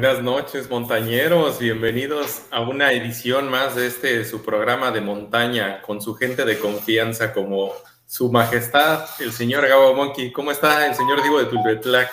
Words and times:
Buenas 0.00 0.22
noches, 0.22 0.70
montañeros. 0.70 1.58
Bienvenidos 1.58 2.42
a 2.52 2.60
una 2.60 2.92
edición 2.92 3.50
más 3.50 3.74
de 3.74 3.88
este 3.88 4.24
su 4.24 4.44
programa 4.44 4.92
de 4.92 5.00
montaña 5.00 5.82
con 5.82 6.00
su 6.00 6.14
gente 6.14 6.44
de 6.44 6.56
confianza 6.60 7.32
como 7.32 7.72
su 8.06 8.30
majestad, 8.30 9.06
el 9.18 9.32
señor 9.32 9.66
Gabo 9.66 9.94
Monkey. 9.94 10.30
¿Cómo 10.30 10.52
está 10.52 10.86
el 10.86 10.94
señor 10.94 11.20
Diego 11.20 11.40
de 11.40 11.46
Tulbetlac? 11.46 12.10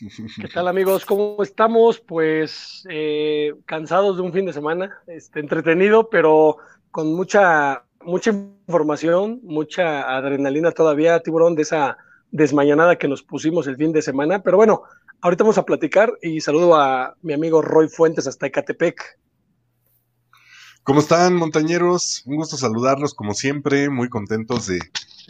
¿Qué 0.40 0.48
tal 0.48 0.68
amigos? 0.68 1.04
¿Cómo 1.04 1.42
estamos? 1.42 2.00
Pues 2.00 2.86
eh, 2.88 3.52
cansados 3.66 4.16
de 4.16 4.22
un 4.22 4.32
fin 4.32 4.46
de 4.46 4.54
semana, 4.54 4.98
este, 5.06 5.40
entretenido, 5.40 6.08
pero 6.08 6.56
con 6.90 7.14
mucha, 7.14 7.84
mucha 8.00 8.30
información, 8.30 9.40
mucha 9.42 10.16
adrenalina 10.16 10.72
todavía, 10.72 11.20
tiburón, 11.20 11.56
de 11.56 11.62
esa 11.62 11.98
desmañanada 12.30 12.96
que 12.96 13.08
nos 13.08 13.22
pusimos 13.22 13.66
el 13.66 13.76
fin 13.76 13.92
de 13.92 14.02
semana. 14.02 14.42
Pero 14.42 14.56
bueno, 14.56 14.82
Ahorita 15.22 15.44
vamos 15.44 15.58
a 15.58 15.64
platicar 15.64 16.12
y 16.22 16.40
saludo 16.40 16.76
a 16.76 17.16
mi 17.22 17.32
amigo 17.32 17.62
Roy 17.62 17.88
Fuentes 17.88 18.26
hasta 18.26 18.46
Ecatepec. 18.46 19.18
¿Cómo 20.82 21.00
están, 21.00 21.34
montañeros? 21.34 22.22
Un 22.26 22.36
gusto 22.36 22.56
saludarlos 22.56 23.14
como 23.14 23.34
siempre, 23.34 23.88
muy 23.88 24.08
contentos 24.08 24.66
de 24.66 24.78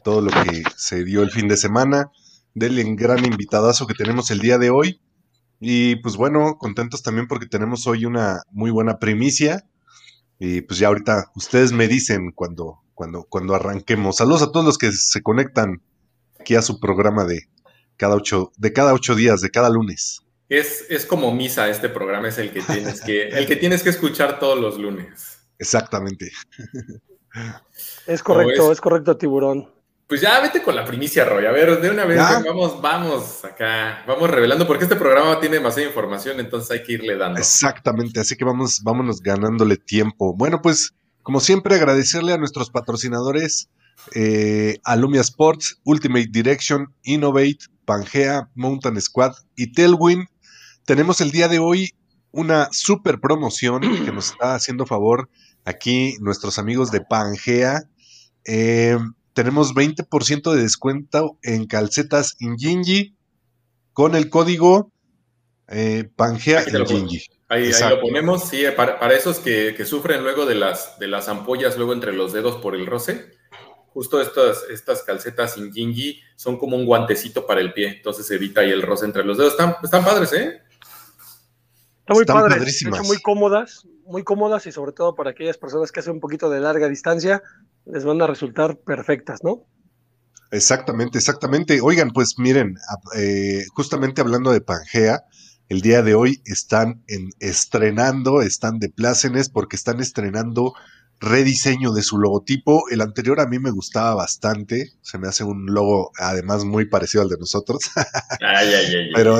todo 0.03 0.21
lo 0.21 0.31
que 0.31 0.65
se 0.77 1.05
dio 1.05 1.23
el 1.23 1.31
fin 1.31 1.49
de 1.49 1.57
semana, 1.57 2.11
del 2.53 2.97
gran 2.97 3.25
invitadazo 3.25 3.87
que 3.87 3.95
tenemos 3.95 4.31
el 4.31 4.41
día 4.41 4.59
de 4.59 4.71
hoy. 4.71 5.01
Y 5.61 5.97
pues 5.97 6.17
bueno, 6.17 6.59
contentos 6.59 7.03
también 7.03 7.29
porque 7.29 7.47
tenemos 7.47 7.87
hoy 7.87 8.05
una 8.05 8.43
muy 8.51 8.71
buena 8.71 8.99
primicia. 8.99 9.65
Y 10.39 10.63
pues 10.63 10.79
ya 10.81 10.89
ahorita 10.89 11.31
ustedes 11.37 11.73
me 11.73 11.89
dicen 11.89 12.33
cuando, 12.35 12.81
cuando, 12.93 13.25
cuando 13.25 13.55
arranquemos. 13.55 14.17
Saludos 14.17 14.43
a 14.43 14.53
todos 14.53 14.67
los 14.67 14.79
que 14.79 14.93
se 14.93 15.23
conectan 15.23 15.81
aquí 16.47 16.55
a 16.55 16.63
su 16.63 16.79
programa 16.79 17.25
de 17.25 17.49
cada 17.97 18.15
ocho, 18.15 18.53
de 18.57 18.73
cada 18.73 18.95
ocho 18.95 19.17
días, 19.17 19.41
de 19.41 19.51
cada 19.51 19.69
lunes. 19.69 20.23
Es, 20.49 20.87
es 20.89 21.05
como 21.05 21.35
misa 21.35 21.69
este 21.69 21.89
programa, 21.89 22.29
es 22.29 22.39
el 22.39 22.53
que 22.53 22.63
tienes 22.63 23.01
que, 23.01 23.29
el 23.31 23.47
que 23.49 23.57
tienes 23.57 23.83
que 23.83 23.91
escuchar 23.91 24.39
todos 24.39 24.61
los 24.61 24.79
lunes. 24.79 25.41
Exactamente. 25.59 26.31
Es 28.07 28.23
correcto, 28.23 28.71
es? 28.71 28.81
correcto, 28.81 29.17
tiburón. 29.17 29.69
Pues 30.07 30.21
ya 30.21 30.41
vete 30.41 30.63
con 30.63 30.77
la 30.77 30.85
primicia, 30.85 31.25
Roy. 31.25 31.47
A 31.47 31.51
ver, 31.51 31.81
de 31.81 31.91
una 31.91 32.05
vez 32.05 32.19
vamos, 32.19 32.81
vamos 32.81 33.45
acá, 33.45 34.05
vamos 34.07 34.31
revelando, 34.31 34.69
porque 34.69 34.85
este 34.85 34.95
programa 34.95 35.41
tiene 35.41 35.57
demasiada 35.57 35.89
información, 35.89 36.39
entonces 36.39 36.71
hay 36.71 36.85
que 36.85 36.93
irle 36.93 37.17
dando. 37.17 37.41
Exactamente, 37.41 38.21
así 38.21 38.37
que 38.37 38.45
vamos, 38.45 38.83
vámonos 38.85 39.21
ganándole 39.21 39.77
tiempo. 39.77 40.33
Bueno, 40.37 40.63
pues, 40.63 40.95
como 41.25 41.41
siempre, 41.41 41.75
agradecerle 41.75 42.33
a 42.33 42.39
nuestros 42.39 42.71
patrocinadores, 42.71 43.69
eh, 44.15 44.79
Alumia 44.85 45.21
Sports, 45.21 45.81
Ultimate 45.85 46.29
Direction, 46.31 46.95
Innovate, 47.03 47.59
Pangea, 47.85 48.49
Mountain 48.55 49.01
Squad 49.01 49.35
y 49.57 49.73
Tailwind. 49.73 50.27
Tenemos 50.85 51.21
el 51.21 51.31
día 51.31 51.49
de 51.49 51.59
hoy 51.59 51.91
una 52.33 52.69
super 52.71 53.21
promoción 53.21 53.81
que 54.05 54.13
nos 54.13 54.33
está 54.33 54.55
haciendo 54.55 54.87
favor 54.87 55.29
aquí 55.65 56.17
nuestros 56.21 56.59
amigos 56.59 56.91
de 56.91 57.01
Pangea. 57.01 57.85
Eh, 58.45 58.99
tenemos 59.33 59.75
20% 59.75 60.55
de 60.55 60.63
descuento 60.63 61.39
en 61.43 61.67
calcetas 61.67 62.37
Injinji 62.39 63.15
con 63.93 64.15
el 64.15 64.31
código 64.31 64.93
eh, 65.69 66.09
Pangea 66.15 66.65
Injinji. 66.69 67.27
Ahí, 67.49 67.71
lo 67.71 68.01
ponemos, 68.01 68.49
sí, 68.49 68.65
para, 68.77 69.15
esos 69.15 69.39
que, 69.39 69.75
que, 69.77 69.85
sufren 69.85 70.25
luego 70.25 70.47
de 70.47 70.57
las, 70.57 70.99
de 70.99 71.07
las 71.07 71.29
ampollas 71.29 71.77
luego 71.77 71.93
entre 71.93 72.13
los 72.13 72.33
dedos 72.33 72.57
por 72.57 72.75
el 72.75 72.87
roce 72.87 73.36
justo 73.97 74.21
estas, 74.21 74.65
estas 74.69 75.03
calcetas 75.05 75.55
sin 75.55 75.73
jingi 75.73 76.21
son 76.37 76.59
como 76.59 76.77
un 76.77 76.85
guantecito 76.85 77.47
para 77.47 77.63
el 77.63 77.73
pie, 77.73 77.97
entonces 77.97 78.31
evita 78.31 78.61
ahí 78.61 78.71
el 78.71 78.83
roce 78.83 79.07
entre 79.07 79.25
los 79.25 79.39
dedos. 79.39 79.53
Están, 79.53 79.77
están 79.83 80.05
padres, 80.05 80.35
¿eh? 80.35 80.61
Están 82.01 82.15
muy 82.15 82.27
padres, 82.27 82.85
muy 83.07 83.23
cómodas, 83.23 83.87
muy 84.05 84.23
cómodas 84.23 84.67
y 84.67 84.73
sobre 84.73 84.93
todo 84.93 85.15
para 85.15 85.31
aquellas 85.31 85.57
personas 85.57 85.93
que 85.93 86.01
hacen 86.01 86.13
un 86.13 86.21
poquito 86.21 86.51
de 86.51 86.61
larga 86.61 86.89
distancia, 86.89 87.43
les 87.87 88.05
van 88.05 88.21
a 88.21 88.27
resultar 88.27 88.77
perfectas, 88.77 89.43
¿no? 89.43 89.65
Exactamente, 90.51 91.17
exactamente. 91.17 91.81
Oigan, 91.81 92.11
pues 92.11 92.35
miren, 92.37 92.77
eh, 93.17 93.65
justamente 93.73 94.21
hablando 94.21 94.53
de 94.53 94.61
Pangea, 94.61 95.25
el 95.71 95.81
día 95.81 96.03
de 96.03 96.15
hoy 96.15 96.43
están 96.45 97.03
en, 97.09 97.31
estrenando, 97.41 98.43
están 98.43 98.79
de 98.79 98.91
plácenes 98.91 99.49
porque 99.49 99.77
están 99.77 100.01
estrenando 100.01 100.75
rediseño 101.21 101.93
de 101.93 102.03
su 102.03 102.19
logotipo. 102.19 102.89
El 102.91 103.01
anterior 103.01 103.41
a 103.41 103.47
mí 103.47 103.59
me 103.59 103.71
gustaba 103.71 104.15
bastante. 104.15 104.93
Se 105.03 105.19
me 105.19 105.29
hace 105.29 105.45
un 105.45 105.67
logo 105.67 106.11
además 106.19 106.65
muy 106.65 106.87
parecido 106.87 107.23
al 107.23 107.29
de 107.29 107.39
nosotros. 107.39 107.79
ay, 108.41 108.69
ay, 108.75 108.95
ay, 108.95 109.11
pero, 109.15 109.39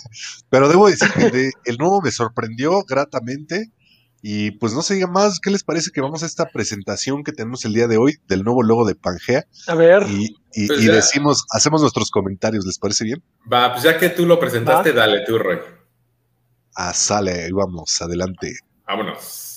pero 0.50 0.68
debo 0.68 0.88
decir 0.88 1.08
que 1.12 1.50
el 1.64 1.76
nuevo 1.76 2.00
me 2.00 2.10
sorprendió 2.10 2.82
gratamente. 2.84 3.72
Y 4.20 4.50
pues 4.52 4.72
no 4.72 4.82
se 4.82 4.94
diga 4.94 5.06
más, 5.06 5.38
¿qué 5.38 5.48
les 5.50 5.62
parece 5.62 5.92
que 5.92 6.00
vamos 6.00 6.24
a 6.24 6.26
esta 6.26 6.46
presentación 6.46 7.22
que 7.22 7.30
tenemos 7.30 7.64
el 7.64 7.72
día 7.72 7.86
de 7.86 7.98
hoy 7.98 8.16
del 8.26 8.42
nuevo 8.42 8.64
logo 8.64 8.84
de 8.84 8.96
Pangea? 8.96 9.46
A 9.68 9.76
ver. 9.76 10.06
Y, 10.08 10.34
pues 10.66 10.84
decimos, 10.84 11.44
hacemos 11.52 11.82
nuestros 11.82 12.10
comentarios, 12.10 12.66
¿les 12.66 12.80
parece 12.80 13.04
bien? 13.04 13.22
Va, 13.50 13.70
pues 13.72 13.84
ya 13.84 13.96
que 13.96 14.08
tú 14.08 14.26
lo 14.26 14.40
presentaste, 14.40 14.92
dale 14.92 15.24
tú, 15.24 15.38
Roy. 15.38 15.60
Ah, 16.74 16.92
sale, 16.94 17.48
vamos, 17.52 18.02
adelante. 18.02 18.56
Vámonos. 18.88 19.47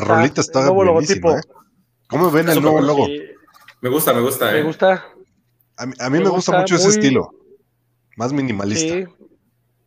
La 0.00 0.06
rolita 0.06 0.40
está 0.40 0.70
buenísima. 0.70 1.38
¿eh? 1.38 1.42
¿Cómo 2.08 2.30
ven 2.30 2.48
el 2.48 2.62
nuevo 2.62 2.80
logo? 2.80 3.06
Me 3.80 3.88
gusta, 3.88 4.12
me 4.12 4.20
gusta. 4.20 4.50
Me 4.52 4.58
¿eh? 4.58 4.62
gusta. 4.62 5.04
A 5.76 5.86
mí, 5.86 6.18
me, 6.18 6.28
gusta, 6.28 6.58
mucho 6.58 6.74
ese 6.74 6.88
estilo. 6.88 7.30
Más 8.16 8.32
minimalista. 8.32 8.94
Sí, 8.94 9.04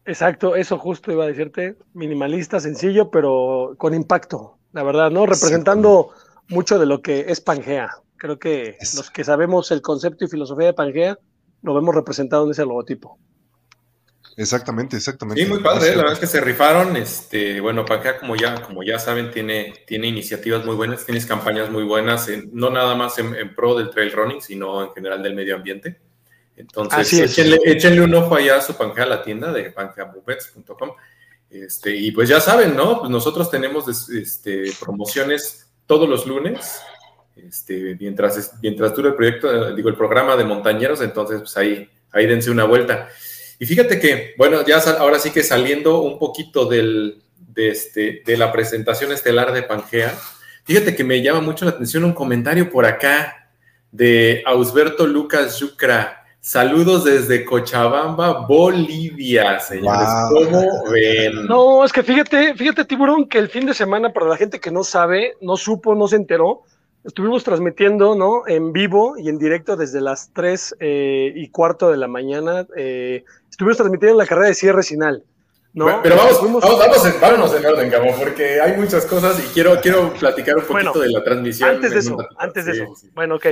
exacto, 0.06 0.56
eso 0.56 0.78
justo 0.78 1.12
iba 1.12 1.26
a 1.26 1.28
decirte. 1.28 1.76
Minimalista, 1.94 2.62
sencillo, 2.62 3.12
pero 3.12 3.74
con 3.78 3.94
impacto, 3.94 4.58
la 4.72 4.84
verdad, 4.84 5.12
¿no? 5.12 5.26
Representando 5.26 6.12
mucho 6.48 6.80
de 6.80 6.86
lo 6.86 7.02
que 7.02 7.26
es 7.28 7.42
Pangea, 7.42 7.90
Creo 8.22 8.38
que 8.38 8.78
los 8.96 9.10
que 9.10 9.24
sabemos 9.24 9.72
el 9.72 9.82
concepto 9.82 10.26
y 10.26 10.28
filosofía 10.28 10.68
de 10.68 10.74
Pangea 10.74 11.18
lo 11.64 11.74
vemos 11.74 11.96
representado 11.96 12.46
en 12.46 12.52
ese 12.52 12.64
logotipo. 12.64 13.18
Exactamente, 14.38 14.98
exactamente. 14.98 15.44
Sí, 15.44 15.50
muy 15.50 15.60
padre, 15.60 15.90
la 15.92 15.98
verdad 15.98 16.14
es 16.14 16.20
que 16.20 16.28
se 16.28 16.42
rifaron. 16.42 16.96
Este, 16.96 17.60
bueno, 17.60 17.86
Pangea, 17.86 18.20
como 18.20 18.36
ya, 18.36 18.62
como 18.62 18.84
ya 18.84 18.98
saben, 18.98 19.32
tiene, 19.32 19.74
tiene 19.86 20.08
iniciativas 20.08 20.66
muy 20.66 20.76
buenas, 20.76 21.06
tienes 21.06 21.26
campañas 21.26 21.70
muy 21.70 21.84
buenas, 21.84 22.30
no 22.52 22.70
nada 22.70 22.96
más 22.96 23.18
en, 23.20 23.56
pro 23.56 23.78
del 23.78 23.90
trail 23.90 24.12
running, 24.12 24.42
sino 24.42 24.84
en 24.84 24.92
general 24.94 25.22
del 25.22 25.36
medio 25.36 25.56
ambiente. 25.56 26.00
Entonces, 26.56 27.14
échenle, 27.14 28.02
un 28.02 28.14
ojo 28.14 28.36
allá 28.36 28.58
a 28.58 28.62
su 28.62 28.76
Pangea, 28.76 29.06
la 29.06 29.24
tienda 29.24 29.52
de 29.52 29.72
pangeamovets.com. 29.72 30.92
Este, 31.50 31.96
y 31.96 32.12
pues 32.12 32.30
ya 32.30 32.40
saben, 32.40 32.76
¿no? 32.76 33.00
Pues 33.00 33.12
nosotros 33.12 33.50
tenemos 33.52 34.10
este, 34.10 34.72
promociones 34.80 35.68
todos 35.86 36.08
los 36.08 36.26
lunes, 36.26 36.82
este, 37.36 37.98
mientras, 38.00 38.54
mientras 38.62 38.96
dure 38.96 39.10
el 39.10 39.16
proyecto, 39.16 39.76
digo, 39.76 39.90
el 39.90 39.98
programa 39.98 40.38
de 40.38 40.46
montañeros, 40.46 41.02
entonces 41.02 41.40
pues 41.40 41.58
ahí, 41.58 41.90
ahí 42.12 42.26
dense 42.28 42.50
una 42.50 42.64
vuelta. 42.64 43.10
Y 43.62 43.68
fíjate 43.68 44.00
que, 44.00 44.34
bueno, 44.40 44.66
ya 44.66 44.80
ahora 44.98 45.20
sí 45.20 45.30
que 45.30 45.44
saliendo 45.44 46.02
un 46.02 46.18
poquito 46.18 46.66
del, 46.66 47.22
de, 47.38 47.70
este, 47.70 48.24
de 48.26 48.36
la 48.36 48.52
presentación 48.52 49.12
estelar 49.12 49.54
de 49.54 49.62
Pangea, 49.62 50.18
fíjate 50.64 50.96
que 50.96 51.04
me 51.04 51.22
llama 51.22 51.42
mucho 51.42 51.66
la 51.66 51.72
atención 51.72 52.04
un 52.04 52.14
comentario 52.14 52.72
por 52.72 52.88
acá 52.88 53.52
de 53.92 54.42
Ausberto 54.48 55.06
Lucas 55.06 55.60
Yucra. 55.60 56.26
Saludos 56.40 57.04
desde 57.04 57.46
Cochabamba, 57.46 58.48
Bolivia, 58.48 59.60
señores. 59.60 60.10
¿Cómo 60.34 60.90
ven? 60.92 61.46
No, 61.46 61.86
es 61.86 61.94
que 61.94 62.02
fíjate, 62.02 62.56
fíjate, 62.56 62.84
Tiburón, 62.84 63.30
que 63.30 63.38
el 63.38 63.48
fin 63.48 63.68
de 63.68 63.76
semana, 63.76 64.12
para 64.12 64.26
la 64.26 64.38
gente 64.38 64.60
que 64.60 64.72
no 64.72 64.84
sabe, 64.84 65.36
no 65.40 65.56
supo, 65.56 65.94
no 65.94 66.08
se 66.08 66.16
enteró, 66.16 66.64
estuvimos 67.04 67.44
transmitiendo, 67.44 68.16
¿no? 68.16 68.48
En 68.48 68.74
vivo 68.74 69.20
y 69.20 69.30
en 69.30 69.38
directo 69.38 69.76
desde 69.76 70.02
las 70.02 70.32
3 70.34 70.78
eh, 70.80 71.34
y 71.36 71.50
cuarto 71.50 71.92
de 71.92 71.98
la 71.98 72.08
mañana. 72.08 72.66
Eh, 72.76 73.24
estuvimos 73.62 73.78
transmitiendo 73.78 74.18
la 74.18 74.26
carrera 74.26 74.48
de 74.48 74.56
cierre 74.56 74.82
final. 74.82 75.24
¿no? 75.74 76.02
pero 76.02 76.18
vamos, 76.18 76.42
vamos, 76.42 76.64
vamos, 77.22 77.56
en 77.56 77.66
orden, 77.66 77.90
Camo, 77.90 78.14
porque 78.18 78.60
hay 78.60 78.76
muchas 78.76 79.06
cosas 79.06 79.40
y 79.40 79.44
quiero, 79.54 79.80
quiero 79.80 80.12
platicar 80.14 80.58
un 80.58 80.66
poquito 80.66 81.00
de 81.00 81.12
la 81.12 81.24
transmisión. 81.24 81.70
Antes 81.70 81.92
de 81.92 82.00
eso, 82.00 82.18
antes 82.38 82.66
de 82.66 82.72
eso. 82.74 82.94
Bueno, 83.14 83.36
ok. 83.36 83.46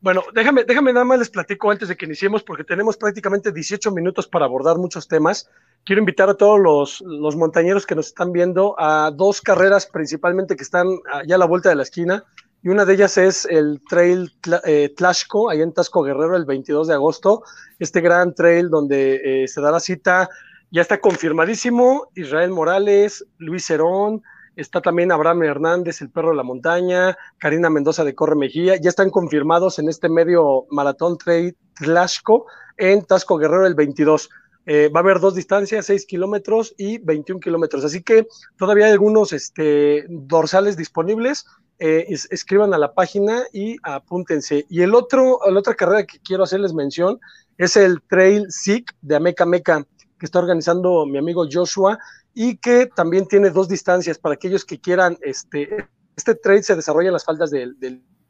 Bueno, 0.00 0.22
déjame, 0.32 0.64
déjame 0.64 0.92
nada 0.92 1.04
más 1.04 1.18
les 1.18 1.30
platico 1.30 1.70
antes 1.70 1.88
de 1.88 1.96
que 1.96 2.04
iniciemos, 2.04 2.44
porque 2.44 2.62
tenemos 2.62 2.96
prácticamente 2.96 3.50
18 3.50 3.90
minutos 3.90 4.28
para 4.28 4.44
abordar 4.44 4.76
muchos 4.76 5.08
temas. 5.08 5.50
Quiero 5.84 6.00
invitar 6.00 6.28
a 6.28 6.34
todos 6.34 6.60
los, 6.60 7.00
los 7.00 7.36
montañeros 7.36 7.86
que 7.86 7.94
nos 7.94 8.06
están 8.06 8.30
viendo 8.30 8.76
a 8.78 9.10
dos 9.10 9.40
carreras 9.40 9.86
principalmente 9.86 10.56
que 10.56 10.62
están 10.62 10.86
ya 11.26 11.34
a 11.34 11.38
la 11.38 11.46
vuelta 11.46 11.70
de 11.70 11.74
la 11.74 11.82
esquina. 11.82 12.24
Y 12.64 12.70
una 12.70 12.86
de 12.86 12.94
ellas 12.94 13.18
es 13.18 13.44
el 13.44 13.82
Trail 13.90 14.32
eh, 14.64 14.94
Tlashco, 14.96 15.50
ahí 15.50 15.60
en 15.60 15.74
Tasco 15.74 16.02
Guerrero, 16.02 16.34
el 16.34 16.46
22 16.46 16.88
de 16.88 16.94
agosto. 16.94 17.42
Este 17.78 18.00
gran 18.00 18.34
trail 18.34 18.70
donde 18.70 19.42
eh, 19.42 19.48
se 19.48 19.60
da 19.60 19.70
la 19.70 19.80
cita, 19.80 20.30
ya 20.70 20.80
está 20.80 20.98
confirmadísimo. 20.98 22.08
Israel 22.14 22.52
Morales, 22.52 23.26
Luis 23.36 23.68
Herón, 23.68 24.22
está 24.56 24.80
también 24.80 25.12
Abraham 25.12 25.42
Hernández, 25.42 26.00
el 26.00 26.10
perro 26.10 26.30
de 26.30 26.36
la 26.36 26.42
montaña, 26.42 27.14
Karina 27.36 27.68
Mendoza 27.68 28.02
de 28.02 28.14
Corre 28.14 28.34
Mejía, 28.34 28.76
ya 28.80 28.88
están 28.88 29.10
confirmados 29.10 29.78
en 29.78 29.90
este 29.90 30.08
medio 30.08 30.64
maratón 30.70 31.18
Trail 31.18 31.54
Tlaxco 31.74 32.46
en 32.78 33.04
Tasco 33.04 33.36
Guerrero 33.36 33.66
el 33.66 33.74
22. 33.74 34.30
Eh, 34.64 34.88
va 34.88 35.00
a 35.00 35.02
haber 35.02 35.20
dos 35.20 35.34
distancias, 35.34 35.84
6 35.84 36.06
kilómetros 36.06 36.74
y 36.78 36.96
21 36.96 37.40
kilómetros. 37.40 37.84
Así 37.84 38.02
que 38.02 38.26
todavía 38.56 38.86
hay 38.86 38.92
algunos 38.92 39.34
este, 39.34 40.06
dorsales 40.08 40.78
disponibles. 40.78 41.44
Eh, 41.78 42.06
escriban 42.30 42.72
a 42.72 42.78
la 42.78 42.94
página 42.94 43.44
y 43.52 43.76
apúntense. 43.82 44.64
Y 44.68 44.82
el 44.82 44.94
otro, 44.94 45.40
la 45.50 45.58
otra 45.58 45.74
carrera 45.74 46.04
que 46.04 46.18
quiero 46.20 46.44
hacerles 46.44 46.72
mención 46.72 47.20
es 47.58 47.76
el 47.76 48.00
Trail 48.02 48.46
SIC 48.48 48.92
de 49.02 49.16
Ameca 49.16 49.44
Meca, 49.44 49.84
que 50.18 50.26
está 50.26 50.38
organizando 50.38 51.04
mi 51.06 51.18
amigo 51.18 51.46
Joshua 51.50 51.98
y 52.32 52.56
que 52.58 52.86
también 52.86 53.26
tiene 53.26 53.50
dos 53.50 53.68
distancias. 53.68 54.18
Para 54.18 54.34
aquellos 54.36 54.64
que 54.64 54.80
quieran, 54.80 55.18
este, 55.22 55.88
este 56.16 56.34
trade 56.36 56.62
se 56.62 56.76
desarrolla 56.76 57.08
en 57.08 57.14
las 57.14 57.24
faldas 57.24 57.50
del, 57.50 57.76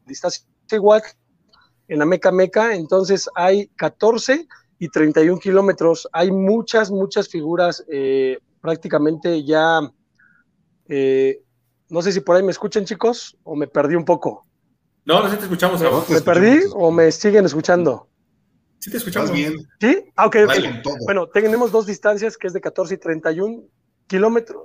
distancia 0.06 0.46
igual 0.72 1.02
en 1.88 1.98
la 1.98 2.06
Meca 2.06 2.32
Meca, 2.32 2.74
entonces 2.74 3.28
hay 3.34 3.68
14 3.76 4.48
y 4.78 4.88
31 4.88 5.38
kilómetros, 5.38 6.08
hay 6.12 6.30
muchas, 6.30 6.90
muchas 6.90 7.28
figuras 7.28 7.84
eh, 7.88 8.38
prácticamente 8.60 9.44
ya, 9.44 9.80
eh, 10.88 11.42
no 11.88 12.02
sé 12.02 12.12
si 12.12 12.20
por 12.20 12.36
ahí 12.36 12.42
me 12.42 12.50
escuchan 12.50 12.84
chicos 12.84 13.36
o 13.42 13.56
me 13.56 13.66
perdí 13.66 13.94
un 13.94 14.04
poco. 14.04 14.46
No, 15.04 15.22
no 15.22 15.30
sé, 15.30 15.36
te 15.36 15.44
escuchamos. 15.44 15.80
¿Me 16.08 16.20
perdí 16.20 16.60
o 16.74 16.90
me 16.90 17.12
siguen 17.12 17.44
escuchando? 17.44 18.08
Sí, 18.78 18.90
te 18.90 18.96
escuchamos 18.96 19.30
bien. 19.30 19.54
¿Sí? 19.80 20.04
Ah, 20.16 20.26
ok, 20.26 20.36
Bueno, 21.04 21.26
tenemos 21.28 21.72
dos 21.72 21.86
distancias 21.86 22.36
que 22.36 22.46
es 22.46 22.52
de 22.52 22.60
14 22.60 22.94
y 22.94 22.98
31 22.98 23.62
kilómetros. 24.06 24.64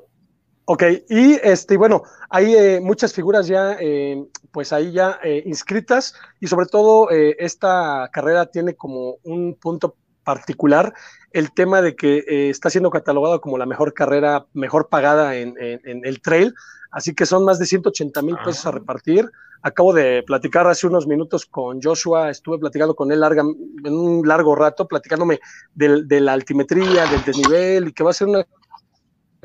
Ok, 0.66 0.84
y 1.10 1.34
este, 1.42 1.78
bueno, 1.78 2.04
hay 2.30 2.54
eh, 2.54 2.80
muchas 2.80 3.12
figuras 3.12 3.48
ya, 3.48 3.76
eh, 3.80 4.24
pues 4.52 4.72
ahí 4.72 4.92
ya 4.92 5.20
eh, 5.24 5.42
inscritas, 5.46 6.14
y 6.40 6.46
sobre 6.46 6.68
todo 6.68 7.10
esta 7.10 8.08
carrera 8.14 8.46
tiene 8.46 8.76
como 8.76 9.16
un 9.24 9.56
punto 9.56 9.96
particular 10.30 10.94
el 11.32 11.52
tema 11.52 11.82
de 11.82 11.96
que 11.96 12.50
está 12.52 12.70
siendo 12.70 12.92
catalogada 12.92 13.40
como 13.40 13.58
la 13.58 13.66
mejor 13.66 13.96
carrera, 13.96 14.46
mejor 14.54 14.88
pagada 14.88 15.36
en, 15.36 15.56
el 15.58 16.22
trail, 16.22 16.54
así 16.92 17.16
que 17.16 17.26
son 17.26 17.46
más 17.46 17.58
de 17.58 17.66
180 17.66 18.22
mil 18.22 18.38
pesos 18.46 18.64
a 18.68 18.70
ah. 18.70 18.74
repartir. 18.74 19.28
Acabo 19.64 19.92
de 19.92 20.24
platicar 20.26 20.68
hace 20.68 20.86
unos 20.86 21.08
minutos 21.08 21.48
con 21.48 21.82
Joshua, 21.82 22.30
estuve 22.30 22.60
platicando 22.60 22.96
con 22.96 23.12
él 23.12 23.22
larga, 23.22 23.42
en 23.42 23.94
un 23.94 24.28
largo 24.28 24.56
rato, 24.56 24.88
platicándome 24.88 25.40
de 25.74 26.20
la 26.22 26.34
altimetría, 26.34 27.08
del 27.08 27.26
desnivel, 27.26 27.88
y 27.88 27.94
que 27.94 28.04
va 28.04 28.12
a 28.12 28.14
ser 28.14 28.28
una 28.28 28.46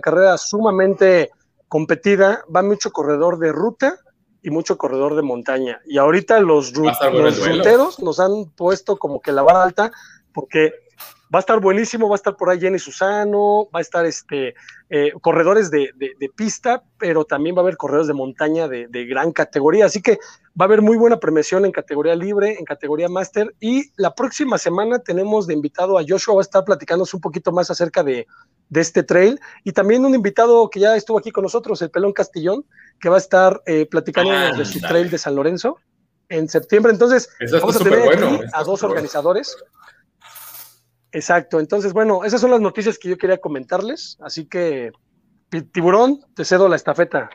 carrera 0.02 0.36
sumamente 0.36 1.30
competida, 1.68 2.44
va 2.54 2.62
mucho 2.62 2.90
corredor 2.92 3.38
de 3.38 3.52
ruta 3.52 3.98
y 4.44 4.50
mucho 4.50 4.76
corredor 4.76 5.16
de 5.16 5.22
montaña. 5.22 5.80
Y 5.86 5.96
ahorita 5.96 6.38
los, 6.40 6.74
ruteros 6.74 7.98
nos 8.00 8.20
han 8.20 8.50
puesto 8.54 8.98
como 8.98 9.22
que 9.22 9.32
la 9.32 9.40
vara 9.40 9.62
alta 9.62 9.90
porque 10.34 10.72
va 11.34 11.38
a 11.38 11.40
estar 11.40 11.60
buenísimo, 11.60 12.08
va 12.08 12.14
a 12.14 12.16
estar 12.16 12.36
por 12.36 12.50
ahí 12.50 12.60
Jenny 12.60 12.78
Susano, 12.78 13.68
va 13.74 13.78
a 13.78 13.80
estar 13.80 14.06
este, 14.06 14.54
eh, 14.90 15.12
corredores 15.20 15.70
de, 15.70 15.92
pista, 16.36 16.82
pero 16.98 17.24
también 17.24 17.56
va 17.56 17.60
a 17.60 17.62
haber 17.62 17.76
corredores 17.76 18.06
de 18.06 18.14
montaña 18.14 18.68
de, 18.68 19.06
gran 19.06 19.32
categoría. 19.32 19.86
Así 19.86 20.02
que 20.02 20.18
va 20.60 20.64
a 20.64 20.64
haber 20.64 20.82
muy 20.82 20.96
buena 20.96 21.18
premiación 21.18 21.64
en 21.64 21.72
categoría 21.72 22.14
libre, 22.14 22.56
en 22.58 22.64
categoría 22.64 23.08
máster. 23.08 23.54
Y 23.60 23.90
la 23.96 24.14
próxima 24.14 24.58
semana 24.58 24.98
tenemos 24.98 25.46
de 25.46 25.54
invitado 25.54 25.98
a 25.98 26.04
Joshua, 26.06 26.34
va 26.34 26.40
a 26.40 26.42
estar 26.42 26.64
platicándonos 26.64 27.14
un 27.14 27.20
poquito 27.20 27.52
más 27.52 27.70
acerca 27.70 28.02
de, 28.02 28.26
este 28.72 29.02
trail. 29.02 29.40
Y 29.62 29.72
también 29.72 30.04
un 30.04 30.14
invitado 30.14 30.68
que 30.68 30.80
ya 30.80 30.96
estuvo 30.96 31.18
aquí 31.18 31.30
con 31.30 31.42
nosotros, 31.42 31.80
el 31.82 31.90
Pelón 31.90 32.12
Castillón, 32.12 32.64
que 33.00 33.08
va 33.08 33.16
a 33.16 33.18
estar 33.18 33.62
eh, 33.66 33.86
platicando 33.86 34.56
de 34.56 34.64
su 34.64 34.80
trail 34.80 35.10
de 35.10 35.18
San 35.18 35.34
Lorenzo 35.34 35.78
en 36.28 36.48
septiembre. 36.48 36.92
Entonces, 36.92 37.28
vamos 37.52 37.76
a 37.76 37.84
tener 37.84 38.48
a 38.52 38.64
dos 38.64 38.82
organizadores. 38.82 39.56
Exacto, 41.14 41.60
entonces, 41.60 41.92
bueno, 41.92 42.24
esas 42.24 42.40
son 42.40 42.50
las 42.50 42.60
noticias 42.60 42.98
que 42.98 43.08
yo 43.08 43.16
quería 43.16 43.38
comentarles, 43.38 44.18
así 44.20 44.48
que, 44.48 44.90
tiburón, 45.72 46.18
te 46.34 46.44
cedo 46.44 46.68
la 46.68 46.74
estafeta. 46.74 47.30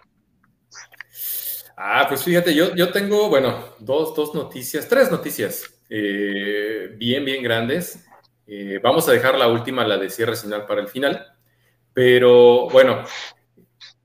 Ah, 1.78 2.06
pues 2.10 2.26
fíjate, 2.26 2.54
yo, 2.54 2.76
yo 2.76 2.92
tengo, 2.92 3.30
bueno, 3.30 3.64
dos, 3.80 4.14
dos 4.18 4.36
noticias, 4.36 4.90
tres 4.90 5.10
noticias 5.10 5.82
eh, 5.90 6.94
bien, 6.98 7.24
bien 7.24 7.42
grandes. 7.42 8.06
Eh, 8.46 8.82
vamos 8.84 9.08
a 9.08 9.14
dejar 9.14 9.38
la 9.38 9.48
última, 9.48 9.88
la 9.88 9.98
de 9.98 10.10
cierre 10.10 10.36
señal, 10.36 10.66
para 10.66 10.82
el 10.82 10.90
final, 10.90 11.26
pero 11.94 12.68
bueno, 12.68 13.06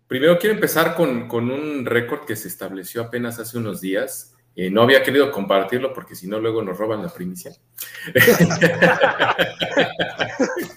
primero 0.07 0.39
quiero 0.39 0.55
empezar 0.55 0.95
con, 0.95 1.27
con 1.27 1.51
un 1.51 1.85
récord 1.85 2.25
que 2.27 2.37
se 2.37 2.47
estableció 2.47 3.03
apenas 3.03 3.41
hace 3.41 3.59
unos 3.59 3.81
días 3.81 4.34
eh, 4.57 4.71
no 4.71 4.83
había 4.83 5.03
querido 5.03 5.33
compartirlo 5.33 5.93
porque 5.93 6.15
si 6.15 6.29
no, 6.29 6.39
luego 6.39 6.63
nos 6.63 6.79
roban 6.79 7.03
la 7.03 7.09
primicia. 7.09 7.51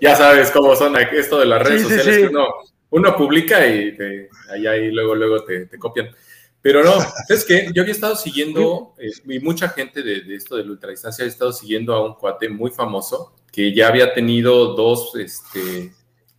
ya 0.00 0.14
sabes 0.14 0.50
cómo 0.50 0.76
son 0.76 0.96
esto 0.96 1.40
de 1.40 1.46
las 1.46 1.62
redes 1.62 1.82
sociales, 1.82 2.30
uno, 2.90 3.16
publica 3.16 3.66
y 3.66 3.96
ahí, 4.50 4.90
luego, 4.90 5.14
luego 5.14 5.44
te, 5.44 5.68
copian. 5.78 6.10
Pero 6.60 6.82
no, 6.82 6.94
es 7.28 7.44
que 7.44 7.68
yo 7.72 7.82
había 7.82 7.92
estado 7.92 8.16
siguiendo, 8.16 8.94
eh, 8.98 9.10
y 9.26 9.38
mucha 9.38 9.68
gente 9.70 10.02
de, 10.02 10.34
esto 10.34 10.56
de 10.56 10.64
la 10.64 10.72
ultradistancia 10.72 11.24
ha 11.24 11.28
estado 11.28 11.52
siguiendo 11.52 11.94
a 11.94 12.04
un 12.04 12.14
cuate 12.14 12.48
muy 12.48 12.70
famoso 12.70 13.34
que 13.52 13.74
ya 13.74 13.88
había 13.88 14.12
tenido 14.12 14.74
dos, 14.74 15.14
este, 15.16 15.92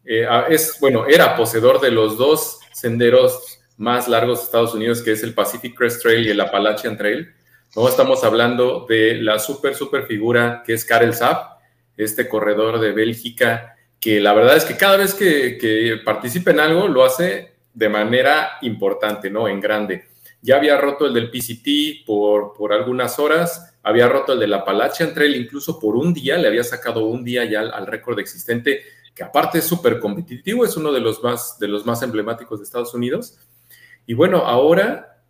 eh, 0.05 0.27
es, 0.49 0.77
bueno, 0.79 1.07
era 1.07 1.35
poseedor 1.35 1.81
de 1.81 1.91
los 1.91 2.17
dos 2.17 2.59
senderos 2.73 3.48
más 3.79 4.09
largos 4.09 4.39
de 4.39 4.45
Estados 4.45 4.73
Unidos, 4.75 5.01
que 5.01 5.13
es 5.13 5.23
el 5.23 5.33
Pacific 5.33 5.75
Crest 5.75 6.01
Trail 6.01 6.27
y 6.27 6.29
el 6.29 6.41
Appalachian 6.41 6.97
Trail. 6.97 7.33
No 7.75 7.87
estamos 7.87 8.25
hablando 8.25 8.85
de 8.87 9.15
la 9.15 9.39
super, 9.39 9.73
super 9.73 10.05
figura 10.05 10.63
que 10.65 10.73
es 10.73 10.83
Karel 10.83 11.13
Saab, 11.13 11.57
este 11.95 12.27
corredor 12.27 12.79
de 12.81 12.91
Bélgica, 12.91 13.77
que 13.99 14.19
la 14.19 14.33
verdad 14.33 14.57
es 14.57 14.65
que 14.65 14.75
cada 14.75 14.97
vez 14.97 15.13
que, 15.13 16.01
participa 16.03 16.51
en 16.51 16.59
algo 16.59 16.89
lo 16.89 17.05
hace 17.05 17.53
de 17.73 17.87
manera 17.87 18.57
importante, 18.61 19.29
¿no? 19.29 19.47
En 19.47 19.61
grande. 19.61 20.09
ya 20.41 20.57
había 20.57 20.77
roto 20.77 21.05
el 21.05 21.13
del 21.13 21.31
PCT 21.31 22.05
por, 22.05 22.53
por 22.53 22.73
algunas 22.73 23.17
horas, 23.17 23.75
había 23.81 24.09
roto 24.09 24.33
el 24.33 24.39
del 24.39 24.53
Appalachian 24.53 25.13
Trail 25.13 25.35
incluso 25.35 25.79
por 25.79 25.95
un 25.95 26.13
día, 26.13 26.37
le 26.37 26.49
había 26.49 26.65
sacado 26.65 27.05
un 27.05 27.23
día 27.23 27.45
ya 27.45 27.61
al, 27.61 27.87
récord 27.87 28.19
existente, 28.19 28.81
que 29.15 29.23
aparte 29.23 29.59
es 29.59 29.65
súper 29.65 29.99
competitivo, 29.99 30.65
es 30.65 30.75
uno 30.75 30.91
de 30.91 30.99
los, 30.99 31.23
más, 31.23 31.57
de 31.59 31.69
los 31.69 31.85
más 31.85 32.01
emblemáticos 32.01 32.59
de 32.59 32.65
Estados 32.65 32.93
Unidos. 32.93 33.37
Y 34.09 34.15
bueno, 34.15 34.37
ahora 34.37 35.21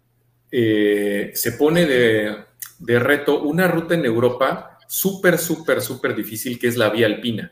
eh, 0.50 1.32
se 1.36 1.52
pone 1.52 1.86
de, 1.86 2.46
de 2.78 3.00
reto 3.00 3.42
una 3.42 3.68
ruta 3.68 3.94
en 3.94 4.06
Europa 4.06 4.78
súper, 4.88 5.38
súper, 5.38 5.82
súper 5.82 6.16
difícil, 6.16 6.58
que 6.58 6.70
es 6.70 6.78
la 6.78 6.90
vía 6.90 7.06
alpina. 7.06 7.52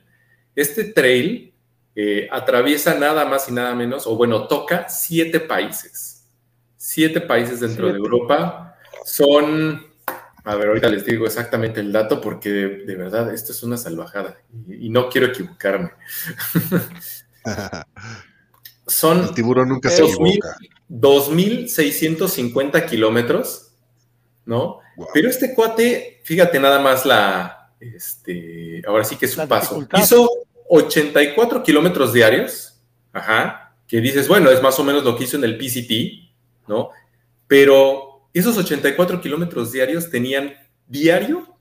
Este 0.56 0.86
trail 0.86 1.54
eh, 1.98 2.30
atraviesa 2.32 2.98
nada 2.98 3.26
más 3.26 3.50
y 3.50 3.52
nada 3.52 3.76
menos, 3.76 4.08
o 4.08 4.16
bueno, 4.16 4.48
toca 4.48 4.88
siete 4.88 5.42
países. 5.42 6.30
Siete 6.78 7.20
países 7.20 7.60
dentro 7.60 7.92
de 7.92 7.98
Europa. 7.98 8.78
Son, 9.04 9.86
a 10.46 10.56
ver, 10.56 10.70
ahorita 10.70 10.88
les 10.88 11.04
digo 11.04 11.26
exactamente 11.26 11.82
el 11.82 11.92
dato 11.92 12.22
porque 12.22 12.52
de, 12.52 12.96
verdad 12.96 13.34
esto 13.34 13.52
es 13.52 13.64
una 13.64 13.76
salvajada 13.76 14.38
y, 14.70 14.88
no 14.88 15.10
quiero 15.10 15.28
equivocarme. 15.28 15.92
Son 18.88 19.24
el 19.24 19.34
tiburón 19.34 19.70
nunca 19.70 19.90
se 19.90 20.04
equivoca. 20.04 20.58
2.650 20.90 22.90
kilómetros, 22.90 23.72
¿no? 24.46 24.80
Pero 25.14 25.30
este 25.30 25.54
cuate, 25.54 26.22
fíjate 26.24 26.60
nada 26.60 26.80
más 26.80 27.06
la, 27.06 27.72
este, 27.80 28.82
ahora 28.88 29.04
sí 29.04 29.16
que 29.16 29.26
es 29.26 29.38
un 29.38 29.48
paso. 29.48 29.88
Hizo 29.98 30.30
84 30.70 31.64
kilómetros 31.64 32.14
diarios, 32.14 32.80
ajá, 33.14 33.76
que 33.88 34.02
dices, 34.02 34.28
bueno, 34.28 34.50
es 34.50 34.62
más 34.62 34.80
o 34.80 34.84
menos 34.84 35.04
lo 35.04 35.16
que 35.16 35.26
hizo 35.26 35.38
en 35.38 35.44
el 35.44 35.58
PCT, 35.58 36.68
¿no? 36.68 36.90
Pero 37.48 38.28
esos 38.34 38.58
84 38.58 39.22
kilómetros 39.22 39.72
diarios 39.72 40.10
tenían 40.10 40.54
diario 40.88 41.58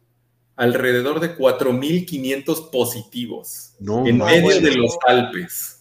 alrededor 0.56 1.20
de 1.20 1.36
4.500 1.36 2.70
positivos 2.70 3.74
en 3.80 4.18
medio 4.18 4.60
de 4.60 4.74
los 4.74 4.96
Alpes. 5.06 5.75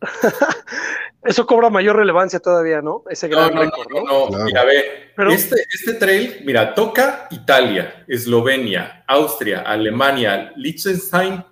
Eso 1.24 1.46
cobra 1.46 1.68
mayor 1.68 1.96
relevancia 1.96 2.40
todavía, 2.40 2.80
¿no? 2.80 3.04
Ese 3.10 3.28
gran 3.28 3.54
no, 3.54 3.60
récord, 3.60 3.88
¿no? 3.90 4.30
No, 4.30 4.44
mira, 4.44 4.64
ve, 4.64 5.12
este, 5.32 5.56
este, 5.70 5.94
trail, 5.94 6.42
mira, 6.46 6.74
toca 6.74 7.28
Italia, 7.30 8.04
Eslovenia, 8.08 9.04
Austria, 9.06 9.60
Alemania, 9.60 10.52
Liechtenstein, 10.56 11.44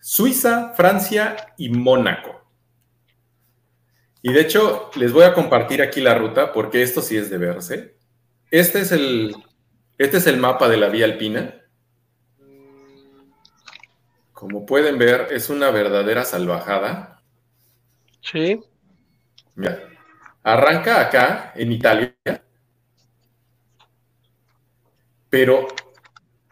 Suiza, 0.00 0.72
Francia 0.76 1.36
y 1.56 1.68
Mónaco. 1.70 2.38
Y 4.22 4.32
de 4.32 4.40
hecho, 4.40 4.90
les 4.94 5.12
voy 5.12 5.24
a 5.24 5.34
compartir 5.34 5.82
aquí 5.82 6.00
la 6.00 6.14
ruta 6.14 6.52
porque 6.52 6.82
esto 6.82 7.02
sí 7.02 7.16
es 7.16 7.28
de 7.28 7.38
verse. 7.38 7.96
Este 8.50 8.80
es 8.80 8.92
el, 8.92 9.34
este 9.98 10.18
es 10.18 10.26
el 10.26 10.36
mapa 10.36 10.68
de 10.68 10.76
la 10.76 10.88
vía 10.88 11.04
alpina. 11.04 11.54
Como 14.32 14.64
pueden 14.64 14.98
ver, 14.98 15.28
es 15.32 15.50
una 15.50 15.70
verdadera 15.70 16.24
salvajada. 16.24 17.17
Sí. 18.20 18.60
Mira, 19.54 19.78
arranca 20.42 21.00
acá, 21.00 21.52
en 21.54 21.72
Italia, 21.72 22.14
pero 25.28 25.66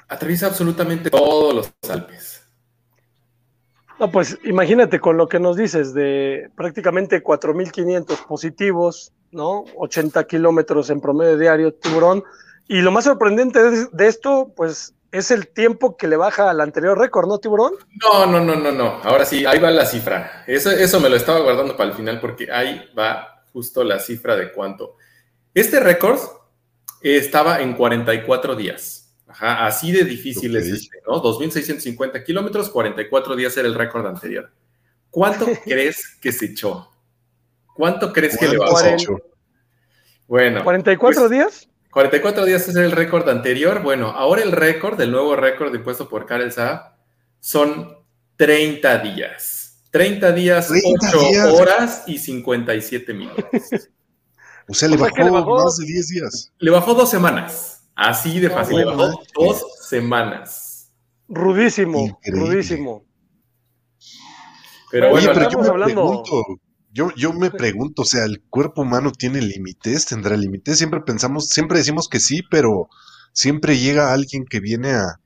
atraviesa 0.08 0.46
absolutamente 0.46 1.10
todos 1.10 1.54
los 1.54 1.90
Alpes. 1.90 2.48
No, 3.98 4.10
pues 4.10 4.38
imagínate 4.44 5.00
con 5.00 5.16
lo 5.16 5.26
que 5.28 5.40
nos 5.40 5.56
dices 5.56 5.94
de 5.94 6.50
prácticamente 6.54 7.22
4.500 7.22 8.26
positivos, 8.26 9.12
¿no? 9.30 9.64
80 9.76 10.26
kilómetros 10.26 10.90
en 10.90 11.00
promedio 11.00 11.38
diario, 11.38 11.72
tiburón. 11.72 12.22
Y 12.68 12.82
lo 12.82 12.90
más 12.90 13.04
sorprendente 13.04 13.60
de, 13.90 14.06
esto, 14.06 14.52
pues 14.54 14.94
es 15.12 15.30
el 15.30 15.48
tiempo 15.48 15.96
que 15.96 16.08
le 16.08 16.16
baja 16.16 16.50
al 16.50 16.60
anterior 16.60 16.98
récord, 16.98 17.28
¿no, 17.28 17.38
Tiburón? 17.38 17.74
No, 18.02 18.26
no, 18.26 18.40
no, 18.44 18.56
no, 18.56 18.72
no. 18.72 19.00
Ahora 19.02 19.24
sí, 19.24 19.46
ahí 19.46 19.58
va 19.58 19.70
la 19.70 19.86
cifra. 19.86 20.44
Eso, 20.46 20.70
eso 20.70 21.00
me 21.00 21.08
lo 21.08 21.16
estaba 21.16 21.40
guardando 21.40 21.76
para 21.76 21.90
el 21.90 21.96
final 21.96 22.20
porque 22.20 22.50
ahí 22.50 22.90
va 22.98 23.44
justo 23.52 23.84
la 23.84 23.98
cifra 23.98 24.36
de 24.36 24.52
cuánto. 24.52 24.96
Este 25.54 25.80
récord 25.80 26.18
estaba 27.00 27.60
en 27.60 27.74
44 27.74 28.56
días. 28.56 29.14
Ajá, 29.26 29.66
así 29.66 29.92
de 29.92 30.04
difícil 30.04 30.56
es 30.56 30.66
este, 30.66 30.98
¿no? 31.06 31.22
2.650 31.22 32.24
kilómetros, 32.24 32.70
44 32.70 33.36
días 33.36 33.56
era 33.56 33.68
el 33.68 33.74
récord 33.74 34.06
anterior. 34.06 34.50
¿Cuánto 35.10 35.46
crees 35.64 36.16
que 36.20 36.32
se 36.32 36.46
echó? 36.46 36.90
¿Cuánto 37.74 38.12
crees 38.12 38.38
que 38.38 38.48
le 38.48 38.58
bajó? 38.58 38.78
Bueno. 40.26 40.64
¿44 40.64 40.98
pues, 40.98 41.30
días? 41.30 41.68
44 41.96 42.44
días 42.44 42.68
es 42.68 42.76
el 42.76 42.92
récord 42.92 43.26
anterior. 43.26 43.82
Bueno, 43.82 44.08
ahora 44.10 44.42
el 44.42 44.52
récord, 44.52 45.00
el 45.00 45.10
nuevo 45.10 45.34
récord 45.34 45.74
impuesto 45.74 46.10
por 46.10 46.26
Karel 46.26 46.52
Saab, 46.52 46.94
son 47.40 48.04
30 48.36 48.98
días. 48.98 49.82
30 49.92 50.32
días, 50.32 50.70
8 50.70 51.54
horas 51.54 52.04
y 52.06 52.18
57 52.18 53.14
minutos. 53.14 53.46
o 54.68 54.74
sea, 54.74 54.90
le, 54.90 54.98
bajó, 54.98 55.64
más 55.64 55.78
de 55.78 55.86
10 55.86 56.08
días. 56.08 56.52
Le 56.58 56.70
bajó 56.70 56.92
dos 56.92 57.08
semanas. 57.08 57.88
Así 57.94 58.40
de 58.40 58.50
fácil. 58.50 58.76
le 58.76 58.84
bajó 58.84 59.18
dos 59.34 59.64
semanas. 59.88 60.92
Rudísimo, 61.30 62.20
rudísimo. 62.26 63.06
Pero 64.90 65.12
bueno, 65.12 65.30
pero 65.32 65.50
yo 65.50 65.60
hablando... 65.62 66.22
Yo, 66.96 67.12
yo 67.14 67.34
me 67.34 67.50
pregunto, 67.50 68.02
o 68.02 68.04
sea, 68.06 68.24
¿el 68.24 68.40
cuerpo 68.48 68.80
humano 68.80 69.12
tiene 69.12 69.42
límites? 69.42 70.06
¿Tendrá 70.06 70.34
límites? 70.34 70.78
Siempre 70.78 71.02
pensamos, 71.02 71.50
siempre 71.50 71.76
decimos 71.76 72.08
que 72.08 72.20
sí, 72.20 72.40
pero 72.50 72.88
siempre 73.34 73.76
llega 73.76 74.14
alguien 74.14 74.46
que 74.46 74.60
viene 74.60 74.92
a, 74.92 75.20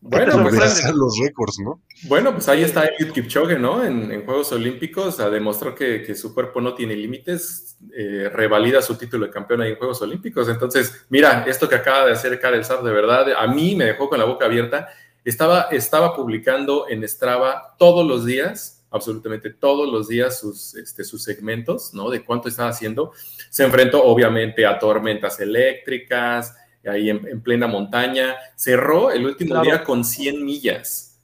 bueno, 0.00 0.42
pues, 0.42 0.84
los 0.96 1.16
récords, 1.22 1.60
¿no? 1.60 1.80
Bueno, 2.08 2.32
pues 2.32 2.48
ahí 2.48 2.64
está 2.64 2.86
Eliud 2.86 3.12
Kipchoge, 3.12 3.56
¿no? 3.56 3.84
En, 3.84 4.24
Juegos 4.24 4.50
Olímpicos 4.50 5.16
demostró 5.16 5.76
que, 5.76 6.02
que, 6.02 6.16
su 6.16 6.34
cuerpo 6.34 6.60
no 6.60 6.74
tiene 6.74 6.96
límites, 6.96 7.76
eh, 7.96 8.28
revalida 8.34 8.82
su 8.82 8.96
título 8.96 9.26
de 9.26 9.32
campeón 9.32 9.60
ahí 9.60 9.70
en 9.70 9.78
Juegos 9.78 10.02
Olímpicos. 10.02 10.48
Entonces, 10.48 11.06
mira, 11.08 11.44
esto 11.46 11.68
que 11.68 11.76
acaba 11.76 12.04
de 12.04 12.14
hacer 12.14 12.40
Karel 12.40 12.64
Saab, 12.64 12.82
de 12.82 12.90
verdad, 12.90 13.26
a 13.38 13.46
mí 13.46 13.76
me 13.76 13.84
dejó 13.84 14.08
con 14.08 14.18
la 14.18 14.24
boca 14.24 14.46
abierta. 14.46 14.88
Estaba, 15.24 15.68
estaba 15.70 16.16
publicando 16.16 16.86
en 16.88 17.06
Strava 17.06 17.76
todos 17.78 18.04
los 18.04 18.24
días 18.26 18.81
absolutamente 18.92 19.50
todos 19.50 19.90
los 19.90 20.08
días 20.08 20.38
sus, 20.38 20.74
este, 20.74 21.04
sus 21.04 21.22
segmentos, 21.22 21.92
¿no? 21.94 22.10
De 22.10 22.24
cuánto 22.24 22.48
estaba 22.48 22.68
haciendo. 22.68 23.12
Se 23.50 23.64
enfrentó 23.64 24.04
obviamente 24.04 24.66
a 24.66 24.78
tormentas 24.78 25.40
eléctricas, 25.40 26.54
ahí 26.86 27.10
en, 27.10 27.40
plena 27.40 27.66
montaña. 27.66 28.36
Cerró 28.56 29.10
el 29.10 29.24
último 29.26 29.60
día 29.62 29.82
con 29.82 30.04
100 30.04 30.44
millas. 30.44 31.20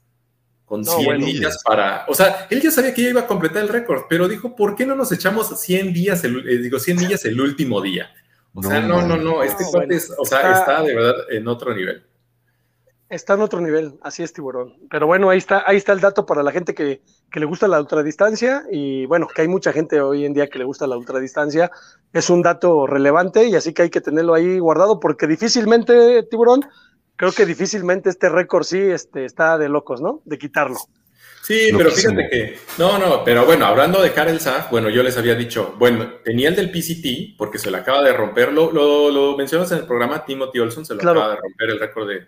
Con 0.65 0.85
100 0.85 1.19
millas 1.19 1.63
para... 1.65 2.05
O 2.09 2.15
sea, 2.15 2.47
él 2.51 2.61
ya 2.61 2.71
sabía 2.71 2.93
que 2.93 3.03
iba 3.03 3.23
a 3.23 3.27
completar 3.27 3.63
el 3.63 3.69
récord, 3.69 4.03
pero 4.09 4.29
dijo, 4.29 4.55
¿por 4.55 4.77
qué 4.77 4.85
no 4.85 4.95
nos 4.95 5.11
echamos 5.13 5.49
100 5.59 5.93
días, 5.95 6.25
el, 6.25 6.47
eh, 6.49 6.59
digo, 6.59 6.79
100 6.79 6.97
millas 6.99 7.25
el 7.25 7.41
último 7.41 7.81
día? 7.81 8.11
O 8.55 8.63
sea, 8.63 8.81
no, 8.81 9.07
no, 9.07 9.17
no, 9.17 9.43
este 9.43 9.65
cuate 9.71 9.99
o 10.19 10.25
sea, 10.25 10.53
está 10.59 10.83
de 10.83 10.95
verdad 10.95 11.15
en 11.31 11.47
otro 11.47 11.75
nivel. 11.75 12.03
Está 13.11 13.35
en 13.35 13.41
otro 13.41 13.63
nivel, 13.63 13.95
así 14.03 14.23
es 14.23 14.35
tiburón. 14.35 14.75
Pero 14.91 15.07
bueno, 15.07 15.31
ahí 15.31 15.39
está, 15.39 15.65
ahí 15.67 15.79
está 15.79 15.93
el 15.93 16.01
dato 16.01 16.27
para 16.27 16.43
la 16.43 16.53
gente 16.53 16.75
que, 16.75 17.01
le 17.33 17.45
gusta 17.47 17.67
la 17.67 17.81
ultradistancia 17.81 18.65
y 18.71 19.07
bueno, 19.07 19.29
que 19.29 19.43
hay 19.43 19.49
mucha 19.49 19.73
gente 19.73 20.01
hoy 20.01 20.27
en 20.27 20.35
día 20.35 20.49
que 20.49 20.59
le 20.59 20.65
gusta 20.65 20.87
la 20.87 20.99
ultradistancia. 20.99 21.71
Es 22.13 22.29
un 22.29 22.43
dato 22.43 22.87
relevante 22.87 23.47
y 23.47 23.55
así 23.55 23.73
que 23.73 23.83
hay 23.83 23.91
que 23.91 24.03
tenerlo 24.03 24.35
ahí 24.35 24.59
guardado 24.59 25.01
porque 25.01 25.27
difícilmente, 25.27 26.23
tiburón, 26.25 26.61
creo 27.17 27.33
que 27.33 27.47
difícilmente 27.47 28.11
este 28.11 28.29
récord 28.29 28.65
sí 28.65 28.79
este, 28.79 29.25
está 29.25 29.57
de 29.57 29.71
locos, 29.71 30.03
¿no? 30.03 30.21
De 30.27 30.37
quitarlo. 30.37 30.77
Sí, 31.43 31.71
pero 31.75 31.91
fíjate 31.91 32.29
que, 32.29 32.59
no, 32.77 32.99
no, 32.99 33.25
pero 33.25 33.47
bueno, 33.47 33.65
hablando 33.65 34.03
de 34.03 34.13
Karel 34.13 34.39
Saf, 34.39 34.71
bueno, 34.71 34.91
yo 34.91 35.03
les 35.03 35.17
había 35.17 35.35
dicho, 35.35 35.77
bueno, 35.79 36.17
tenía 36.23 36.51
el 36.51 36.57
del 36.57 36.71
PCT, 36.71 37.39
porque 37.39 37.59
se 37.59 37.71
le 37.71 37.79
acaba 37.79 38.03
de 38.03 38.13
romper, 38.13 38.53
lo, 38.53 38.71
lo, 38.71 39.35
mencionas 39.35 39.73
en 39.73 39.79
el 39.79 39.87
programa, 39.87 40.27
Timothy 40.27 40.59
Olson 40.59 40.85
se 40.85 40.95
lo 40.95 41.01
acaba 41.01 41.31
de 41.31 41.37
romper 41.37 41.71
el 41.71 41.81
récord 41.81 42.07
de 42.07 42.27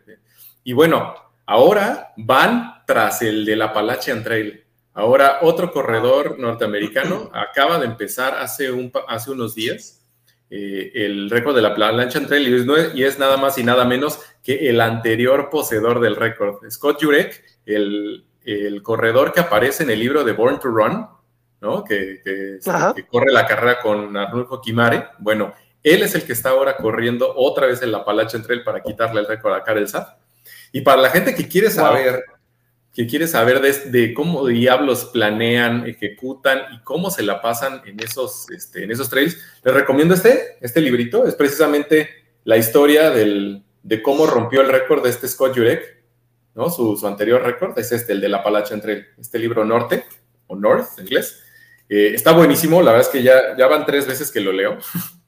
y 0.71 0.73
bueno, 0.73 1.17
ahora 1.47 2.13
van 2.17 2.85
tras 2.87 3.23
el 3.23 3.45
de 3.45 3.57
la 3.57 3.65
Appalachian 3.65 4.23
Trail. 4.23 4.65
Ahora 4.95 5.39
otro 5.43 5.73
corredor 5.73 6.39
norteamericano 6.39 7.29
acaba 7.35 7.81
de 7.81 7.87
empezar 7.87 8.37
hace, 8.39 8.71
un, 8.71 8.93
hace 9.09 9.33
unos 9.33 9.57
días 9.57 10.01
eh, 10.49 10.93
el 10.95 11.29
récord 11.29 11.57
de 11.57 11.63
la 11.63 11.71
Appalachian 11.71 12.29
Trail 12.29 12.95
y 12.95 13.03
es, 13.03 13.19
nada 13.19 13.37
más 13.37 13.59
y 13.59 13.65
nada 13.65 13.85
menos 13.85 14.21
que 14.45 14.71
el 14.71 14.81
anterior 14.81 15.51
poseedor 15.51 15.99
del 15.99 16.15
récord, 16.15 16.61
Scott 16.71 17.03
Jurek, 17.03 17.45
el, 17.67 18.25
corredor 18.85 19.33
que 19.33 19.41
aparece 19.41 19.83
en 19.83 19.91
el 19.91 19.99
libro 19.99 20.23
de 20.23 20.35
Born 20.35 20.61
to 20.61 20.69
Run, 20.69 21.05
¿no? 21.61 21.83
que, 21.83 22.21
que, 22.23 22.61
corre 23.09 23.33
la 23.33 23.45
carrera 23.45 23.81
con 23.81 24.17
Arnulfo 24.17 24.61
Kimare. 24.61 25.09
Bueno, 25.19 25.53
él 25.83 26.03
es 26.03 26.15
el 26.15 26.25
que 26.25 26.33
está 26.33 26.51
ahora 26.51 26.77
corriendo 26.77 27.33
otra 27.35 27.67
vez 27.67 27.83
en 27.83 27.91
la 27.91 27.99
Appalachian 27.99 28.45
Trail 28.45 28.63
para 28.63 28.83
quitarle 28.83 29.21
el 29.21 29.27
récord 29.27 29.55
a 29.55 29.65
Karel. 29.65 29.89
Y 30.73 30.83
para 30.83 31.03
la 31.03 31.11
gente 31.11 31.35
que 31.35 31.49
quiere 31.49 31.71
saber 31.71 32.25
que 32.95 33.07
quiere 33.07 33.27
saber 33.29 33.61
de, 33.61 34.15
cómo 34.15 34.47
diablos 34.47 35.07
planean, 35.13 35.87
ejecutan 35.87 36.61
y 36.73 36.81
cómo 36.83 37.11
se 37.11 37.23
la 37.23 37.41
pasan 37.41 37.83
en 37.87 38.01
esos, 38.01 38.51
este, 38.51 38.85
en 38.85 38.91
esos 38.91 39.09
trails, 39.09 39.39
les 39.65 39.75
recomiendo 39.75 40.15
este, 40.15 40.59
este 40.61 40.81
librito. 40.81 41.25
Es 41.27 41.35
precisamente 41.35 42.11
la 42.45 42.57
historia 42.57 43.11
del, 43.11 43.63
de 43.83 44.03
cómo 44.03 44.27
rompió 44.27 44.61
el 44.61 44.69
récord 44.69 45.05
de 45.05 45.11
este 45.11 45.29
Scott 45.29 45.55
Jurek, 45.55 46.03
¿no? 46.55 46.69
Su, 46.69 47.01
anterior 47.07 47.43
récord 47.43 47.79
es 47.79 47.93
este, 47.93 48.13
el 48.13 48.21
de 48.21 48.29
la 48.29 48.43
palacha 48.43 48.75
entre 48.75 49.11
este 49.19 49.39
libro 49.39 49.65
Norte, 49.65 50.05
o 50.49 50.57
North 50.57 50.99
en 50.99 51.05
inglés. 51.05 51.45
Eh, 51.89 52.13
está 52.15 52.33
buenísimo, 52.33 52.83
la 52.83 52.93
verdad 52.93 53.07
es 53.07 53.13
que 53.13 53.23
ya, 53.23 53.57
ya 53.57 53.69
van 53.69 53.87
tres 53.87 54.07
veces 54.07 54.33
que 54.33 54.41
lo 54.41 54.53
leo. 54.53 54.79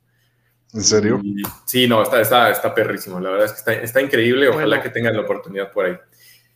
¿En 0.74 0.82
serio? 0.82 1.20
sí, 1.66 1.86
no, 1.86 2.02
está, 2.02 2.20
está, 2.20 2.50
está 2.50 2.74
perrísimo, 2.74 3.20
la 3.20 3.30
verdad 3.30 3.46
es 3.46 3.52
que 3.52 3.58
está, 3.58 3.72
está 3.74 4.00
increíble, 4.00 4.48
ojalá 4.48 4.80
que 4.82 4.88
tengan 4.88 5.14
la 5.14 5.22
oportunidad 5.22 5.70
por 5.70 5.84
ahí. 5.84 5.96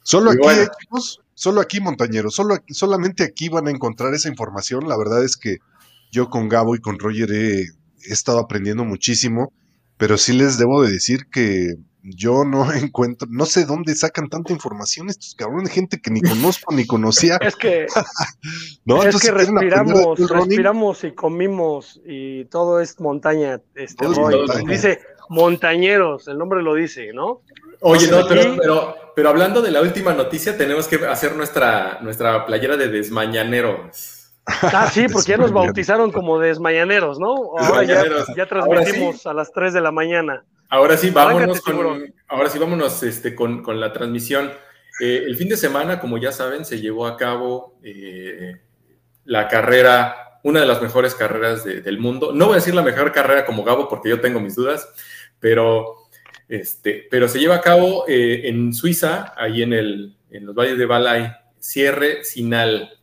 Solo 0.02 0.30
aquí, 0.30 0.40
solo 1.34 1.60
aquí, 1.60 1.80
montañeros, 1.80 2.34
solo 2.34 2.54
aquí, 2.54 2.72
solamente 2.72 3.24
aquí 3.24 3.48
van 3.48 3.66
a 3.66 3.72
encontrar 3.72 4.14
esa 4.14 4.28
información. 4.28 4.88
La 4.88 4.96
verdad 4.96 5.24
es 5.24 5.36
que 5.36 5.58
yo 6.12 6.30
con 6.30 6.48
Gabo 6.48 6.76
y 6.76 6.78
con 6.78 6.98
Roger 6.98 7.30
he, 7.32 7.64
estado 8.08 8.38
aprendiendo 8.38 8.84
muchísimo, 8.84 9.52
pero 9.96 10.16
sí 10.16 10.32
les 10.32 10.58
debo 10.58 10.84
de 10.84 10.92
decir 10.92 11.26
que 11.28 11.74
yo 12.06 12.44
no 12.44 12.72
encuentro, 12.72 13.28
no 13.30 13.46
sé 13.46 13.64
dónde 13.64 13.94
sacan 13.94 14.28
tanta 14.28 14.52
información 14.52 15.08
estos 15.08 15.34
cabrones, 15.34 15.72
gente 15.72 16.00
que 16.00 16.10
ni 16.10 16.20
conozco 16.20 16.74
ni 16.74 16.86
conocía. 16.86 17.38
Es 17.40 17.56
que, 17.56 17.86
¿no? 18.84 19.02
es 19.02 19.20
que 19.20 19.30
respiramos, 19.30 20.18
respiramos 20.18 21.04
y 21.04 21.12
comimos 21.12 22.00
y 22.04 22.44
todo 22.46 22.80
es 22.80 22.98
montaña. 23.00 23.60
Este, 23.74 24.06
Dice 24.66 25.00
montañeros, 25.28 26.28
el 26.28 26.38
nombre 26.38 26.62
lo 26.62 26.74
dice, 26.74 27.12
¿no? 27.12 27.42
Oye, 27.80 28.08
no, 28.08 28.26
pero, 28.26 28.96
pero, 29.14 29.28
hablando 29.28 29.60
de 29.60 29.70
la 29.70 29.82
última 29.82 30.14
noticia, 30.14 30.56
tenemos 30.56 30.88
que 30.88 30.96
hacer 31.06 31.36
nuestra, 31.36 31.98
nuestra 32.00 32.46
playera 32.46 32.76
de 32.76 32.88
desmañaneros. 32.88 34.32
Ah, 34.46 34.88
sí, 34.92 35.06
porque 35.12 35.32
ya 35.32 35.36
nos 35.36 35.52
bautizaron 35.52 36.10
como 36.10 36.38
desmañaneros, 36.38 37.18
¿no? 37.18 37.34
Ahora 37.58 37.82
ya, 37.82 38.46
transmitimos 38.46 39.26
a 39.26 39.34
las 39.34 39.52
3 39.52 39.74
de 39.74 39.80
la 39.80 39.90
mañana. 39.90 40.44
Ahora 40.68 40.96
sí, 40.96 41.10
vámonos 41.10 41.60
con, 41.60 42.14
ahora 42.28 42.48
sí, 42.48 42.58
vámonos 42.58 43.02
este, 43.02 43.34
con, 43.34 43.80
la 43.80 43.92
transmisión. 43.92 44.50
Eh, 45.00 45.22
el 45.26 45.36
fin 45.36 45.48
de 45.48 45.56
semana, 45.56 46.00
como 46.00 46.18
ya 46.18 46.32
saben, 46.32 46.64
se 46.64 46.80
llevó 46.80 47.06
a 47.06 47.16
cabo 47.16 47.78
eh, 47.82 48.56
la 49.24 49.48
carrera, 49.48 50.40
una 50.42 50.60
de 50.60 50.66
las 50.66 50.82
mejores 50.82 51.14
carreras 51.14 51.64
del 51.64 51.98
mundo. 51.98 52.32
No 52.32 52.46
voy 52.46 52.54
a 52.54 52.56
decir 52.56 52.74
la 52.74 52.82
mejor 52.82 53.12
carrera 53.12 53.44
como 53.44 53.64
Gabo, 53.64 53.88
porque 53.88 54.08
yo 54.08 54.20
tengo 54.20 54.40
mis 54.40 54.54
dudas, 54.54 54.88
pero 55.38 56.06
este, 56.48 57.06
pero 57.10 57.28
se 57.28 57.40
lleva 57.40 57.56
a 57.56 57.60
cabo 57.60 58.04
eh, 58.06 58.42
en 58.44 58.72
Suiza, 58.72 59.34
ahí 59.36 59.62
en, 59.62 59.72
el, 59.72 60.16
en 60.30 60.46
los 60.46 60.54
valles 60.54 60.78
de 60.78 60.86
Balay, 60.86 61.32
cierre 61.58 62.24
Sinal, 62.24 63.00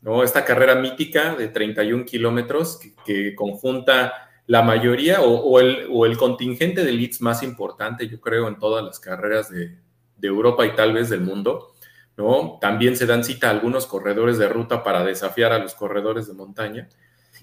¿no? 0.00 0.22
Esta 0.22 0.44
carrera 0.44 0.76
mítica 0.76 1.34
de 1.34 1.48
31 1.48 2.04
kilómetros 2.06 2.80
que, 3.04 3.34
conjunta 3.34 4.25
la 4.46 4.62
mayoría 4.62 5.22
o, 5.22 5.60
el, 5.60 6.16
contingente 6.16 6.84
de 6.84 6.92
leads 6.92 7.20
más 7.20 7.42
importante, 7.42 8.08
yo 8.08 8.20
creo, 8.20 8.48
en 8.48 8.58
todas 8.58 8.84
las 8.84 9.00
carreras 9.00 9.50
de, 9.50 9.76
de 10.16 10.28
Europa 10.28 10.64
y 10.66 10.74
tal 10.74 10.92
vez 10.92 11.10
del 11.10 11.20
mundo. 11.20 11.74
¿no? 12.16 12.58
También 12.60 12.96
se 12.96 13.06
dan 13.06 13.24
cita 13.24 13.48
a 13.48 13.50
algunos 13.50 13.86
corredores 13.86 14.38
de 14.38 14.48
ruta 14.48 14.82
para 14.82 15.04
desafiar 15.04 15.52
a 15.52 15.58
los 15.58 15.74
corredores 15.74 16.26
de 16.26 16.34
montaña. 16.34 16.88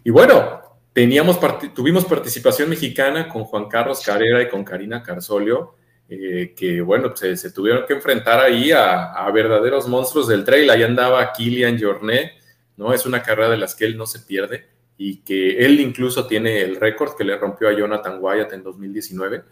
Y 0.03 0.09
bueno, 0.09 0.61
Teníamos, 0.93 1.39
tuvimos 1.73 2.05
participación 2.05 2.69
mexicana 2.69 3.27
con 3.27 3.45
Juan 3.45 3.67
Carlos 3.67 4.03
Carrera 4.05 4.43
y 4.43 4.47
con 4.47 4.63
Karina 4.63 5.01
Carsolio, 5.01 5.75
eh, 6.07 6.53
que 6.55 6.81
bueno, 6.81 7.15
se, 7.15 7.51
tuvieron 7.51 7.87
que 7.87 7.93
enfrentar 7.93 8.39
ahí 8.39 8.71
a, 8.71 9.27
verdaderos 9.33 9.87
monstruos 9.87 10.27
del 10.27 10.43
trail. 10.43 10.69
Ahí 10.69 10.83
andaba 10.83 11.33
Kilian 11.33 11.81
Jornet, 11.81 12.33
¿no? 12.77 12.93
Es 12.93 13.07
una 13.07 13.23
carrera 13.23 13.49
de 13.49 13.57
las 13.57 13.73
que 13.73 13.85
él 13.85 13.97
no 13.97 14.05
se 14.05 14.19
pierde 14.19 14.67
y 14.97 15.17
que 15.17 15.65
él 15.65 15.79
incluso 15.79 16.27
tiene 16.27 16.61
el 16.61 16.75
récord 16.75 17.15
que 17.15 17.23
le 17.23 17.37
rompió 17.37 17.69
a 17.69 17.73
Jonathan 17.73 18.17
Wyatt 18.19 18.53
en 18.53 18.63
2019. 18.63 19.43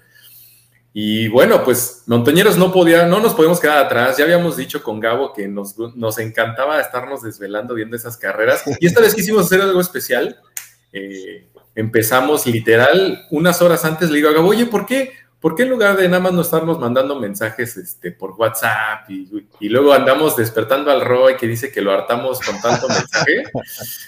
Y 0.94 1.30
bueno, 1.30 1.64
pues 1.64 2.04
Montañeros 2.08 2.58
no 2.58 2.72
podía, 2.72 3.06
no 3.06 3.20
nos 3.20 3.34
podemos 3.34 3.60
quedar 3.60 3.86
atrás. 3.86 4.18
Ya 4.18 4.26
habíamos 4.26 4.58
dicho 4.58 4.84
con 4.84 5.00
Gabo 5.00 5.34
que 5.34 5.48
nos, 5.48 5.78
nos 5.78 6.20
encantaba 6.20 6.80
estarnos 6.82 7.22
desvelando 7.22 7.74
viendo 7.76 7.96
esas 7.96 8.18
carreras. 8.18 8.64
Y 8.80 8.88
esta 8.88 9.00
vez 9.02 9.16
quisimos 9.16 9.46
hacer 9.46 9.62
algo 9.62 9.80
especial 9.80 10.38
eh, 10.94 11.48
empezamos 11.74 12.46
literal 12.48 13.26
unas 13.32 13.62
horas 13.62 13.86
antes, 13.86 14.10
le 14.10 14.18
digo 14.18 14.30
a 14.30 14.34
Gabo, 14.34 14.50
oye, 14.50 14.66
¿por 14.66 14.86
qué? 14.86 15.14
¿Por 15.42 15.56
qué 15.56 15.64
en 15.64 15.70
lugar 15.70 15.98
de 15.98 16.08
nada 16.08 16.22
más 16.22 16.34
no 16.34 16.42
estarnos 16.42 16.78
mandando 16.78 17.20
mensajes 17.20 17.76
este, 17.76 18.12
por 18.12 18.34
WhatsApp 18.34 19.10
y, 19.10 19.70
luego 19.70 19.92
andamos 19.92 20.38
despertando 20.38 20.92
al 20.92 21.02
Roy 21.02 21.36
que 21.36 21.48
dice 21.48 21.72
que 21.72 21.82
lo 21.82 21.92
hartamos 21.92 22.40
con 22.40 22.62
tanto 22.62 22.88
mensaje? 22.88 23.44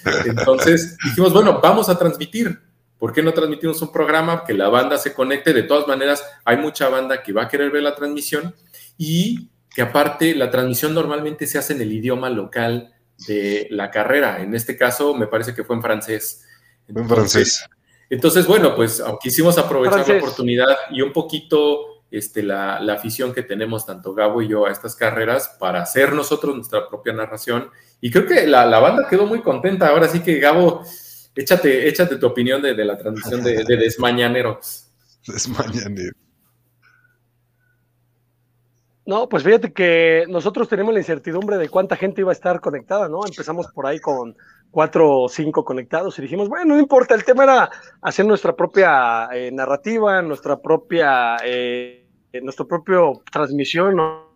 Entonces 0.30 0.96
dijimos, 1.04 1.34
bueno, 1.34 1.60
vamos 1.60 1.90
a 1.90 1.98
transmitir. 1.98 2.62
¿Por 3.00 3.12
qué 3.12 3.24
no 3.24 3.34
transmitimos 3.34 3.82
un 3.82 3.92
programa 3.92 4.44
que 4.46 4.54
la 4.54 4.70
banda 4.70 5.00
se 5.00 5.14
conecte? 5.14 5.54
De 5.54 5.64
todas 5.64 5.88
maneras, 5.88 6.24
hay 6.46 6.58
mucha 6.58 6.88
banda 6.88 7.24
que 7.24 7.34
va 7.34 7.44
a 7.44 7.48
querer 7.50 7.72
ver 7.72 7.82
la 7.82 7.96
transmisión 7.96 8.54
y 8.96 9.50
que 9.74 9.82
aparte 9.82 10.36
la 10.36 10.52
transmisión 10.52 10.94
normalmente 10.94 11.48
se 11.48 11.58
hace 11.58 11.74
en 11.74 11.82
el 11.82 11.92
idioma 11.92 12.30
local 12.30 12.94
de 13.28 13.68
la 13.72 13.90
carrera. 13.90 14.40
En 14.42 14.54
este 14.54 14.78
caso, 14.78 15.16
me 15.16 15.26
parece 15.26 15.56
que 15.56 15.64
fue 15.64 15.76
en 15.76 15.82
francés. 15.82 16.46
En 16.88 17.10
francés. 17.10 17.66
Entonces, 18.14 18.46
bueno, 18.46 18.76
pues 18.76 19.04
quisimos 19.20 19.58
aprovechar 19.58 20.08
la 20.08 20.18
oportunidad 20.18 20.68
y 20.92 21.02
un 21.02 21.12
poquito 21.12 22.04
este, 22.12 22.44
la, 22.44 22.78
afición 22.94 23.34
que 23.34 23.42
tenemos 23.42 23.88
tanto 23.88 24.14
Gabo 24.14 24.40
y 24.44 24.48
yo 24.48 24.68
a 24.68 24.72
estas 24.72 24.96
carreras 24.96 25.58
para 25.60 25.82
hacer 25.82 26.14
nosotros 26.14 26.56
nuestra 26.56 26.88
propia 26.88 27.12
narración. 27.12 27.72
Y 28.02 28.12
creo 28.12 28.28
que 28.28 28.46
la, 28.46 28.68
banda 28.78 29.08
quedó 29.10 29.26
muy 29.26 29.42
contenta. 29.42 29.88
Ahora 29.88 30.08
sí 30.08 30.20
que, 30.20 30.38
Gabo, 30.38 30.84
échate, 31.36 31.88
échate 31.88 32.18
tu 32.18 32.28
opinión 32.28 32.62
de, 32.62 32.76
la 32.86 33.00
transmisión 33.00 33.44
de, 33.44 33.64
de 33.64 33.78
Desmañaneros. 33.78 34.92
Desmañaneros. 35.26 36.14
No, 39.08 39.28
pues 39.28 39.44
fíjate 39.44 39.74
que 39.74 40.26
nosotros 40.30 40.70
tenemos 40.70 40.94
la 40.94 41.00
incertidumbre 41.00 41.58
de 41.58 41.68
cuánta 41.68 41.96
gente 41.96 42.22
iba 42.22 42.32
a 42.32 42.34
estar 42.34 42.62
conectada, 42.62 43.10
¿no? 43.10 43.26
Empezamos 43.26 43.68
por 43.74 43.88
ahí 43.88 44.00
con 44.00 44.38
cuatro 44.74 45.20
o 45.20 45.30
cinco 45.30 45.64
conectados 45.64 46.18
y 46.18 46.24
dijimos, 46.24 46.50
bueno, 46.50 46.74
no 46.74 46.80
importa, 46.80 47.14
el 47.14 47.24
tema 47.24 47.44
era 47.44 47.70
hacer 48.02 48.26
nuestra 48.26 48.56
propia 48.56 49.30
eh, 49.32 49.52
narrativa, 49.52 50.20
nuestra 50.24 50.60
propia, 50.60 51.38
eh, 51.46 52.08
nuestro 52.42 52.68
propio 52.68 53.22
transmisión, 53.32 53.96
¿no? 53.96 54.34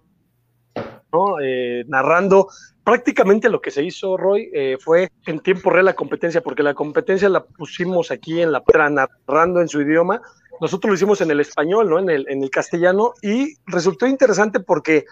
Eh, 1.42 1.84
narrando. 1.88 2.50
Prácticamente 2.84 3.50
lo 3.50 3.60
que 3.60 3.72
se 3.72 3.84
hizo, 3.84 4.16
Roy, 4.16 4.52
fue 4.80 5.10
en 5.26 5.40
tiempo 5.40 5.72
real 5.72 5.86
la 5.86 5.96
competencia, 5.96 6.42
porque 6.42 6.62
la 6.62 6.76
competencia 6.76 7.28
la 7.30 7.44
pusimos 7.44 8.12
aquí 8.12 8.40
en 8.40 8.52
la 8.52 8.64
narrando 8.92 9.60
en 9.60 9.68
su 9.68 9.82
idioma. 9.82 10.22
Nosotros 10.62 10.92
lo 10.92 10.96
hicimos 10.96 11.20
en 11.22 11.32
el 11.32 11.40
español, 11.40 11.90
¿no? 11.90 11.98
En 11.98 12.10
el, 12.10 12.30
en 12.30 12.44
el 12.44 12.52
castellano, 12.52 13.14
y 13.24 13.56
resultó 13.66 14.06
interesante 14.06 14.60
porque 14.60 15.06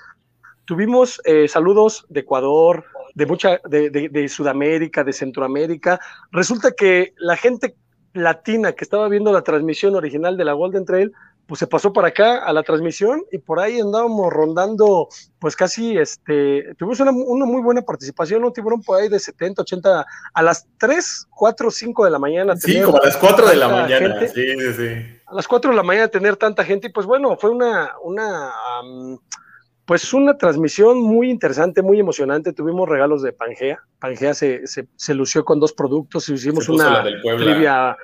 tuvimos 0.66 1.20
saludos 1.48 2.06
de 2.10 2.20
Ecuador, 2.22 2.86
de 3.16 3.26
mucha, 3.26 3.60
de, 3.68 3.90
de, 3.90 4.30
Sudamérica, 4.30 5.04
de 5.04 5.14
Centroamérica. 5.14 6.00
Resulta 6.32 6.72
que 6.72 7.14
la 7.18 7.36
gente 7.36 7.76
latina 8.14 8.74
que 8.74 8.84
estaba 8.84 9.10
viendo 9.10 9.32
la 9.34 9.42
transmisión 9.42 9.96
original 9.96 10.38
de 10.38 10.46
la 10.46 10.54
Golden 10.54 10.86
Trail, 10.86 11.12
pues 11.48 11.60
se 11.60 11.68
pasó 11.68 11.94
para 11.94 12.10
acá 12.10 12.44
a 12.44 12.52
la 12.54 12.64
transmisión 12.64 13.24
y 13.32 13.38
por 13.38 13.60
ahí 13.60 13.80
andábamos 13.80 14.34
rondando, 14.34 15.10
pues 15.40 15.56
casi, 15.56 15.98
este, 15.98 16.74
tuvimos 16.76 17.00
una, 17.00 17.12
muy 17.12 17.62
buena 17.62 17.84
participación, 17.84 18.44
un 18.44 18.52
tiburón 18.52 18.82
por 18.82 19.00
ahí 19.00 19.10
de 19.10 19.20
70, 19.20 19.62
80, 19.62 20.06
a 20.34 20.42
las 20.42 20.68
3, 20.78 21.28
4, 21.30 21.72
5 21.72 22.06
de 22.06 22.12
la 22.12 22.20
mañana. 22.20 22.56
Sí, 22.58 22.82
como 22.82 23.02
a 23.02 23.06
las 23.06 23.18
4 23.18 23.48
de 23.48 23.56
la 23.56 23.68
mañana, 23.68 24.20
sí, 24.28 24.28
sí, 24.34 24.74
sí. 24.74 25.20
A 25.28 25.36
las 25.36 25.48
4 25.48 25.72
de 25.72 25.78
la 25.78 25.84
mañana 25.84 26.08
tener 26.08 26.36
tanta 26.36 26.64
gente 26.64 26.88
y 26.88 26.92
pues 26.92 27.06
bueno, 27.06 27.38
fue 27.38 27.52
una, 27.52 27.92
una, 28.04 28.52
pues 29.86 30.14
una 30.14 30.38
transmisión 30.38 31.00
muy 31.00 31.30
interesante, 31.30 31.84
muy 31.84 32.00
emocionante. 32.00 32.54
Tuvimos 32.54 32.90
regalos 32.90 33.22
de 33.22 33.34
Pangea. 33.34 33.80
Pangea 34.00 34.34
se, 34.34 34.62
se, 34.66 35.14
lució 35.14 35.46
con 35.46 35.60
dos 35.60 35.74
productos. 35.74 36.28
Hicimos 36.28 36.68
una 36.70 37.04
trivia, 37.04 37.96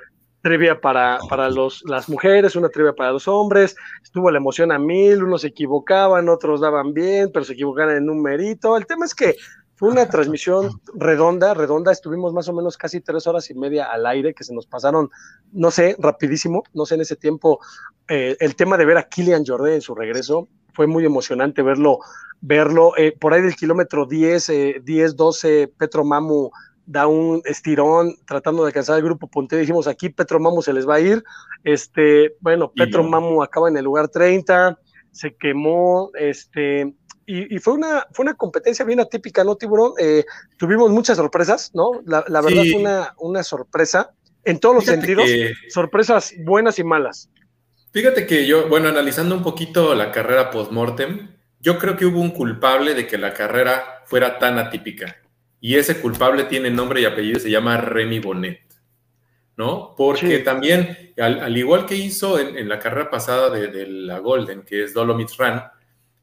trivia 0.42 0.80
para, 0.80 1.18
para 1.28 1.50
los, 1.50 1.82
las 1.84 2.08
mujeres, 2.08 2.54
una 2.54 2.68
trivia 2.68 2.92
para 2.92 3.10
los 3.10 3.26
hombres. 3.26 3.74
Estuvo 4.00 4.30
la 4.30 4.38
emoción 4.38 4.70
a 4.70 4.78
mil, 4.78 5.24
unos 5.24 5.40
se 5.40 5.48
equivocaban, 5.48 6.28
otros 6.28 6.60
daban 6.60 6.94
bien, 6.94 7.30
pero 7.32 7.44
se 7.44 7.54
equivocaban 7.54 7.96
en 7.96 8.08
un 8.08 8.22
mérito. 8.22 8.76
El 8.76 8.86
tema 8.86 9.04
es 9.04 9.14
que 9.14 9.34
fue 9.74 9.90
una 9.90 10.08
transmisión 10.08 10.80
redonda, 10.94 11.52
redonda. 11.52 11.90
Estuvimos 11.90 12.32
más 12.32 12.48
o 12.48 12.52
menos 12.52 12.76
casi 12.76 13.00
tres 13.00 13.26
horas 13.26 13.50
y 13.50 13.54
media 13.54 13.86
al 13.86 14.06
aire, 14.06 14.34
que 14.34 14.44
se 14.44 14.54
nos 14.54 14.68
pasaron, 14.68 15.10
no 15.50 15.72
sé, 15.72 15.96
rapidísimo. 15.98 16.62
No 16.74 16.86
sé, 16.86 16.94
en 16.94 17.00
ese 17.00 17.16
tiempo, 17.16 17.58
eh, 18.06 18.36
el 18.38 18.54
tema 18.54 18.76
de 18.76 18.84
ver 18.84 18.98
a 18.98 19.08
Kilian 19.08 19.44
Jordan 19.44 19.72
en 19.72 19.80
su 19.80 19.96
regreso 19.96 20.48
fue 20.72 20.86
muy 20.86 21.04
emocionante 21.04 21.62
verlo, 21.62 21.98
verlo 22.40 22.96
eh, 22.96 23.16
por 23.18 23.34
ahí 23.34 23.42
del 23.42 23.56
kilómetro 23.56 24.06
10, 24.06 24.82
10, 24.84 25.16
12, 25.16 25.72
Petro 25.78 26.04
Mamu 26.04 26.50
da 26.86 27.06
un 27.06 27.42
estirón 27.44 28.16
tratando 28.26 28.62
de 28.62 28.68
alcanzar 28.68 28.96
el 28.98 29.04
grupo 29.04 29.26
puntero. 29.28 29.60
Dijimos 29.60 29.86
aquí 29.86 30.08
Petro 30.08 30.40
Mamu 30.40 30.62
se 30.62 30.72
les 30.72 30.88
va 30.88 30.96
a 30.96 31.00
ir. 31.00 31.22
Este, 31.64 32.34
bueno, 32.40 32.72
Petro 32.74 33.04
Mamu 33.04 33.42
acaba 33.42 33.68
en 33.68 33.76
el 33.76 33.84
lugar 33.84 34.08
30, 34.08 34.78
se 35.12 35.34
quemó, 35.36 36.10
este, 36.18 36.92
y, 37.24 37.58
fue, 37.60 37.74
una, 37.74 38.06
fue 38.12 38.24
una 38.24 38.34
competencia 38.34 38.84
bien 38.84 39.00
atípica, 39.00 39.44
¿no, 39.44 39.56
Tiburón? 39.56 39.92
Eh, 39.98 40.24
tuvimos 40.58 40.90
muchas 40.90 41.16
sorpresas, 41.16 41.70
¿no? 41.72 42.02
La, 42.04 42.22
verdad 42.40 42.62
fue 42.70 42.80
una, 42.80 43.14
una 43.18 43.42
sorpresa 43.42 44.12
en 44.44 44.58
todos 44.58 44.74
los 44.74 44.84
sentidos, 44.84 45.30
sorpresas 45.68 46.34
buenas 46.44 46.78
y 46.78 46.84
malas. 46.84 47.30
Fíjate 47.92 48.26
que 48.26 48.46
yo, 48.46 48.68
bueno, 48.68 48.88
analizando 48.88 49.36
un 49.36 49.42
poquito 49.42 49.94
la 49.94 50.10
carrera 50.10 50.50
post-mortem, 50.50 51.28
yo 51.60 51.78
creo 51.78 51.96
que 51.96 52.06
hubo 52.06 52.20
un 52.20 52.30
culpable 52.30 52.94
de 52.94 53.06
que 53.06 53.18
la 53.18 53.34
carrera 53.34 54.02
fuera 54.06 54.38
tan 54.38 54.58
atípica. 54.58 55.18
Y 55.60 55.76
ese 55.76 56.00
culpable 56.00 56.44
tiene 56.44 56.70
nombre 56.70 57.02
y 57.02 57.04
apellido, 57.04 57.38
se 57.38 57.50
llama 57.50 57.76
Remy 57.76 58.18
Bonnet. 58.18 58.72
¿no? 59.56 59.94
Porque 59.96 60.38
también, 60.38 61.12
al, 61.18 61.56
igual 61.56 61.86
que 61.86 61.94
hizo 61.94 62.38
en, 62.38 62.68
la 62.68 62.78
carrera 62.78 63.10
pasada 63.10 63.50
de, 63.50 63.86
la 63.86 64.18
Golden, 64.18 64.62
que 64.62 64.84
es 64.84 64.94
Dolomites 64.94 65.36
Run, 65.36 65.62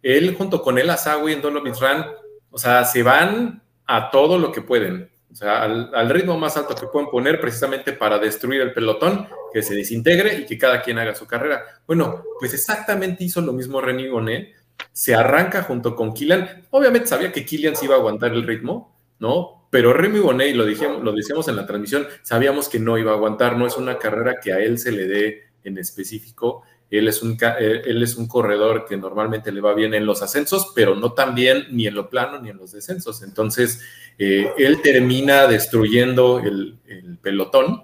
él 0.01 0.36
junto 0.36 0.62
con 0.62 0.77
el 0.77 0.89
Asawi 0.89 1.34
en 1.34 1.41
Dolomites 1.41 1.79
Run, 1.79 2.05
o 2.49 2.58
sea, 2.58 2.86
se 2.86 3.03
van 3.03 3.62
a 3.86 4.10
todo 4.10 4.38
lo 4.38 4.51
que 4.51 4.62
pueden, 4.62 5.12
o 5.31 5.35
sea, 5.35 5.63
al, 5.63 6.09
ritmo 6.09 6.37
más 6.37 6.57
alto 6.57 6.75
que 6.75 6.87
pueden 6.87 7.09
poner 7.09 7.39
precisamente 7.39 7.93
para 7.93 8.17
destruir 8.17 8.61
el 8.61 8.73
pelotón, 8.73 9.27
que 9.53 9.61
se 9.61 9.75
desintegre 9.75 10.39
y 10.39 10.45
que 10.45 10.57
cada 10.57 10.81
quien 10.81 10.97
haga 10.97 11.13
su 11.13 11.27
carrera. 11.27 11.63
Bueno, 11.85 12.23
pues 12.39 12.53
exactamente 12.53 13.23
hizo 13.23 13.41
lo 13.41 13.53
mismo 13.53 13.79
René 13.79 14.09
Bonet, 14.09 14.55
se 14.91 15.13
arranca 15.13 15.63
junto 15.63 15.95
con 15.95 16.13
Killian, 16.13 16.67
obviamente 16.71 17.07
sabía 17.07 17.31
que 17.31 17.45
Killian 17.45 17.75
se 17.75 17.85
iba 17.85 17.95
a 17.95 17.99
aguantar 17.99 18.33
el 18.33 18.43
ritmo, 18.43 18.97
¿no? 19.19 19.67
Pero 19.69 19.93
Remy 19.93 20.19
Bonet, 20.19 20.55
lo, 20.55 20.65
dijimos, 20.65 21.03
lo 21.03 21.11
decíamos 21.11 21.47
en 21.47 21.55
la 21.55 21.65
transmisión, 21.67 22.07
sabíamos 22.23 22.69
que 22.69 22.79
no 22.79 22.97
iba 22.97 23.11
a 23.11 23.15
aguantar, 23.15 23.55
no 23.55 23.67
es 23.67 23.77
una 23.77 23.99
carrera 23.99 24.39
que 24.41 24.51
a 24.51 24.59
él 24.59 24.79
se 24.79 24.91
le 24.91 25.05
dé 25.05 25.43
en 25.63 25.77
específico. 25.77 26.63
Él 26.91 27.08
es, 27.08 27.21
un, 27.21 27.38
eh, 27.60 27.82
él 27.86 28.02
es 28.02 28.15
un 28.15 28.28
corredor 28.28 28.86
que 28.88 28.97
normalmente 28.97 29.52
le 29.52 29.62
va 29.62 29.73
bien 29.73 29.93
en 29.93 30.06
los 30.06 30.21
ascensos, 30.21 30.71
pero 30.73 30.95
no 30.95 31.13
tan 31.13 31.36
bien 31.36 31.67
ni 31.71 31.86
en 31.86 31.95
lo 31.95 32.10
plano 32.10 32.39
ni 32.39 32.49
en 32.49 32.58
los 32.58 32.71
descensos. 32.71 33.21
Entonces, 33.21 33.82
eh, 34.17 34.52
él 34.58 34.82
termina 34.82 35.47
destruyendo 35.47 36.39
el, 36.39 36.78
pelotón, 37.21 37.84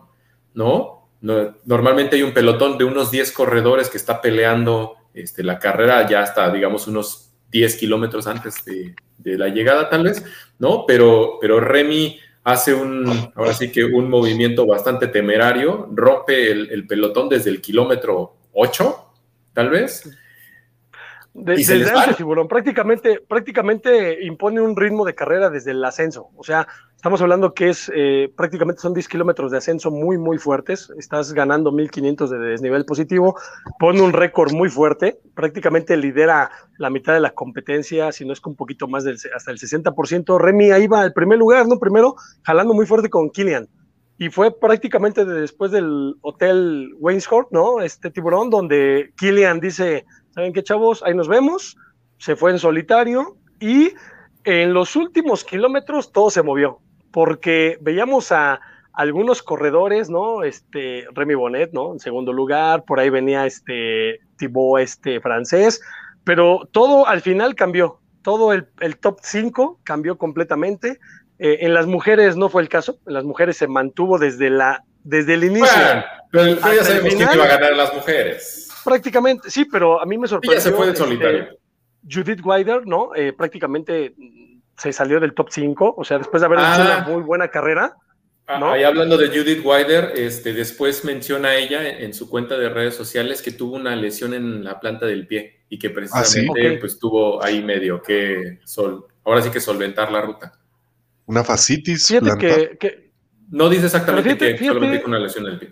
¿no? 0.54 1.10
Normalmente 1.22 2.15
hay 2.15 2.24
un 2.24 2.34
pelotón 2.34 2.78
de 2.78 2.86
unos 2.86 3.12
10 3.12 3.32
corredores 3.32 3.89
que 3.89 3.98
está 3.98 4.22
peleando 4.22 4.96
este, 5.13 5.44
la 5.44 5.60
carrera 5.60 6.08
ya 6.08 6.22
hasta, 6.22 6.52
digamos, 6.52 6.88
unos 6.88 7.32
10 7.52 7.78
kilómetros 7.78 8.28
antes 8.28 8.63
de, 8.65 8.94
la 9.38 9.48
llegada 9.48 9.89
tal 9.89 10.04
vez, 10.04 10.24
¿no? 10.60 10.86
Pero, 10.86 11.38
pero 11.41 11.60
Remy 11.60 12.20
hace 12.44 12.74
un, 12.76 13.32
ahora 13.34 13.54
sí 13.54 13.72
que 13.72 13.84
un 13.84 14.10
movimiento 14.10 14.68
bastante 14.68 15.08
temerario, 15.08 15.89
rompe 15.91 16.52
el, 16.52 16.86
pelotón 16.86 17.28
desde 17.28 17.50
el 17.50 17.60
kilómetro 17.60 18.36
8, 18.56 19.13
tal 19.54 19.70
vez. 19.70 20.10
desde 21.34 21.89
antes, 21.89 22.18
tiburón, 22.18 22.48
prácticamente, 22.48 23.22
prácticamente 23.28 24.24
impone 24.26 24.62
un 24.62 24.76
ritmo 24.76 25.06
de 25.06 25.13
carrera 25.13 25.50
desde 25.50 25.72
el 25.72 25.84
ascenso. 25.84 26.30
O 26.36 26.44
sea, 26.44 26.68
Estamos 27.06 27.22
hablando 27.22 27.54
que 27.54 27.70
es 27.70 27.91
eh, 27.94 28.34
prácticamente 28.36 28.82
son 28.82 28.96
10 28.96 29.08
kilómetros 29.08 29.52
de 29.52 29.60
ascenso 29.60 29.91
muy, 29.91 30.18
muy 30.18 30.39
fuertes. 30.39 30.91
Estás 30.98 31.34
ganando 31.34 31.72
1500 31.72 32.32
de 32.32 32.39
desnivel 32.39 32.84
positivo. 32.84 33.39
Pone 33.78 34.02
un 34.02 34.12
récord 34.12 34.52
muy 34.54 34.70
fuerte. 34.70 35.20
Prácticamente 35.36 35.98
lidera 35.98 36.50
la 36.80 36.89
mitad 36.89 37.13
de 37.13 37.20
la 37.20 37.30
competencia, 37.30 38.12
si 38.12 38.26
no 38.26 38.34
es 38.34 38.41
que 38.41 38.50
un 38.50 38.56
poquito 38.56 38.88
más 38.88 39.04
del 39.04 39.20
hasta 39.36 39.52
el 39.52 39.60
60%. 39.60 40.39
Remy 40.39 40.72
ahí 40.72 40.88
va 40.88 41.02
al 41.02 41.13
primer 41.13 41.38
lugar, 41.38 41.68
¿no? 41.68 41.78
Primero, 41.78 42.15
jalando 42.41 42.74
muy 42.74 42.88
fuerte 42.88 43.08
con 43.08 43.30
Killian. 43.30 43.70
Y 44.17 44.30
fue 44.30 44.58
prácticamente 44.58 45.25
después 45.25 45.71
del 45.71 46.15
Hotel 46.21 46.93
Wainscourt, 46.99 47.49
¿no? 47.51 47.82
Este 47.82 48.10
tiburón, 48.10 48.49
donde 48.49 49.12
Killian 49.17 49.60
dice: 49.60 50.06
¿Saben 50.32 50.54
qué, 50.54 50.63
chavos? 50.63 51.04
Ahí 51.04 51.13
nos 51.13 51.28
vemos. 51.28 51.78
Se 52.17 52.36
fue 52.36 52.51
en 52.51 52.60
solitario 52.60 53.36
y 53.60 53.91
en 54.45 54.73
los 54.73 54.95
últimos 54.95 55.43
kilómetros 55.43 56.12
todo 56.12 56.30
se 56.30 56.43
movió 56.43 56.80
porque 57.15 57.78
veíamos 57.80 58.34
a 58.34 58.60
algunos 58.91 59.41
corredores, 59.41 60.10
¿no? 60.10 60.43
Este, 60.43 61.06
Remy 61.13 61.36
Bonnet, 61.36 61.71
¿no? 61.71 61.93
En 61.93 61.99
segundo 62.01 62.34
lugar, 62.34 62.84
por 62.84 62.99
ahí 62.99 63.10
venía 63.10 63.45
este 63.45 64.19
Thibaut, 64.38 64.82
este 64.82 65.21
francés, 65.21 65.82
pero 66.25 66.67
todo 66.73 67.08
al 67.08 67.21
final 67.21 67.56
cambió, 67.56 67.99
todo 68.21 68.51
el, 68.51 68.97
top 68.99 69.19
5 69.21 69.80
cambió 69.84 70.17
completamente. 70.17 70.99
Eh, 71.38 71.58
en 71.62 71.74
las 71.74 71.86
mujeres 71.86 72.38
no 72.38 72.50
fue 72.50 72.62
el 72.62 72.69
caso, 72.69 73.00
en 73.06 73.13
las 73.13 73.24
mujeres 73.24 73.58
se 73.58 73.67
mantuvo 73.67 74.17
desde, 74.17 74.50
la, 74.50 74.84
desde 75.04 75.34
el 75.34 75.43
inicio. 75.43 75.67
Bueno, 75.67 76.04
pero 76.32 76.74
ya 76.74 76.84
sabemos 76.84 77.15
quién 77.15 77.30
iba 77.34 77.43
a 77.43 77.48
ganar 77.48 77.76
las 77.76 77.93
mujeres. 77.93 78.69
Prácticamente, 78.84 79.50
sí, 79.50 79.65
pero 79.65 80.02
a 80.02 80.06
mí 80.06 80.17
me 80.17 80.28
sorprendió. 80.28 80.60
Ella 80.60 80.62
se 80.62 80.71
fue 80.71 80.86
en 80.86 80.91
este, 80.93 81.04
solitario. 81.04 81.48
Judith 82.10 82.41
Wider, 82.43 82.86
¿no? 82.86 83.15
Eh, 83.15 83.34
prácticamente 83.34 84.13
se 84.78 84.93
salió 84.93 85.19
del 85.19 85.34
top 85.34 85.50
5, 85.50 85.95
o 85.98 86.04
sea, 86.04 86.17
después 86.19 86.41
de 86.41 86.45
haber 86.45 86.60
hecho 86.60 86.82
una 86.82 86.98
ah. 86.98 87.08
muy 87.08 87.24
buena 87.24 87.50
carrera. 87.50 87.95
Ah, 88.48 88.74
ahí 88.74 88.84
hablando 88.84 89.17
de 89.17 89.30
Judith 89.30 89.62
Wider, 89.65 90.12
este, 90.15 90.54
después 90.54 91.04
menciona 91.04 91.56
ella 91.56 91.89
en 91.89 92.13
su 92.13 92.30
cuenta 92.30 92.58
de 92.58 92.69
redes 92.69 92.95
sociales 92.95 93.41
que 93.41 93.52
tuvo 93.52 93.76
una 93.76 93.95
lesión 93.95 94.36
en 94.36 94.63
la 94.63 94.80
planta 94.80 95.08
del 95.08 95.26
pie 95.26 95.63
y 95.67 95.80
que 95.80 95.89
precisamente 95.89 96.78
pues 96.78 97.00
tuvo 97.00 97.43
ahí 97.43 97.63
medio 97.63 98.04
que 98.04 98.60
sol, 98.63 99.08
ahora 99.24 99.41
sí 99.41 99.50
que 99.50 99.60
solventar 99.60 100.12
la 100.12 100.21
ruta. 100.21 100.60
Una 101.25 101.43
fascitis. 101.43 102.07
Fíjate 102.07 102.77
que, 102.77 103.11
no 103.49 103.69
dice 103.69 103.85
exactamente 103.85 104.55
que 104.55 104.65
solamente 104.65 105.03
una 105.05 105.19
lesión 105.19 105.45
en 105.45 105.53
el 105.53 105.59
pie. 105.59 105.71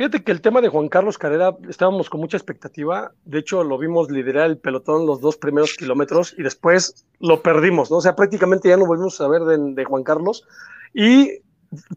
Fíjate 0.00 0.24
que 0.24 0.32
el 0.32 0.40
tema 0.40 0.62
de 0.62 0.70
Juan 0.70 0.88
Carlos 0.88 1.18
Carrera 1.18 1.54
estábamos 1.68 2.08
con 2.08 2.20
mucha 2.20 2.38
expectativa. 2.38 3.12
De 3.26 3.38
hecho, 3.38 3.62
lo 3.64 3.76
vimos 3.76 4.10
liderar 4.10 4.48
el 4.48 4.56
pelotón 4.56 5.04
los 5.04 5.20
dos 5.20 5.36
primeros 5.36 5.74
kilómetros 5.74 6.34
y 6.38 6.42
después 6.42 7.04
lo 7.18 7.42
perdimos, 7.42 7.90
¿no? 7.90 7.98
O 7.98 8.00
sea, 8.00 8.16
prácticamente 8.16 8.70
ya 8.70 8.78
no 8.78 8.86
volvimos 8.86 9.20
a 9.20 9.28
ver 9.28 9.42
de, 9.42 9.84
Juan 9.84 10.02
Carlos. 10.02 10.46
Y 10.94 11.40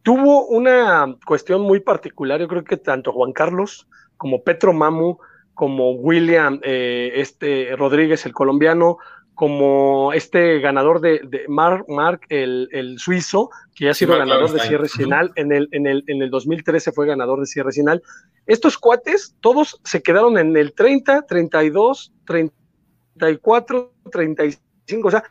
tuvo 0.02 0.48
una 0.48 1.16
cuestión 1.26 1.62
muy 1.62 1.80
particular. 1.80 2.42
Yo 2.42 2.50
creo 2.50 2.66
que 2.66 2.76
tanto 2.76 3.14
Juan 3.14 3.32
Carlos 3.32 3.88
como 4.18 4.44
Petro 4.44 4.74
Mamu, 4.74 5.18
como 5.54 5.92
William 5.92 6.60
eh, 6.62 7.12
este 7.16 7.74
Rodríguez, 7.78 8.26
el 8.26 8.34
colombiano, 8.34 8.98
como 9.36 10.14
este 10.14 10.60
ganador 10.60 11.02
de, 11.02 11.20
de 11.24 11.46
Mark, 11.48 11.86
Mark 11.88 12.22
el, 12.30 12.70
el, 12.72 13.00
suizo, 13.00 13.50
que 13.76 13.90
ha 13.90 13.94
sido 13.94 14.18
ganador 14.18 14.52
de 14.52 14.60
cierre 14.60 14.88
final, 14.88 15.32
en 15.36 15.52
el, 15.52 15.70
en, 15.72 15.88
el, 15.88 16.04
en 16.08 16.22
el 16.22 16.30
2013 16.30 16.92
fue 16.92 17.08
ganador 17.08 17.40
de 17.40 17.48
cierre 17.48 17.72
final. 17.72 18.04
Estos 18.46 18.78
cuates, 18.78 19.36
todos 19.40 19.80
se 19.84 20.04
quedaron 20.04 20.38
en 20.38 20.56
el 20.56 20.74
30, 20.74 21.24
32, 21.24 22.14
34, 22.26 23.94
35, 24.12 25.08
o 25.08 25.12
sea, 25.12 25.24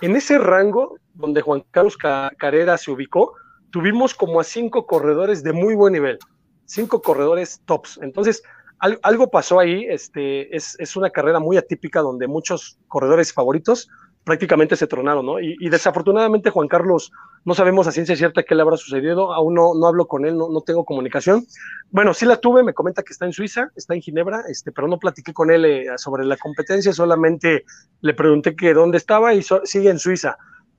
en 0.00 0.16
ese 0.16 0.38
rango 0.38 0.98
donde 1.14 1.40
Juan 1.40 1.64
Carlos 1.70 1.96
Carrera 1.96 2.76
se 2.76 2.90
ubicó, 2.90 3.34
tuvimos 3.70 4.14
como 4.14 4.40
a 4.40 4.44
cinco 4.44 4.86
corredores 4.86 5.42
de 5.42 5.52
muy 5.52 5.74
buen 5.74 5.94
nivel, 5.94 6.18
cinco 6.66 7.02
corredores 7.02 7.62
tops. 7.64 7.98
Entonces, 8.02 8.42
algo 8.78 9.30
pasó 9.30 9.58
ahí, 9.58 9.84
este, 9.88 10.54
es, 10.54 10.96
una 10.96 11.10
carrera 11.10 11.40
muy 11.40 11.56
atípica 11.56 12.00
donde 12.00 12.26
muchos 12.26 12.78
corredores 12.88 13.32
favoritos 13.32 13.88
prácticamente 14.24 14.76
se 14.76 14.86
tronaron, 14.86 15.24
¿no? 15.24 15.40
Y, 15.40 15.56
desafortunadamente 15.70 16.50
Juan 16.50 16.68
Carlos, 16.68 17.10
no 17.44 17.54
sabemos 17.54 17.86
a 17.86 17.92
ciencia 17.92 18.14
cierta 18.14 18.42
qué 18.42 18.54
le 18.54 18.62
habrá 18.62 18.76
sucedido, 18.76 19.32
aún 19.32 19.54
no, 19.54 19.74
no 19.74 19.86
hablo 19.86 20.06
con 20.06 20.26
él, 20.26 20.36
no, 20.36 20.50
no, 20.50 20.60
tengo 20.60 20.84
comunicación. 20.84 21.46
Bueno, 21.90 22.12
sí 22.12 22.26
la 22.26 22.36
tuve, 22.36 22.62
me 22.62 22.74
comenta 22.74 23.02
que 23.02 23.12
está 23.12 23.24
en 23.24 23.32
Suiza, 23.32 23.70
está 23.74 23.94
en 23.94 24.02
Ginebra, 24.02 24.42
este, 24.48 24.70
pero 24.70 24.86
no 24.86 24.98
platiqué 24.98 25.32
con 25.32 25.50
él 25.50 25.64
eh, 25.64 25.86
sobre 25.96 26.26
la 26.26 26.36
competencia, 26.36 26.92
solamente 26.92 27.64
le 28.02 28.14
pregunté 28.14 28.54
que 28.54 28.74
dónde 28.74 28.98
estaba 28.98 29.32
y 29.32 29.42
sigue 29.64 29.88
en 29.88 29.98
Suiza. 29.98 30.36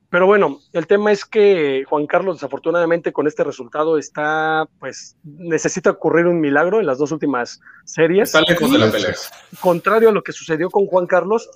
Pero 0.10 0.26
bueno, 0.26 0.60
el 0.74 0.88
tema 0.88 1.12
es 1.12 1.24
que 1.24 1.84
Juan 1.88 2.08
Carlos, 2.08 2.38
desafortunadamente, 2.38 3.14
con 3.14 3.28
este 3.28 3.44
resultado 3.44 3.98
está, 3.98 4.68
pues, 4.80 5.18
necesita 5.24 5.92
ocurrir 5.92 6.26
un 6.26 6.40
milagro 6.40 6.80
en 6.80 6.88
las 6.88 6.98
dos 6.98 7.12
últimas 7.12 7.62
series. 7.86 8.30
Está 8.30 8.42
lejos 8.42 8.72
de 8.72 8.80
la 8.80 8.92
pelea. 8.92 9.14
Contrario 9.60 10.10
a 10.10 10.12
lo 10.12 10.24
que 10.24 10.32
sucedió 10.32 10.72
con 10.72 10.88
Juan 10.88 11.06
Carlos, 11.06 11.50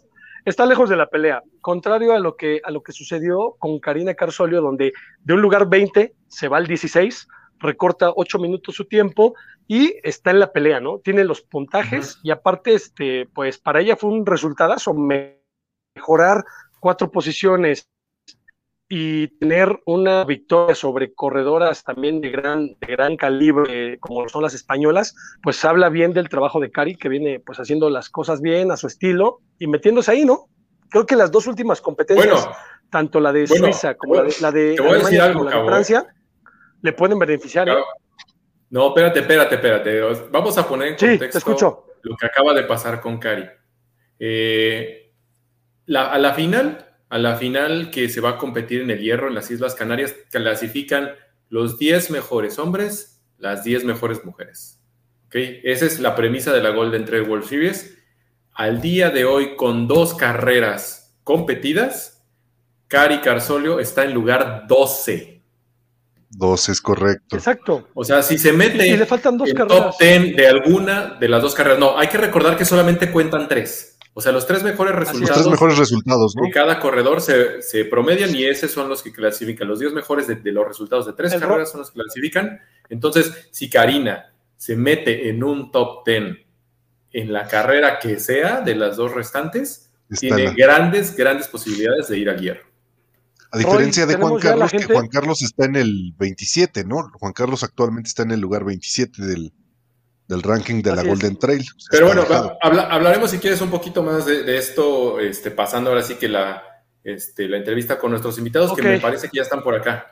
está 0.45 0.67
lejos 0.67 0.87
de 0.89 0.97
la 0.97 1.07
pelea. 1.07 1.41
Contrario 1.61 2.13
a 2.13 2.19
lo 2.19 2.35
que, 2.35 2.61
a 2.63 2.69
lo 2.69 2.83
que 2.83 2.91
sucedió 2.91 3.55
con 3.57 3.79
Karina 3.79 4.13
Carsolio, 4.13 4.61
donde 4.61 4.93
de 5.23 5.33
un 5.33 5.41
lugar 5.41 5.67
20 5.67 6.13
se 6.27 6.47
va 6.47 6.57
al 6.57 6.67
16, 6.67 7.27
recorta 7.57 8.11
8 8.15 8.37
minutos 8.37 8.75
su 8.75 8.85
tiempo 8.85 9.33
y 9.67 9.95
está 10.03 10.29
en 10.29 10.39
la 10.39 10.51
pelea, 10.51 10.79
¿no? 10.79 10.99
Tiene 10.99 11.23
los 11.23 11.41
puntajes 11.41 12.19
y 12.21 12.29
aparte, 12.29 12.75
este, 12.75 13.27
pues, 13.33 13.57
para 13.57 13.81
ella 13.81 13.95
fue 13.95 14.11
un 14.11 14.27
resultado 14.27 14.75
mejorar 15.95 16.43
cuatro 16.79 17.09
posiciones 17.09 17.89
y 18.95 19.27
tener 19.39 19.81
una 19.85 20.23
victoria 20.23 20.75
sobre 20.75 21.15
corredoras 21.15 21.83
también 21.83 22.21
de 22.21 22.29
gran, 22.29 22.77
de 22.79 22.87
gran 22.87 23.17
calibre, 23.17 23.97
como 23.99 24.29
son 24.29 24.43
las 24.43 24.53
españolas, 24.53 25.15
pues 25.41 25.65
habla 25.65 25.89
bien 25.89 26.13
del 26.13 26.29
trabajo 26.29 26.59
de 26.59 26.69
Cari, 26.69 26.95
que 26.95 27.09
viene 27.09 27.39
pues 27.39 27.59
haciendo 27.59 27.89
las 27.89 28.11
cosas 28.11 28.39
bien 28.39 28.69
a 28.69 28.77
su 28.77 28.85
estilo 28.85 29.39
y 29.57 29.65
metiéndose 29.65 30.11
ahí, 30.11 30.25
¿no? 30.25 30.47
Creo 30.91 31.07
que 31.07 31.15
las 31.15 31.31
dos 31.31 31.47
últimas 31.47 31.81
competencias, 31.81 32.47
tanto 32.91 33.19
la 33.19 33.33
de 33.33 33.47
Suiza 33.47 33.95
como 33.95 34.13
la 34.13 34.25
de, 34.25 34.35
la 34.39 34.51
de 34.51 34.77
Alemania 34.77 35.33
como 35.33 35.45
la 35.45 35.57
de 35.57 35.65
Francia, 35.65 36.05
le 36.83 36.93
pueden 36.93 37.17
beneficiar. 37.17 37.67
¿eh? 37.69 37.73
No, 38.69 38.89
espérate, 38.89 39.21
espérate, 39.21 39.55
espérate. 39.55 40.01
Vamos 40.29 40.55
a 40.59 40.67
poner 40.67 40.89
en 40.89 40.97
contexto 40.97 41.87
lo 42.03 42.15
que 42.15 42.27
acaba 42.27 42.53
de 42.53 42.61
pasar 42.65 43.01
con 43.01 43.17
Cari. 43.17 43.49
Eh, 44.19 45.11
a 45.95 46.19
la 46.19 46.33
final, 46.35 46.92
a 47.13 47.19
la 47.19 47.35
final 47.35 47.91
que 47.91 48.09
se 48.09 48.21
va 48.21 48.31
a 48.31 48.37
competir 48.39 48.81
en 48.81 48.89
el 48.89 48.99
hierro 48.99 49.27
en 49.27 49.35
las 49.35 49.51
Islas 49.51 49.75
Canarias, 49.75 50.15
clasifican 50.31 51.11
los 51.47 51.77
10 51.77 52.09
mejores 52.09 52.57
hombres, 52.57 53.21
las 53.37 53.63
10 53.63 53.85
mejores 53.85 54.25
mujeres. 54.25 54.81
¿Okay? 55.27 55.61
Esa 55.63 55.85
es 55.85 55.99
la 55.99 56.15
premisa 56.15 56.51
de 56.51 56.63
la 56.63 56.71
Golden 56.71 57.05
Trail 57.05 57.29
World 57.29 57.45
Series. 57.45 57.99
Al 58.55 58.81
día 58.81 59.11
de 59.11 59.25
hoy, 59.25 59.55
con 59.55 59.87
dos 59.87 60.15
carreras 60.15 61.15
competidas, 61.23 62.25
Cari 62.87 63.19
Carsolio 63.19 63.79
está 63.79 64.05
en 64.05 64.15
lugar 64.15 64.65
12. 64.67 65.43
12 66.31 66.71
es 66.71 66.81
correcto. 66.81 67.35
Exacto. 67.35 67.89
O 67.93 68.03
sea, 68.03 68.23
si 68.23 68.39
se 68.39 68.53
mete 68.53 68.87
y 68.87 68.97
le 68.97 69.05
faltan 69.05 69.37
dos 69.37 69.49
en 69.49 69.55
carreras. 69.55 69.85
top 69.85 69.95
10 69.99 70.35
de 70.35 70.47
alguna 70.47 71.15
de 71.19 71.29
las 71.29 71.43
dos 71.43 71.53
carreras, 71.53 71.77
no, 71.77 71.95
hay 71.95 72.07
que 72.07 72.17
recordar 72.17 72.57
que 72.57 72.65
solamente 72.65 73.11
cuentan 73.11 73.47
tres. 73.47 73.92
O 74.15 74.21
sea, 74.21 74.31
los 74.31 74.45
tres 74.45 74.61
mejores 74.63 74.93
Los 74.93 75.07
resultados 75.09 75.37
tres 75.37 75.47
mejores 75.51 75.77
resultados, 75.77 76.35
¿no? 76.35 76.43
de 76.43 76.51
cada 76.51 76.79
corredor 76.79 77.19
se, 77.19 77.61
se 77.63 77.85
promedian 77.85 78.35
y 78.35 78.45
esos 78.45 78.69
son 78.71 78.87
los 78.87 79.01
que 79.01 79.11
clasifican. 79.11 79.67
Los 79.67 79.79
10 79.79 79.93
mejores 79.93 80.27
de, 80.27 80.35
de 80.35 80.51
los 80.51 80.67
resultados 80.67 81.05
de 81.07 81.13
tres 81.13 81.33
El 81.33 81.39
carreras 81.39 81.71
son 81.71 81.79
los 81.81 81.89
que 81.91 81.99
clasifican. 81.99 82.59
Entonces, 82.89 83.47
si 83.51 83.69
Karina 83.71 84.31
se 84.55 84.75
mete 84.75 85.29
en 85.29 85.43
un 85.43 85.71
top 85.71 86.05
10 86.05 86.37
en 87.13 87.33
la 87.33 87.47
carrera 87.47 87.97
que 87.99 88.19
sea 88.19 88.61
de 88.61 88.75
las 88.75 88.97
dos 88.97 89.13
restantes, 89.13 89.89
Está 90.09 90.19
tiene 90.35 90.43
la- 90.45 90.53
grandes, 90.53 91.15
grandes 91.15 91.47
posibilidades 91.47 92.07
de 92.07 92.17
ir 92.19 92.29
al 92.29 92.39
hierro. 92.39 92.61
A 93.51 93.57
diferencia 93.57 94.05
de 94.05 94.15
Juan 94.15 94.37
Carlos, 94.39 94.71
que. 94.71 94.83
Juan 94.83 95.07
Carlos 95.07 95.41
está 95.41 95.65
en 95.65 95.75
el 95.75 96.13
27, 96.17 96.85
¿no? 96.85 97.09
Juan 97.13 97.33
Carlos 97.33 97.63
actualmente 97.63 98.07
está 98.09 98.23
en 98.23 98.31
el 98.31 98.39
lugar 98.41 98.63
27 98.63 99.23
del, 99.23 99.53
del 100.27 100.41
ranking 100.41 100.81
de 100.81 100.95
la 100.95 101.01
es. 101.01 101.07
Golden 101.07 101.37
Trail. 101.37 101.63
Pero 101.91 102.05
está 102.07 102.15
bueno, 102.15 102.21
alejado. 102.21 102.47
va- 102.49 102.57
habla- 102.61 102.83
hablaremos 102.93 103.31
si 103.31 103.39
quieres 103.39 103.61
un 103.61 103.69
poquito 103.69 104.03
más 104.03 104.25
de, 104.25 104.43
de 104.43 104.57
esto, 104.57 105.19
este, 105.19 105.51
pasando 105.51 105.89
ahora 105.89 106.01
sí 106.03 106.15
que 106.15 106.27
la, 106.29 106.63
este, 107.03 107.47
la 107.49 107.57
entrevista 107.57 107.99
con 107.99 108.11
nuestros 108.11 108.37
invitados, 108.37 108.73
que 108.75 108.81
me 108.81 108.99
parece 108.99 109.29
que 109.29 109.37
ya 109.37 109.43
están 109.43 109.61
por 109.63 109.75
acá. 109.75 110.09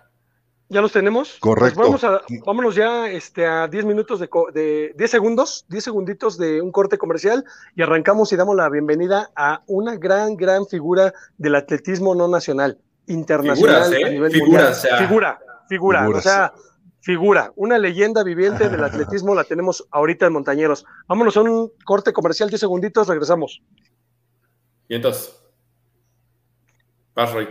¿Ya 0.70 0.80
los 0.80 0.94
tenemos? 0.94 1.36
Correcto. 1.42 1.76
Pues 1.82 1.86
vamos 1.88 2.04
a, 2.06 2.22
vámonos 2.46 2.76
ya 2.76 3.10
este, 3.10 3.46
a 3.46 3.68
10 3.68 3.84
minutos 3.84 4.22
de, 4.22 4.30
co- 4.30 4.52
de 4.54 4.94
10 4.98 5.12
segundos, 5.12 5.66
10 5.68 5.84
segunditos 5.84 6.38
de 6.38 6.62
un 6.62 6.72
corte 6.72 6.98
comercial 6.98 7.44
y 7.76 7.82
arrancamos 7.82 8.32
y 8.32 8.38
damos 8.38 8.56
la 8.56 8.70
bienvenida 8.70 9.32
a 9.36 9.64
una 9.68 9.98
gran, 9.98 10.38
gran 10.38 10.66
figura 10.68 11.14
del 11.38 11.56
atletismo 11.56 12.16
no 12.16 12.30
nacional, 12.30 12.78
internacional 13.08 13.84
Figuras, 13.86 13.92
¿eh? 14.02 14.06
a 14.06 14.10
nivel 14.12 14.32
Figuras, 14.32 14.52
mundial. 14.64 14.72
o 14.72 14.76
sea. 14.76 14.98
figura, 15.08 15.40
figura, 15.68 16.00
Figuras. 16.04 16.26
o 16.26 16.30
sea, 16.30 16.54
figura, 17.02 17.52
una 17.56 17.78
leyenda 17.78 18.24
viviente 18.24 18.70
del 18.70 18.84
atletismo 18.84 19.36
la 19.36 19.44
tenemos 19.44 19.88
ahorita 19.92 20.28
en 20.28 20.34
Montañeros. 20.34 20.86
Vámonos 21.08 21.38
a 21.38 21.42
un 21.42 21.72
corte 21.84 22.14
comercial, 22.14 22.50
10 22.50 22.60
segunditos, 22.60 23.08
regresamos. 23.08 23.62
Y 24.88 24.96
entonces, 24.96 25.36
vas, 27.14 27.34
Roy. 27.34 27.50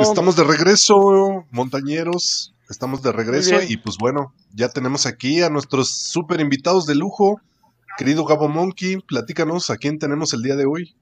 Estamos 0.00 0.36
de 0.36 0.44
regreso, 0.44 1.46
montañeros. 1.50 2.54
Estamos 2.68 3.02
de 3.02 3.12
regreso 3.12 3.56
y 3.68 3.76
pues 3.76 3.96
bueno, 3.98 4.32
ya 4.52 4.68
tenemos 4.68 5.06
aquí 5.06 5.42
a 5.42 5.50
nuestros 5.50 5.90
super 5.90 6.40
invitados 6.40 6.86
de 6.86 6.94
lujo. 6.94 7.40
Querido 7.96 8.24
Gabo 8.24 8.48
Monkey, 8.48 8.96
platícanos 9.06 9.70
a 9.70 9.76
quién 9.76 9.98
tenemos 9.98 10.32
el 10.32 10.42
día 10.42 10.56
de 10.56 10.64
hoy. 10.64 10.96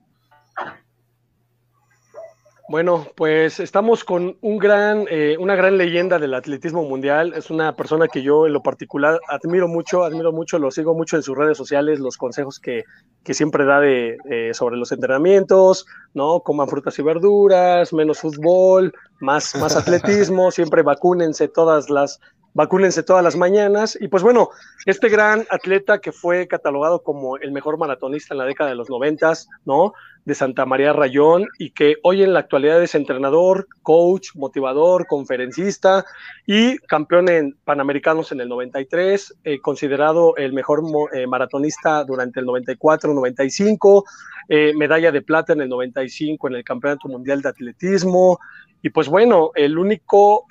Bueno, 2.73 3.07
pues 3.17 3.61
estamos 3.61 4.03
con 4.03 4.39
un 4.41 4.57
gran, 4.57 5.05
eh, 5.11 5.37
una 5.39 5.55
gran 5.55 5.77
leyenda 5.77 6.19
del 6.19 6.33
atletismo 6.33 6.83
mundial. 6.85 7.35
Es 7.37 7.51
una 7.51 7.77
persona 7.77 8.09
que 8.09 8.23
yo 8.23 8.47
en 8.47 8.55
lo 8.55 8.63
particular 8.63 9.21
admiro 9.29 9.69
mucho, 9.69 10.05
admiro 10.05 10.33
mucho, 10.33 10.59
lo 10.59 10.71
sigo 10.71 10.95
mucho 10.95 11.17
en 11.17 11.23
sus 11.23 11.37
redes 11.37 11.59
sociales, 11.59 12.01
los 12.01 12.17
consejos 12.17 12.59
que, 12.59 12.85
que 13.25 13.35
siempre 13.35 13.67
da 13.67 13.79
de, 13.79 14.17
eh, 14.31 14.55
sobre 14.55 14.79
los 14.79 14.91
entrenamientos, 14.91 15.85
¿no? 16.15 16.41
Coman 16.41 16.67
frutas 16.67 16.99
y 16.99 17.03
verduras, 17.03 17.93
menos 17.93 18.21
fútbol, 18.21 18.95
más, 19.21 19.55
más 19.57 19.77
atletismo, 19.77 20.51
siempre 20.51 20.81
vacúnense 20.81 21.49
todas 21.49 21.91
las, 21.91 22.21
vacúnense 22.55 23.03
todas 23.03 23.23
las 23.23 23.37
mañanas. 23.37 23.99
Y 24.01 24.09
pues 24.09 24.23
bueno, 24.23 24.49
este 24.87 25.11
gran 25.11 25.47
atleta 25.51 25.99
que 25.99 26.11
fue 26.11 26.49
catalogado 26.49 27.03
como 27.03 27.37
el 27.37 27.53
mejor 27.53 27.77
maratonista 27.77 28.33
en 28.33 28.39
la 28.39 28.47
década 28.47 28.71
de 28.71 28.77
los 28.77 28.89
noventas, 28.89 29.47
¿no? 29.67 29.93
De 30.25 30.35
Santa 30.35 30.67
María 30.67 30.93
Rayón 30.93 31.47
y 31.59 31.71
que 31.71 31.97
hoy 32.03 32.23
en 32.23 32.33
la 32.33 32.41
actualidad 32.41 32.83
es 32.83 32.95
entrenador, 32.95 33.67
coach, 33.83 34.31
motivador, 34.35 35.07
conferencista 35.07 36.05
y 36.47 36.79
campeón 36.79 37.29
en 37.29 37.57
Panamericanos 37.65 38.31
en 38.33 38.41
el 38.41 38.49
93, 38.49 39.35
eh, 39.45 39.61
considerado 39.61 40.37
el 40.37 40.53
mejor 40.53 40.83
eh, 41.13 41.27
maratonista 41.27 42.05
durante 42.05 42.41
el 42.41 42.47
94-95, 42.47 44.05
eh, 44.49 44.73
medalla 44.77 45.11
de 45.11 45.23
plata 45.23 45.53
en 45.53 45.63
el 45.63 45.69
95 45.69 46.49
en 46.49 46.55
el 46.55 46.65
Campeonato 46.65 47.09
Mundial 47.09 47.43
de 47.43 47.49
Atletismo. 47.49 48.39
Y 48.85 48.91
pues 48.91 49.09
bueno, 49.09 49.53
el 49.55 49.79
único 49.79 50.47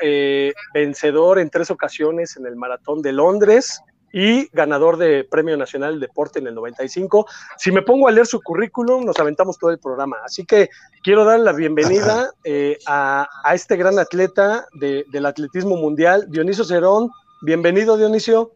vencedor 0.74 1.38
en 1.38 1.50
tres 1.50 1.70
ocasiones 1.70 2.38
en 2.38 2.46
el 2.46 2.56
Maratón 2.56 3.02
de 3.02 3.12
Londres, 3.12 3.82
y 4.14 4.48
ganador 4.52 4.98
de 4.98 5.24
Premio 5.24 5.58
Nacional 5.58 6.00
de 6.00 6.08
Deporte 6.08 6.40
en 6.40 6.48
el 6.48 6.56
95. 6.56 7.26
Si 7.58 7.72
me 7.72 7.82
pongo 7.82 8.08
a 8.08 8.12
leer 8.12 8.28
su 8.28 8.42
currículum, 8.42 9.06
nos 9.06 9.18
aventamos 9.20 9.58
todo 9.58 9.72
el 9.72 9.80
programa. 9.80 10.18
Así 10.26 10.46
que 10.46 10.70
quiero 11.04 11.24
dar 11.24 11.40
la 11.40 11.54
bienvenida 11.54 12.32
eh, 12.44 12.78
a, 12.88 13.28
este 13.54 13.76
gran 13.76 14.00
atleta 14.00 14.66
del 14.74 15.26
atletismo 15.26 15.76
mundial, 15.78 16.26
Dionisio 16.30 16.64
Cerón. 16.64 17.10
Bienvenido, 17.42 17.98
Dionisio. 17.98 18.54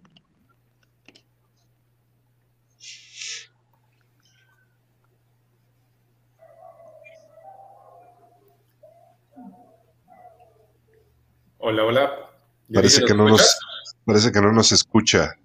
Hola, 11.58 11.84
hola. 11.84 12.30
Parece 12.72 13.04
que, 13.04 13.14
no 13.16 13.28
nos, 13.28 13.60
parece 14.06 14.32
que 14.32 14.40
no 14.40 14.52
nos 14.52 14.72
escucha. 14.72 15.36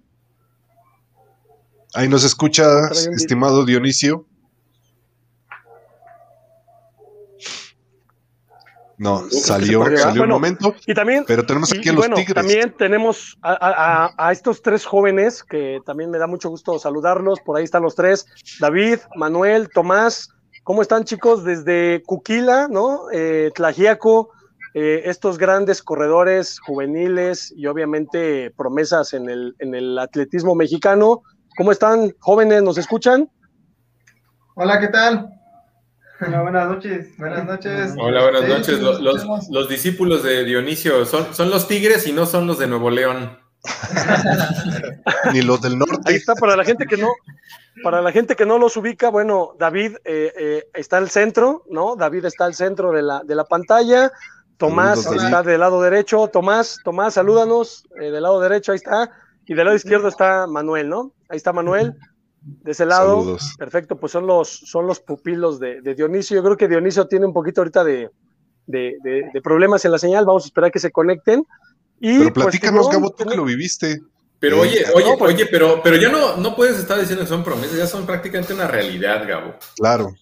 Ahí 1.93 2.07
nos 2.07 2.23
escucha, 2.23 2.87
estimado 2.89 3.65
Dionisio. 3.65 4.25
No, 9.01 9.27
salió, 9.31 9.83
salió 9.97 10.23
un 10.23 10.29
momento. 10.29 10.75
Y 10.85 10.93
también, 10.93 11.23
pero 11.25 11.43
tenemos 11.43 11.73
aquí 11.73 11.89
a 11.89 11.93
los 11.93 12.05
tigres. 12.13 12.35
También 12.35 12.71
tenemos 12.77 13.35
a, 13.41 14.29
estos 14.31 14.61
tres 14.61 14.85
jóvenes 14.85 15.43
que 15.43 15.79
también 15.87 16.11
me 16.11 16.19
da 16.19 16.27
mucho 16.27 16.49
gusto 16.49 16.77
saludarlos. 16.77 17.39
Por 17.39 17.57
ahí 17.57 17.63
están 17.63 17.81
los 17.81 17.95
tres: 17.95 18.27
David, 18.59 18.99
Manuel, 19.15 19.69
Tomás. 19.73 20.29
¿Cómo 20.63 20.83
están, 20.83 21.03
chicos? 21.03 21.43
Desde 21.43 22.03
Cuquila, 22.05 22.67
¿no? 22.69 23.09
Eh, 23.11 23.49
Tlajiaco, 23.55 24.29
eh, 24.75 25.01
estos 25.05 25.39
grandes 25.39 25.81
corredores 25.81 26.59
juveniles 26.59 27.51
y 27.57 27.65
obviamente 27.65 28.51
promesas 28.51 29.13
en 29.13 29.29
el, 29.29 29.55
en 29.57 29.73
el 29.73 29.97
atletismo 29.97 30.53
mexicano. 30.53 31.23
¿Cómo 31.57 31.71
están, 31.71 32.13
jóvenes? 32.19 32.63
¿Nos 32.63 32.77
escuchan? 32.77 33.29
Hola, 34.55 34.79
¿qué 34.79 34.87
tal? 34.87 35.29
Hola, 36.21 36.41
buenas 36.43 36.69
noches. 36.69 37.17
Buenas 37.17 37.45
noches. 37.45 37.93
Hola, 37.97 38.23
buenas 38.23 38.47
noches. 38.47 38.79
Los, 38.79 39.69
discípulos 39.69 40.23
de 40.23 40.45
Dionisio 40.45 41.05
son, 41.05 41.33
son 41.33 41.49
los 41.49 41.67
tigres 41.67 42.07
y 42.07 42.13
no 42.13 42.25
son 42.25 42.47
los 42.47 42.59
de 42.59 42.67
Nuevo 42.67 42.89
León. 42.89 43.37
Ni 45.33 45.41
los 45.41 45.61
del 45.61 45.77
norte. 45.77 45.97
Ahí 46.05 46.15
está, 46.15 46.35
para 46.35 46.55
la 46.55 46.63
gente 46.63 46.85
que 46.85 46.97
no, 46.97 47.09
para 47.83 48.01
la 48.01 48.11
gente 48.11 48.35
que 48.35 48.45
no 48.45 48.57
los 48.57 48.77
ubica, 48.77 49.09
bueno, 49.09 49.55
David 49.59 49.97
eh, 50.05 50.33
eh, 50.37 50.67
está 50.73 50.97
al 50.97 51.09
centro, 51.09 51.63
¿no? 51.69 51.95
David 51.95 52.25
está 52.25 52.45
al 52.45 52.53
centro 52.53 52.91
de 52.91 53.01
la, 53.01 53.21
de 53.23 53.35
la 53.35 53.45
pantalla. 53.45 54.11
Tomás 54.57 55.05
está 55.07 55.43
del 55.43 55.59
lado 55.59 55.81
derecho. 55.81 56.27
Tomás, 56.27 56.79
Tomás, 56.83 57.15
salúdanos. 57.15 57.87
Eh, 57.99 58.11
del 58.11 58.23
lado 58.23 58.39
derecho, 58.39 58.71
ahí 58.71 58.77
está. 58.77 59.11
Y 59.47 59.53
del 59.53 59.65
lado 59.65 59.75
izquierdo 59.75 60.07
está 60.07 60.45
Manuel, 60.47 60.87
¿no? 60.87 61.13
Ahí 61.31 61.37
está 61.37 61.53
Manuel. 61.53 61.95
De 62.41 62.71
ese 62.71 62.85
lado, 62.85 63.37
perfecto, 63.57 63.99
pues 63.99 64.11
son 64.11 64.25
los, 64.25 64.49
son 64.49 64.87
los 64.87 64.99
pupilos 64.99 65.59
de, 65.59 65.81
Dionisio. 65.95 66.35
Yo 66.35 66.43
creo 66.43 66.57
que 66.57 66.67
Dionisio 66.67 67.07
tiene 67.07 67.25
un 67.25 67.33
poquito 67.33 67.61
ahorita 67.61 67.83
de, 67.83 68.09
problemas 69.43 69.85
en 69.85 69.91
la 69.91 69.99
señal. 69.99 70.25
Vamos 70.25 70.43
a 70.43 70.47
esperar 70.47 70.71
que 70.71 70.79
se 70.79 70.91
conecten. 70.91 71.45
Y, 71.99 72.17
pero 72.17 72.33
pues, 72.33 72.45
platícanos, 72.45 72.89
Gabo, 72.89 73.11
tú 73.11 73.25
que 73.25 73.35
lo 73.35 73.45
viviste. 73.45 74.01
Pero 74.39 74.57
eh, 74.57 74.59
oye, 74.61 74.85
oye, 74.95 75.15
pues 75.19 75.35
oye, 75.35 75.45
pero, 75.45 75.81
pero 75.83 75.97
ya 75.97 76.09
no, 76.09 76.35
no 76.37 76.55
puedes 76.55 76.79
estar 76.79 76.99
diciendo 76.99 77.23
que 77.23 77.29
son 77.29 77.43
promesas, 77.43 77.77
ya 77.77 77.85
son 77.85 78.07
prácticamente 78.07 78.55
una 78.55 78.67
realidad, 78.67 79.23
Gabo. 79.27 79.53
Claro. 79.75 80.15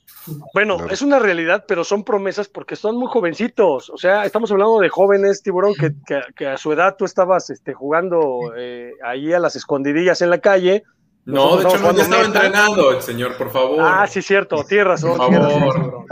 Bueno, 0.54 0.90
es 0.90 1.02
una 1.02 1.20
realidad, 1.20 1.66
pero 1.68 1.84
son 1.84 2.04
promesas 2.04 2.48
porque 2.48 2.76
son 2.76 2.98
muy 2.98 3.08
jovencitos. 3.08 3.90
O 3.90 3.98
sea, 3.98 4.26
estamos 4.26 4.52
hablando 4.52 4.80
de 4.80 4.90
jóvenes, 4.90 5.42
tiburón, 5.42 5.74
que, 5.76 6.48
a 6.48 6.58
su 6.58 6.72
edad 6.74 6.96
tú 6.98 7.06
estabas 7.06 7.50
este, 7.50 7.74
jugando 7.74 8.54
eh, 8.58 8.92
ahí 9.04 9.34
a 9.34 9.40
las 9.40 9.56
escondidillas 9.56 10.22
en 10.22 10.30
la 10.30 10.40
calle. 10.40 10.84
No, 11.30 11.58
de 11.58 11.64
hecho 11.64 11.78
no, 11.78 11.94
ya 11.94 12.04
estaba 12.04 12.24
entrenando 12.24 12.92
el 12.92 13.02
señor, 13.02 13.38
por 13.38 13.52
favor. 13.52 13.80
Ah, 13.82 14.08
sí, 14.08 14.22
cierto, 14.22 14.64
tierras, 14.64 15.02
por 15.02 15.18
favor. 15.18 16.06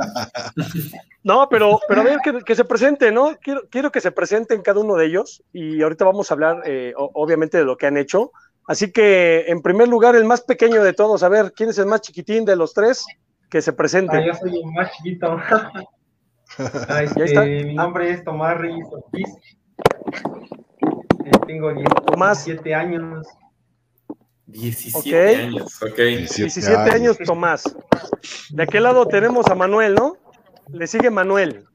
no, 1.23 1.47
pero, 1.49 1.79
pero 1.87 2.01
a 2.01 2.03
ver 2.03 2.19
que, 2.45 2.55
se 2.55 2.65
presente, 2.65 3.11
¿no? 3.11 3.35
Quiero, 3.41 3.61
quiero 3.69 3.91
que 3.91 4.01
se 4.01 4.11
presenten 4.11 4.61
cada 4.61 4.79
uno 4.79 4.95
de 4.95 5.05
ellos 5.05 5.43
y 5.53 5.81
ahorita 5.81 6.05
vamos 6.05 6.29
a 6.29 6.33
hablar, 6.33 6.61
eh, 6.65 6.93
obviamente, 6.95 7.57
de 7.57 7.65
lo 7.65 7.77
que 7.77 7.87
han 7.87 7.97
hecho. 7.97 8.31
Así 8.67 8.91
que, 8.91 9.45
en 9.47 9.61
primer 9.61 9.87
lugar, 9.87 10.15
el 10.15 10.25
más 10.25 10.41
pequeño 10.41 10.83
de 10.83 10.93
todos, 10.93 11.23
a 11.23 11.29
ver, 11.29 11.53
¿quién 11.53 11.69
es 11.69 11.77
el 11.77 11.85
más 11.85 12.01
chiquitín 12.01 12.43
de 12.43 12.55
los 12.55 12.73
tres? 12.73 13.05
que 13.49 13.61
se 13.61 13.73
presente. 13.73 14.17
Ah, 14.17 14.25
yo 14.25 14.33
soy 14.33 14.57
el 14.57 14.71
más 14.71 14.91
chiquito. 14.93 15.37
ah, 16.89 17.03
este, 17.03 17.63
mi 17.65 17.75
nombre 17.75 18.11
es 18.11 18.23
Tomás 18.23 18.57
Reyes 18.57 18.87
Ortiz. 18.91 19.29
Eh, 21.25 21.31
tengo 21.45 21.73
17 21.73 22.75
años. 22.75 23.27
17 24.47 25.35
años, 25.35 25.81
ok. 25.81 25.95
17, 25.95 26.75
años. 26.91 27.17
Tomás. 27.25 27.63
De 28.49 28.63
aquel 28.63 28.83
lado 28.83 29.05
tenemos 29.05 29.45
a 29.47 29.55
Manuel, 29.55 29.93
¿no? 29.93 30.17
Le 30.69 30.87
sigue 30.87 31.09
Manuel. 31.09 31.65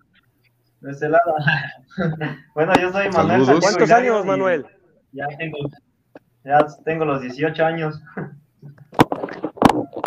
De 0.81 0.91
ese 0.91 1.09
lado. 1.09 1.35
bueno, 2.55 2.73
yo 2.81 2.91
soy 2.91 3.11
Manuel. 3.11 3.61
¿Cuántos 3.61 3.91
años, 3.91 4.25
Manuel? 4.25 4.67
Ya 5.13 5.27
tengo, 5.39 5.59
ya 6.45 6.67
tengo 6.85 7.05
los 7.05 7.21
18 7.21 7.65
años. 7.65 8.01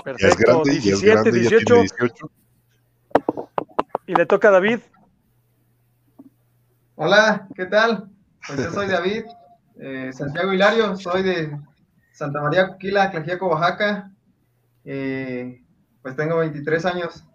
Perfecto, 0.03 0.63
17, 0.63 1.31
18. 1.31 1.83
Y 4.07 4.15
le 4.15 4.25
toca 4.25 4.49
a 4.49 4.51
David. 4.51 4.79
Hola, 6.95 7.47
¿qué 7.55 7.65
tal? 7.65 8.09
Pues 8.47 8.63
yo 8.63 8.71
soy 8.71 8.87
David, 8.87 9.25
eh, 9.79 10.11
Santiago 10.13 10.53
Hilario, 10.53 10.95
soy 10.95 11.23
de 11.23 11.57
Santa 12.15 12.41
María 12.41 12.67
Cuquila, 12.69 13.11
Clajiaco, 13.11 13.47
Oaxaca. 13.47 14.09
Eh, 14.85 15.61
pues 16.01 16.15
tengo 16.15 16.37
23 16.37 16.85
años. 16.85 17.25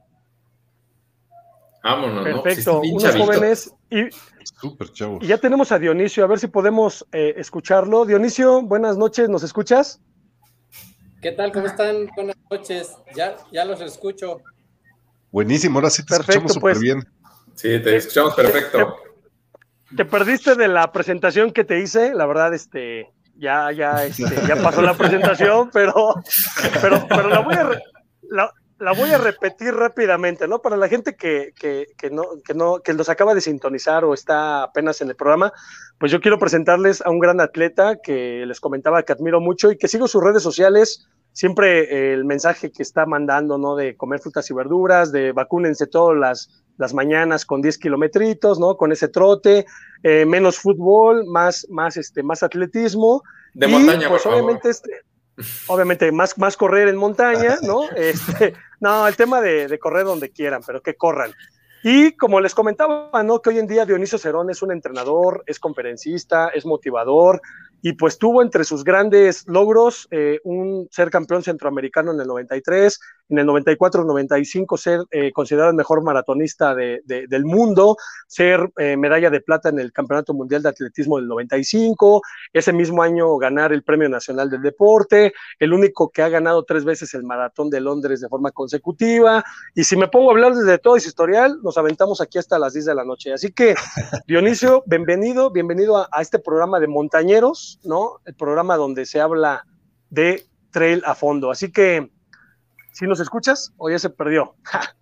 Vámonos, 1.85 2.25
Perfecto, 2.25 2.81
unos 2.81 3.17
jóvenes 3.17 3.75
y, 3.89 4.01
y, 4.03 5.27
ya 5.27 5.39
tenemos 5.39 5.73
a 5.73 5.79
Dionisio, 5.79 6.25
a 6.25 6.27
ver 6.27 6.39
si 6.39 6.47
podemos 6.47 7.07
eh, 7.13 7.35
escucharlo. 7.39 8.05
Dionisio, 8.05 8.61
buenas 8.61 8.99
noches, 8.99 9.31
¿nos 9.31 9.43
escuchas? 9.43 10.01
¿Qué 11.23 11.33
tal? 11.33 11.53
¿Cómo 11.53 11.67
están? 11.67 12.07
Buenas 12.15 12.37
noches. 12.51 12.97
Ya, 13.15 13.37
ya 13.51 13.65
los 13.65 13.81
escucho. 13.81 14.43
Buenísimo, 15.31 15.79
ahora 15.79 15.91
sí 15.91 16.05
te 16.05 16.15
escuchamos 16.15 16.53
súper 16.53 16.73
pues. 16.73 16.81
bien. 16.81 17.01
Sí, 17.55 17.81
te 17.81 17.97
escuchamos 17.97 18.35
perfecto. 18.35 18.97
Te, 19.97 20.05
perdiste 20.05 20.55
de 20.55 20.69
la 20.69 20.93
presentación 20.93 21.51
que 21.51 21.65
te 21.65 21.81
hice, 21.81 22.15
la 22.15 22.27
verdad, 22.27 22.53
este, 22.53 23.09
ya, 23.41 23.73
ya, 23.73 24.05
este, 24.05 24.47
ya 24.47 24.57
pasó 24.57 24.83
la 24.83 24.95
presentación, 24.95 25.71
pero, 25.73 26.15
pero, 26.81 27.07
pero 27.09 27.29
la 27.29 27.41
voy 27.41 27.55
a, 27.55 27.71
la, 28.79 28.93
voy 28.93 29.11
a 29.11 29.19
repetir 29.19 29.75
rápidamente, 29.75 30.47
¿no? 30.47 30.61
Para 30.61 30.77
la 30.77 30.89
gente 30.89 31.17
que, 31.17 31.53
que, 31.59 31.87
que, 31.97 32.11
no, 32.11 32.25
que, 32.45 32.55
no, 32.55 32.81
que 32.81 32.93
los 32.93 33.09
acaba 33.09 33.35
de 33.35 33.41
sintonizar 33.41 34.05
o 34.05 34.15
está 34.15 34.63
apenas 34.63 35.01
en 35.01 35.09
el 35.09 35.17
programa, 35.17 35.53
pues 35.99 36.13
yo 36.13 36.21
quiero 36.21 36.39
presentarles 36.39 37.01
a 37.01 37.11
un 37.11 37.19
gran 37.19 37.41
atleta 37.41 37.97
que 38.03 38.45
les 38.47 38.61
comentaba 38.61 39.03
que 39.03 39.13
admiro 39.13 39.41
mucho 39.41 39.71
y 39.71 39.79
que 39.79 39.89
sigo 39.89 40.07
sus 40.07 40.23
redes 40.23 40.43
sociales. 40.43 41.09
Siempre 41.33 41.83
eh, 41.85 42.15
el 42.15 42.25
mensaje 42.25 42.73
que 42.73 42.83
está 42.83 43.07
mandando, 43.07 43.59
¿no? 43.59 43.77
De 43.77 43.97
comer 43.97 44.21
frutas 44.21 44.51
y 44.51 44.55
verduras, 44.55 45.13
de 45.13 45.33
vacúnense 45.33 45.87
todas 45.87 46.19
las, 46.19 46.65
las 46.77 46.95
mañanas 46.95 47.45
con 47.45 47.63
10 47.63 47.79
kilometritos, 47.79 48.59
¿no? 48.59 48.77
Con 48.77 48.91
ese 48.93 49.09
trote, 49.09 49.67
eh, 50.03 50.25
menos 50.27 50.59
fútbol, 50.59 51.27
más, 51.27 51.67
más, 51.71 51.97
este, 51.97 52.23
más 52.23 52.43
atletismo. 52.43 53.23
De 53.55 53.69
montaña, 53.69 54.09
pues, 54.09 54.23
por 54.23 54.33
obviamente, 54.33 54.71
este, 54.71 54.91
obviamente 55.67 56.11
más, 56.11 56.37
más 56.39 56.57
correr 56.57 56.89
en 56.89 56.97
montaña, 56.97 57.59
¿no? 57.63 57.83
Este, 57.97 58.55
no, 58.81 59.07
el 59.07 59.17
tema 59.17 59.41
de, 59.41 59.69
de 59.69 59.79
correr 59.79 60.05
donde 60.05 60.31
quieran, 60.31 60.63
pero 60.67 60.83
que 60.83 60.97
corran. 60.97 61.33
Y 61.83 62.13
como 62.13 62.41
les 62.41 62.55
comentaba, 62.55 63.23
¿no? 63.23 63.41
Que 63.41 63.51
hoy 63.51 63.59
en 63.59 63.67
día 63.67 63.87
Dionisio 63.87 64.19
Cerón 64.19 64.51
es 64.51 64.61
un 64.63 64.71
entrenador, 64.71 65.43
es 65.47 65.59
conferencista, 65.59 66.49
es 66.49 66.67
motivador, 66.67 67.41
y 67.83 67.95
pues 67.95 68.19
tuvo 68.19 68.43
entre 68.43 68.65
sus 68.65 68.85
grandes 68.85 69.47
logros 69.47 70.09
eh, 70.11 70.41
un 70.45 70.89
ser 70.91 71.11
campeón 71.11 71.43
centroamericano 71.43 72.13
en 72.13 72.21
el 72.21 72.27
93, 72.27 73.01
en 73.31 73.39
el 73.39 73.47
94-95 73.47 74.77
ser 74.77 75.01
eh, 75.11 75.33
considerado 75.33 75.71
el 75.71 75.77
mejor 75.77 76.03
maratonista 76.03 76.75
de, 76.75 77.03
del 77.05 77.45
mundo, 77.45 77.97
ser 78.27 78.71
eh, 78.77 78.97
medalla 78.97 79.31
de 79.31 79.41
plata 79.41 79.69
en 79.69 79.79
el 79.79 79.93
Campeonato 79.93 80.35
Mundial 80.35 80.63
de 80.63 80.69
Atletismo 80.69 81.17
del 81.17 81.29
95, 81.29 82.23
ese 82.53 82.73
mismo 82.73 83.03
año 83.03 83.37
ganar 83.39 83.73
el 83.73 83.83
Premio 83.83 84.09
Nacional 84.09 84.51
del 84.51 84.63
Deporte, 84.63 85.33
el 85.59 85.73
único 85.73 86.11
que 86.11 86.23
ha 86.23 86.29
ganado 86.29 86.65
tres 86.65 86.85
veces 86.85 87.15
el 87.15 87.23
Maratón 87.23 87.71
de 87.71 87.81
Londres 87.81 88.21
de 88.21 88.29
forma 88.29 88.51
consecutiva, 88.51 89.45
y 89.75 89.85
si 89.85 89.97
me 89.97 90.09
pongo 90.09 90.31
a 90.31 90.33
hablar 90.33 90.55
desde 90.55 90.79
todo 90.79 90.97
ese 90.97 91.09
historial, 91.09 91.59
nos 91.63 91.79
aventamos 91.79 92.21
aquí 92.21 92.39
hasta 92.39 92.59
las 92.59 92.73
10 92.73 92.87
de 92.87 92.95
la 92.95 93.05
noche. 93.05 93.33
Así 93.33 93.53
que, 93.53 93.75
Dionisio, 94.27 94.83
bienvenido, 94.87 95.51
bienvenido 95.51 95.97
a, 95.97 96.09
a 96.11 96.23
este 96.23 96.39
programa 96.39 96.81
de 96.81 96.89
Montañeros, 96.89 97.79
¿no? 97.85 98.21
El 98.25 98.35
programa 98.35 98.77
donde 98.77 99.07
se 99.07 99.21
habla 99.21 99.65
de 100.09 100.45
trail 100.71 101.03
a 101.05 101.15
fondo. 101.15 101.51
Así 101.51 101.73
que, 101.73 102.11
si 102.93 103.07
nos 103.07 103.21
escuchas 103.21 103.73
o 103.77 103.91
ya 103.91 103.99
se 103.99 104.11
perdió. 104.11 104.55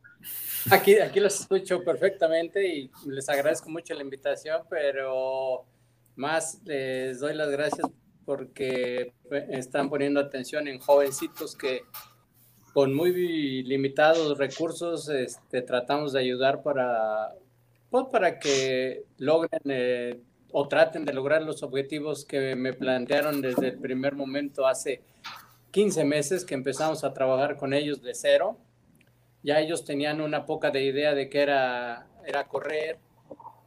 Aquí, 0.71 0.99
aquí 0.99 1.19
los 1.19 1.41
escucho 1.41 1.83
perfectamente 1.83 2.67
y 2.67 2.91
les 3.07 3.29
agradezco 3.31 3.71
mucho 3.71 3.95
la 3.95 4.03
invitación, 4.03 4.63
pero 4.69 5.65
más 6.17 6.61
les 6.65 7.21
doy 7.21 7.35
las 7.35 7.49
gracias 7.49 7.87
porque 8.27 9.15
están 9.51 9.89
poniendo 9.89 10.21
atención 10.21 10.69
en 10.69 10.79
jovencitos 10.79 11.57
que 11.57 11.85
con 12.75 12.95
muy 12.95 13.63
limitados 13.63 14.37
recursos 14.37 15.09
este, 15.09 15.63
tratamos 15.63 16.13
de 16.13 16.21
ayudar 16.21 16.63
para, 16.63 17.33
pues, 17.89 18.07
para 18.13 18.39
que 18.39 19.05
logren 19.17 19.63
eh, 19.65 20.21
o 20.53 20.69
traten 20.69 21.05
de 21.05 21.13
lograr 21.13 21.43
los 21.43 21.63
objetivos 21.63 22.25
que 22.25 22.55
me 22.57 22.75
plantearon 22.75 23.41
desde 23.41 23.69
el 23.69 23.79
primer 23.79 24.15
momento 24.15 24.67
hace 24.67 25.03
15 25.71 26.05
meses 26.05 26.45
que 26.45 26.55
empezamos 26.55 27.05
a 27.05 27.13
trabajar 27.13 27.57
con 27.57 27.73
ellos 27.75 28.03
de 28.03 28.15
cero. 28.15 28.57
Ya 29.43 29.61
ellos 29.61 29.85
tenían 29.85 30.21
una 30.21 30.47
poca 30.47 30.71
de 30.71 30.83
idea 30.83 31.15
de 31.15 31.29
que 31.29 31.41
era, 31.41 32.07
era 32.27 32.49
correr 32.49 32.99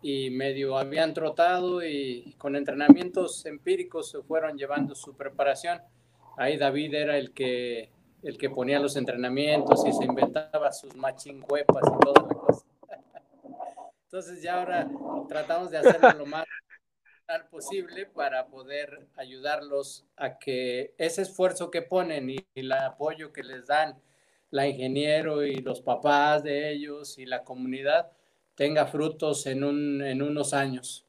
y 0.01 0.31
medio 0.31 0.77
habían 0.77 1.13
trotado 1.13 1.83
y 1.83 2.33
con 2.37 2.55
entrenamientos 2.55 3.45
empíricos 3.45 4.09
se 4.09 4.21
fueron 4.23 4.57
llevando 4.57 4.95
su 4.95 5.15
preparación. 5.15 5.81
Ahí 6.37 6.57
David 6.57 6.93
era 6.95 7.17
el 7.17 7.33
que, 7.33 7.91
el 8.23 8.37
que 8.37 8.49
ponía 8.49 8.79
los 8.79 8.95
entrenamientos 8.95 9.85
y 9.85 9.93
se 9.93 10.05
inventaba 10.05 10.71
sus 10.71 10.95
matching 10.95 11.43
huepas 11.47 11.83
y 11.85 11.99
toda 11.99 12.23
la 12.27 12.33
cosa. 12.33 12.65
Entonces 14.05 14.41
ya 14.41 14.59
ahora 14.59 14.89
tratamos 15.29 15.69
de 15.69 15.77
hacerlo 15.77 16.13
lo 16.17 16.25
más 16.25 16.45
posible 17.49 18.05
para 18.05 18.47
poder 18.47 19.07
ayudarlos 19.15 20.05
a 20.17 20.37
que 20.37 20.93
ese 20.97 21.21
esfuerzo 21.21 21.71
que 21.71 21.81
ponen 21.81 22.29
y, 22.29 22.37
el 22.55 22.71
apoyo 22.71 23.31
que 23.31 23.43
les 23.43 23.65
dan 23.67 23.95
la 24.49 24.67
ingeniero 24.67 25.45
y 25.45 25.55
los 25.55 25.81
papás 25.81 26.43
de 26.43 26.71
ellos 26.71 27.17
y 27.17 27.25
la 27.25 27.43
comunidad 27.43 28.11
tenga 28.55 28.85
frutos 28.85 29.45
en, 29.47 29.63
un, 29.63 30.01
en 30.01 30.21
unos 30.21 30.53
años. 30.53 31.05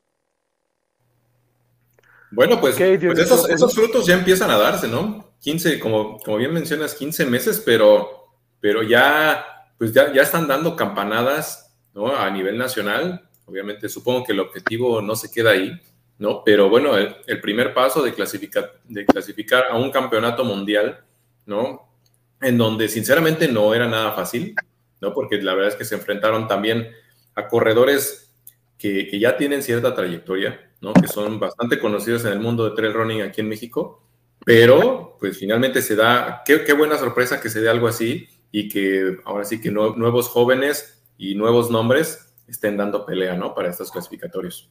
Bueno, 2.31 2.61
pues, 2.61 2.77
pues 2.77 3.19
esos, 3.19 3.51
esos, 3.51 3.75
frutos 3.75 4.07
ya 4.07 4.15
empiezan 4.15 4.51
a 4.51 4.57
darse, 4.57 4.89
¿no? 4.89 5.35
15, 5.41 5.79
como, 5.81 6.19
como 6.19 6.39
bien 6.39 6.53
mencionas, 6.53 6.95
15 6.95 7.27
meses, 7.27 7.63
pero, 7.65 8.31
pero 8.61 8.83
ya, 8.83 9.45
pues 9.77 9.93
ya, 9.93 10.13
ya 10.13 10.23
están 10.23 10.49
dando 10.49 10.75
campanadas, 10.75 11.75
¿no? 11.93 12.17
A 12.17 12.31
nivel 12.31 12.57
nacional. 12.57 13.29
Obviamente, 13.45 13.89
supongo 13.89 14.25
que 14.25 14.33
el 14.33 14.41
objetivo 14.41 15.03
no 15.03 15.15
se 15.15 15.31
queda 15.31 15.51
ahí, 15.51 15.79
¿no? 16.23 16.45
Pero 16.45 16.69
bueno, 16.69 16.97
el, 16.97 17.41
primer 17.41 17.75
paso 17.75 18.01
de 18.01 18.15
clasificar, 18.15 18.79
de 18.85 19.05
clasificar 19.05 19.65
a 19.69 19.77
un 19.77 19.91
campeonato 19.91 20.45
mundial, 20.45 21.03
¿no? 21.47 21.97
En 22.41 22.57
donde 22.57 22.87
sinceramente 22.87 23.49
no 23.49 23.75
era 23.75 23.89
nada 23.89 24.13
fácil, 24.13 24.55
¿no? 25.01 25.13
Porque 25.13 25.43
la 25.43 25.53
verdad 25.55 25.73
es 25.73 25.77
que 25.77 25.85
se 25.85 25.97
enfrentaron 25.97 26.47
también 26.47 26.93
a 27.35 27.49
corredores 27.49 28.33
que, 28.79 29.19
ya 29.19 29.37
tienen 29.37 29.65
cierta 29.65 29.97
trayectoria, 29.97 30.71
¿no? 30.81 30.95
Que 30.95 31.09
son 31.09 31.41
bastante 31.41 31.81
conocidos 31.81 32.25
en 32.25 32.35
el 32.35 32.39
mundo 32.39 32.71
de 32.71 32.77
trail 32.77 32.95
running 32.95 33.23
aquí 33.23 33.41
en 33.41 33.49
México, 33.49 34.05
pero 34.45 35.17
pues 35.19 35.39
finalmente 35.39 35.83
se 35.83 35.97
da, 35.97 36.43
qué, 36.45 36.63
qué 36.63 36.73
buena 36.73 36.99
sorpresa 36.99 37.41
que 37.41 37.51
se 37.51 37.61
dé 37.61 37.69
algo 37.69 37.89
así 37.89 38.29
y 38.53 38.69
que 38.69 39.17
ahora 39.25 39.45
sí 39.45 39.61
que 39.61 39.73
nuevos 39.73 40.29
jóvenes 40.29 41.03
y 41.19 41.35
nuevos 41.35 41.69
nombres 41.69 42.33
estén 42.47 42.77
dando 42.77 43.05
pelea, 43.05 43.35
¿no? 43.35 43.57
Para 43.57 43.71
estos 43.71 43.91
clasificatorios. 43.91 44.71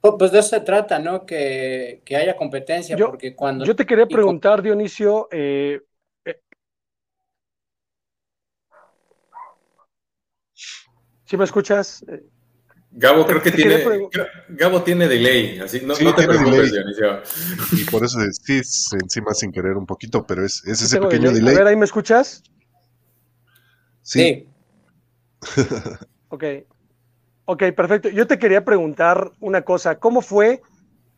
Oh, 0.00 0.16
pues 0.16 0.30
de 0.30 0.38
eso 0.38 0.50
se 0.50 0.60
trata, 0.60 0.98
¿no? 0.98 1.26
Que, 1.26 2.02
haya 2.16 2.36
competencia, 2.36 2.96
yo, 2.96 3.06
porque 3.06 3.34
cuando... 3.34 3.64
Yo 3.64 3.74
te 3.74 3.84
quería 3.84 4.06
preguntar, 4.06 4.62
Dionisio, 4.62 5.28
eh, 5.32 5.80
eh 6.24 6.40
¿sí 11.24 11.36
me 11.36 11.44
escuchas? 11.44 12.04
Gabo 12.90 13.26
creo 13.26 13.42
que 13.42 13.50
tiene, 13.50 13.84
Gabo 14.48 14.82
tiene 14.82 15.08
delay, 15.08 15.58
así 15.58 15.80
no, 15.80 15.94
no 16.00 16.14
te 16.14 16.26
preocupes, 16.26 16.72
Dionisio. 16.72 17.22
Y 17.72 17.84
por 17.90 18.04
eso 18.04 18.18
sí, 18.30 18.60
encima 19.02 19.34
sin 19.34 19.50
querer 19.50 19.76
un 19.76 19.84
poquito, 19.84 20.24
pero 20.24 20.46
es, 20.46 20.64
ese 20.64 21.00
pequeño 21.00 21.32
delay. 21.32 21.56
A 21.56 21.58
ver, 21.58 21.66
¿ahí 21.66 21.76
me 21.76 21.84
escuchas? 21.84 22.42
Sí. 24.02 24.48
sí. 25.42 25.60
ok. 26.28 26.44
Ok, 27.50 27.62
perfecto. 27.74 28.10
Yo 28.10 28.26
te 28.26 28.38
quería 28.38 28.62
preguntar 28.62 29.32
una 29.40 29.62
cosa. 29.62 29.98
¿Cómo 29.98 30.20
fue 30.20 30.60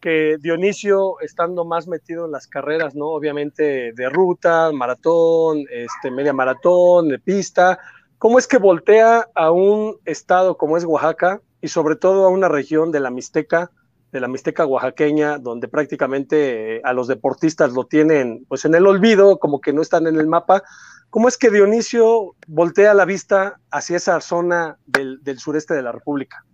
que 0.00 0.36
Dionisio, 0.40 1.18
estando 1.18 1.64
más 1.64 1.88
metido 1.88 2.26
en 2.26 2.30
las 2.30 2.46
carreras, 2.46 2.94
¿no? 2.94 3.08
Obviamente 3.08 3.92
de 3.92 4.08
ruta, 4.08 4.70
maratón, 4.70 5.64
este, 5.72 6.12
media 6.12 6.32
maratón, 6.32 7.08
de 7.08 7.18
pista, 7.18 7.80
¿cómo 8.18 8.38
es 8.38 8.46
que 8.46 8.58
voltea 8.58 9.26
a 9.34 9.50
un 9.50 9.96
estado 10.04 10.56
como 10.56 10.76
es 10.76 10.84
Oaxaca 10.84 11.40
y 11.60 11.66
sobre 11.66 11.96
todo 11.96 12.26
a 12.26 12.28
una 12.28 12.46
región 12.46 12.92
de 12.92 13.00
la 13.00 13.10
Mixteca, 13.10 13.72
de 14.12 14.20
la 14.20 14.28
Mixteca 14.28 14.64
oaxaqueña, 14.66 15.38
donde 15.38 15.66
prácticamente 15.66 16.76
eh, 16.76 16.80
a 16.84 16.92
los 16.92 17.08
deportistas 17.08 17.72
lo 17.72 17.86
tienen 17.86 18.44
pues 18.48 18.64
en 18.64 18.76
el 18.76 18.86
olvido, 18.86 19.40
como 19.40 19.60
que 19.60 19.72
no 19.72 19.82
están 19.82 20.06
en 20.06 20.14
el 20.14 20.28
mapa? 20.28 20.62
¿Cómo 21.10 21.26
es 21.26 21.36
que 21.36 21.50
Dionisio 21.50 22.36
voltea 22.46 22.94
la 22.94 23.04
vista 23.04 23.60
hacia 23.72 23.96
esa 23.96 24.20
zona 24.20 24.78
del, 24.86 25.20
sureste 25.40 25.74
de 25.74 25.82
la 25.82 25.90
República? 25.90 26.44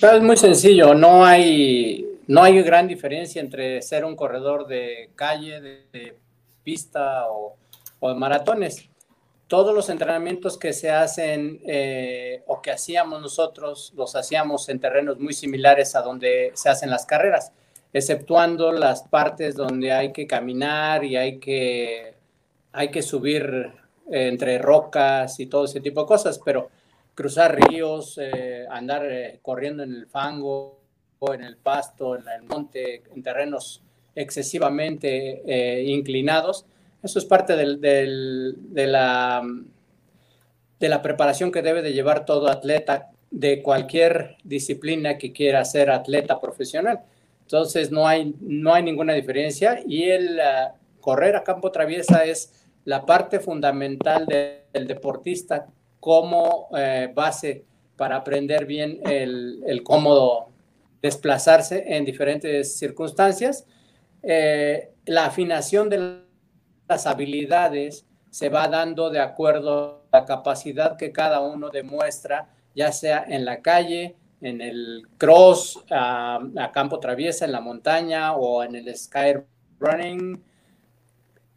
Es 0.00 0.22
muy 0.22 0.36
sencillo, 0.36 0.94
no 0.94 1.24
hay, 1.24 2.06
no 2.28 2.44
hay 2.44 2.62
gran 2.62 2.86
diferencia 2.86 3.42
entre 3.42 3.82
ser 3.82 4.04
un 4.04 4.14
corredor 4.14 4.68
de 4.68 5.10
calle, 5.16 5.60
de, 5.60 6.16
pista 6.62 7.26
o, 7.28 7.56
de 8.08 8.14
maratones. 8.14 8.88
Todos 9.48 9.74
los 9.74 9.90
entrenamientos 9.90 10.56
que 10.56 10.72
se 10.72 10.90
hacen 10.90 11.60
eh, 11.66 12.44
o 12.46 12.62
que 12.62 12.70
hacíamos 12.70 13.20
nosotros, 13.20 13.92
los 13.96 14.14
hacíamos 14.14 14.68
en 14.68 14.78
terrenos 14.78 15.18
muy 15.18 15.34
similares 15.34 15.96
a 15.96 16.02
donde 16.02 16.52
se 16.54 16.68
hacen 16.70 16.90
las 16.90 17.04
carreras, 17.06 17.52
exceptuando 17.92 18.70
las 18.70 19.02
partes 19.02 19.56
donde 19.56 19.90
hay 19.92 20.12
que 20.12 20.28
caminar 20.28 21.04
y 21.04 21.16
hay 21.16 21.38
que 21.40 22.21
hay 22.72 22.90
que 22.90 23.02
subir 23.02 23.70
eh, 24.10 24.28
entre 24.28 24.58
rocas 24.58 25.38
y 25.38 25.46
todo 25.46 25.66
ese 25.66 25.80
tipo 25.80 26.00
de 26.00 26.06
cosas, 26.06 26.40
pero 26.44 26.70
cruzar 27.14 27.60
ríos, 27.60 28.18
eh, 28.20 28.66
andar 28.70 29.06
eh, 29.10 29.38
corriendo 29.42 29.82
en 29.82 29.94
el 29.94 30.06
fango, 30.06 30.80
en 31.32 31.44
el 31.44 31.56
pasto, 31.56 32.16
en 32.16 32.24
el 32.28 32.42
monte, 32.42 33.02
en 33.14 33.22
terrenos 33.22 33.82
excesivamente 34.14 35.84
inclinados, 35.86 36.66
eso 37.02 37.18
es 37.18 37.24
parte 37.24 37.56
del, 37.56 37.80
de, 37.80 38.86
la, 38.86 39.42
de 40.80 40.88
la 40.88 41.00
preparación 41.00 41.52
que 41.52 41.62
debe 41.62 41.80
de 41.80 41.92
llevar 41.92 42.26
todo 42.26 42.48
atleta 42.48 43.10
de 43.30 43.62
cualquier 43.62 44.36
disciplina 44.42 45.16
que 45.16 45.32
quiera 45.32 45.64
ser 45.64 45.90
atleta 45.90 46.40
profesional. 46.40 47.00
Entonces 47.42 47.90
no 47.92 48.06
hay, 48.06 48.34
no 48.40 48.74
hay 48.74 48.82
ninguna 48.82 49.14
diferencia 49.14 49.80
y 49.86 50.02
el 50.10 50.40
correr 51.00 51.36
a 51.36 51.44
campo 51.44 51.70
traviesa 51.70 52.24
es 52.24 52.61
la 52.84 53.04
parte 53.06 53.40
fundamental 53.40 54.26
del 54.26 54.86
deportista 54.86 55.66
como 56.00 56.68
eh, 56.76 57.10
base 57.14 57.64
para 57.96 58.16
aprender 58.16 58.66
bien 58.66 59.00
el, 59.04 59.82
cómo 59.84 60.50
desplazarse 61.00 61.84
en 61.86 62.04
diferentes 62.04 62.76
circunstancias. 62.76 63.66
Eh, 64.22 64.90
la 65.06 65.26
afinación 65.26 65.88
de 65.88 66.22
las 66.88 67.06
habilidades 67.06 68.06
se 68.30 68.48
va 68.48 68.66
dando 68.68 69.10
de 69.10 69.20
acuerdo 69.20 70.04
a 70.10 70.18
la 70.20 70.24
capacidad 70.24 70.96
que 70.96 71.12
cada 71.12 71.40
uno 71.40 71.70
demuestra, 71.70 72.48
ya 72.74 72.90
sea 72.90 73.24
en 73.28 73.44
la 73.44 73.60
calle, 73.60 74.16
en 74.40 74.60
el 74.60 75.06
cross, 75.18 75.84
a, 75.90 76.40
a 76.56 76.72
campo 76.72 76.98
traviesa, 76.98 77.44
en 77.44 77.52
la 77.52 77.60
montaña 77.60 78.34
o 78.34 78.64
en 78.64 78.74
el 78.74 78.96
sky 78.96 79.34
running, 79.78 80.42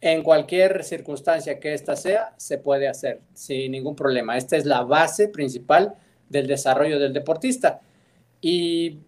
en 0.00 0.22
cualquier 0.22 0.84
circunstancia 0.84 1.58
que 1.58 1.74
ésta 1.74 1.96
sea, 1.96 2.34
se 2.36 2.58
puede 2.58 2.88
hacer 2.88 3.20
sin 3.34 3.72
ningún 3.72 3.96
problema. 3.96 4.36
Esta 4.36 4.56
es 4.56 4.66
la 4.66 4.82
base 4.82 5.28
principal 5.28 5.94
del 6.28 6.46
desarrollo 6.46 6.98
del 6.98 7.12
deportista. 7.12 7.80
Y 8.40 8.98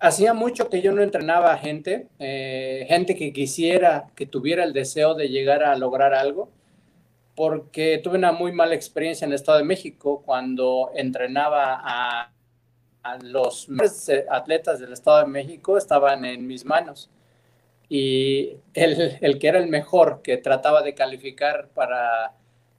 hacía 0.00 0.34
mucho 0.34 0.68
que 0.68 0.82
yo 0.82 0.92
no 0.92 1.02
entrenaba 1.02 1.56
gente, 1.58 2.08
eh, 2.18 2.86
gente 2.88 3.14
que 3.14 3.32
quisiera, 3.32 4.08
que 4.14 4.26
tuviera 4.26 4.64
el 4.64 4.72
deseo 4.72 5.14
de 5.14 5.28
llegar 5.28 5.62
a 5.62 5.76
lograr 5.76 6.14
algo, 6.14 6.50
porque 7.34 8.00
tuve 8.02 8.18
una 8.18 8.32
muy 8.32 8.52
mala 8.52 8.74
experiencia 8.74 9.24
en 9.24 9.32
el 9.32 9.36
Estado 9.36 9.58
de 9.58 9.64
México 9.64 10.22
cuando 10.24 10.90
entrenaba 10.94 11.80
a, 11.82 12.32
los 13.22 13.68
atletas 14.28 14.80
del 14.80 14.92
Estado 14.92 15.20
de 15.20 15.26
México, 15.26 15.78
estaban 15.78 16.24
en 16.24 16.44
mis 16.44 16.64
manos. 16.64 17.08
Y 17.88 18.56
el, 18.74 19.18
el 19.20 19.38
que 19.38 19.48
era 19.48 19.58
el 19.58 19.68
mejor, 19.68 20.20
que 20.22 20.36
trataba 20.36 20.82
de 20.82 20.94
calificar 20.94 21.68
para, 21.74 22.32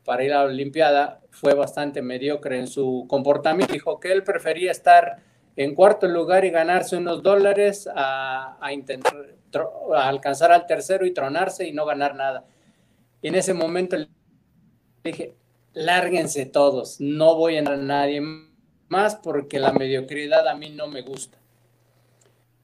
para 0.03 0.23
ir 0.23 0.33
a 0.33 0.39
la 0.39 0.45
Olimpiada, 0.45 1.21
fue 1.31 1.53
bastante 1.53 2.01
mediocre 2.01 2.57
en 2.57 2.67
su 2.67 3.05
comportamiento. 3.07 3.73
Dijo 3.73 3.99
que 3.99 4.11
él 4.11 4.23
prefería 4.23 4.71
estar 4.71 5.21
en 5.57 5.73
cuarto 5.73 6.07
lugar 6.07 6.45
y 6.45 6.51
ganarse 6.51 6.95
unos 6.95 7.23
dólares 7.23 7.89
a, 7.93 8.57
intentar 8.71 9.35
alcanzar 9.95 10.51
al 10.51 10.67
tercero 10.67 11.05
y 11.05 11.13
tronarse 11.13 11.67
y 11.67 11.73
no 11.73 11.85
ganar 11.85 12.15
nada. 12.15 12.45
Y 13.21 13.29
en 13.29 13.35
ese 13.35 13.53
momento 13.53 13.97
le 13.97 14.07
dije, 15.03 15.35
lárguense 15.73 16.45
todos, 16.45 17.01
no 17.01 17.35
voy 17.35 17.55
a 17.55 17.59
entrar 17.59 17.79
a 17.79 17.81
nadie 17.81 18.21
más 18.87 19.15
porque 19.15 19.59
la 19.59 19.73
mediocridad 19.73 20.47
a 20.47 20.55
mí 20.55 20.69
no 20.69 20.87
me 20.87 21.01
gusta. 21.01 21.39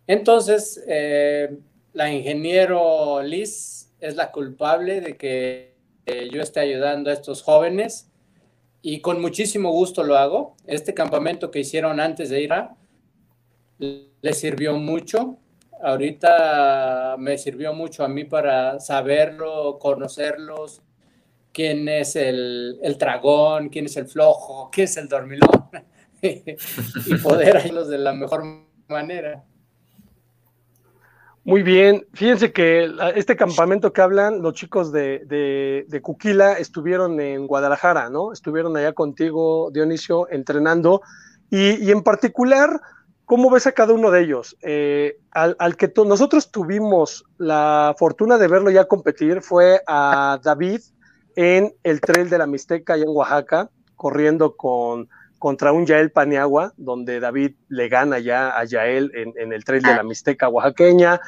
Entonces, 0.05 0.83
eh, 0.87 1.57
la 1.93 2.11
ingeniero 2.11 3.21
Liz 3.21 3.91
es 3.99 4.15
la 4.15 4.31
culpable 4.31 4.99
de 4.99 5.15
que 5.15 5.75
eh, 6.05 6.29
yo 6.31 6.41
esté 6.41 6.59
ayudando 6.59 7.09
a 7.09 7.13
estos 7.13 7.41
jóvenes 7.41 8.11
y 8.81 8.99
con 8.99 9.21
muchísimo 9.21 9.71
gusto 9.71 10.03
lo 10.03 10.17
hago. 10.17 10.55
Este 10.67 10.93
campamento 10.93 11.51
que 11.51 11.59
hicieron 11.59 11.99
antes 11.99 12.29
de 12.29 12.41
ir 12.41 12.53
a 12.53 12.75
le 13.79 14.33
sirvió 14.33 14.75
mucho. 14.75 15.37
Ahorita 15.81 17.15
me 17.17 17.37
sirvió 17.37 17.73
mucho 17.73 18.03
a 18.03 18.07
mí 18.07 18.23
para 18.23 18.79
saberlo, 18.79 19.77
conocerlos, 19.79 20.81
quién 21.51 21.87
es 21.87 22.15
el, 22.15 22.79
el 22.81 22.97
dragón, 22.97 23.69
quién 23.69 23.85
es 23.85 23.97
el 23.97 24.07
flojo, 24.07 24.69
quién 24.71 24.85
es 24.85 24.97
el 24.97 25.07
dormilón, 25.09 25.69
y 26.21 27.15
poder 27.21 27.57
ayudarlos 27.57 27.89
de 27.89 27.97
la 27.97 28.13
mejor 28.13 28.43
manera. 28.87 29.43
Muy 31.45 31.61
bien, 31.61 32.07
fíjense 32.13 32.53
que 32.53 32.89
este 33.15 33.35
campamento 33.35 33.91
que 33.91 34.01
hablan 34.01 34.41
los 34.41 34.53
chicos 34.53 34.93
de, 34.93 35.23
de, 35.25 35.85
de, 35.89 36.01
Cuquila 36.01 36.53
estuvieron 36.53 37.19
en 37.19 37.47
Guadalajara, 37.47 38.09
¿no? 38.09 38.31
Estuvieron 38.31 38.77
allá 38.77 38.93
contigo, 38.93 39.69
Dionisio, 39.71 40.29
entrenando 40.29 41.01
y, 41.49 41.91
en 41.91 42.01
particular 42.01 42.81
¿Cómo 43.25 43.49
ves 43.49 43.67
a 43.67 43.71
cada 43.71 43.93
uno 43.93 44.11
de 44.11 44.21
ellos? 44.21 44.57
Eh, 44.61 45.17
al, 45.31 45.77
que 45.77 45.91
nosotros 46.05 46.51
tuvimos 46.51 47.25
la 47.37 47.95
fortuna 47.97 48.37
de 48.37 48.49
verlo 48.49 48.69
ya 48.69 48.85
competir 48.85 49.41
fue 49.41 49.81
a 49.87 50.39
David 50.43 50.81
en 51.37 51.73
el 51.83 52.01
trail 52.01 52.29
de 52.29 52.37
la 52.37 52.47
Mixteca 52.47 52.93
allá 52.93 53.03
en 53.03 53.15
Oaxaca, 53.15 53.69
corriendo 53.95 54.57
con, 54.57 55.09
contra 55.43 55.73
un 55.73 55.85
Yael 55.85 56.09
Paniagua, 56.09 56.71
donde 56.77 57.19
David 57.19 57.55
le 57.67 57.89
gana 57.89 58.17
ya 58.17 58.57
a 58.57 58.63
Yael 58.63 59.11
en, 59.13 59.51
el 59.51 59.65
trail 59.65 59.83
de 59.83 59.93
la 59.93 60.01
Mixteca 60.01 60.47
oaxaqueña. 60.47 61.19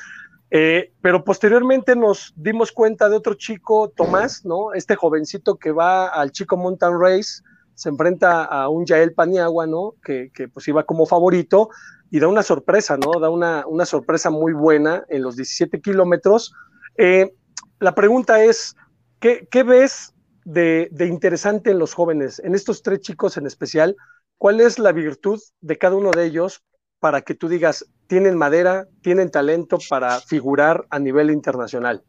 Eh, 0.50 0.94
pero 1.02 1.26
posteriormente 1.26 1.98
nos 1.98 2.32
dimos 2.38 2.72
cuenta 2.72 3.10
de 3.10 3.18
otro 3.18 3.34
chico, 3.34 3.92
Tomás, 3.94 4.46
¿no? 4.46 4.72
Este 4.72 4.96
jovencito 4.96 5.58
que 5.58 5.74
va 5.74 6.08
al 6.08 6.32
Chico 6.32 6.56
Mountain 6.56 6.94
Race, 6.98 7.44
se 7.74 7.90
enfrenta 7.90 8.46
a 8.46 8.70
un 8.70 8.86
Yael 8.86 9.12
Paniagua, 9.14 9.68
¿no? 9.68 9.96
Que, 10.02 10.32
pues 10.54 10.66
iba 10.70 10.86
como 10.86 11.06
favorito 11.06 11.68
y 12.10 12.22
da 12.22 12.30
una 12.30 12.42
sorpresa, 12.42 12.96
¿no? 12.96 13.20
Da 13.20 13.30
una, 13.30 13.66
una 13.68 13.86
sorpresa 13.86 14.30
muy 14.30 14.54
buena 14.54 15.04
en 15.10 15.24
los 15.24 15.36
17 15.36 15.82
kilómetros. 15.82 16.54
Eh, 16.98 17.34
la 17.82 17.94
pregunta 17.94 18.42
es, 18.42 18.78
¿qué, 19.20 19.64
ves 19.64 20.14
de, 20.46 20.90
interesante 21.00 21.72
en 21.72 21.80
los 21.80 21.94
jóvenes, 21.94 22.40
en 22.40 22.56
estos 22.56 22.82
tres 22.82 23.02
chicos 23.02 23.36
en 23.36 23.46
especial? 23.46 23.98
¿Cuál 24.38 24.62
es 24.62 24.80
la 24.80 24.94
virtud 24.94 25.42
de 25.60 25.78
cada 25.78 25.96
uno 25.96 26.12
de 26.12 26.26
ellos 26.26 26.64
para 27.00 27.22
que 27.22 27.36
tú 27.36 27.50
digas, 27.50 27.86
tienen 28.08 28.38
madera, 28.38 28.88
tienen 29.02 29.32
talento 29.32 29.78
para 29.90 30.22
figurar 30.22 30.86
a 30.90 31.00
nivel 31.00 31.32
internacional? 31.32 32.04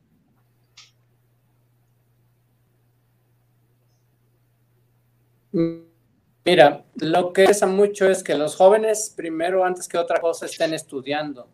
Mira, 6.44 6.84
lo 6.96 7.32
que 7.32 7.46
pesa 7.46 7.66
mucho 7.66 8.08
es 8.08 8.22
que 8.22 8.34
los 8.34 8.54
jóvenes, 8.54 9.12
primero, 9.16 9.64
antes 9.64 9.88
que 9.88 9.98
otra 9.98 10.20
cosa, 10.20 10.46
estén 10.46 10.74
estudiando. 10.74 11.48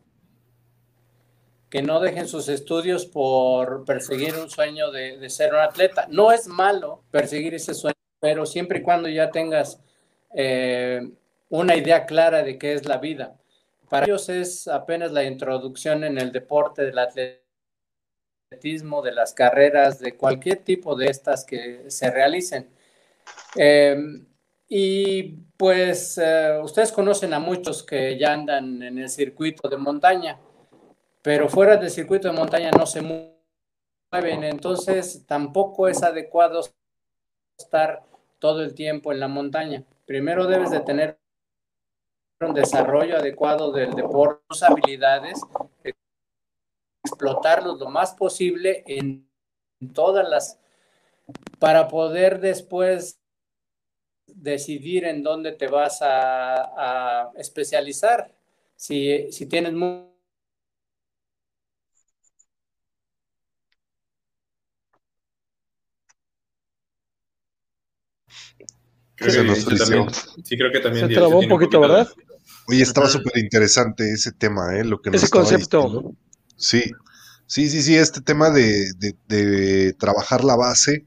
Que 1.73 1.83
no 1.83 1.99
dejen 2.01 2.29
sus 2.29 2.49
estudios 2.49 3.07
por 3.07 3.85
perseguir 3.87 4.37
un 4.37 4.51
sueño 4.51 4.93
de, 4.93 5.29
ser 5.31 5.55
un 5.55 5.61
atleta. 5.61 6.07
No 6.11 6.31
es 6.31 6.47
malo 6.47 7.03
perseguir 7.11 7.55
ese 7.55 7.73
sueño, 7.73 7.97
pero 8.21 8.45
siempre 8.45 8.81
y 8.81 8.83
cuando 8.83 9.09
ya 9.09 9.31
tengas 9.31 9.81
eh, 10.35 11.01
una 11.49 11.75
idea 11.75 12.05
clara 12.05 12.43
de 12.43 12.59
qué 12.59 12.75
es 12.75 12.85
la 12.87 12.99
vida. 12.99 13.39
Para 13.89 14.05
ellos 14.07 14.29
es 14.29 14.69
apenas 14.69 15.13
la 15.13 15.25
introducción 15.25 16.05
en 16.05 16.19
el 16.19 16.31
deporte 16.31 16.83
del 16.83 16.99
atletismo, 18.51 19.01
de 19.01 19.13
las 19.13 19.33
carreras, 19.33 19.99
de 19.99 20.17
cualquier 20.17 20.59
tipo 20.59 20.95
de 20.95 21.07
estas 21.07 21.45
que 21.45 21.91
se 21.91 22.11
realicen 22.11 22.69
Em, 23.55 24.27
y 24.69 25.35
pues 25.57 26.19
eh, 26.19 26.59
ustedes 26.63 26.93
conocen 26.93 27.35
a 27.35 27.39
muchos 27.39 27.83
que 27.83 28.19
ya 28.19 28.33
andan 28.33 28.83
en 28.83 28.99
el 28.99 29.09
circuito 29.09 29.69
de 29.69 29.77
montaña, 29.77 30.39
pero 31.23 31.49
fuera 31.49 31.77
del 31.77 31.91
circuito 31.91 32.29
de 32.29 32.35
montaña 32.35 32.71
no 32.77 32.85
se 32.85 33.01
mueven, 33.01 34.45
entonces 34.45 35.25
tampoco 35.27 35.89
es 35.89 36.03
adecuado 36.03 36.61
estar 37.57 38.03
todo 38.39 38.63
el 38.63 38.75
tiempo 38.75 39.13
en 39.13 39.21
la 39.21 39.29
montaña. 39.29 39.85
Primero 40.05 40.47
debes 40.47 40.71
de 40.71 40.81
tener 40.81 41.19
un 42.41 42.55
desarrollo 42.55 43.17
adecuado 43.17 43.71
del 43.71 43.95
deporte, 43.95 44.43
tus 44.49 44.65
habilidades, 44.65 45.41
explotarlos 47.05 47.79
lo 47.79 47.89
más 47.89 48.15
posible 48.15 48.83
en 48.87 49.29
todas 49.95 50.29
las, 50.29 50.59
para 51.61 51.89
poder 51.89 52.41
después 52.41 53.21
decidir 54.27 55.05
en 55.05 55.23
dónde 55.23 55.53
te 55.53 55.69
vas 55.69 56.01
a, 56.03 57.31
especializar. 57.37 58.33
Si, 58.77 59.31
si 59.31 59.47
tienes 59.47 59.73
muy... 59.73 60.12
sí, 69.31 70.57
creo 70.57 70.73
que 70.73 70.81
también. 70.81 71.09
Se 71.09 71.15
trabó 71.15 71.39
un 71.39 71.49
poquito, 71.49 71.81
¿verdad? 71.81 72.09
Oye, 72.69 72.83
estaba 72.83 73.09
súper 73.09 73.39
interesante 73.39 74.11
ese 74.13 74.33
tema, 74.33 74.77
¿eh? 74.77 74.85
Lo 74.85 75.01
que 75.01 75.11
ese 75.11 75.29
concepto. 75.29 76.15
Sí, 76.57 76.85
sí, 77.47 77.69
sí, 77.69 77.83
sí, 77.83 77.97
este 77.97 78.21
tema 78.21 78.51
de, 78.51 78.93
de 79.29 79.93
trabajar 79.95 80.45
la 80.45 80.57
base 80.57 81.05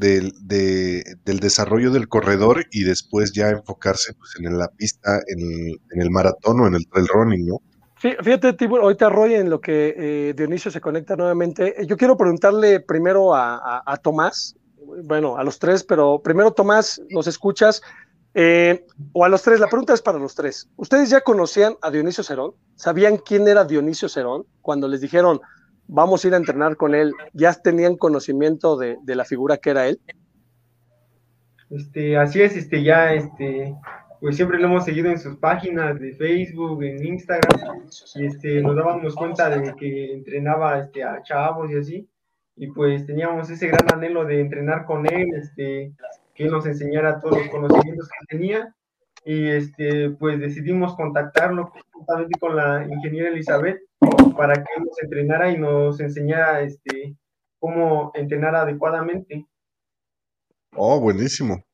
del, 0.00 0.32
del, 0.42 1.40
desarrollo 1.40 1.90
del 1.90 2.08
corredor 2.08 2.66
y 2.72 2.84
después 2.84 3.32
ya 3.32 3.50
enfocarse 3.50 4.14
pues, 4.14 4.34
en 4.38 4.58
la 4.58 4.68
pista, 4.68 5.20
en 5.28 6.00
el, 6.00 6.10
maratón 6.10 6.60
o 6.60 6.66
en 6.66 6.74
el 6.74 6.86
trail 6.88 7.06
running, 7.08 7.46
¿no? 7.46 7.60
Fíjate, 7.96 8.54
Tibur, 8.54 8.80
ahorita 8.80 9.10
Roy, 9.10 9.34
en 9.34 9.50
lo 9.50 9.60
que 9.60 9.94
eh, 9.94 10.34
Dionisio 10.34 10.70
se 10.70 10.80
conecta 10.80 11.16
nuevamente, 11.16 11.76
yo 11.86 11.98
quiero 11.98 12.16
preguntarle 12.16 12.80
primero 12.80 13.34
a, 13.34 14.00
Tomás, 14.02 14.56
bueno, 15.04 15.36
a 15.36 15.44
los 15.44 15.58
tres, 15.58 15.84
pero 15.84 16.20
primero 16.22 16.52
Tomás, 16.52 17.00
¿nos 17.10 17.26
escuchas? 17.26 17.82
Eh, 18.34 18.86
o 19.12 19.24
a 19.24 19.28
los 19.28 19.42
tres, 19.42 19.58
la 19.58 19.66
pregunta 19.66 19.92
es 19.92 20.02
para 20.02 20.18
los 20.18 20.34
tres. 20.34 20.68
¿Ustedes 20.76 21.10
ya 21.10 21.20
conocían 21.20 21.74
a 21.82 21.90
Dionisio 21.90 22.22
Cerón? 22.22 22.54
¿Sabían 22.76 23.16
quién 23.16 23.48
era 23.48 23.64
Dionisio 23.64 24.08
Cerón? 24.08 24.46
Cuando 24.62 24.86
les 24.86 25.00
dijeron, 25.00 25.40
vamos 25.88 26.24
a 26.24 26.28
ir 26.28 26.34
a 26.34 26.36
entrenar 26.36 26.76
con 26.76 26.94
él, 26.94 27.12
¿ya 27.32 27.52
tenían 27.52 27.96
conocimiento 27.96 28.76
de, 28.76 28.98
la 29.04 29.24
figura 29.24 29.56
que 29.56 29.70
era 29.70 29.88
él? 29.88 30.00
Este, 31.68 32.16
así 32.16 32.40
es, 32.40 32.56
este, 32.56 32.82
ya, 32.82 33.12
este, 33.12 33.74
pues 34.20 34.36
siempre 34.36 34.58
lo 34.58 34.66
hemos 34.66 34.84
seguido 34.84 35.10
en 35.10 35.18
sus 35.18 35.36
páginas 35.36 35.98
de 35.98 36.14
Facebook, 36.14 36.82
en 36.82 37.04
Instagram, 37.04 37.86
y 38.14 38.26
este, 38.26 38.62
nos 38.62 38.76
dábamos 38.76 39.14
cuenta 39.14 39.50
de 39.50 39.74
que 39.74 40.14
entrenaba 40.14 40.78
este, 40.78 41.02
a 41.02 41.22
chavos 41.22 41.70
y 41.70 41.76
así, 41.76 42.08
y 42.60 42.66
pues 42.66 43.06
teníamos 43.06 43.48
ese 43.48 43.68
gran 43.68 43.90
anhelo 43.90 44.26
de 44.26 44.42
entrenar 44.42 44.84
con 44.84 45.06
él, 45.10 45.30
este, 45.34 45.94
que 46.34 46.44
él 46.44 46.50
nos 46.50 46.66
enseñara 46.66 47.18
todos 47.18 47.38
los 47.38 47.48
conocimientos 47.48 48.06
que 48.06 48.36
tenía, 48.36 48.76
y 49.24 49.48
este, 49.48 50.10
pues 50.10 50.38
decidimos 50.38 50.94
contactarlo 50.94 51.72
juntamente 51.90 52.38
con 52.38 52.54
la 52.54 52.86
ingeniera 52.86 53.30
Elizabeth, 53.30 53.80
para 54.36 54.56
que 54.56 54.78
nos 54.78 55.02
entrenara 55.02 55.50
y 55.50 55.56
nos 55.56 56.00
enseñara 56.00 56.60
este, 56.60 57.16
cómo 57.58 58.10
entrenar 58.12 58.54
adecuadamente. 58.54 59.46
Oh, 60.76 61.00
buenísimo. 61.00 61.64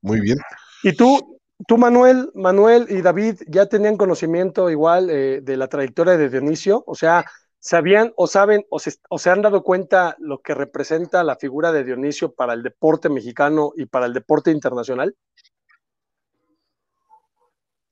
Muy 0.00 0.22
bien. 0.22 0.38
¿Y 0.82 0.96
tú, 0.96 1.38
tú, 1.68 1.76
Manuel, 1.76 2.30
Manuel 2.34 2.86
y 2.88 3.02
David 3.02 3.42
ya 3.48 3.66
tenían 3.66 3.98
conocimiento 3.98 4.70
igual 4.70 5.10
eh, 5.10 5.42
de 5.42 5.56
la 5.58 5.68
trayectoria 5.68 6.16
de 6.16 6.30
Dionisio, 6.30 6.84
o 6.86 6.94
sea, 6.94 7.26
sabían 7.58 8.12
o 8.16 8.26
saben 8.26 8.64
o 8.70 8.78
se, 8.78 8.92
o 9.08 9.18
se, 9.18 9.30
han 9.30 9.42
dado 9.42 9.62
cuenta 9.62 10.16
lo 10.18 10.40
que 10.40 10.54
representa 10.54 11.24
la 11.24 11.36
figura 11.36 11.72
de 11.72 11.84
Dionisio 11.84 12.34
para 12.34 12.52
el 12.52 12.62
deporte 12.62 13.08
mexicano 13.08 13.72
y 13.76 13.86
para 13.86 14.06
el 14.06 14.12
deporte 14.12 14.50
internacional? 14.50 15.14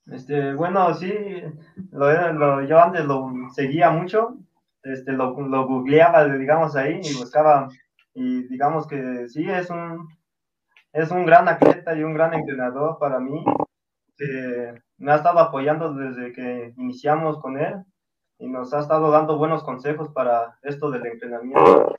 Este, 0.07 0.55
bueno, 0.55 0.95
sí, 0.95 1.13
lo, 1.93 2.63
yo 2.63 2.79
antes 2.79 3.05
lo 3.07 3.33
seguía 3.55 3.91
mucho, 3.91 4.37
este, 4.83 5.13
lo, 5.13 5.41
lo 5.41 5.67
googleaba, 5.67 6.25
digamos, 6.27 6.77
ahí 6.77 7.01
y 7.03 7.15
buscaba, 7.15 7.69
y 8.13 8.47
digamos 8.49 8.87
que 8.87 9.29
sí, 9.29 9.49
es 9.49 9.71
un, 9.71 10.07
es 10.93 11.11
un 11.11 11.25
gran 11.25 11.49
atleta 11.49 11.97
y 11.97 12.03
un 12.03 12.13
gran 12.13 12.35
entrenador 12.35 12.99
para 12.99 13.19
mí. 13.19 13.43
me 14.99 15.13
ha 15.13 15.17
estado 15.17 15.41
apoyando 15.41 15.95
desde 15.95 16.33
que 16.33 16.75
iniciamos 16.77 17.41
con 17.41 17.59
él 17.59 17.85
y 18.39 18.49
nos 18.49 18.73
ha 18.75 18.81
estado 18.81 19.11
dando 19.11 19.39
buenos 19.39 19.63
consejos 19.63 20.11
para 20.11 20.59
esto 20.63 20.91
del 20.91 21.07
entrenamiento. 21.07 21.95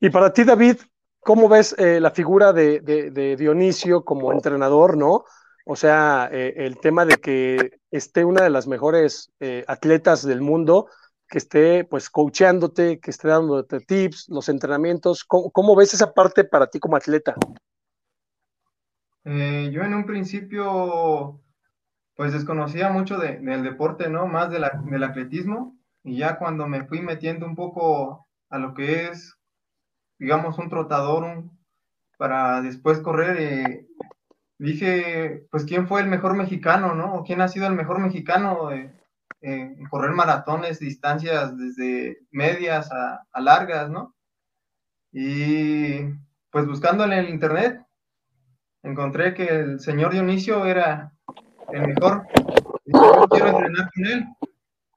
Y 0.00 0.10
para 0.10 0.32
ti, 0.32 0.44
David, 0.44 0.76
¿cómo 1.20 1.48
ves 1.48 1.74
eh, 1.78 2.00
la 2.00 2.10
figura 2.10 2.52
de, 2.52 2.80
de, 2.80 3.10
de, 3.10 3.36
Dionisio 3.36 4.04
como 4.04 4.32
entrenador, 4.32 4.96
no? 4.96 5.24
O 5.64 5.76
sea, 5.76 6.28
eh, 6.32 6.54
el 6.56 6.78
tema 6.78 7.04
de 7.04 7.16
que 7.16 7.78
esté 7.90 8.24
una 8.24 8.42
de 8.42 8.50
las 8.50 8.66
mejores 8.66 9.32
eh, 9.38 9.64
atletas 9.68 10.26
del 10.26 10.40
mundo 10.40 10.88
que 11.28 11.38
esté 11.38 11.84
pues 11.84 12.10
coacheándote, 12.10 13.00
que 13.00 13.10
esté 13.10 13.28
dándote 13.28 13.80
tips, 13.80 14.28
los 14.28 14.48
entrenamientos. 14.48 15.24
¿Cómo, 15.24 15.76
ves 15.76 15.94
esa 15.94 16.12
parte 16.12 16.44
para 16.44 16.66
ti 16.66 16.78
como 16.78 16.96
atleta? 16.96 17.34
Eh, 19.24 19.70
yo 19.72 19.82
en 19.82 19.94
un 19.94 20.04
principio 20.04 21.40
pues 22.22 22.34
desconocía 22.34 22.88
mucho 22.88 23.18
de, 23.18 23.40
del 23.40 23.64
deporte, 23.64 24.08
¿no? 24.08 24.28
Más 24.28 24.48
del 24.48 24.62
atletismo. 25.02 25.76
Y 26.04 26.18
ya 26.18 26.38
cuando 26.38 26.68
me 26.68 26.84
fui 26.84 27.00
metiendo 27.00 27.44
un 27.44 27.56
poco 27.56 28.28
a 28.48 28.58
lo 28.60 28.74
que 28.74 29.06
es, 29.08 29.36
digamos, 30.20 30.56
un 30.56 30.68
trotador 30.68 31.42
para 32.18 32.62
después 32.62 33.00
correr, 33.00 33.36
eh, 33.40 33.88
dije, 34.56 35.48
pues, 35.50 35.64
¿quién 35.64 35.88
fue 35.88 36.00
el 36.00 36.06
mejor 36.06 36.36
mexicano, 36.36 36.94
no? 36.94 37.24
¿Quién 37.26 37.40
ha 37.40 37.48
sido 37.48 37.66
el 37.66 37.74
mejor 37.74 37.98
mexicano? 37.98 38.70
Eh, 38.70 38.94
eh, 39.40 39.74
correr 39.90 40.12
maratones, 40.12 40.78
distancias 40.78 41.56
desde 41.56 42.18
medias 42.30 42.88
a, 42.92 43.26
largas, 43.40 43.90
¿no? 43.90 44.14
Y 45.10 46.04
pues 46.52 46.68
buscando 46.68 47.02
en 47.02 47.14
el 47.14 47.28
internet, 47.28 47.84
encontré 48.84 49.34
que 49.34 49.48
el 49.48 49.80
señor 49.80 50.12
Dionisio 50.12 50.66
era 50.66 51.12
el 51.72 51.88
mejor. 51.88 52.26
Yo 52.84 53.26
quiero 53.30 53.48
entrenar 53.48 53.90
con 53.94 54.06
él. 54.06 54.26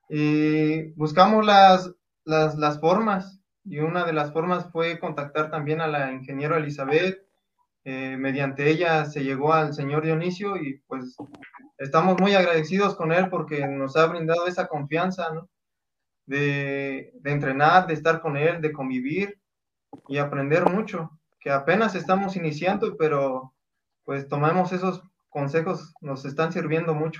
Y 0.10 0.92
buscamos 0.94 1.46
las, 1.46 1.92
las, 2.24 2.56
las 2.56 2.80
formas, 2.80 3.42
y 3.64 3.80
una 3.80 4.06
de 4.06 4.14
las 4.14 4.32
formas 4.32 4.72
fue 4.72 5.00
contactar 5.00 5.50
también 5.50 5.82
a 5.82 5.88
la 5.88 6.12
ingeniera 6.12 6.58
Elizabeth. 6.58 7.26
Eh, 7.84 8.16
mediante 8.18 8.70
ella 8.70 9.06
se 9.06 9.24
llegó 9.24 9.54
al 9.54 9.74
señor 9.74 10.04
Dionisio 10.04 10.58
y 10.58 10.80
pues 10.88 11.16
estamos 11.78 12.20
muy 12.20 12.34
agradecidos 12.34 12.96
con 12.96 13.12
él 13.12 13.30
porque 13.30 13.68
nos 13.68 13.96
ha 13.96 14.08
brindado 14.08 14.48
esa 14.48 14.68
confianza, 14.68 15.32
¿no? 15.34 15.50
De, 16.26 17.12
de, 17.22 17.32
entrenar, 17.32 17.86
de 17.86 17.94
estar 17.94 18.22
con 18.22 18.38
él, 18.38 18.60
de 18.62 18.72
convivir 18.72 19.40
y 20.08 20.18
aprender 20.18 20.68
mucho, 20.68 21.12
que 21.40 21.52
apenas 21.52 21.94
estamos 21.94 22.36
iniciando, 22.36 22.98
pero 22.98 23.54
pues 24.04 24.28
tomamos 24.28 24.72
esos 24.72 25.04
consejos, 25.36 25.94
nos 26.00 26.24
están 26.24 26.54
sirviendo 26.54 26.96
mucho. 26.96 27.20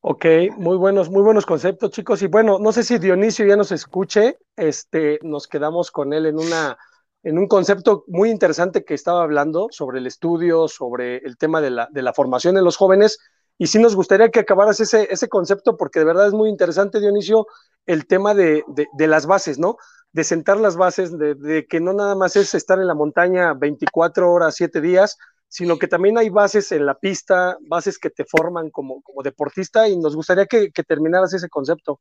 Ok, 0.00 0.26
muy 0.56 0.76
buenos, 0.76 1.08
muy 1.08 1.22
buenos 1.22 1.46
conceptos, 1.46 1.92
chicos. 1.92 2.20
Y 2.22 2.26
bueno, 2.26 2.58
no 2.58 2.72
sé 2.72 2.82
si 2.82 2.98
Dionisio 2.98 3.46
ya 3.46 3.54
nos 3.54 3.70
escuche, 3.70 4.38
este, 4.56 5.20
nos 5.22 5.46
quedamos 5.46 5.92
con 5.92 6.12
él 6.12 6.26
en 6.26 6.36
una 6.36 6.76
en 7.22 7.38
un 7.38 7.46
concepto 7.46 8.04
muy 8.08 8.30
interesante 8.30 8.84
que 8.84 8.94
estaba 8.94 9.22
hablando 9.22 9.68
sobre 9.70 9.98
el 9.98 10.06
estudio, 10.06 10.66
sobre 10.66 11.18
el 11.18 11.36
tema 11.36 11.60
de 11.60 11.70
la, 11.70 11.88
de 11.92 12.02
la 12.02 12.12
formación 12.12 12.56
en 12.56 12.64
los 12.64 12.76
jóvenes. 12.76 13.18
Y 13.56 13.68
sí 13.68 13.78
nos 13.78 13.94
gustaría 13.94 14.30
que 14.30 14.40
acabaras 14.40 14.80
ese, 14.80 15.08
ese 15.12 15.28
concepto 15.28 15.76
porque 15.76 16.00
de 16.00 16.06
verdad 16.06 16.26
es 16.26 16.32
muy 16.32 16.48
interesante, 16.48 17.00
Dionisio, 17.00 17.46
el 17.86 18.06
tema 18.06 18.34
de, 18.34 18.64
de, 18.68 18.86
de 18.92 19.06
las 19.06 19.26
bases, 19.26 19.58
¿no? 19.58 19.76
De 20.12 20.24
sentar 20.24 20.58
las 20.58 20.76
bases, 20.76 21.16
de, 21.18 21.34
de, 21.34 21.66
que 21.66 21.80
no 21.80 21.92
nada 21.92 22.14
más 22.16 22.34
es 22.36 22.54
estar 22.54 22.78
en 22.78 22.86
la 22.86 22.94
montaña 22.94 23.54
24 23.54 24.32
horas, 24.32 24.54
7 24.56 24.80
días, 24.80 25.18
sino 25.48 25.78
que 25.78 25.88
también 25.88 26.18
hay 26.18 26.28
bases 26.28 26.70
en 26.72 26.86
la 26.86 26.94
pista, 26.94 27.56
bases 27.62 27.98
que 27.98 28.10
te 28.10 28.24
forman 28.24 28.70
como, 28.70 29.02
como 29.02 29.22
deportista 29.22 29.88
y 29.88 29.98
nos 29.98 30.14
gustaría 30.14 30.46
que, 30.46 30.70
que 30.70 30.84
terminaras 30.84 31.32
ese 31.34 31.48
concepto. 31.48 32.00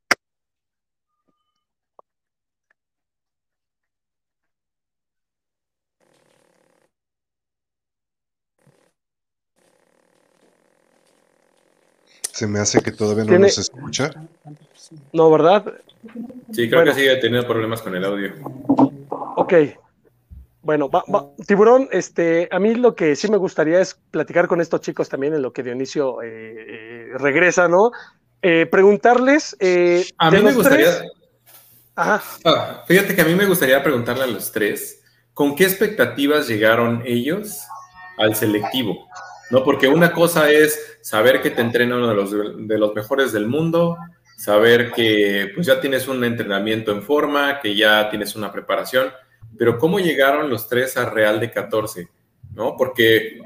Se 12.38 12.46
me 12.46 12.60
hace 12.60 12.82
que 12.82 12.92
todavía 12.92 13.24
no 13.24 13.40
nos 13.40 13.58
escucha. 13.58 14.12
No, 15.12 15.32
¿verdad? 15.32 15.74
Sí, 16.52 16.68
creo 16.70 16.82
bueno. 16.82 16.94
que 16.94 17.00
sigue 17.00 17.16
teniendo 17.16 17.48
problemas 17.48 17.82
con 17.82 17.96
el 17.96 18.06
audio. 18.06 18.34
Ok. 19.38 19.54
Bueno, 20.68 20.90
va, 20.90 21.02
va. 21.08 21.30
Tiburón, 21.48 21.88
este, 21.94 22.50
a 22.52 22.60
mí 22.60 22.76
lo 22.76 22.94
que 22.94 23.16
sí 23.16 23.32
me 23.32 23.38
gustaría 23.38 23.80
es 23.80 23.98
platicar 24.12 24.50
con 24.50 24.60
estos 24.60 24.82
chicos 24.82 25.08
también 25.08 25.34
en 25.34 25.42
lo 25.42 25.54
que 25.54 25.64
Dionisio 25.64 26.22
eh, 26.22 26.28
eh, 26.28 27.08
regresa, 27.14 27.70
¿no? 27.70 27.92
Eh, 28.42 28.66
preguntarles. 28.70 29.56
a 30.18 30.30
mí 30.30 30.42
me 30.42 30.52
gustaría. 30.52 30.98
Tres... 30.98 31.12
Ajá. 31.96 32.22
Ah, 32.44 32.84
fíjate 32.86 33.16
que 33.16 33.22
a 33.22 33.24
mí 33.24 33.34
me 33.34 33.46
gustaría 33.46 33.82
preguntarle 33.82 34.26
a 34.26 34.28
los 34.28 34.52
tres, 34.52 35.02
¿con 35.34 35.56
qué 35.56 35.64
expectativas 35.64 36.50
llegaron 36.50 37.02
ellos 37.06 37.62
al 38.18 38.36
selectivo? 38.36 39.08
¿no? 39.52 39.64
Porque 39.64 39.88
una 39.88 40.12
cosa 40.12 40.52
es 40.52 40.98
saber 41.00 41.42
que 41.42 41.52
te 41.52 41.62
entrena 41.62 41.96
uno 41.96 42.10
de 42.10 42.16
los, 42.16 42.32
de 42.32 42.78
los 42.78 42.94
mejores 42.94 43.32
del 43.32 43.48
mundo, 43.48 43.96
saber 44.36 44.92
que 44.92 45.50
pues 45.56 45.66
ya 45.66 45.80
tienes 45.80 46.10
un 46.10 46.26
entrenamiento 46.26 46.92
en 46.92 47.04
forma, 47.04 47.62
que 47.62 47.74
ya 47.74 48.10
tienes 48.10 48.36
una 48.36 48.52
preparación, 48.52 49.14
pero 49.58 49.78
¿cómo 49.78 50.00
llegaron 50.00 50.50
los 50.50 50.68
tres 50.68 50.98
a 50.98 51.10
Real 51.10 51.40
de 51.40 51.52
14? 51.52 52.08
¿no? 52.54 52.76
Porque 52.78 53.40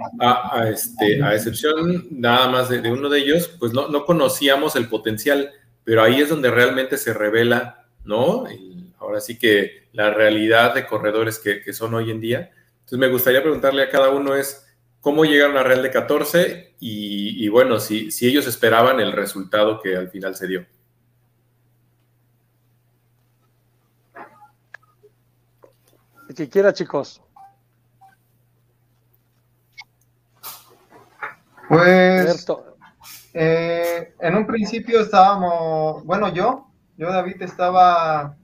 este, 0.69 1.21
a 1.21 1.35
excepción 1.35 2.07
nada 2.11 2.47
más 2.49 2.69
de, 2.69 2.89
uno 2.89 3.09
de 3.09 3.19
ellos, 3.19 3.49
pues 3.59 3.73
no, 3.73 3.89
no 3.89 4.05
conocíamos 4.05 4.75
el 4.75 4.87
potencial, 4.87 5.51
pero 5.83 6.01
ahí 6.01 6.21
es 6.21 6.29
donde 6.29 6.49
realmente 6.49 6.97
se 6.97 7.13
revela, 7.13 7.85
¿no? 8.05 8.49
Y 8.49 8.93
ahora 8.99 9.19
sí 9.19 9.37
que 9.37 9.87
la 9.91 10.11
realidad 10.11 10.73
de 10.73 10.85
corredores 10.85 11.39
que, 11.39 11.61
que 11.61 11.73
son 11.73 11.93
hoy 11.93 12.09
en 12.11 12.21
día. 12.21 12.51
Entonces 12.79 12.99
me 12.99 13.09
gustaría 13.09 13.41
preguntarle 13.41 13.83
a 13.83 13.89
cada 13.89 14.09
uno 14.09 14.35
es, 14.35 14.65
cómo 15.01 15.25
llegaron 15.25 15.57
a 15.57 15.63
Real 15.63 15.83
de 15.83 15.91
14 15.91 16.75
y, 16.79 17.43
y 17.43 17.49
bueno, 17.49 17.79
si, 17.79 18.11
si, 18.11 18.27
ellos 18.27 18.47
esperaban 18.47 18.99
el 18.99 19.11
resultado 19.11 19.81
que 19.81 19.97
al 19.97 20.09
final 20.09 20.35
se 20.35 20.47
dio. 20.47 20.65
El 26.31 26.35
que 26.35 26.47
quiera, 26.47 26.71
chicos. 26.71 27.21
Pues 31.67 32.47
eh, 33.33 34.15
en 34.17 34.35
un 34.37 34.47
principio 34.47 35.01
estábamos, 35.01 36.05
bueno, 36.05 36.33
yo, 36.33 36.71
yo 36.95 37.11
David 37.11 37.41
estaba 37.41 38.37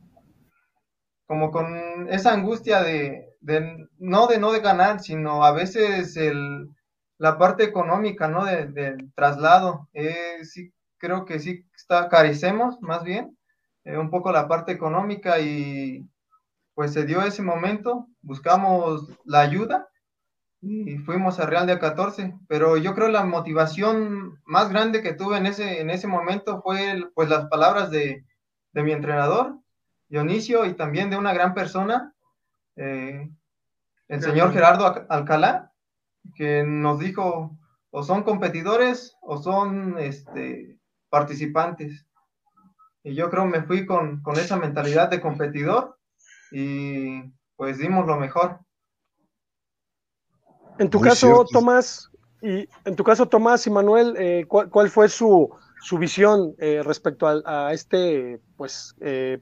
como 1.28 1.50
con 1.50 2.10
esa 2.10 2.34
angustia 2.34 2.84
de, 2.84 3.30
de, 3.40 3.88
no 4.00 4.28
de 4.28 4.38
no 4.38 4.52
de 4.52 4.60
ganar, 4.60 5.00
sino 5.00 5.46
a 5.46 5.54
veces 5.54 6.18
el, 6.18 6.68
la 7.18 7.38
parte 7.38 7.64
económica, 7.64 8.28
¿no? 8.28 8.44
Del 8.44 8.74
de 8.74 8.98
traslado. 9.16 9.88
Eh, 9.94 10.44
sí, 10.44 10.74
creo 10.98 11.24
que 11.24 11.40
sí 11.40 11.66
está, 11.74 12.10
carecemos 12.10 12.82
más 12.82 13.06
bien 13.06 13.38
eh, 13.86 13.98
un 13.98 14.10
poco 14.10 14.34
la 14.34 14.50
parte 14.50 14.74
económica 14.74 15.40
y 15.40 16.06
pues 16.78 16.94
se 16.94 17.08
dio 17.08 17.24
ese 17.24 17.42
momento, 17.42 18.08
buscamos 18.22 19.10
la 19.26 19.40
ayuda 19.40 19.90
y 20.62 21.00
fuimos 21.00 21.40
a 21.40 21.48
Real 21.48 21.66
de 21.66 21.80
14, 21.80 22.36
pero 22.48 22.78
yo 22.78 22.94
creo 22.94 23.08
la 23.08 23.26
motivación 23.26 24.40
más 24.46 24.70
grande 24.70 25.02
que 25.02 25.14
tuve 25.14 25.38
en 25.38 25.48
ese, 25.48 25.82
en 25.82 25.90
ese 25.90 26.06
momento 26.06 26.62
fue 26.62 27.04
pues 27.16 27.30
las 27.30 27.48
palabras 27.48 27.90
de, 27.90 28.28
de 28.74 28.84
mi 28.84 28.92
entrenador, 28.92 29.58
Dionisio, 30.08 30.68
y 30.68 30.76
también 30.76 31.10
de 31.10 31.18
una 31.18 31.34
gran 31.34 31.56
persona, 31.56 32.14
eh, 32.76 33.28
el 34.08 34.22
señor 34.22 34.54
Gerardo 34.54 35.08
Alcalá, 35.10 35.74
que 36.36 36.64
nos 36.64 37.00
dijo, 37.00 37.58
o 37.90 38.04
son 38.04 38.22
competidores 38.22 39.18
o 39.22 39.42
son 39.42 39.98
este, 39.98 40.78
participantes. 41.10 42.06
Y 43.02 43.16
yo 43.16 43.32
creo 43.32 43.48
me 43.48 43.64
fui 43.64 43.88
con, 43.88 44.22
con 44.22 44.36
esa 44.36 44.58
mentalidad 44.58 45.10
de 45.10 45.22
competidor 45.22 45.97
y 46.52 47.24
pues 47.56 47.78
dimos 47.78 48.06
lo 48.06 48.18
mejor. 48.18 48.60
En 50.80 50.90
tu 50.90 51.02
caso, 51.02 51.46
Tomás, 51.52 52.12
y 52.42 52.68
en 52.86 52.96
tu 52.96 53.04
caso, 53.04 53.28
Tomás 53.28 53.66
y 53.66 53.72
Manuel, 53.72 54.16
eh, 54.18 54.46
¿cuál, 54.48 54.90
fue 54.90 55.10
su, 55.10 55.50
su 55.82 55.98
visión 55.98 56.56
eh, 56.60 56.82
respecto 56.84 57.28
a, 57.28 57.74
este 57.74 58.40
pues 58.56 58.96
eh, 59.02 59.40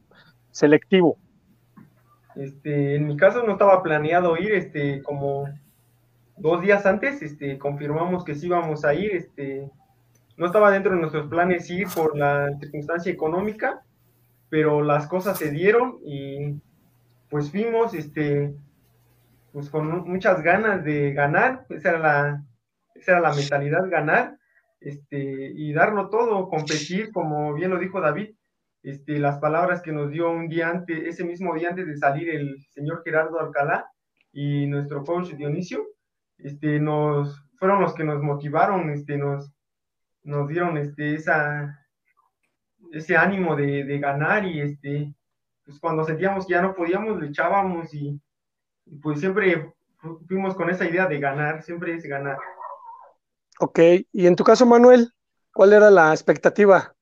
selectivo? 0.52 1.18
Este, 2.36 2.96
en 2.96 3.08
mi 3.08 3.18
caso 3.18 3.44
no 3.44 3.54
estaba 3.54 3.84
planeado 3.84 4.38
ir, 4.38 4.54
este, 4.54 5.04
como 5.04 5.50
dos 6.38 6.62
días 6.62 6.86
antes, 6.86 7.22
este, 7.22 7.58
confirmamos 7.58 8.24
que 8.24 8.36
sí 8.36 8.48
íbamos 8.48 8.84
a 8.86 8.94
ir, 8.94 9.16
este, 9.16 9.70
no 10.38 10.46
estaba 10.46 10.72
dentro 10.72 10.94
de 10.94 11.00
nuestros 11.00 11.28
planes 11.28 11.70
ir 11.70 11.88
por 11.94 12.18
la 12.18 12.50
circunstancia 12.60 13.12
económica, 13.12 13.84
pero 14.50 14.82
las 14.82 15.08
cosas 15.08 15.38
se 15.38 15.52
dieron 15.52 15.98
y 16.04 16.60
pues 17.36 17.52
fuimos, 17.52 17.94
este, 17.94 18.56
pues 19.52 19.70
con 19.70 19.90
muchas 20.10 20.42
ganas 20.42 20.86
de 20.86 21.12
ganar, 21.12 21.66
esa 21.68 21.90
era 21.90 22.00
la, 22.00 22.46
esa 22.94 23.12
era 23.12 23.20
la 23.20 23.36
mentalidad, 23.36 23.90
ganar, 23.90 24.38
este, 24.80 25.52
y 25.54 25.74
darlo 25.74 26.08
todo, 26.08 26.48
competir, 26.48 27.12
como 27.12 27.54
bien 27.54 27.72
lo 27.72 27.78
dijo 27.78 28.00
David, 28.00 28.36
este, 28.84 29.20
las 29.20 29.40
palabras 29.40 29.82
que 29.82 29.92
nos 29.92 30.12
dio 30.12 30.32
un 30.32 30.48
día 30.48 30.70
antes, 30.70 30.98
ese 31.04 31.26
mismo 31.26 31.54
día 31.56 31.72
antes 31.72 31.86
de 31.86 31.98
salir 31.98 32.30
el 32.30 32.56
señor 32.70 33.02
Gerardo 33.04 33.38
Alcalá 33.38 33.86
y 34.32 34.66
nuestro 34.68 35.04
coach 35.04 35.34
Dionisio, 35.34 35.86
este, 36.38 36.80
nos, 36.80 37.46
fueron 37.60 37.82
los 37.82 37.94
que 37.96 38.06
nos 38.06 38.24
motivaron, 38.24 38.92
este, 38.92 39.18
nos, 39.18 39.52
nos 40.24 40.48
dieron 40.48 40.78
este, 40.78 41.16
esa, 41.16 41.86
ese 42.94 43.18
ánimo 43.18 43.58
de, 43.58 43.84
de 43.84 44.00
ganar 44.00 44.46
y 44.46 44.62
este, 44.62 45.14
pues 45.66 45.80
cuando 45.80 46.06
sentíamos 46.06 46.46
que 46.46 46.54
ya 46.54 46.62
no 46.62 46.76
podíamos, 46.76 47.20
le 47.20 47.28
echábamos 47.28 47.94
y, 47.94 48.20
pues 49.02 49.20
siempre 49.20 49.74
fuimos 50.28 50.54
con 50.56 50.70
esa 50.70 50.86
idea 50.86 51.08
de 51.08 51.20
ganar, 51.20 51.64
siempre 51.64 51.96
es 51.96 52.04
ganar. 52.04 52.38
Ok, 53.60 53.80
y 54.12 54.28
en 54.28 54.36
tu 54.36 54.44
caso, 54.44 54.66
Manuel, 54.66 55.12
¿cuál 55.54 55.74
era 55.74 55.90
la 55.90 56.12
expectativa? 56.12 56.94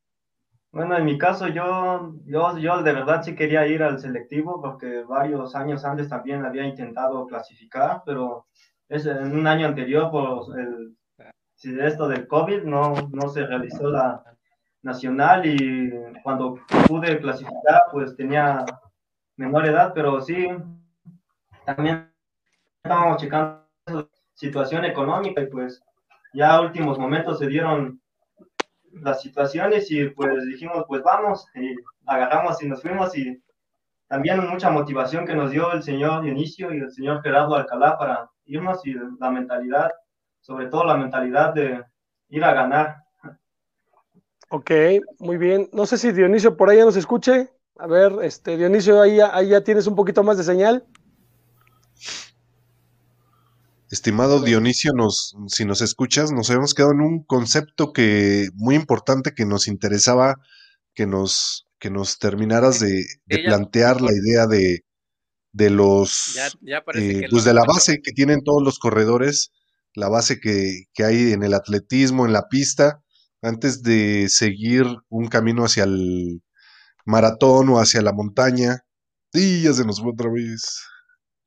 Bueno, 0.72 0.98
en 0.98 1.06
mi 1.06 1.18
caso 1.18 1.48
yo, 1.48 2.16
yo, 2.26 2.58
yo 2.58 2.82
de 2.82 2.94
verdad 2.94 3.22
sí 3.22 3.36
quería 3.36 3.68
ir 3.68 3.84
al 3.84 4.00
selectivo 4.00 4.60
porque 4.62 5.04
varios 5.04 5.56
años 5.56 5.86
antes 5.86 6.10
también 6.10 6.46
había 6.46 6.66
intentado 6.66 7.28
clasificar, 7.28 8.02
pero 8.06 8.48
es 8.88 9.06
en 9.06 9.38
un 9.38 9.46
año 9.46 9.68
anterior 9.68 10.10
por 10.10 10.60
el, 10.60 10.96
esto 11.64 12.08
del 12.08 12.28
COVID 12.28 12.64
no, 12.64 12.94
no 13.12 13.30
se 13.30 13.46
realizó 13.46 13.90
la 13.90 14.33
nacional 14.84 15.46
y 15.46 15.92
cuando 16.22 16.60
pude 16.88 17.20
clasificar 17.20 17.82
pues 17.92 18.16
tenía 18.16 18.64
menor 19.36 19.66
edad, 19.66 19.92
pero 19.96 20.22
sí, 20.22 20.48
también 21.66 22.12
estábamos 22.84 23.18
checando 23.18 23.64
situación 24.34 24.86
económica 24.86 25.42
y 25.42 25.48
pues 25.48 25.82
ya 26.34 26.56
a 26.56 26.62
últimos 26.62 27.00
momentos 27.00 27.40
se 27.40 27.48
dieron 27.48 28.02
las 28.92 29.22
situaciones 29.22 29.90
y 29.92 30.10
pues 30.10 30.46
dijimos, 30.46 30.86
pues 30.88 31.02
vamos, 31.04 31.48
y 31.56 31.76
agarramos 32.06 32.62
y 32.62 32.68
nos 32.68 32.82
fuimos 32.82 33.18
y 33.18 33.42
también 34.08 34.48
mucha 34.48 34.70
motivación 34.70 35.26
que 35.26 35.36
nos 35.36 35.52
dio 35.52 35.72
el 35.72 35.82
señor 35.82 36.22
Dionisio 36.22 36.74
y 36.74 36.78
el 36.78 36.92
señor 36.92 37.24
Gerardo 37.24 37.56
Alcalá 37.56 37.98
para 37.98 38.30
irnos 38.46 38.86
y 38.86 38.94
la 39.20 39.32
mentalidad, 39.32 39.92
sobre 40.40 40.68
todo 40.68 40.84
la 40.84 40.98
mentalidad 40.98 41.54
de 41.54 41.84
ir 42.30 42.44
a 42.44 42.54
ganar. 42.54 43.03
Ok, 44.56 44.70
muy 45.18 45.38
bien. 45.38 45.68
No 45.74 45.88
sé 45.88 45.98
si 45.98 46.12
Dionisio 46.12 46.56
por 46.56 46.70
ahí 46.70 46.78
ya 46.78 46.86
nos 46.86 46.96
escuche. 46.96 47.50
A 47.76 47.88
ver, 47.88 48.14
este 48.22 48.56
Dionisio, 48.56 49.02
ahí, 49.02 49.20
ahí 49.20 49.50
ya 49.50 49.64
tienes 49.64 49.88
un 49.88 49.96
poquito 49.96 50.24
más 50.24 50.38
de 50.38 50.44
señal. 50.44 50.86
Estimado 53.90 54.42
Dionisio, 54.42 54.94
nos, 54.94 55.36
si 55.48 55.66
nos 55.66 55.82
escuchas, 55.82 56.32
nos 56.32 56.52
habíamos 56.52 56.76
quedado 56.76 56.92
en 56.92 57.02
un 57.02 57.24
concepto 57.24 57.94
que 57.94 58.50
muy 58.54 58.76
importante 58.76 59.34
que 59.34 59.48
nos 59.48 59.68
interesaba 59.68 60.36
que 60.94 61.08
nos, 61.08 61.68
que 61.80 61.90
nos 61.90 62.20
terminaras 62.20 62.80
de, 62.80 63.08
plantear 63.46 64.02
la 64.02 64.12
idea 64.14 64.46
de, 64.46 64.86
de 65.52 65.72
los 65.72 66.38
eh, 66.94 67.26
pues 67.28 67.44
de 67.44 67.54
la 67.56 67.64
base 67.64 68.02
que 68.04 68.12
tienen 68.12 68.44
todos 68.44 68.62
los 68.62 68.78
corredores, 68.78 69.52
la 69.96 70.10
base 70.10 70.40
que, 70.40 70.84
que, 70.94 71.06
hay 71.06 71.32
en 71.32 71.42
el 71.42 71.56
atletismo, 71.56 72.28
en 72.28 72.34
la 72.34 72.50
pista, 72.50 73.03
antes 73.44 73.84
de 73.84 74.28
seguir 74.30 74.86
un 75.10 75.28
camino 75.28 75.64
hacia 75.64 75.84
el 75.84 76.42
maratón 77.06 77.70
o 77.70 77.78
hacia 77.78 78.02
la 78.02 78.14
montaña. 78.14 78.84
Y 79.34 79.64
ya 79.64 79.74
se 79.74 79.86
nos 79.86 80.02
fue 80.02 80.12
otra 80.12 80.30
vez. 80.32 80.82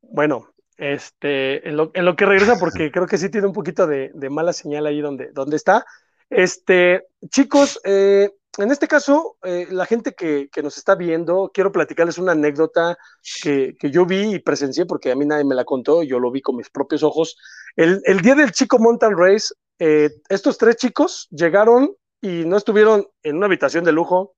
Bueno, 0.03 0.49
este, 0.77 1.69
en 1.69 1.77
lo, 1.77 1.91
en 1.95 2.05
lo 2.05 2.15
que 2.15 2.27
regresa, 2.27 2.59
porque 2.59 2.91
creo 2.93 3.07
que 3.07 3.19
sí 3.19 3.31
tiene 3.31 3.47
un 3.47 3.53
poquito 3.53 3.87
de, 3.87 4.13
mala 4.31 4.53
señal 4.53 4.87
ahí 4.87 5.01
donde, 5.01 5.31
donde 5.33 5.57
está. 5.57 5.85
Este, 6.29 7.07
chicos, 7.31 7.81
eh, 7.85 8.31
en 8.59 8.71
este 8.71 8.89
caso, 8.89 9.37
eh, 9.43 9.67
la 9.71 9.85
gente 9.85 10.15
que, 10.15 10.49
nos 10.63 10.79
está 10.79 10.95
viendo, 10.95 11.51
quiero 11.53 11.73
platicarles 11.73 12.19
una 12.19 12.33
anécdota 12.33 12.97
que, 13.43 13.77
yo 13.83 14.07
vi 14.07 14.35
y 14.35 14.39
presencié, 14.39 14.87
porque 14.87 15.13
a 15.13 15.17
mí 15.17 15.27
nadie 15.27 15.45
me 15.45 15.55
la 15.55 15.65
contó, 15.65 16.03
yo 16.03 16.19
lo 16.19 16.31
vi 16.31 16.41
con 16.41 16.57
mis 16.57 16.71
propios 16.71 17.03
ojos. 17.03 17.37
El, 17.77 18.21
día 18.23 18.35
del 18.35 18.53
Chico 18.53 18.79
Mountain 18.79 19.17
Race, 19.17 19.55
eh, 19.79 20.09
estos 20.31 20.57
tres 20.57 20.77
chicos 20.77 21.29
llegaron 21.31 21.95
y 22.23 22.47
no 22.47 22.57
estuvieron 22.57 23.07
en 23.23 23.37
una 23.37 23.47
habitación 23.47 23.85
de 23.85 23.93
lujo, 23.93 24.35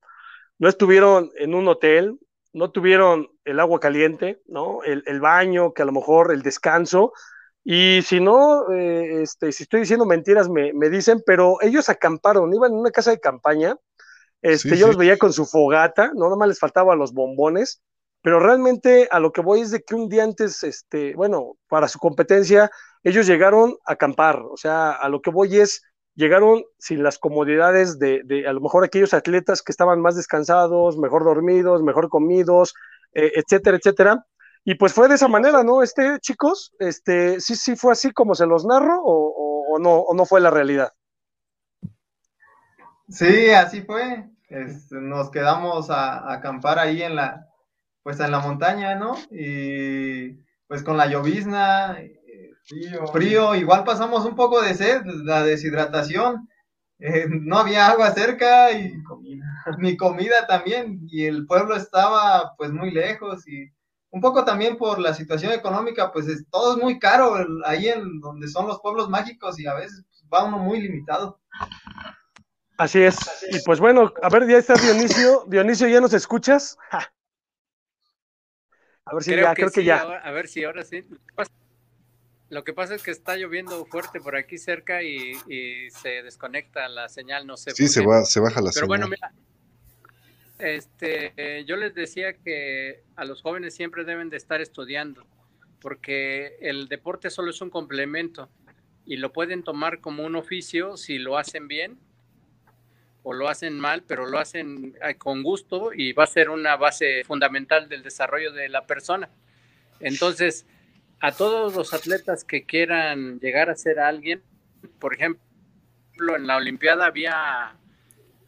no 0.57 0.67
estuvieron 0.67 1.31
en 1.37 1.55
un 1.55 1.69
hotel, 1.69 2.19
no 2.51 2.71
tuvieron 2.71 3.29
el 3.45 3.61
agua 3.61 3.79
caliente, 3.79 4.41
¿no? 4.45 4.83
El, 4.83 5.21
baño, 5.21 5.73
que 5.73 5.83
a 5.83 5.85
lo 5.85 5.93
mejor 5.93 6.33
el 6.33 6.41
descanso. 6.41 7.13
Y 7.63 8.01
si 8.01 8.19
no, 8.19 8.69
eh, 8.73 9.21
este, 9.21 9.53
si 9.53 9.63
estoy 9.63 9.81
diciendo 9.81 10.05
mentiras, 10.05 10.49
me, 10.49 10.73
dicen, 10.89 11.23
pero 11.25 11.61
ellos 11.61 11.87
acamparon, 11.87 12.53
iban 12.53 12.73
en 12.73 12.79
una 12.79 12.91
casa 12.91 13.11
de 13.11 13.21
campaña. 13.21 13.77
Este, 14.41 14.77
yo 14.77 14.87
los 14.87 14.97
veía 14.97 15.17
con 15.17 15.31
su 15.31 15.45
fogata, 15.45 16.11
no 16.13 16.25
nada 16.25 16.35
más 16.35 16.49
les 16.49 16.59
faltaba 16.59 16.95
los 16.95 17.13
bombones, 17.13 17.81
pero 18.21 18.39
realmente 18.39 19.07
a 19.11 19.19
lo 19.19 19.31
que 19.31 19.41
voy 19.41 19.61
es 19.61 19.71
de 19.71 19.81
que 19.81 19.95
un 19.95 20.09
día 20.09 20.23
antes, 20.23 20.63
este, 20.63 21.15
bueno, 21.15 21.55
para 21.67 21.87
su 21.87 21.99
competencia, 21.99 22.69
ellos 23.03 23.27
llegaron 23.27 23.77
a 23.85 23.93
acampar. 23.93 24.41
O 24.41 24.57
sea, 24.57 24.91
a 24.91 25.09
lo 25.09 25.21
que 25.21 25.31
voy 25.31 25.57
es 25.57 25.83
llegaron 26.15 26.63
sin 26.77 27.01
las 27.01 27.17
comodidades 27.17 27.97
de, 27.97 28.45
a 28.45 28.51
lo 28.51 28.59
mejor 28.59 28.83
aquellos 28.83 29.13
atletas 29.13 29.61
que 29.61 29.71
estaban 29.71 30.01
más 30.01 30.17
descansados, 30.17 30.97
mejor 30.97 31.23
dormidos, 31.23 31.81
mejor 31.81 32.09
comidos, 32.09 32.73
eh, 33.13 33.31
etcétera, 33.35 33.77
etcétera. 33.77 34.25
Y 34.65 34.75
pues 34.75 34.93
fue 34.93 35.07
de 35.07 35.15
esa 35.15 35.29
manera, 35.29 35.63
¿no? 35.63 35.81
Este, 35.81 36.19
chicos, 36.19 36.73
este, 36.79 37.39
sí, 37.39 37.55
sí 37.55 37.77
fue 37.77 37.93
así 37.93 38.11
como 38.11 38.35
se 38.35 38.45
los 38.45 38.65
narro 38.65 39.01
o, 39.01 39.73
o, 39.73 39.79
no, 39.79 39.95
o 39.99 40.13
no 40.13 40.25
fue 40.25 40.41
la 40.41 40.51
realidad. 40.51 40.91
Sí, 43.07 43.51
así 43.51 43.81
fue. 43.81 44.29
nos 44.91 45.31
quedamos 45.31 45.89
a, 45.89 46.31
acampar 46.33 46.79
ahí 46.79 47.01
en 47.01 47.15
la, 47.15 47.48
pues 48.09 48.19
en 48.21 48.31
la 48.31 48.39
montaña, 48.39 48.95
¿no? 48.95 49.15
Y 49.29 50.31
pues 50.65 50.81
con 50.81 50.97
la 50.97 51.05
llovizna, 51.05 51.95
Frío. 53.13 53.53
igual 53.53 53.83
pasamos 53.83 54.25
un 54.25 54.35
poco 54.35 54.63
de 54.63 54.73
sed, 54.73 55.03
la 55.05 55.43
deshidratación. 55.43 56.49
Eh, 56.97 57.27
no 57.29 57.59
había 57.59 57.85
agua 57.85 58.09
cerca 58.09 58.71
y 58.71 58.91
ni 59.77 59.95
comida 59.95 60.47
también. 60.47 61.01
Y 61.07 61.25
el 61.25 61.45
pueblo 61.45 61.75
estaba 61.75 62.55
pues 62.57 62.71
muy 62.71 62.89
lejos 62.89 63.47
y 63.47 63.69
un 64.09 64.21
poco 64.21 64.43
también 64.43 64.79
por 64.79 64.97
la 64.97 65.13
situación 65.13 65.51
económica, 65.53 66.11
pues 66.11 66.27
es, 66.27 66.49
todo 66.49 66.77
es 66.77 66.81
muy 66.81 66.97
caro 66.97 67.35
ahí 67.63 67.89
en 67.89 68.21
donde 68.21 68.47
son 68.47 68.65
los 68.65 68.79
pueblos 68.79 69.07
mágicos 69.07 69.59
y 69.59 69.67
a 69.67 69.75
veces 69.75 70.03
pues, 70.09 70.25
va 70.33 70.45
uno 70.45 70.57
muy 70.57 70.81
limitado. 70.81 71.39
Así 72.75 73.03
es. 73.03 73.19
Y 73.51 73.59
pues 73.59 73.79
bueno, 73.79 74.11
a 74.19 74.29
ver, 74.29 74.47
ya 74.47 74.57
está 74.57 74.73
Dionisio. 74.73 75.43
Dionisio, 75.45 75.87
¿ya 75.87 76.01
nos 76.01 76.13
escuchas? 76.13 76.75
A 79.09 79.15
ver 79.15 79.23
si 79.23 79.35
ya, 79.35 79.53
creo 79.53 79.71
que 79.71 79.83
ya. 79.83 79.97
a 79.97 80.31
ver 80.31 80.47
si 80.47 80.63
ahora 80.63 80.83
sí. 80.83 81.03
Lo 82.49 82.63
que 82.63 82.73
pasa 82.73 82.95
es 82.95 83.03
que 83.03 83.11
está 83.11 83.35
lloviendo 83.35 83.85
fuerte 83.85 84.19
por 84.19 84.35
aquí 84.35 84.57
cerca 84.57 85.03
y, 85.03 85.33
se 85.91 86.23
desconecta 86.23 86.87
la 86.87 87.09
señal, 87.09 87.45
no 87.45 87.57
sé. 87.57 87.71
Sí, 87.71 87.87
se, 87.87 88.05
va, 88.05 88.25
se 88.25 88.39
baja 88.39 88.61
la 88.61 88.71
Pero 88.73 88.87
bueno, 88.87 89.07
mira, 89.07 89.31
este, 90.57 91.63
yo 91.65 91.75
les 91.75 91.93
decía 91.93 92.33
que 92.33 93.03
a 93.15 93.25
los 93.25 93.41
jóvenes 93.41 93.75
siempre 93.75 94.03
deben 94.03 94.29
de 94.29 94.37
estar 94.37 94.61
estudiando, 94.61 95.25
porque 95.79 96.57
el 96.61 96.87
deporte 96.87 97.29
solo 97.29 97.51
es 97.51 97.61
un 97.61 97.69
complemento 97.69 98.49
y 99.05 99.17
lo 99.17 99.31
pueden 99.31 99.63
tomar 99.63 100.01
como 100.01 100.23
un 100.23 100.35
oficio 100.35 100.97
si 100.97 101.17
lo 101.17 101.37
hacen 101.37 101.67
bien 101.67 101.99
o 103.23 103.33
lo 103.33 103.49
hacen 103.49 103.79
mal, 103.79 104.03
pero 104.07 104.25
lo 104.25 104.39
hacen 104.39 104.95
eh, 105.05 105.15
con 105.15 105.43
gusto 105.43 105.91
y 105.93 106.13
va 106.13 106.23
a 106.23 106.27
ser 106.27 106.49
una 106.49 106.75
base 106.75 107.23
fundamental 107.23 107.89
del 107.89 108.03
desarrollo 108.03 108.51
de 108.51 108.69
la 108.69 108.85
persona. 108.85 109.29
Entonces, 109.99 110.65
a 111.19 111.31
todos 111.31 111.75
los 111.75 111.93
atletas 111.93 112.43
que 112.43 112.63
quieran 112.65 113.39
llegar 113.39 113.69
a 113.69 113.75
ser 113.75 113.99
alguien, 113.99 114.41
por 114.99 115.13
ejemplo, 115.13 115.41
en 116.35 116.47
la 116.47 116.57
Olimpiada 116.57 117.05
había 117.05 117.75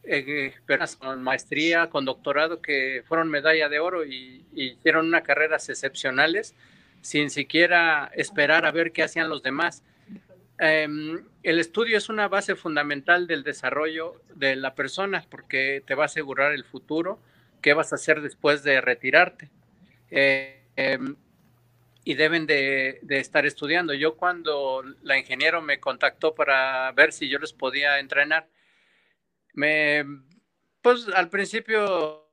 eh, 0.04 0.54
personas 0.66 0.96
con 0.96 1.22
maestría, 1.22 1.90
con 1.90 2.06
doctorado 2.06 2.62
que 2.62 3.04
fueron 3.06 3.30
medalla 3.30 3.70
de 3.70 3.80
oro 3.80 4.06
y, 4.06 4.46
hicieron 4.54 5.08
unas 5.08 5.22
carreras 5.22 5.70
excepcionales, 5.70 6.56
sin 7.02 7.30
siquiera 7.30 8.12
esperar 8.16 8.66
a 8.66 8.72
ver 8.72 8.92
qué 8.92 9.04
hacían 9.04 9.30
los 9.30 9.44
demás. 9.44 9.84
Em, 10.64 11.26
el 11.42 11.60
estudio 11.60 11.98
es 11.98 12.08
una 12.08 12.28
base 12.28 12.56
fundamental 12.56 13.26
del 13.26 13.42
desarrollo 13.42 14.22
de 14.36 14.56
la 14.56 14.76
persona 14.76 15.26
porque 15.28 15.82
te 15.88 15.96
va 15.96 16.04
a 16.04 16.06
asegurar 16.06 16.52
el 16.52 16.64
futuro, 16.64 17.20
qué 17.64 17.74
vas 17.74 17.92
a 17.92 17.96
hacer 17.96 18.22
después 18.22 18.62
de 18.62 18.80
retirarte. 18.80 19.50
Em, 20.12 21.16
y 22.04 22.14
deben 22.14 22.46
de, 22.46 23.00
estar 23.10 23.48
estudiando. 23.48 23.96
Yo 23.96 24.18
cuando 24.18 24.84
la 25.02 25.18
ingeniero 25.18 25.64
me 25.64 25.80
contactó 25.80 26.36
para 26.36 26.92
ver 26.92 27.12
si 27.12 27.28
yo 27.28 27.40
les 27.40 27.54
podía 27.54 27.98
entrenar, 27.98 28.48
me, 29.54 30.06
pues 30.84 31.08
al 31.08 31.30
principio 31.30 32.30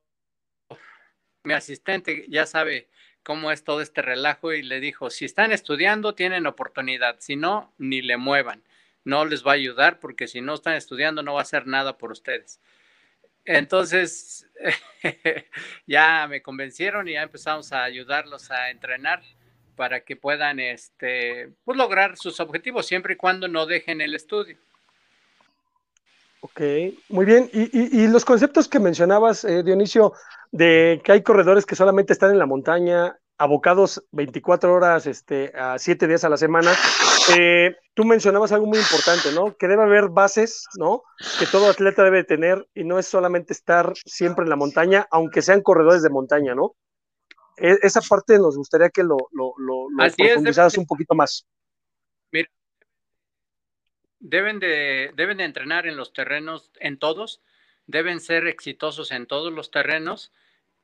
mi 1.44 1.54
asistente 1.54 2.26
ya 2.28 2.44
sabe 2.44 2.90
cómo 3.22 3.52
es 3.52 3.64
todo 3.64 3.80
este 3.80 4.02
relajo 4.02 4.52
y 4.52 4.62
le 4.62 4.80
dijo, 4.80 5.10
si 5.10 5.24
están 5.24 5.52
estudiando, 5.52 6.14
tienen 6.14 6.46
oportunidad, 6.46 7.16
si 7.18 7.36
no, 7.36 7.72
ni 7.78 8.02
le 8.02 8.16
muevan, 8.16 8.62
no 9.04 9.24
les 9.24 9.46
va 9.46 9.52
a 9.52 9.54
ayudar 9.54 10.00
porque 10.00 10.28
si 10.28 10.40
no 10.40 10.54
están 10.54 10.74
estudiando 10.74 11.22
no 11.22 11.34
va 11.34 11.40
a 11.40 11.42
hacer 11.42 11.66
nada 11.66 11.98
por 11.98 12.12
ustedes. 12.12 12.60
Entonces, 13.44 14.46
ya 15.86 16.26
me 16.28 16.42
convencieron 16.42 17.08
y 17.08 17.12
ya 17.12 17.22
empezamos 17.22 17.72
a 17.72 17.84
ayudarlos 17.84 18.50
a 18.50 18.70
entrenar 18.70 19.22
para 19.74 20.00
que 20.00 20.16
puedan 20.16 20.60
este, 20.60 21.52
pues, 21.64 21.78
lograr 21.78 22.16
sus 22.18 22.40
objetivos 22.40 22.86
siempre 22.86 23.14
y 23.14 23.16
cuando 23.16 23.48
no 23.48 23.64
dejen 23.64 24.00
el 24.00 24.14
estudio. 24.14 24.58
Ok, 26.40 26.60
muy 27.08 27.24
bien. 27.24 27.50
Y, 27.52 28.06
los 28.06 28.24
conceptos 28.24 28.68
que 28.68 28.78
mencionabas, 28.78 29.44
eh, 29.44 29.62
Dionisio, 29.64 30.12
de 30.52 31.00
que 31.02 31.12
hay 31.12 31.22
corredores 31.22 31.66
que 31.66 31.74
solamente 31.74 32.12
están 32.12 32.30
en 32.30 32.38
la 32.38 32.46
montaña, 32.46 33.18
abocados 33.38 34.04
24 34.12 34.72
horas 34.72 35.06
este, 35.06 35.52
a 35.56 35.78
7 35.78 36.06
días 36.06 36.24
a 36.24 36.28
la 36.28 36.36
semana, 36.36 36.72
eh, 37.36 37.76
tú 37.94 38.04
mencionabas 38.04 38.52
algo 38.52 38.66
muy 38.66 38.78
importante, 38.78 39.32
¿no? 39.32 39.56
Que 39.56 39.66
debe 39.66 39.82
haber 39.82 40.08
bases, 40.08 40.66
¿no? 40.78 41.02
Que 41.40 41.46
todo 41.46 41.70
atleta 41.70 42.04
debe 42.04 42.22
tener 42.24 42.68
y 42.74 42.84
no 42.84 42.98
es 42.98 43.06
solamente 43.06 43.52
estar 43.52 43.92
siempre 44.04 44.44
en 44.44 44.50
la 44.50 44.56
montaña, 44.56 45.06
aunque 45.10 45.42
sean 45.42 45.62
corredores 45.62 46.02
de 46.02 46.10
montaña, 46.10 46.54
¿no? 46.54 46.76
E, 47.56 47.78
esa 47.82 48.00
parte 48.00 48.38
nos 48.38 48.56
gustaría 48.56 48.90
que 48.90 49.02
lo, 49.02 49.16
lo, 49.32 49.54
lo, 49.58 49.86
profundizaras 50.16 50.78
un 50.78 50.86
poquito 50.86 51.14
más. 51.14 51.46
Deben 54.20 54.58
de, 54.58 55.12
deben 55.14 55.38
de 55.38 55.44
entrenar 55.44 55.86
en 55.86 55.96
los 55.96 56.12
terrenos, 56.12 56.70
en 56.80 56.98
todos, 56.98 57.40
deben 57.86 58.20
ser 58.20 58.46
exitosos 58.46 59.12
en 59.12 59.26
todos 59.26 59.52
los 59.52 59.70
terrenos, 59.70 60.32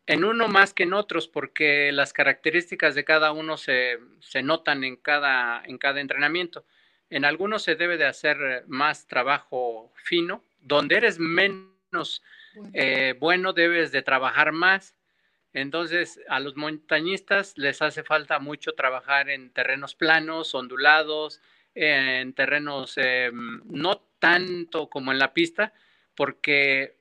en 0.06 0.24
uno 0.24 0.48
más 0.48 0.74
que 0.74 0.82
en 0.82 0.92
otros, 0.92 1.28
porque 1.28 1.90
las 1.92 2.12
características 2.12 2.94
de 2.94 3.04
cada 3.04 3.32
uno 3.32 3.56
se, 3.56 3.98
notan 4.42 4.84
en 4.84 4.96
cada, 4.96 5.62
en 5.64 5.78
cada 5.78 6.00
entrenamiento. 6.00 6.64
En 7.10 7.24
algunos 7.24 7.62
se 7.62 7.74
debe 7.74 7.96
de 7.96 8.06
hacer 8.06 8.64
más 8.66 9.06
trabajo 9.06 9.92
fino, 9.94 10.44
donde 10.60 10.96
eres 10.96 11.18
menos 11.18 12.22
eh, 12.72 13.14
bueno 13.18 13.52
debes 13.52 13.92
de 13.92 14.02
trabajar 14.02 14.52
más. 14.52 14.94
Entonces, 15.52 16.20
a 16.28 16.40
los 16.40 16.56
montañistas 16.56 17.56
les 17.56 17.80
hace 17.80 18.02
falta 18.02 18.40
mucho 18.40 18.72
trabajar 18.72 19.30
en 19.30 19.50
terrenos 19.50 19.94
planos, 19.94 20.54
ondulados, 20.54 21.40
en 21.74 22.32
terrenos 22.34 22.94
eh, 22.96 23.30
no 23.32 23.98
tanto 24.18 24.88
como 24.88 25.12
en 25.12 25.18
la 25.18 25.34
pista, 25.34 25.72
porque 26.14 26.96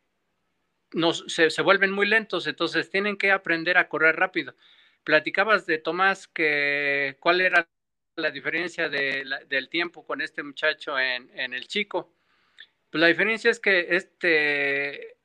se, 1.27 1.61
vuelven 1.61 1.91
muy 1.91 2.07
lentos, 2.07 2.47
entonces 2.47 2.89
tienen 2.89 3.17
que 3.17 3.31
aprender 3.31 3.77
a 3.77 3.87
correr 3.87 4.15
rápido. 4.15 4.55
Platicabas 5.03 5.65
de 5.65 5.77
Tomás 5.77 6.27
que 6.27 7.17
cuál 7.19 7.41
era 7.41 7.67
la 8.15 8.31
diferencia 8.31 8.89
del 8.89 9.69
tiempo 9.69 10.05
con 10.05 10.21
este 10.21 10.43
muchacho 10.43 10.99
en, 10.99 11.53
el 11.53 11.67
chico. 11.67 12.13
Pues 12.89 13.01
la 13.01 13.07
diferencia 13.07 13.49
es 13.49 13.59
que 13.59 13.87
este, 13.95 15.17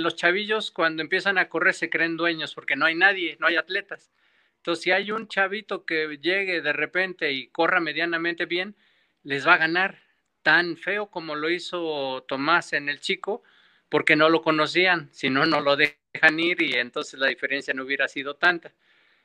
los 0.00 0.16
chavillos 0.16 0.70
cuando 0.70 1.02
empiezan 1.02 1.36
a 1.38 1.48
correr 1.48 1.74
se 1.74 1.90
creen 1.90 2.16
dueños 2.16 2.54
porque 2.54 2.76
no 2.76 2.86
hay 2.86 2.94
nadie, 2.94 3.36
no 3.40 3.46
hay 3.46 3.56
atletas. 3.56 4.10
Entonces, 4.62 4.84
si 4.84 4.92
hay 4.92 5.10
un 5.10 5.26
chavito 5.26 5.84
que 5.84 6.18
llegue 6.20 6.62
de 6.62 6.72
repente 6.72 7.32
y 7.32 7.48
corra 7.48 7.80
medianamente 7.80 8.46
bien, 8.46 8.76
les 9.24 9.44
va 9.44 9.54
a 9.54 9.58
ganar 9.58 9.98
tan 10.42 10.76
feo 10.76 11.10
como 11.10 11.34
lo 11.34 11.50
hizo 11.50 12.24
Tomás 12.28 12.72
en 12.72 12.88
el 12.88 13.00
chico, 13.00 13.42
porque 13.88 14.14
no 14.14 14.28
lo 14.28 14.40
conocían, 14.40 15.12
si 15.12 15.30
no, 15.30 15.46
no 15.46 15.60
lo 15.60 15.74
dejan 15.74 16.38
ir 16.38 16.62
y 16.62 16.74
entonces 16.74 17.18
la 17.18 17.26
diferencia 17.26 17.74
no 17.74 17.82
hubiera 17.82 18.06
sido 18.06 18.36
tanta. 18.36 18.72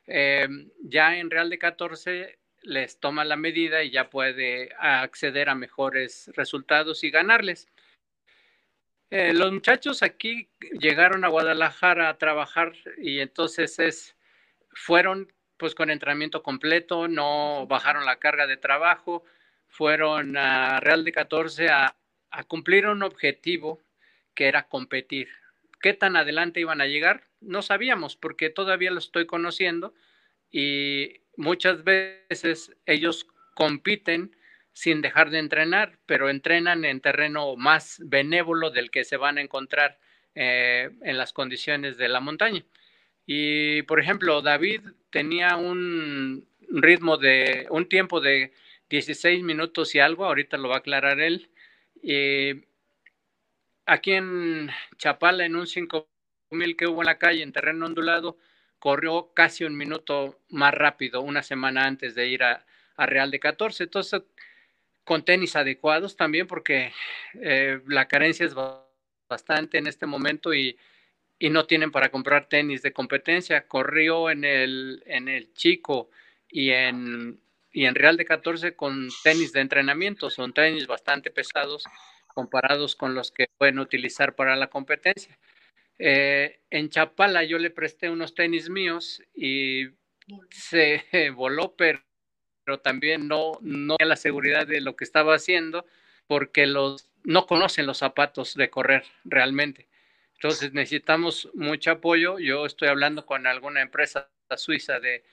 Em, 0.08 0.72
ya 0.82 1.16
en 1.16 1.30
Real 1.30 1.52
de 1.52 1.60
14 1.60 2.40
les 2.64 3.00
toma 3.00 3.24
la 3.24 3.36
medida 3.36 3.84
y 3.84 3.92
ya 3.92 4.10
puede 4.10 4.74
acceder 4.80 5.50
a 5.50 5.56
mejores 5.56 6.32
resultados 6.34 7.04
y 7.04 7.12
ganarles. 7.12 7.68
Eh, 9.12 9.34
los 9.36 9.52
muchachos 9.52 10.02
aquí 10.02 10.50
llegaron 10.80 11.24
a 11.26 11.30
Guadalajara 11.30 12.10
a 12.10 12.18
trabajar 12.18 12.74
y 12.98 13.20
entonces 13.20 13.78
es, 13.78 14.17
fueron 14.78 15.32
pues 15.58 15.74
con 15.74 15.90
entrenamiento 15.90 16.44
completo, 16.44 17.08
no 17.08 17.66
bajaron 17.68 18.06
la 18.06 18.20
carga 18.20 18.46
de 18.46 18.58
trabajo, 18.58 19.24
fueron 19.68 20.38
a 20.38 20.80
Real 20.80 21.04
de 21.04 21.12
14 21.12 21.70
a, 21.70 21.96
cumplir 22.48 22.86
un 22.86 23.02
objetivo 23.02 23.82
que 24.36 24.48
era 24.48 24.68
competir. 24.68 25.30
¿Qué 25.82 25.94
tan 25.94 26.16
adelante 26.16 26.60
iban 26.60 26.82
a 26.82 26.86
llegar? 26.86 27.28
No 27.42 27.64
sabíamos 27.64 28.16
porque 28.16 28.52
todavía 28.52 28.92
lo 28.92 29.00
estoy 29.00 29.26
conociendo 29.26 29.96
y 30.52 31.22
muchas 31.36 31.84
veces 31.84 32.76
ellos 32.86 33.28
compiten 33.56 34.36
sin 34.74 35.02
dejar 35.02 35.32
de 35.32 35.40
entrenar, 35.40 35.98
pero 36.06 36.30
entrenan 36.30 36.86
en 36.86 37.02
terreno 37.02 37.56
más 37.56 38.00
benévolo 38.06 38.70
del 38.70 38.92
que 38.92 39.04
se 39.04 39.18
van 39.18 39.40
a 39.40 39.42
encontrar 39.42 39.98
eh, 40.36 40.92
en 41.02 41.18
las 41.18 41.34
condiciones 41.34 41.98
de 41.98 42.08
la 42.08 42.20
montaña. 42.20 42.64
Y, 43.28 43.82
por 43.84 44.00
ejemplo, 44.00 44.42
David 44.42 44.82
tenía 45.12 45.58
un 45.58 46.48
ritmo 46.70 47.18
de, 47.18 47.68
un 47.70 47.88
tiempo 47.90 48.22
de 48.22 48.54
16 48.90 49.44
minutos 49.44 49.94
y 49.94 50.00
algo, 50.00 50.26
ahorita 50.26 50.58
lo 50.58 50.70
va 50.70 50.76
a 50.76 50.80
aclarar 50.80 51.20
él. 51.20 51.50
Y 52.02 52.64
aquí 53.86 54.14
en 54.14 54.70
Chapala, 54.98 55.46
en 55.46 55.58
un 55.58 55.68
5000 55.68 56.78
que 56.78 56.88
hubo 56.88 57.02
en 57.02 57.08
la 57.08 57.18
calle, 57.18 57.44
en 57.44 57.52
terreno 57.52 57.86
ondulado, 57.86 58.38
corrió 58.80 59.34
casi 59.34 59.66
un 59.66 59.76
minuto 59.76 60.40
más 60.50 60.74
rápido 60.74 61.22
una 61.22 61.44
semana 61.44 61.86
antes 61.86 62.16
de 62.16 62.28
ir 62.28 62.44
a, 62.44 62.66
Real 62.98 63.30
de 63.30 63.40
14. 63.40 63.84
Entonces, 63.84 64.24
con 65.04 65.24
tenis 65.24 65.56
adecuados 65.56 66.16
también, 66.16 66.48
porque 66.48 66.94
eh, 67.36 67.80
la 67.88 68.08
carencia 68.08 68.46
es 68.46 68.56
bastante 69.30 69.78
en 69.78 69.86
este 69.86 70.08
momento 70.08 70.52
y, 70.52 70.78
y, 71.40 71.50
no 71.50 71.66
tienen 71.66 71.92
para 71.92 72.10
comprar 72.10 72.48
tenis 72.48 72.82
de 72.82 72.94
competencia. 72.94 73.68
Corrió 73.68 74.30
en 74.30 74.44
el, 74.44 75.04
en 75.06 75.28
el 75.28 75.54
Chico 75.54 76.10
y 76.50 76.72
en, 76.72 77.40
y 77.72 77.86
en 77.86 77.96
Real 77.96 78.18
de 78.18 78.26
14 78.26 78.76
con 78.76 79.10
tenis 79.24 79.54
de 79.54 79.62
entrenamiento, 79.62 80.30
son 80.30 80.54
tenis 80.54 80.88
bastante 80.88 81.32
pesados 81.32 81.84
comparados 82.28 82.96
con 82.96 83.16
los 83.16 83.32
que 83.32 83.48
pueden 83.58 83.80
utilizar 83.80 84.36
para 84.36 84.56
la 84.56 84.68
competencia. 84.68 85.38
Eh, 86.00 86.60
en 86.70 86.90
Chapala 86.90 87.44
yo 87.44 87.58
le 87.58 87.72
presté 87.72 88.10
unos 88.10 88.36
tenis 88.36 88.70
míos 88.70 89.24
y 89.34 89.88
se 90.52 91.04
voló, 91.36 91.76
pero, 91.76 92.00
pero 92.64 92.80
también 92.80 93.28
no, 93.28 93.54
no 93.62 93.98
tenía 93.98 94.10
la 94.10 94.16
seguridad 94.16 94.68
de 94.68 94.82
lo 94.82 94.96
que 94.96 95.04
estaba 95.04 95.36
haciendo 95.36 95.86
porque 96.28 96.68
los, 96.68 97.10
no 97.24 97.48
conocen 97.48 97.86
los 97.86 98.00
zapatos 98.00 98.54
de 98.54 98.70
correr 98.70 99.04
realmente. 99.24 99.88
Entonces 100.38 100.74
necesitamos 100.74 101.50
mucho 101.54 101.92
apoyo. 101.92 102.40
Yo 102.40 102.66
estoy 102.66 102.88
hablando 102.90 103.26
con 103.26 103.48
alguna 103.48 103.82
empresa 103.82 104.30
suiza 104.56 105.00
de, 105.00 105.24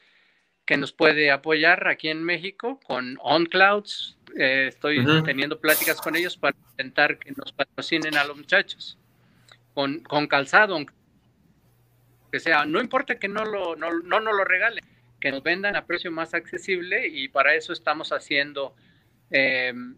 que 0.66 0.76
nos 0.76 0.92
puede 0.92 1.30
apoyar 1.30 1.88
aquí 1.88 2.08
en 2.08 2.22
México 2.22 2.80
con 2.86 3.18
OnClouds. 3.20 4.18
Eh, 4.36 4.66
estoy 4.68 5.04
teniendo 5.24 5.60
pláticas 5.60 6.00
con 6.00 6.16
ellos 6.16 6.36
para 6.36 6.56
intentar 6.70 7.18
que 7.18 7.32
nos 7.32 7.52
patrocinen 7.52 8.16
a 8.16 8.24
los 8.24 8.36
muchachos 8.36 8.98
con, 9.74 10.00
con 10.00 10.26
calzado, 10.26 10.78
que 12.32 12.40
sea. 12.40 12.64
No 12.64 12.80
importa 12.80 13.18
que 13.18 13.28
no, 13.28 13.44
lo, 13.44 13.76
no, 13.76 13.90
no 14.00 14.20
nos 14.20 14.34
lo 14.34 14.44
regalen, 14.44 14.84
que 15.20 15.30
nos 15.30 15.42
vendan 15.42 15.76
a 15.76 15.84
precio 15.84 16.10
más 16.10 16.32
accesible 16.32 17.06
y 17.08 17.28
para 17.28 17.54
eso 17.54 17.72
estamos 17.72 18.12
haciendo, 18.12 18.74
em, 19.30 19.96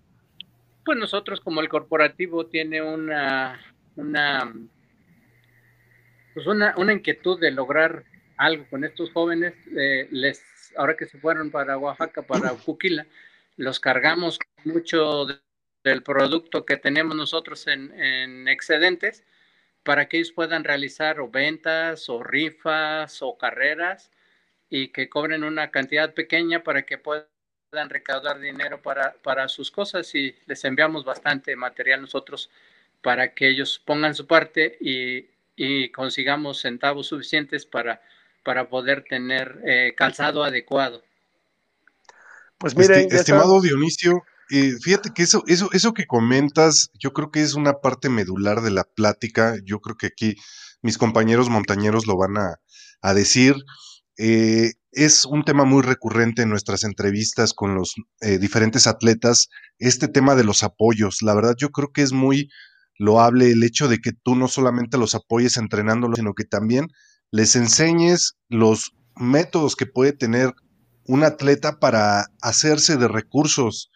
pues 0.84 0.98
nosotros 0.98 1.40
como 1.40 1.60
el 1.60 1.68
corporativo 1.68 2.46
tiene 2.46 2.82
una, 2.82 3.60
una, 3.94 4.52
pues 6.36 6.46
una, 6.48 6.74
una 6.76 6.92
inquietud 6.92 7.40
de 7.40 7.50
lograr 7.50 8.04
algo 8.36 8.66
con 8.68 8.84
estos 8.84 9.10
jóvenes, 9.10 9.54
eh, 9.74 10.06
les 10.10 10.44
ahora 10.76 10.94
que 10.94 11.06
se 11.06 11.16
fueron 11.16 11.50
para 11.50 11.78
Oaxaca, 11.78 12.20
para 12.20 12.50
Fuquila, 12.50 13.06
los 13.56 13.80
cargamos 13.80 14.38
mucho 14.64 15.28
del 15.82 16.02
producto 16.02 16.66
que 16.66 16.76
tenemos 16.76 17.16
nosotros 17.16 17.66
en, 17.68 18.48
excedentes 18.48 19.24
para 19.82 20.10
que 20.10 20.18
ellos 20.18 20.32
puedan 20.32 20.62
realizar 20.62 21.20
o 21.20 21.30
ventas 21.30 22.06
o 22.10 22.22
rifas 22.22 23.22
o 23.22 23.38
carreras 23.38 24.10
y 24.68 24.88
que 24.88 25.08
cobren 25.08 25.42
una 25.42 25.70
cantidad 25.70 26.12
pequeña 26.12 26.62
para 26.62 26.82
que 26.82 26.98
puedan 26.98 27.30
recaudar 27.88 28.40
dinero 28.40 28.82
para, 28.82 29.14
para 29.22 29.48
sus 29.48 29.70
cosas 29.70 30.14
y 30.14 30.36
les 30.44 30.62
enviamos 30.66 31.02
bastante 31.02 31.56
material 31.56 32.02
nosotros 32.02 32.50
para 33.00 33.32
que 33.32 33.48
ellos 33.48 33.80
pongan 33.82 34.14
su 34.14 34.26
parte 34.26 34.76
y, 34.82 35.34
y 35.56 35.90
consigamos 35.90 36.60
centavos 36.60 37.08
suficientes 37.08 37.66
para, 37.66 38.00
para 38.44 38.68
poder 38.68 39.04
tener 39.08 39.60
eh, 39.66 39.94
calzado 39.96 40.44
adecuado. 40.44 41.02
Pues 42.58 42.76
mire, 42.76 43.00
este, 43.00 43.16
estimado 43.16 43.60
Dionisio, 43.60 44.22
eh, 44.50 44.72
fíjate 44.80 45.10
que 45.14 45.22
eso, 45.22 45.42
eso, 45.46 45.68
eso 45.72 45.92
que 45.92 46.06
comentas, 46.06 46.90
yo 46.98 47.12
creo 47.12 47.30
que 47.30 47.42
es 47.42 47.54
una 47.54 47.80
parte 47.80 48.08
medular 48.08 48.60
de 48.60 48.70
la 48.70 48.84
plática. 48.84 49.56
Yo 49.64 49.80
creo 49.80 49.96
que 49.96 50.06
aquí 50.06 50.36
mis 50.82 50.98
compañeros 50.98 51.50
montañeros 51.50 52.06
lo 52.06 52.16
van 52.16 52.36
a, 52.38 52.60
a 53.00 53.14
decir. 53.14 53.56
Eh, 54.18 54.72
es 54.92 55.26
un 55.26 55.44
tema 55.44 55.64
muy 55.64 55.82
recurrente 55.82 56.42
en 56.42 56.48
nuestras 56.48 56.84
entrevistas 56.84 57.52
con 57.52 57.74
los 57.74 57.94
eh, 58.20 58.38
diferentes 58.38 58.86
atletas, 58.86 59.48
este 59.78 60.08
tema 60.08 60.34
de 60.34 60.44
los 60.44 60.62
apoyos. 60.62 61.20
La 61.20 61.34
verdad, 61.34 61.54
yo 61.58 61.70
creo 61.70 61.92
que 61.92 62.02
es 62.02 62.12
muy 62.12 62.48
loable 62.98 63.50
el 63.50 63.62
hecho 63.62 63.88
de 63.88 63.98
que 63.98 64.12
tú 64.12 64.36
no 64.36 64.48
solamente 64.48 64.98
los 64.98 65.14
apoyes 65.14 65.56
entrenándolos, 65.56 66.18
sino 66.18 66.34
que 66.34 66.44
también 66.44 66.88
les 67.30 67.56
enseñes 67.56 68.36
los 68.48 68.92
métodos 69.16 69.76
que 69.76 69.86
puede 69.86 70.12
tener 70.12 70.54
un 71.04 71.22
atleta 71.22 71.78
para 71.78 72.26
hacerse 72.40 72.96
de 72.96 73.08
recursos. 73.08 73.90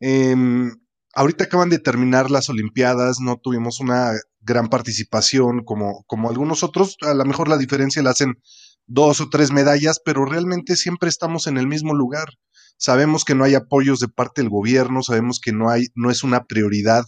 Em, 0.00 0.72
ahorita 1.14 1.44
acaban 1.44 1.70
de 1.70 1.78
terminar 1.78 2.30
las 2.30 2.48
Olimpiadas, 2.48 3.20
no 3.20 3.36
tuvimos 3.36 3.80
una 3.80 4.12
gran 4.40 4.68
participación 4.68 5.64
como, 5.64 6.04
como 6.06 6.30
algunos 6.30 6.62
otros, 6.62 6.96
a 7.02 7.14
lo 7.14 7.24
mejor 7.24 7.48
la 7.48 7.58
diferencia 7.58 8.02
la 8.02 8.10
hacen 8.10 8.34
dos 8.86 9.20
o 9.20 9.28
tres 9.28 9.50
medallas, 9.50 10.00
pero 10.04 10.24
realmente 10.24 10.76
siempre 10.76 11.08
estamos 11.08 11.46
en 11.46 11.58
el 11.58 11.66
mismo 11.66 11.94
lugar. 11.94 12.28
Sabemos 12.78 13.24
que 13.24 13.34
no 13.34 13.44
hay 13.44 13.54
apoyos 13.54 14.00
de 14.00 14.08
parte 14.08 14.42
del 14.42 14.50
gobierno, 14.50 15.02
sabemos 15.02 15.40
que 15.40 15.52
no 15.52 15.70
hay, 15.70 15.86
no 15.94 16.10
es 16.10 16.22
una 16.22 16.44
prioridad 16.44 17.04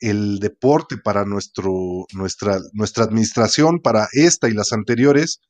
el 0.00 0.38
deporte 0.38 0.96
para 0.96 1.24
nuestro, 1.24 2.06
nuestra, 2.12 2.58
nuestra 2.72 3.04
administración, 3.04 3.80
para 3.80 4.08
esta 4.12 4.48
y 4.48 4.52
las 4.52 4.72
anteriores. 4.72 5.40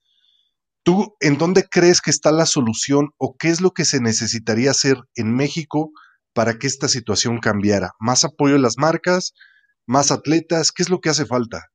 ¿Tú 0.83 1.17
en 1.21 1.39
dónde 1.39 1.65
crees 1.69 2.01
que 2.01 2.11
está 2.11 2.31
la 2.31 2.47
solución 2.47 3.11
o 3.17 3.37
qué 3.39 3.49
es 3.49 3.61
lo 3.61 3.71
que 3.71 3.85
se 3.85 4.01
necesitaría 4.01 4.71
hacer 4.71 4.97
en 5.17 5.35
México 5.35 5.91
para 6.35 6.59
que 6.59 6.67
esta 6.67 6.89
situación 6.89 7.41
cambiara? 7.41 7.93
¿Más 7.99 8.25
apoyo 8.25 8.57
a 8.57 8.59
las 8.59 8.77
marcas? 8.77 9.33
¿Más 9.87 10.11
atletas? 10.11 10.73
¿Qué 10.73 10.83
es 10.83 10.91
lo 10.91 11.01
que 11.01 11.09
hace 11.09 11.27
falta? 11.27 11.71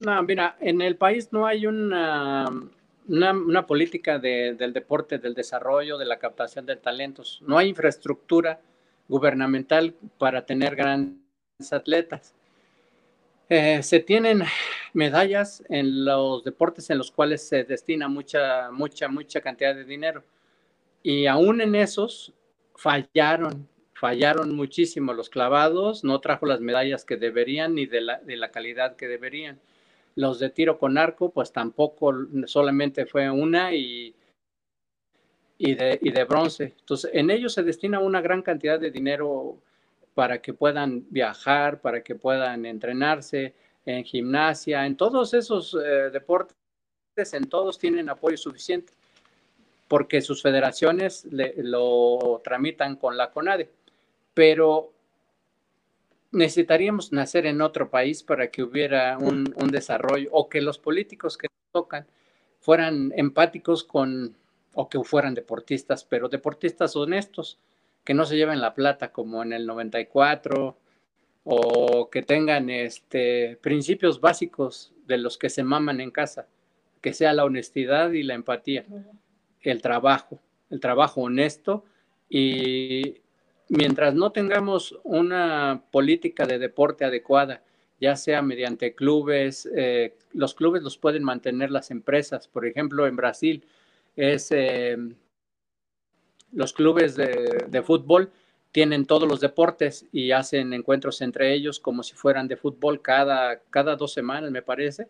No, 0.00 0.22
mira, 0.22 0.56
en 0.60 0.80
el 0.80 0.96
país 0.96 1.28
no 1.30 1.46
hay 1.46 1.66
una, 1.66 2.48
una, 3.06 3.66
política 3.66 4.18
del 4.18 4.72
deporte, 4.72 5.18
del 5.18 5.34
desarrollo, 5.34 5.98
de 5.98 6.06
la 6.06 6.18
captación 6.18 6.64
de 6.64 6.76
talentos. 6.76 7.40
No 7.46 7.58
hay 7.58 7.68
infraestructura 7.68 8.60
gubernamental 9.10 9.94
para 10.18 10.46
tener 10.46 10.76
grandes 10.76 11.72
atletas. 11.72 12.32
Eh, 13.48 13.82
se 13.82 13.98
tienen 13.98 14.44
medallas 14.92 15.64
en 15.68 16.04
los 16.04 16.44
deportes 16.44 16.88
en 16.90 16.98
los 16.98 17.10
cuales 17.10 17.46
se 17.46 17.64
destina 17.64 18.08
mucha, 18.08 18.70
mucha, 18.70 19.08
mucha 19.08 19.40
cantidad 19.40 19.74
de 19.74 19.84
dinero. 19.84 20.22
Y 21.02 21.26
aún 21.26 21.60
en 21.60 21.74
esos 21.74 22.32
fallaron, 22.76 23.68
fallaron 23.92 24.54
muchísimo 24.54 25.12
los 25.12 25.28
clavados, 25.28 26.04
no 26.04 26.20
trajo 26.20 26.46
las 26.46 26.60
medallas 26.60 27.04
que 27.04 27.16
deberían 27.16 27.74
ni 27.74 27.86
de 27.86 28.02
la, 28.02 28.20
de 28.20 28.36
la 28.36 28.52
calidad 28.52 28.94
que 28.94 29.08
deberían. 29.08 29.58
Los 30.14 30.38
de 30.38 30.50
tiro 30.50 30.78
con 30.78 30.96
arco, 30.96 31.30
pues 31.30 31.52
tampoco, 31.52 32.14
solamente 32.46 33.06
fue 33.06 33.28
una 33.28 33.74
y, 33.74 34.14
y, 35.62 35.74
de, 35.74 35.98
y 36.00 36.10
de 36.10 36.24
bronce. 36.24 36.74
Entonces, 36.80 37.10
en 37.12 37.30
ellos 37.30 37.52
se 37.52 37.62
destina 37.62 38.00
una 38.00 38.22
gran 38.22 38.40
cantidad 38.40 38.80
de 38.80 38.90
dinero 38.90 39.58
para 40.14 40.40
que 40.40 40.54
puedan 40.54 41.04
viajar, 41.10 41.82
para 41.82 42.02
que 42.02 42.14
puedan 42.14 42.64
entrenarse 42.64 43.54
en 43.84 44.02
gimnasia, 44.02 44.86
en 44.86 44.96
todos 44.96 45.34
esos 45.34 45.74
eh, 45.74 46.08
deportes, 46.10 46.56
en 47.34 47.44
todos 47.50 47.78
tienen 47.78 48.08
apoyo 48.08 48.38
suficiente, 48.38 48.94
porque 49.86 50.22
sus 50.22 50.40
federaciones 50.40 51.28
lo 51.30 52.40
tramitan 52.42 52.96
con 52.96 53.18
la 53.18 53.30
CONADE. 53.30 53.68
Pero 54.32 54.94
necesitaríamos 56.32 57.12
nacer 57.12 57.44
en 57.44 57.60
otro 57.60 57.90
país 57.90 58.22
para 58.22 58.50
que 58.50 58.62
hubiera 58.62 59.18
un, 59.18 59.44
desarrollo 59.70 60.30
o 60.32 60.48
que 60.48 60.62
los 60.62 60.78
políticos 60.78 61.36
que 61.36 61.48
tocan 61.70 62.06
fueran 62.60 63.12
empáticos 63.14 63.84
con 63.84 64.36
o 64.74 64.88
que 64.88 65.02
fueran 65.02 65.34
deportistas, 65.34 66.04
pero 66.04 66.28
deportistas 66.28 66.96
honestos, 66.96 67.58
que 68.04 68.14
no 68.14 68.24
se 68.24 68.36
lleven 68.36 68.60
la 68.60 68.74
plata 68.74 69.12
como 69.12 69.42
en 69.42 69.52
el 69.52 69.66
94 69.66 70.76
o 71.44 72.10
que 72.10 72.22
tengan 72.22 72.70
este 72.70 73.58
principios 73.60 74.20
básicos 74.20 74.92
de 75.06 75.18
los 75.18 75.38
que 75.38 75.50
se 75.50 75.64
maman 75.64 76.00
en 76.00 76.10
casa, 76.10 76.46
que 77.00 77.12
sea 77.12 77.32
la 77.32 77.44
honestidad 77.44 78.12
y 78.12 78.22
la 78.22 78.34
empatía, 78.34 78.84
el 79.62 79.82
trabajo, 79.82 80.38
el 80.70 80.80
trabajo 80.80 81.22
honesto 81.22 81.84
y 82.28 83.16
mientras 83.68 84.14
no 84.14 84.32
tengamos 84.32 84.98
una 85.02 85.82
política 85.90 86.46
de 86.46 86.58
deporte 86.58 87.04
adecuada, 87.04 87.62
ya 88.00 88.16
sea 88.16 88.42
mediante 88.42 88.94
clubes, 88.94 89.68
eh, 89.74 90.16
los 90.32 90.54
clubes 90.54 90.82
los 90.82 90.96
pueden 90.96 91.22
mantener 91.22 91.70
las 91.70 91.90
empresas. 91.90 92.48
Por 92.48 92.66
ejemplo, 92.66 93.06
en 93.06 93.16
Brasil 93.16 93.64
es 94.16 94.48
eh, 94.50 94.96
los 96.52 96.72
clubes 96.72 97.16
de, 97.16 97.82
fútbol 97.82 98.30
tienen 98.72 99.06
todos 99.06 99.28
los 99.28 99.40
deportes 99.40 100.06
y 100.12 100.32
hacen 100.32 100.72
encuentros 100.72 101.20
entre 101.22 101.52
ellos 101.54 101.80
como 101.80 102.02
si 102.02 102.14
fueran 102.14 102.48
de 102.48 102.56
fútbol 102.56 103.02
cada, 103.02 103.60
cada 103.70 103.96
dos 103.96 104.12
semanas, 104.12 104.50
me 104.50 104.62
parece. 104.62 105.08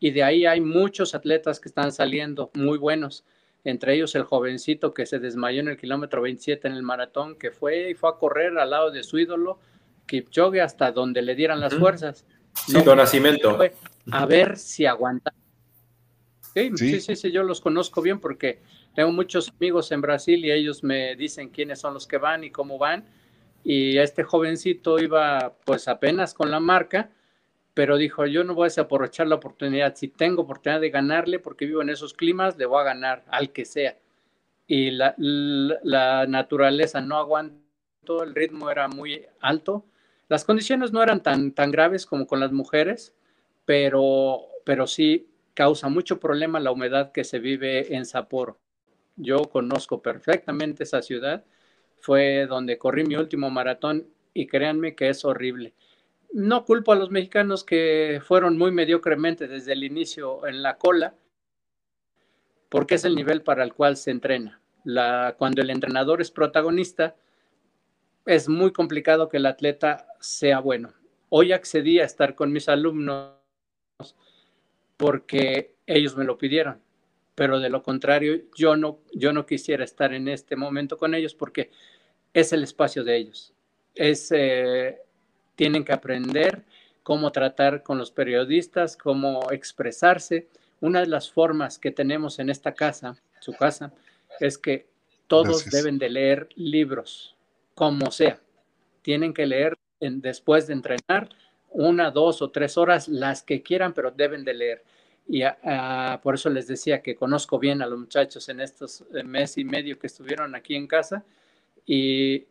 Y 0.00 0.10
de 0.10 0.22
ahí 0.22 0.46
hay 0.46 0.60
muchos 0.60 1.14
atletas 1.14 1.60
que 1.60 1.68
están 1.68 1.92
saliendo 1.92 2.50
muy 2.54 2.78
buenos 2.78 3.24
entre 3.64 3.94
ellos 3.94 4.14
el 4.14 4.24
jovencito 4.24 4.92
que 4.92 5.06
se 5.06 5.18
desmayó 5.18 5.60
en 5.60 5.68
el 5.68 5.76
kilómetro 5.76 6.22
27 6.22 6.66
en 6.68 6.74
el 6.74 6.82
maratón, 6.82 7.36
que 7.36 7.50
fue 7.50 7.90
y 7.90 7.94
fue 7.94 8.10
a 8.10 8.14
correr 8.14 8.58
al 8.58 8.70
lado 8.70 8.90
de 8.90 9.02
su 9.02 9.18
ídolo, 9.18 9.58
Kipchoge, 10.06 10.60
hasta 10.60 10.90
donde 10.90 11.22
le 11.22 11.34
dieran 11.34 11.60
las 11.60 11.74
fuerzas. 11.74 12.26
Sí, 12.66 12.82
don 12.82 12.98
Nacimiento. 12.98 13.58
A 14.10 14.26
ver 14.26 14.56
si 14.56 14.84
aguanta. 14.84 15.32
Sí, 16.54 16.70
sí, 16.76 17.00
sí, 17.00 17.16
sí, 17.16 17.32
yo 17.32 17.42
los 17.42 17.60
conozco 17.60 18.02
bien 18.02 18.20
porque 18.20 18.60
tengo 18.94 19.10
muchos 19.12 19.50
amigos 19.50 19.90
en 19.92 20.00
Brasil 20.00 20.44
y 20.44 20.52
ellos 20.52 20.84
me 20.84 21.16
dicen 21.16 21.48
quiénes 21.48 21.80
son 21.80 21.94
los 21.94 22.06
que 22.06 22.18
van 22.18 22.44
y 22.44 22.50
cómo 22.50 22.78
van. 22.78 23.04
Y 23.64 23.98
este 23.98 24.22
jovencito 24.22 24.98
iba 24.98 25.54
pues 25.64 25.88
apenas 25.88 26.34
con 26.34 26.50
la 26.50 26.60
marca 26.60 27.10
pero 27.74 27.96
dijo, 27.96 28.26
yo 28.26 28.44
no 28.44 28.54
voy 28.54 28.64
a 28.64 28.66
desaprovechar 28.66 29.26
la 29.26 29.36
oportunidad. 29.36 29.94
Si 29.96 30.08
tengo 30.08 30.42
oportunidad 30.42 30.80
de 30.80 30.90
ganarle, 30.90 31.38
porque 31.38 31.66
vivo 31.66 31.82
en 31.82 31.90
esos 31.90 32.12
climas, 32.12 32.58
le 32.58 32.66
voy 32.66 32.80
a 32.80 32.84
ganar 32.84 33.24
al 33.28 33.50
que 33.50 33.64
sea. 33.64 33.96
Y 34.66 34.90
la, 34.90 35.14
naturaleza 36.28 37.00
no 37.00 37.16
aguantó, 37.16 38.22
el 38.22 38.34
ritmo 38.34 38.70
era 38.70 38.88
muy 38.88 39.24
alto. 39.40 39.86
Las 40.28 40.44
condiciones 40.44 40.92
no 40.92 41.02
eran 41.02 41.22
tan, 41.22 41.52
tan 41.52 41.70
graves 41.70 42.04
como 42.06 42.26
con 42.26 42.40
las 42.40 42.52
mujeres, 42.52 43.14
pero, 43.64 44.42
pero 44.64 44.86
sí 44.86 45.28
causa 45.54 45.88
mucho 45.88 46.20
problema 46.20 46.60
la 46.60 46.72
humedad 46.72 47.12
que 47.12 47.24
se 47.24 47.38
vive 47.38 47.94
en 47.94 48.06
Sapporo. 48.06 48.58
Yo 49.16 49.42
conozco 49.44 50.02
perfectamente 50.02 50.84
esa 50.84 51.02
ciudad, 51.02 51.44
fue 51.96 52.46
donde 52.46 52.78
corrí 52.78 53.04
mi 53.04 53.16
último 53.16 53.50
maratón 53.50 54.08
y 54.34 54.46
créanme 54.46 54.94
que 54.94 55.08
es 55.08 55.24
horrible 55.24 55.74
no 56.32 56.64
culpo 56.64 56.92
a 56.92 56.96
los 56.96 57.10
mexicanos 57.10 57.62
que 57.62 58.20
fueron 58.24 58.56
muy 58.56 58.72
mediocremente 58.72 59.48
desde 59.48 59.72
el 59.74 59.84
inicio 59.84 60.46
en 60.46 60.62
la 60.62 60.78
cola, 60.78 61.14
porque 62.68 62.94
es 62.94 63.04
el 63.04 63.14
nivel 63.14 63.42
para 63.42 63.62
el 63.62 63.74
cual 63.74 63.96
se 63.96 64.10
entrena. 64.10 64.60
Cuando 65.36 65.62
el 65.62 65.70
entrenador 65.70 66.20
es 66.20 66.30
protagonista, 66.30 67.14
es 68.24 68.48
muy 68.48 68.72
complicado 68.72 69.28
que 69.28 69.36
el 69.36 69.46
atleta 69.46 70.06
sea 70.20 70.58
bueno. 70.60 70.94
Hoy 71.28 71.52
accedí 71.52 72.00
a 72.00 72.04
estar 72.04 72.34
con 72.34 72.50
mis 72.50 72.68
alumnos 72.68 73.34
porque 74.96 75.74
ellos 75.86 76.16
me 76.16 76.24
lo 76.24 76.38
pidieron, 76.38 76.80
pero 77.34 77.60
de 77.60 77.70
lo 77.70 77.82
contrario, 77.82 78.42
yo 78.54 78.76
no, 78.76 78.98
yo 79.12 79.32
no 79.32 79.46
quisiera 79.46 79.84
estar 79.84 80.12
en 80.12 80.28
este 80.28 80.56
momento 80.56 80.96
con 80.96 81.14
ellos 81.14 81.34
porque 81.34 81.70
es 82.32 82.52
el 82.52 82.62
espacio 82.62 83.04
de 83.04 83.16
ellos. 83.16 83.52
Es, 83.94 84.30
eh, 84.32 84.98
tienen 85.56 85.84
que 85.84 85.92
aprender 85.92 86.64
cómo 87.02 87.32
tratar 87.32 87.82
con 87.82 87.98
los 87.98 88.10
periodistas, 88.10 88.96
cómo 88.96 89.50
expresarse. 89.50 90.48
Una 90.80 91.00
de 91.00 91.06
las 91.06 91.30
formas 91.30 91.78
que 91.78 91.90
tenemos 91.90 92.38
en 92.38 92.50
esta 92.50 92.74
casa, 92.74 93.16
su 93.40 93.52
casa, 93.52 93.92
es 94.40 94.58
que 94.58 94.86
todos 95.26 95.70
deben 95.70 95.98
de 95.98 96.10
leer 96.10 96.48
libros, 96.56 97.36
como 97.74 98.10
sea. 98.10 98.40
Tienen 99.02 99.32
que 99.32 99.46
leer 99.46 99.78
después 100.00 100.66
de 100.66 100.74
entrenar 100.74 101.28
una, 101.72 102.10
dos 102.10 102.42
o 102.42 102.50
tres 102.50 102.76
horas, 102.76 103.08
las 103.08 103.42
que 103.42 103.62
quieran, 103.62 103.92
pero 103.92 104.10
deben 104.10 104.44
de 104.44 104.54
leer. 104.54 104.84
Y 105.28 105.42
por 106.22 106.34
eso 106.34 106.50
les 106.50 106.66
decía 106.66 107.00
que 107.00 107.14
conozco 107.14 107.58
bien 107.58 107.80
a 107.80 107.86
los 107.86 107.98
muchachos 107.98 108.48
en 108.48 108.60
estos 108.60 109.04
eh, 109.14 109.22
mes 109.22 109.56
y 109.56 109.64
medio 109.64 109.98
que 109.98 110.08
estuvieron 110.08 110.54
aquí 110.54 110.74
en 110.74 110.86
casa 110.86 111.24
y 111.86 112.44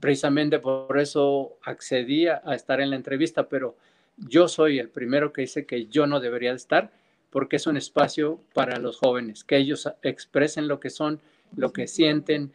precisamente 0.00 0.58
por 0.58 0.98
eso 0.98 1.58
accedí 1.62 2.26
a 2.26 2.40
estar 2.54 2.80
en 2.80 2.90
la 2.90 2.96
entrevista, 2.96 3.48
pero 3.48 3.76
yo 4.16 4.48
soy 4.48 4.78
el 4.78 4.88
primero 4.88 5.32
que 5.32 5.42
dice 5.42 5.66
que 5.66 5.86
yo 5.86 6.06
no 6.06 6.20
debería 6.20 6.52
estar 6.52 6.90
porque 7.30 7.56
es 7.56 7.66
un 7.66 7.76
espacio 7.76 8.40
para 8.54 8.78
los 8.78 8.98
jóvenes, 8.98 9.44
que 9.44 9.56
ellos 9.56 9.88
expresen 10.02 10.68
lo 10.68 10.80
que 10.80 10.90
son, 10.90 11.20
lo 11.54 11.72
que 11.72 11.86
sienten, 11.86 12.52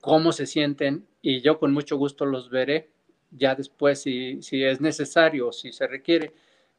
cómo 0.00 0.32
se 0.32 0.46
sienten 0.46 1.06
y 1.20 1.40
yo 1.40 1.58
con 1.58 1.72
mucho 1.72 1.96
gusto 1.96 2.26
los 2.26 2.50
veré 2.50 2.90
ya 3.36 3.54
después 3.54 4.02
si, 4.02 4.42
si 4.42 4.64
es 4.64 4.80
necesario, 4.80 5.52
si 5.52 5.72
se 5.72 5.86
requiere 5.86 6.32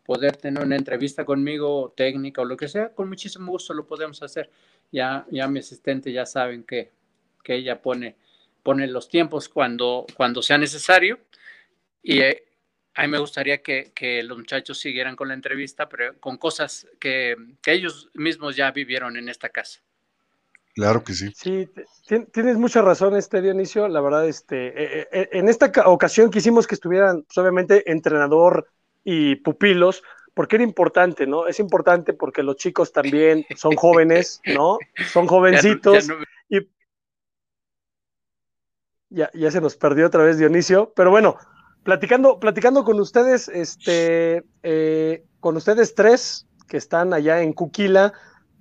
poder 0.03 0.37
tener 0.37 0.63
una 0.63 0.75
entrevista 0.75 1.25
conmigo 1.25 1.93
técnica 1.97 2.41
o 2.41 2.45
lo 2.45 2.55
que 2.55 2.67
sea, 2.67 2.93
con 2.93 3.09
muchísimo 3.09 3.51
gusto 3.51 3.73
lo 3.73 3.87
podemos 3.87 4.21
hacer. 4.21 4.49
Ya, 4.91 5.25
ya 5.31 5.47
mi 5.47 5.59
asistente 5.59 6.11
ya 6.11 6.25
saben 6.25 6.63
que, 6.63 6.91
que 7.43 7.55
ella 7.55 7.81
pone, 7.81 8.15
pone 8.61 8.87
los 8.87 9.09
tiempos 9.09 9.49
cuando, 9.49 10.05
cuando 10.15 10.41
sea 10.41 10.57
necesario 10.57 11.19
y 12.03 12.19
eh, 12.19 12.43
a 12.93 13.01
mí 13.01 13.07
me 13.09 13.17
gustaría 13.17 13.61
que, 13.61 13.91
que, 13.93 14.23
los 14.23 14.37
muchachos 14.37 14.79
siguieran 14.79 15.15
con 15.15 15.27
la 15.27 15.33
entrevista, 15.33 15.89
pero 15.89 16.17
con 16.19 16.37
cosas 16.37 16.87
que, 16.99 17.35
que, 17.61 17.73
ellos 17.73 18.09
mismos 18.13 18.55
ya 18.55 18.71
vivieron 18.71 19.17
en 19.17 19.27
esta 19.27 19.49
casa. 19.49 19.81
Claro 20.75 21.05
que 21.05 21.13
sí. 21.13 21.31
Sí, 21.33 21.69
tienes 22.33 22.57
mucha 22.57 22.81
razón, 22.81 23.15
este 23.15 23.41
Dionisio. 23.41 23.87
La 23.87 24.01
verdad, 24.01 24.27
este, 24.27 24.67
eh, 24.67 25.07
eh, 25.09 25.29
en 25.31 25.47
esta 25.47 25.71
ocasión 25.85 26.29
quisimos 26.29 26.67
que 26.67 26.75
estuvieran, 26.75 27.23
pues, 27.23 27.37
obviamente, 27.37 27.89
entrenador 27.89 28.67
y 29.01 29.37
pupilos, 29.37 30.03
porque 30.33 30.57
era 30.57 30.65
importante, 30.65 31.25
¿no? 31.27 31.47
Es 31.47 31.61
importante 31.61 32.13
porque 32.13 32.43
los 32.43 32.57
chicos 32.57 32.91
también 32.91 33.45
son 33.55 33.73
jóvenes, 33.77 34.41
¿no? 34.53 34.77
Son 35.13 35.27
jovencitos. 35.27 36.09
Y 36.49 36.67
ya, 39.09 39.31
ya 39.33 39.49
se 39.49 39.61
nos 39.61 39.77
perdió 39.77 40.07
otra 40.07 40.23
vez 40.23 40.37
Dionisio, 40.37 40.91
pero 40.93 41.09
bueno, 41.09 41.37
platicando, 41.83 42.37
platicando 42.37 42.83
con 42.83 42.99
ustedes, 42.99 43.47
este, 43.47 44.43
eh, 44.61 45.23
con 45.39 45.55
ustedes 45.55 45.95
tres 45.95 46.47
que 46.67 46.75
están 46.75 47.13
allá 47.13 47.41
en 47.41 47.53
Cuquila, 47.53 48.11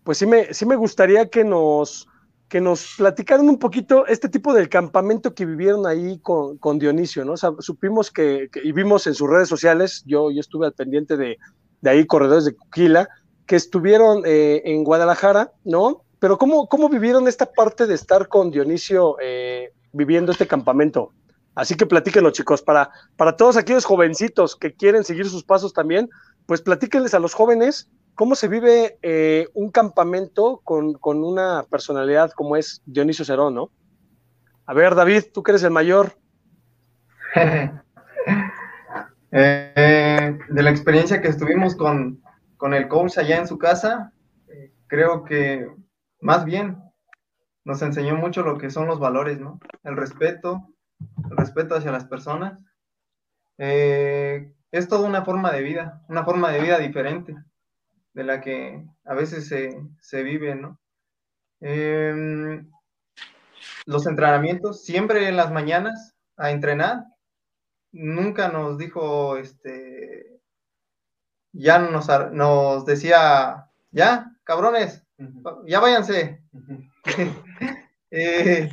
pues 0.04 0.18
sí 0.18 0.26
me, 0.26 0.52
sí 0.54 0.66
me 0.66 0.76
gustaría 0.76 1.28
que 1.28 1.42
nos, 1.44 2.06
que 2.48 2.60
nos 2.60 2.94
platicaran 2.96 3.48
un 3.48 3.58
poquito 3.58 4.06
este 4.06 4.28
tipo 4.28 4.52
del 4.54 4.68
campamento 4.68 5.34
que 5.34 5.46
vivieron 5.46 5.86
ahí 5.86 6.18
con, 6.20 6.58
con 6.58 6.78
Dionisio, 6.78 7.24
¿no? 7.24 7.34
Supimos 7.36 8.10
que, 8.10 8.48
y 8.62 8.72
vimos 8.72 9.06
en 9.06 9.14
sus 9.14 9.28
redes 9.28 9.48
sociales, 9.48 10.04
yo, 10.06 10.30
yo 10.30 10.40
estuve 10.40 10.66
al 10.66 10.74
pendiente 10.74 11.16
de, 11.16 11.38
de 11.80 11.90
ahí, 11.90 12.06
corredores 12.06 12.44
de 12.44 12.54
Cuquila, 12.54 13.08
que 13.46 13.56
estuvieron 13.56 14.22
eh, 14.24 14.62
en 14.64 14.84
Guadalajara, 14.84 15.52
¿no? 15.64 16.02
Pero 16.18 16.38
¿cómo, 16.38 16.68
¿cómo 16.68 16.88
vivieron 16.88 17.26
esta 17.26 17.50
parte 17.50 17.86
de 17.86 17.94
estar 17.94 18.28
con 18.28 18.50
Dionisio 18.50 19.16
eh, 19.20 19.72
viviendo 19.92 20.32
este 20.32 20.46
campamento? 20.46 21.10
Así 21.54 21.76
que 21.76 21.86
platíquenlo, 21.86 22.30
chicos, 22.30 22.62
para, 22.62 22.90
para 23.16 23.36
todos 23.36 23.56
aquellos 23.56 23.84
jovencitos 23.84 24.56
que 24.56 24.74
quieren 24.74 25.04
seguir 25.04 25.28
sus 25.28 25.44
pasos 25.44 25.72
también, 25.72 26.10
pues 26.46 26.60
platíquenles 26.62 27.14
a 27.14 27.20
los 27.20 27.34
jóvenes 27.34 27.88
cómo 28.14 28.34
se 28.34 28.48
vive 28.48 28.98
eh, 29.02 29.48
un 29.54 29.70
campamento 29.70 30.60
con, 30.64 30.96
una 31.02 31.64
personalidad 31.64 32.30
como 32.32 32.56
es 32.56 32.82
Dionisio 32.86 33.24
Cerón, 33.24 33.54
¿no? 33.54 33.70
A 34.66 34.74
ver, 34.74 34.94
David, 34.94 35.24
tú 35.32 35.42
que 35.42 35.52
eres 35.52 35.62
el 35.62 35.70
mayor. 35.70 36.12
Eh, 39.36 40.38
de 40.48 40.62
la 40.62 40.70
experiencia 40.70 41.20
que 41.20 41.26
estuvimos 41.26 41.74
con, 41.74 42.22
con 42.56 42.72
el 42.72 42.86
coach 42.86 43.18
allá 43.18 43.36
en 43.36 43.48
su 43.48 43.58
casa, 43.58 44.12
eh, 44.46 44.72
creo 44.86 45.24
que 45.24 45.68
más 46.20 46.44
bien 46.44 46.80
nos 47.64 47.82
enseñó 47.82 48.14
mucho 48.14 48.42
lo 48.42 48.58
que 48.58 48.70
son 48.70 48.86
los 48.86 49.00
valores, 49.00 49.40
¿no? 49.40 49.58
El 49.82 49.96
respeto, 49.96 50.68
el 51.28 51.36
respeto 51.36 51.74
hacia 51.74 51.90
las 51.90 52.04
personas. 52.04 52.60
Eh, 53.58 54.52
es 54.70 54.86
toda 54.86 55.08
una 55.08 55.24
forma 55.24 55.50
de 55.50 55.62
vida, 55.62 56.04
una 56.06 56.24
forma 56.24 56.52
de 56.52 56.60
vida 56.60 56.78
diferente 56.78 57.34
de 58.14 58.24
la 58.24 58.40
que 58.40 58.84
a 59.04 59.14
veces 59.14 59.48
se, 59.48 60.22
vive, 60.22 60.54
¿no? 60.54 60.80
Em, 61.60 62.70
los 63.86 64.06
entrenamientos, 64.06 64.84
siempre 64.84 65.28
en 65.28 65.36
las 65.36 65.52
mañanas 65.52 66.14
a 66.36 66.50
entrenar, 66.50 67.04
nunca 67.92 68.48
nos 68.48 68.78
dijo, 68.78 69.36
este, 69.36 70.40
ya 71.52 71.78
nos, 71.78 72.08
nos 72.32 72.86
decía, 72.86 73.70
ya, 73.90 74.32
cabrones, 74.44 75.04
ya 75.66 75.80
váyanse. 75.80 76.42
eh, 78.10 78.70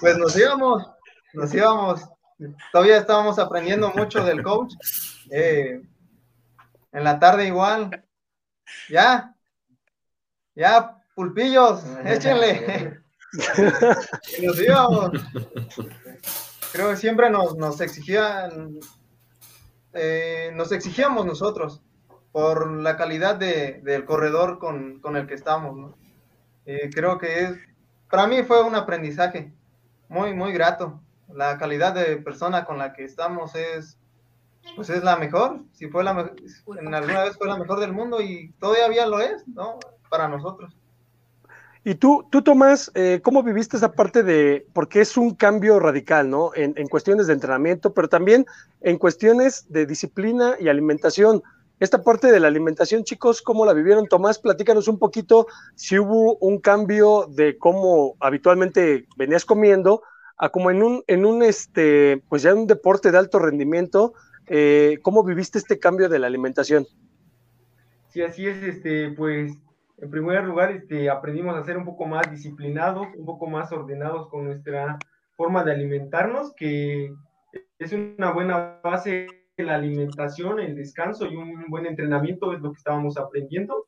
pues 0.00 0.18
nos 0.18 0.36
íbamos, 0.36 0.90
nos 1.34 1.54
íbamos. 1.54 2.08
Todavía 2.72 2.98
estábamos 2.98 3.38
aprendiendo 3.38 3.90
mucho 3.94 4.24
del 4.24 4.42
coach. 4.42 4.74
Eh, 5.30 5.80
en 6.94 7.04
la 7.04 7.18
tarde 7.18 7.46
igual. 7.46 8.02
Ya, 8.88 9.34
ya, 10.54 11.02
pulpillos, 11.14 11.84
échenle. 12.06 13.02
nos 14.42 14.60
íbamos. 14.60 15.10
Creo 16.72 16.90
que 16.90 16.96
siempre 16.96 17.28
nos, 17.28 17.56
nos 17.56 17.82
exigían, 17.82 18.80
eh, 19.92 20.50
nos 20.54 20.72
exigíamos 20.72 21.26
nosotros 21.26 21.82
por 22.32 22.70
la 22.70 22.96
calidad 22.96 23.36
de, 23.36 23.80
del 23.84 24.06
corredor 24.06 24.58
con, 24.58 25.00
con, 25.00 25.16
el 25.16 25.26
que 25.26 25.34
estamos. 25.34 25.94
Eh, 26.64 26.88
creo 26.92 27.18
que 27.18 27.44
es 27.44 27.58
para 28.14 28.28
mí 28.28 28.44
fue 28.44 28.62
un 28.62 28.76
aprendizaje 28.76 29.52
muy, 30.08 30.34
muy 30.34 30.52
grato. 30.52 31.00
La 31.28 31.58
calidad 31.58 31.94
de 31.94 32.16
persona 32.18 32.64
con 32.64 32.78
la 32.78 32.92
que 32.92 33.02
estamos 33.02 33.56
es, 33.56 33.98
pues 34.76 34.90
es 34.90 35.02
la 35.02 35.16
mejor. 35.16 35.60
Si 35.72 35.88
fue 35.88 36.04
la 36.04 36.32
en 36.78 36.94
alguna 36.94 37.24
vez 37.24 37.36
fue 37.36 37.46
la 37.46 37.56
mejor 37.56 37.80
del 37.80 37.92
mundo 37.92 38.20
y 38.20 38.52
todavía 38.58 39.06
lo 39.06 39.20
es, 39.20 39.46
¿no? 39.48 39.78
Para 40.08 40.28
nosotros. 40.28 40.76
Y 41.86 41.96
tú, 41.96 42.26
tú 42.30 42.40
Tomás, 42.40 42.90
eh, 42.94 43.20
¿cómo 43.22 43.42
viviste 43.42 43.76
esa 43.76 43.92
parte 43.92 44.22
de, 44.22 44.66
porque 44.72 45.02
es 45.02 45.18
un 45.18 45.34
cambio 45.34 45.78
radical, 45.78 46.30
¿no? 46.30 46.50
En, 46.54 46.72
en, 46.78 46.88
cuestiones 46.88 47.26
de 47.26 47.34
entrenamiento, 47.34 47.92
pero 47.92 48.08
también 48.08 48.46
en 48.80 48.96
cuestiones 48.96 49.70
de 49.70 49.84
disciplina 49.84 50.56
y 50.58 50.68
alimentación. 50.68 51.42
Esta 51.80 52.02
parte 52.02 52.32
de 52.32 52.40
la 52.40 52.48
alimentación, 52.48 53.04
chicos, 53.04 53.42
¿cómo 53.42 53.66
la 53.66 53.74
vivieron? 53.74 54.06
Tomás, 54.06 54.38
platícanos 54.38 54.88
un 54.88 54.98
poquito 54.98 55.46
si 55.74 55.98
hubo 55.98 56.36
un 56.36 56.58
cambio 56.58 57.26
de 57.28 57.58
cómo 57.58 58.14
habitualmente 58.18 59.06
venías 59.18 59.44
comiendo 59.44 60.02
a 60.38 60.48
como 60.48 60.70
en 60.70 60.82
un, 60.82 61.04
en 61.06 61.26
un 61.26 61.42
este, 61.42 62.22
pues 62.28 62.42
ya 62.42 62.50
en 62.50 62.58
un 62.58 62.66
deporte 62.66 63.10
de 63.10 63.18
alto 63.18 63.38
rendimiento, 63.38 64.14
eh, 64.46 64.98
¿cómo 65.02 65.24
viviste 65.24 65.58
este 65.58 65.78
cambio 65.78 66.08
de 66.08 66.18
la 66.18 66.26
alimentación? 66.26 66.86
Sí, 68.08 68.22
así 68.22 68.46
es, 68.46 68.62
este, 68.62 69.10
pues, 69.10 69.52
en 69.98 70.10
primer 70.10 70.44
lugar, 70.44 70.72
este, 70.72 71.10
aprendimos 71.10 71.56
a 71.56 71.64
ser 71.64 71.76
un 71.76 71.84
poco 71.84 72.06
más 72.06 72.30
disciplinados, 72.30 73.08
un 73.16 73.24
poco 73.24 73.46
más 73.46 73.72
ordenados 73.72 74.28
con 74.28 74.44
nuestra 74.44 74.98
forma 75.36 75.64
de 75.64 75.72
alimentarnos, 75.72 76.52
que 76.54 77.12
es 77.78 77.92
una 77.92 78.32
buena 78.32 78.80
base 78.82 79.26
la 79.62 79.76
alimentación, 79.76 80.58
el 80.58 80.74
descanso 80.74 81.26
y 81.26 81.36
un 81.36 81.66
buen 81.68 81.86
entrenamiento 81.86 82.52
es 82.52 82.60
lo 82.60 82.72
que 82.72 82.78
estábamos 82.78 83.16
aprendiendo. 83.16 83.86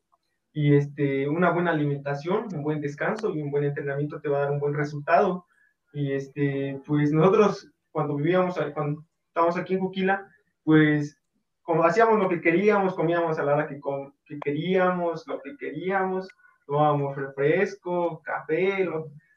Y 0.53 0.75
este, 0.75 1.27
una 1.27 1.51
buena 1.51 1.71
alimentación, 1.71 2.47
un 2.53 2.63
buen 2.63 2.81
descanso 2.81 3.35
y 3.35 3.41
un 3.41 3.51
buen 3.51 3.65
entrenamiento 3.65 4.19
te 4.21 4.29
va 4.29 4.37
a 4.37 4.41
dar 4.43 4.51
un 4.51 4.59
buen 4.59 4.73
resultado. 4.73 5.45
Y 5.93 6.13
este, 6.13 6.81
pues 6.85 7.11
nosotros 7.11 7.69
cuando 7.91 8.15
vivíamos, 8.15 8.57
cuando 8.73 9.03
estábamos 9.27 9.57
aquí 9.57 9.73
en 9.73 9.81
Juquila, 9.81 10.27
pues 10.67 11.17
como 11.61 11.85
hacíamos 11.85 12.19
lo 12.19 12.27
que 12.27 12.41
queríamos, 12.41 12.93
comíamos 12.93 13.39
a 13.39 13.43
la 13.43 13.53
hora 13.53 13.67
que, 13.69 13.79
que 14.25 14.37
queríamos, 14.41 15.25
lo 15.25 15.39
que 15.41 15.55
queríamos, 15.55 16.27
tomábamos 16.65 17.15
refresco, 17.15 18.21
café, 18.21 18.85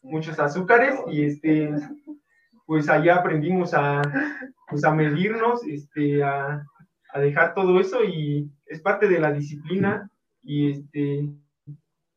muchos 0.02 0.40
azúcares 0.40 0.98
y 1.06 1.26
este, 1.26 1.70
pues 2.66 2.88
allá 2.88 3.14
aprendimos 3.14 3.74
a, 3.74 4.02
pues 4.68 4.82
a 4.82 4.92
medirnos, 4.92 5.64
este, 5.68 6.20
a, 6.20 6.66
a, 7.12 7.20
dejar 7.20 7.54
todo 7.54 7.78
eso 7.78 8.02
y 8.02 8.50
es 8.66 8.80
parte 8.80 9.06
de 9.06 9.20
la 9.20 9.30
disciplina 9.32 10.10
y 10.42 10.72
este, 10.72 11.28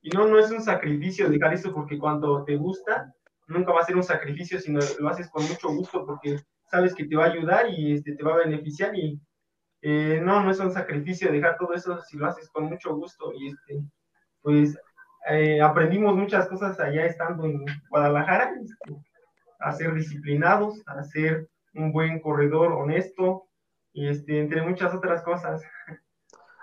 y 0.02 0.10
no, 0.10 0.26
no 0.26 0.40
es 0.40 0.50
un 0.50 0.64
sacrificio 0.64 1.30
dejar 1.30 1.54
eso 1.54 1.72
porque 1.72 2.00
cuando 2.00 2.44
te 2.46 2.56
gusta, 2.56 3.14
nunca 3.46 3.74
va 3.74 3.82
a 3.82 3.86
ser 3.86 3.96
un 3.96 4.04
sacrificio, 4.04 4.60
sino 4.60 4.80
lo 4.98 5.10
haces 5.10 5.30
con 5.30 5.44
mucho 5.44 5.70
gusto 5.70 6.04
porque 6.04 6.40
sabes 6.74 6.96
que 6.96 7.06
te 7.06 7.16
va 7.16 7.26
a 7.26 7.32
ayudar 7.32 7.70
y 7.70 7.94
este, 7.94 8.16
te 8.16 8.24
va 8.24 8.34
a 8.34 8.46
beneficiar 8.46 8.96
y 8.96 9.22
eh, 9.84 10.20
no, 10.24 10.42
no 10.44 10.50
es 10.50 10.60
un 10.60 10.72
sacrificio 10.72 11.32
dejar 11.32 11.56
todo 11.58 11.74
eso 11.76 12.02
si 12.02 12.18
lo 12.18 12.26
haces 12.26 12.50
con 12.50 12.66
mucho 12.66 12.96
gusto 12.96 13.32
y 13.32 13.50
este, 13.50 13.84
pues 14.42 14.76
eh, 15.30 15.62
aprendimos 15.62 16.16
muchas 16.16 16.48
cosas 16.48 16.80
allá 16.80 17.06
estando 17.06 17.46
en 17.46 17.64
Guadalajara. 17.90 18.56
Este, 18.60 19.00
a 19.60 19.72
ser 19.72 19.94
disciplinados, 19.94 20.82
a 20.88 21.04
ser 21.04 21.48
un 21.76 21.92
buen 21.92 22.20
corredor 22.20 22.74
honesto 22.74 23.48
y 23.94 24.08
este, 24.08 24.40
entre 24.40 24.64
muchas 24.64 24.96
otras 24.96 25.22
cosas. 25.22 25.62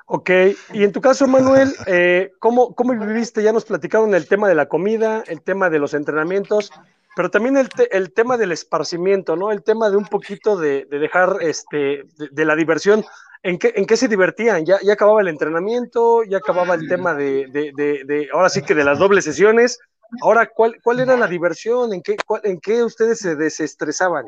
Ok, 0.07 0.31
y 0.73 0.83
en 0.83 0.91
tu 0.91 1.01
caso, 1.01 1.29
Manuel, 1.29 1.71
eh, 1.87 2.33
¿cómo, 2.41 2.75
¿cómo 2.75 2.93
viviste? 2.93 3.45
Ya 3.45 3.53
nos 3.53 3.65
platicaron 3.65 4.13
el 4.13 4.27
tema 4.27 4.49
de 4.49 4.57
la 4.57 4.67
comida, 4.67 5.23
el 5.29 5.41
tema 5.41 5.71
de 5.71 5.79
los 5.79 5.95
entrenamientos, 5.95 6.73
pero 7.17 7.31
también 7.31 7.57
el, 7.57 7.69
el 7.91 8.13
tema 8.13 8.37
del 8.37 8.53
esparcimiento, 8.53 9.37
¿no? 9.37 9.51
El 9.51 9.63
tema 9.63 9.91
de 9.91 9.97
un 9.97 10.07
poquito 10.07 10.57
de, 10.57 10.87
dejar, 10.87 11.37
este, 11.41 12.05
de, 12.31 12.45
la 12.45 12.55
diversión. 12.55 13.05
¿En 13.43 13.59
qué, 13.59 13.73
¿En 13.75 13.87
qué 13.87 13.97
se 13.97 14.09
divertían? 14.09 14.65
¿Ya, 14.65 14.79
¿Ya 14.83 14.93
acababa 14.93 15.21
el 15.21 15.29
entrenamiento? 15.29 16.23
¿Ya 16.25 16.39
acababa 16.39 16.75
el 16.75 16.89
tema 16.89 17.15
de, 17.15 17.47
de, 17.51 18.29
ahora 18.33 18.49
sí 18.49 18.63
que 18.63 18.75
de 18.75 18.85
las 18.85 18.99
dobles 18.99 19.25
sesiones? 19.25 19.79
Ahora, 20.23 20.47
¿cuál, 20.47 20.77
cuál 20.83 21.01
era 21.01 21.17
la 21.17 21.27
diversión? 21.27 21.93
¿En 21.93 22.03
qué, 22.03 22.17
¿En 22.43 22.61
qué 22.61 22.83
ustedes 22.83 23.19
se 23.21 23.37
desestresaban? 23.37 24.27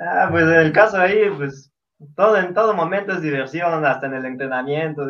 Ah, 0.00 0.28
pues 0.30 0.44
en 0.44 0.54
el 0.54 0.72
caso 0.72 0.98
ahí, 0.98 1.30
pues 1.36 1.70
todo, 2.14 2.36
en 2.36 2.54
todo 2.54 2.74
momento 2.74 3.12
es 3.12 3.22
diversión, 3.22 3.84
hasta 3.84 4.06
en 4.06 4.14
el 4.14 4.24
entrenamiento. 4.24 5.08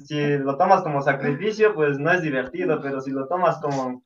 Si 0.00 0.38
lo 0.38 0.56
tomas 0.56 0.82
como 0.82 1.00
sacrificio, 1.00 1.74
pues 1.74 1.98
no 1.98 2.10
es 2.10 2.22
divertido, 2.22 2.80
pero 2.82 3.00
si 3.00 3.10
lo 3.10 3.26
tomas 3.28 3.58
como 3.60 4.02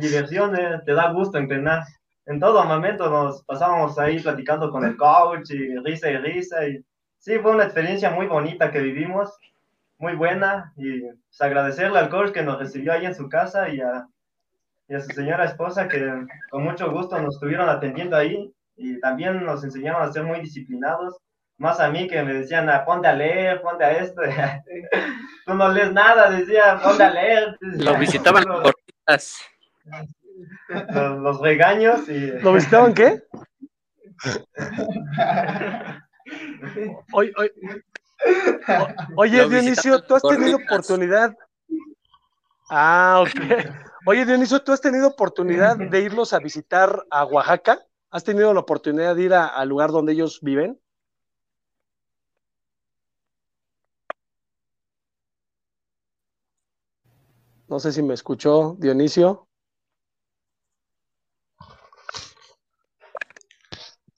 diversión, 0.00 0.56
eh, 0.56 0.80
te 0.84 0.94
da 0.94 1.12
gusto 1.12 1.38
entrenar. 1.38 1.84
En 2.26 2.38
todo 2.38 2.64
momento 2.64 3.10
nos 3.10 3.42
pasábamos 3.44 3.98
ahí 3.98 4.20
platicando 4.20 4.70
con 4.70 4.84
el 4.84 4.96
coach 4.96 5.50
y 5.50 5.76
risa 5.78 6.10
y 6.10 6.16
risa. 6.16 6.66
Y 6.66 6.84
sí, 7.18 7.38
fue 7.38 7.52
una 7.52 7.64
experiencia 7.64 8.10
muy 8.10 8.26
bonita 8.26 8.70
que 8.70 8.80
vivimos, 8.80 9.36
muy 9.98 10.14
buena. 10.14 10.72
Y 10.76 11.00
pues, 11.00 11.40
agradecerle 11.40 11.98
al 11.98 12.08
coach 12.08 12.30
que 12.30 12.42
nos 12.42 12.58
recibió 12.58 12.92
ahí 12.92 13.04
en 13.04 13.14
su 13.14 13.28
casa 13.28 13.68
y 13.68 13.80
a, 13.80 14.06
y 14.88 14.94
a 14.94 15.00
su 15.00 15.10
señora 15.10 15.44
esposa 15.44 15.88
que 15.88 16.26
con 16.50 16.62
mucho 16.62 16.90
gusto 16.92 17.20
nos 17.20 17.34
estuvieron 17.34 17.68
atendiendo 17.68 18.16
ahí 18.16 18.52
y 18.76 19.00
también 19.00 19.44
nos 19.44 19.64
enseñaron 19.64 20.02
a 20.02 20.12
ser 20.12 20.22
muy 20.24 20.40
disciplinados. 20.40 21.18
Más 21.60 21.78
a 21.78 21.88
mí 21.90 22.08
que 22.08 22.22
me 22.22 22.32
decían, 22.32 22.70
ah, 22.70 22.86
ponte 22.86 23.06
a 23.06 23.12
leer, 23.12 23.60
ponte 23.60 23.84
a 23.84 23.98
esto. 23.98 24.22
Tú 25.46 25.52
no 25.52 25.68
lees 25.68 25.92
nada, 25.92 26.30
decía, 26.30 26.80
ponte 26.82 27.02
a 27.02 27.10
leer. 27.10 27.58
Lo 27.60 27.98
visitaban 27.98 28.44
los, 28.48 28.72
los, 29.06 29.38
los 31.18 31.38
regaños 31.42 32.08
y... 32.08 32.28
¿Lo 32.40 32.54
visitaban 32.54 32.94
qué? 32.94 33.22
Oye, 37.12 37.32
oye, 37.36 37.52
oye 39.16 39.48
Dionisio, 39.48 40.00
tú 40.02 40.14
has 40.14 40.22
tenido 40.22 40.58
oportunidad. 40.58 41.34
Ah, 42.70 43.22
ok. 43.22 43.30
Oye, 44.06 44.24
Dionisio, 44.24 44.62
¿tú 44.62 44.70
has 44.72 44.80
tenido 44.80 45.08
oportunidad 45.08 45.76
de 45.76 46.00
irlos 46.00 46.32
a 46.32 46.38
visitar 46.38 47.04
a 47.10 47.24
Oaxaca? 47.24 47.80
¿Has 48.10 48.22
tenido 48.22 48.54
la 48.54 48.60
oportunidad 48.60 49.16
de 49.16 49.22
ir 49.22 49.34
al 49.34 49.68
lugar 49.68 49.90
donde 49.90 50.12
ellos 50.12 50.38
viven? 50.40 50.78
No 57.70 57.78
sé 57.78 57.92
si 57.92 58.02
me 58.02 58.14
escuchó 58.14 58.76
Dionisio. 58.80 59.48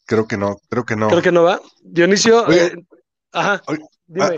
Creo 0.07 0.27
que 0.27 0.39
no, 0.39 0.57
creo 0.71 0.85
que 0.85 0.97
no. 0.97 1.09
Creo 1.09 1.21
que 1.21 1.33
no 1.33 1.43
va. 1.43 1.61
Dionisio, 1.83 2.51
eh, 2.51 2.75
ajá. 3.31 3.63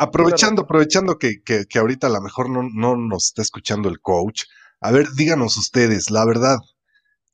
aprovechando, 0.00 0.62
aprovechando 0.62 1.16
que, 1.16 1.42
que, 1.44 1.78
ahorita 1.78 2.08
a 2.08 2.10
lo 2.10 2.20
mejor 2.20 2.50
no, 2.50 2.64
no 2.64 2.96
nos 2.96 3.26
está 3.26 3.42
escuchando 3.42 3.88
el 3.88 4.00
coach, 4.00 4.42
a 4.80 4.90
ver, 4.90 5.06
díganos 5.16 5.56
ustedes, 5.58 6.10
la 6.10 6.26
verdad, 6.26 6.58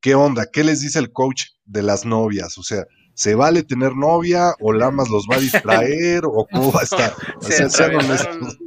¿qué 0.03 0.15
onda? 0.15 0.51
¿Qué 0.53 0.65
les 0.65 0.83
dice 0.83 0.99
el 0.99 1.13
coach 1.13 1.45
de 1.65 1.83
las 1.83 2.05
novias? 2.05 2.59
O 2.59 2.63
sea, 2.63 2.85
¿se 3.15 3.35
vale 3.35 3.63
tener 3.63 3.97
novia 3.97 4.53
o 4.61 4.75
Lamas 4.75 5.09
los 5.09 5.25
va 5.31 5.37
a 5.37 5.41
distraer 5.41 6.27
o 6.27 6.47
cómo 6.53 6.73
va 6.73 6.81
a 6.81 6.85
estar? 6.85 7.15
O 7.39 7.43
sea, 7.43 7.71
sean 7.71 7.95
honestos. 7.95 8.59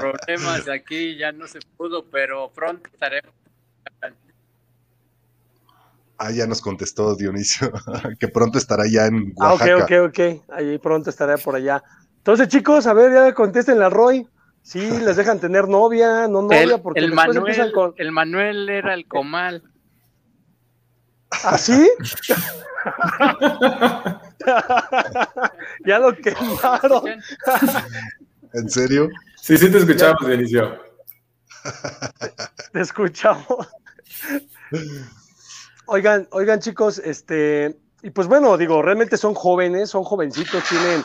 Problemas 0.00 0.64
de 0.64 0.74
aquí 0.74 1.16
ya 1.16 1.32
no 1.32 1.46
se 1.46 1.60
pudo, 1.76 2.04
pero 2.10 2.50
pronto 2.50 2.88
estaremos. 2.92 3.32
Ah, 6.22 6.30
ya 6.32 6.46
nos 6.46 6.60
contestó 6.60 7.16
Dionisio, 7.16 7.72
que 8.20 8.28
pronto 8.28 8.58
estará 8.58 8.86
ya 8.86 9.06
en 9.06 9.32
Oaxaca. 9.36 9.72
Ah, 9.72 9.76
ok, 9.76 9.82
ok, 9.82 9.92
ok, 10.08 10.18
ahí 10.52 10.78
pronto 10.78 11.08
estará 11.08 11.38
por 11.38 11.56
allá. 11.56 11.82
Entonces, 12.18 12.48
chicos, 12.48 12.86
a 12.86 12.92
ver, 12.92 13.10
ya 13.12 13.32
contesten 13.32 13.78
la 13.78 13.88
Roy. 13.88 14.28
Sí, 14.62 15.00
les 15.00 15.16
dejan 15.16 15.40
tener 15.40 15.68
novia, 15.68 16.28
no 16.28 16.42
novia, 16.42 16.76
porque 16.76 17.00
el 17.00 17.14
Manuel, 17.14 17.72
con... 17.72 17.94
el 17.96 18.12
Manuel 18.12 18.68
era 18.68 18.92
el 18.92 19.08
comal. 19.08 19.62
¿Ah, 21.44 21.56
sí? 21.56 21.88
ya 25.86 25.98
lo 25.98 26.14
quemaron. 26.16 27.04
¿En 28.52 28.68
serio? 28.68 29.08
Sí, 29.42 29.56
sí 29.56 29.70
te 29.70 29.78
escuchamos, 29.78 30.26
Dionisio. 30.26 30.78
Te 32.72 32.80
escuchamos. 32.80 33.68
Oigan, 35.86 36.28
oigan, 36.30 36.60
chicos, 36.60 36.98
este, 36.98 37.76
y 38.02 38.10
pues 38.10 38.28
bueno, 38.28 38.56
digo, 38.56 38.80
realmente 38.80 39.16
son 39.16 39.34
jóvenes, 39.34 39.90
son 39.90 40.04
jovencitos, 40.04 40.62
tienen 40.68 41.02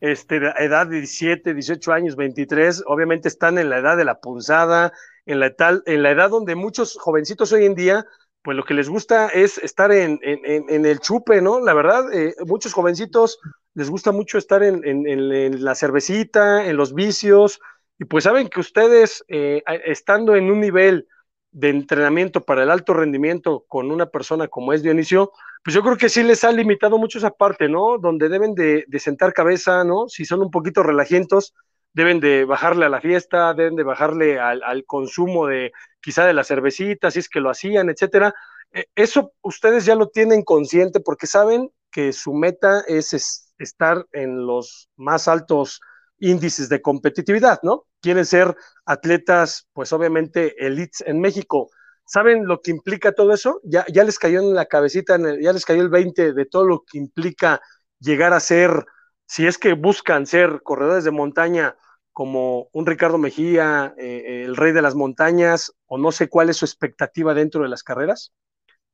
este, 0.00 0.36
edad 0.36 0.86
de 0.86 0.98
17, 0.98 1.54
18 1.54 1.92
años, 1.92 2.16
23, 2.16 2.84
obviamente 2.86 3.28
están 3.28 3.58
en 3.58 3.68
la 3.68 3.78
edad 3.78 3.96
de 3.96 4.04
la 4.04 4.20
punzada, 4.20 4.92
en 5.26 5.40
la, 5.40 5.54
tal, 5.54 5.82
en 5.86 6.02
la 6.02 6.12
edad 6.12 6.30
donde 6.30 6.54
muchos 6.54 6.96
jovencitos 6.98 7.52
hoy 7.52 7.66
en 7.66 7.74
día 7.74 8.06
pues 8.42 8.56
lo 8.56 8.64
que 8.64 8.74
les 8.74 8.88
gusta 8.88 9.28
es 9.28 9.58
estar 9.58 9.92
en, 9.92 10.20
el 10.22 11.00
chupe, 11.00 11.42
¿no? 11.42 11.60
La 11.60 11.74
verdad, 11.74 12.10
eh, 12.14 12.34
muchos 12.46 12.72
jovencitos 12.72 13.38
les 13.74 13.90
gusta 13.90 14.12
mucho 14.12 14.38
estar 14.38 14.62
en, 14.62 15.64
la 15.64 15.74
cervecita, 15.74 16.66
en 16.66 16.76
los 16.76 16.94
vicios, 16.94 17.60
y 17.98 18.04
pues 18.04 18.24
saben 18.24 18.48
que 18.48 18.60
ustedes, 18.60 19.24
eh, 19.28 19.62
estando 19.84 20.36
en 20.36 20.50
un 20.50 20.60
nivel 20.60 21.08
de 21.50 21.70
entrenamiento 21.70 22.44
para 22.44 22.62
el 22.62 22.70
alto 22.70 22.94
rendimiento 22.94 23.64
con 23.68 23.90
una 23.90 24.06
persona 24.06 24.48
como 24.48 24.72
es 24.72 24.82
Dionisio, 24.82 25.32
pues 25.64 25.74
yo 25.74 25.82
creo 25.82 25.96
que 25.96 26.08
sí 26.08 26.22
les 26.22 26.44
ha 26.44 26.52
limitado 26.52 26.98
mucho 26.98 27.18
esa 27.18 27.30
parte, 27.30 27.68
¿no? 27.68 27.98
Donde 27.98 28.28
deben 28.28 28.54
de, 28.54 28.84
de 28.86 28.98
sentar 29.00 29.32
cabeza, 29.32 29.82
¿no? 29.84 30.08
Si 30.08 30.24
son 30.24 30.40
un 30.40 30.50
poquito 30.50 30.82
relajientos, 30.82 31.54
deben 31.92 32.20
de 32.20 32.44
bajarle 32.44 32.86
a 32.86 32.88
la 32.88 33.00
fiesta, 33.00 33.54
deben 33.54 33.76
de 33.76 33.82
bajarle 33.82 34.38
al, 34.38 34.84
consumo 34.86 35.46
de 35.46 35.72
quizá 36.00 36.24
de 36.26 36.32
la 36.32 36.44
cervecita, 36.44 37.10
si 37.10 37.18
es 37.18 37.28
que 37.28 37.40
lo 37.40 37.50
hacían, 37.50 37.90
etcétera. 37.90 38.34
E, 38.72 38.86
eso 38.94 39.32
ustedes 39.42 39.84
ya 39.84 39.94
lo 39.94 40.08
tienen 40.08 40.42
consciente 40.42 41.00
porque 41.00 41.26
saben 41.26 41.70
que 41.90 42.12
su 42.12 42.34
meta 42.34 42.84
es, 42.86 43.52
estar 43.58 44.06
en 44.12 44.46
los 44.46 44.88
más 44.96 45.26
altos 45.26 45.80
índices 46.18 46.68
de 46.68 46.82
competitividad, 46.82 47.60
¿no? 47.62 47.84
Quieren 48.00 48.26
ser 48.26 48.56
atletas, 48.84 49.68
pues 49.72 49.92
obviamente 49.92 50.66
elites 50.66 51.02
en 51.06 51.20
México. 51.20 51.70
¿Saben 52.04 52.46
lo 52.46 52.60
que 52.60 52.70
implica 52.70 53.12
todo 53.12 53.34
eso? 53.34 53.60
Ya, 53.64 53.84
ya 53.92 54.04
les 54.04 54.18
cayó 54.18 54.40
en 54.40 54.54
la 54.54 54.66
cabecita, 54.66 55.18
ya 55.40 55.52
les 55.52 55.64
cayó 55.64 55.82
el 55.82 55.90
20 55.90 56.32
de 56.32 56.46
todo 56.46 56.64
lo 56.64 56.84
que 56.90 56.98
implica 56.98 57.60
llegar 58.00 58.32
a 58.32 58.40
ser 58.40 58.86
si 59.26 59.46
es 59.46 59.58
que 59.58 59.74
buscan 59.74 60.26
ser 60.26 60.62
corredores 60.62 61.04
de 61.04 61.10
montaña 61.10 61.76
como 62.12 62.68
un 62.72 62.86
Ricardo 62.86 63.18
Mejía, 63.18 63.94
eh, 63.98 64.42
el 64.44 64.56
rey 64.56 64.72
de 64.72 64.82
las 64.82 64.94
montañas, 64.94 65.72
o 65.86 65.98
no 65.98 66.10
sé 66.10 66.28
cuál 66.28 66.50
es 66.50 66.56
su 66.56 66.64
expectativa 66.64 67.34
dentro 67.34 67.62
de 67.62 67.68
las 67.68 67.84
carreras? 67.84 68.32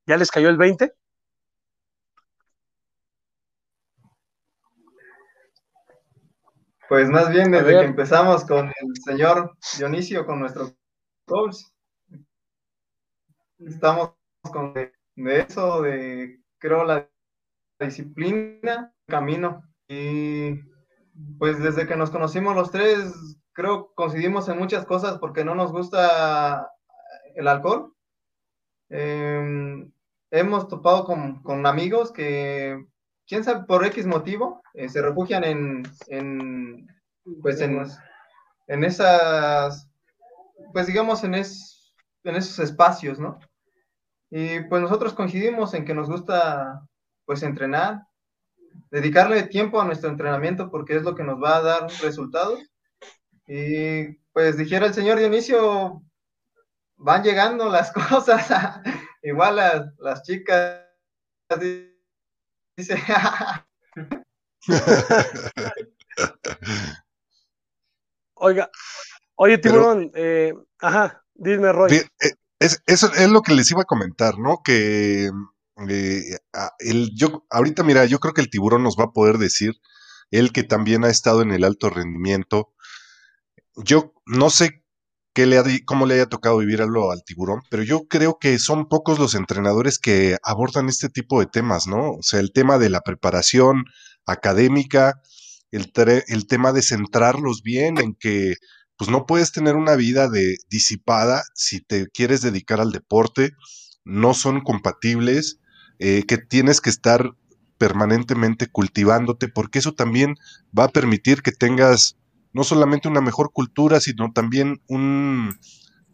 ¿Ya 0.06 0.16
les 0.16 0.30
cayó 0.30 0.51
el 0.51 0.59
20? 0.59 0.92
Pues 6.89 7.09
más 7.09 7.31
bien 7.31 7.51
desde 7.51 7.78
que 7.78 7.85
empezamos 7.85 8.44
con 8.44 8.66
el 8.66 8.97
señor 9.05 9.56
Dionisio, 9.78 10.27
con 10.27 10.40
nuestro 10.40 10.70
coach, 11.27 11.56
estamos 13.59 14.12
con 14.52 14.74
de, 14.74 14.93
de 15.16 15.40
eso, 15.40 15.82
de 15.82 16.40
creo 16.59 16.85
la 16.85 17.09
disciplina, 17.78 18.93
camino. 19.06 19.62
Y 19.89 20.61
pues 21.39 21.62
desde 21.62 21.86
que 21.86 21.97
nos 21.97 22.11
conocimos 22.11 22.55
los 22.55 22.70
tres, 22.70 23.12
creo 23.52 23.93
coincidimos 23.94 24.48
en 24.48 24.59
muchas 24.59 24.85
cosas 24.85 25.19
porque 25.19 25.44
no 25.44 25.55
nos 25.55 25.73
gusta 25.73 26.70
el 27.35 27.48
alcohol. 27.48 27.94
Em, 28.89 29.90
hemos 30.31 30.69
topado 30.69 31.05
con, 31.05 31.66
amigos 31.66 32.12
que, 32.12 32.85
quién 33.26 33.44
sabe, 33.44 33.64
por 33.66 33.84
X 33.86 34.06
motivo, 34.06 34.62
eh, 34.74 34.88
se 34.88 35.02
refugian 35.02 35.44
en, 35.44 35.82
en 36.09 36.86
pues 37.42 37.60
en, 37.60 37.84
en, 38.66 38.84
esas, 38.84 39.88
pues 40.72 40.86
digamos, 40.86 41.24
en, 41.24 41.34
es, 41.34 41.94
en 42.24 42.36
esos 42.36 42.59
espacios, 42.59 43.18
¿no? 43.18 43.38
Y 44.30 44.60
pues 44.60 44.82
nosotros 44.82 45.14
coincidimos 45.14 45.74
en 45.74 45.84
que 45.84 45.94
nos 45.94 46.09
gusta, 46.09 46.86
pues, 47.24 47.42
entrenar, 47.42 48.06
dedicarle 48.90 49.44
tiempo 49.44 49.80
a 49.80 49.84
nuestro 49.84 50.10
entrenamiento 50.10 50.70
porque 50.70 50.96
es 50.96 51.02
lo 51.02 51.14
que 51.14 51.24
nos 51.24 51.42
va 51.42 51.56
a 51.56 51.62
dar 51.62 51.90
resultados. 52.02 52.60
Y 53.46 54.14
pues 54.32 54.56
dijera 54.56 54.86
el 54.86 54.94
señor 54.94 55.18
Dionisio, 55.18 56.02
van 56.96 57.22
llegando 57.22 57.68
las 57.68 57.92
cosas, 58.10 58.80
igual 59.22 59.56
las, 59.56 59.98
las 59.98 60.22
chicas, 60.22 60.80
dice, 62.76 62.96
Oiga, 68.34 68.70
oye, 69.36 69.59
Tiburón, 69.59 70.10
eh, 70.14 70.55
ajá, 70.80 71.24
dime, 71.34 71.72
Roy. 71.72 71.92
Eh, 71.94 72.09
eso 72.59 73.12
es 73.12 73.30
lo 73.30 73.42
que 73.42 73.55
les 73.55 73.70
iba 73.70 73.82
a 73.82 73.86
comentar, 73.86 74.38
¿no? 74.38 74.62
Que 74.64 75.30
eh, 75.88 76.38
el, 76.78 77.10
yo, 77.14 77.44
ahorita, 77.51 77.82
mira, 77.82 78.05
yo 78.06 78.18
creo 78.20 78.32
que 78.34 78.40
el 78.40 78.51
tiburón 78.51 78.82
nos 78.82 78.96
va 78.96 79.05
a 79.05 79.12
poder 79.12 79.38
decir, 79.38 79.74
él 80.30 80.52
que 80.52 80.62
también 80.62 81.05
ha 81.05 81.10
estado 81.10 81.42
en 81.42 81.51
el 81.52 81.64
alto 81.64 81.90
rendimiento. 81.90 82.72
Yo 83.76 84.12
no 84.26 84.51
sé 84.51 84.84
qué 85.35 85.47
le 85.47 85.59
ha, 85.59 85.65
cómo 85.85 86.06
le 86.06 86.15
haya 86.15 86.27
tocado 86.27 86.59
vivirlo 86.59 87.11
al 87.11 87.24
tiburón, 87.24 87.61
pero 87.69 87.82
yo 87.82 88.06
creo 88.09 88.39
que 88.39 88.59
son 88.59 88.89
pocos 88.89 89.19
los 89.19 89.35
entrenadores 89.35 89.98
que 89.98 90.36
abordan 90.43 90.89
este 90.89 91.09
tipo 91.09 91.40
de 91.40 91.47
temas, 91.47 91.86
¿no? 91.86 92.12
O 92.12 92.23
sea, 92.23 92.40
el 92.40 92.52
tema 92.52 92.78
de 92.78 92.89
la 92.89 93.01
preparación 93.01 93.85
académica, 94.27 95.20
el, 95.73 95.93
el 96.28 96.47
tema 96.47 96.73
de 96.73 96.82
centrarlos 96.82 97.62
bien 97.62 97.98
en 97.98 98.15
que 98.15 98.55
pues 98.97 99.11
no 99.11 99.27
puedes 99.27 99.51
tener 99.51 99.74
una 99.74 99.97
vida 99.97 100.28
de 100.28 100.56
disipada 100.70 101.43
si 101.55 101.81
te 101.81 102.06
quieres 102.09 102.40
dedicar 102.40 102.81
al 102.81 102.93
deporte, 102.93 103.51
no 104.05 104.35
son 104.35 104.61
compatibles, 104.61 105.59
eh, 105.98 106.24
que 106.28 106.39
tienes 106.39 106.81
que 106.81 106.90
estar 106.90 107.32
permanentemente 107.77 108.69
cultivándote, 108.69 109.48
porque 109.48 109.81
eso 109.81 109.94
también 109.94 110.36
va 110.78 110.85
a 110.85 110.89
permitir 110.89 111.43
que 111.43 111.51
tengas 111.51 112.16
no 112.55 112.64
solamente 112.64 113.09
una 113.09 113.20
mejor 113.20 113.52
cultura, 113.52 114.01
sino 114.01 114.32
también 114.32 114.81
un, 114.86 115.59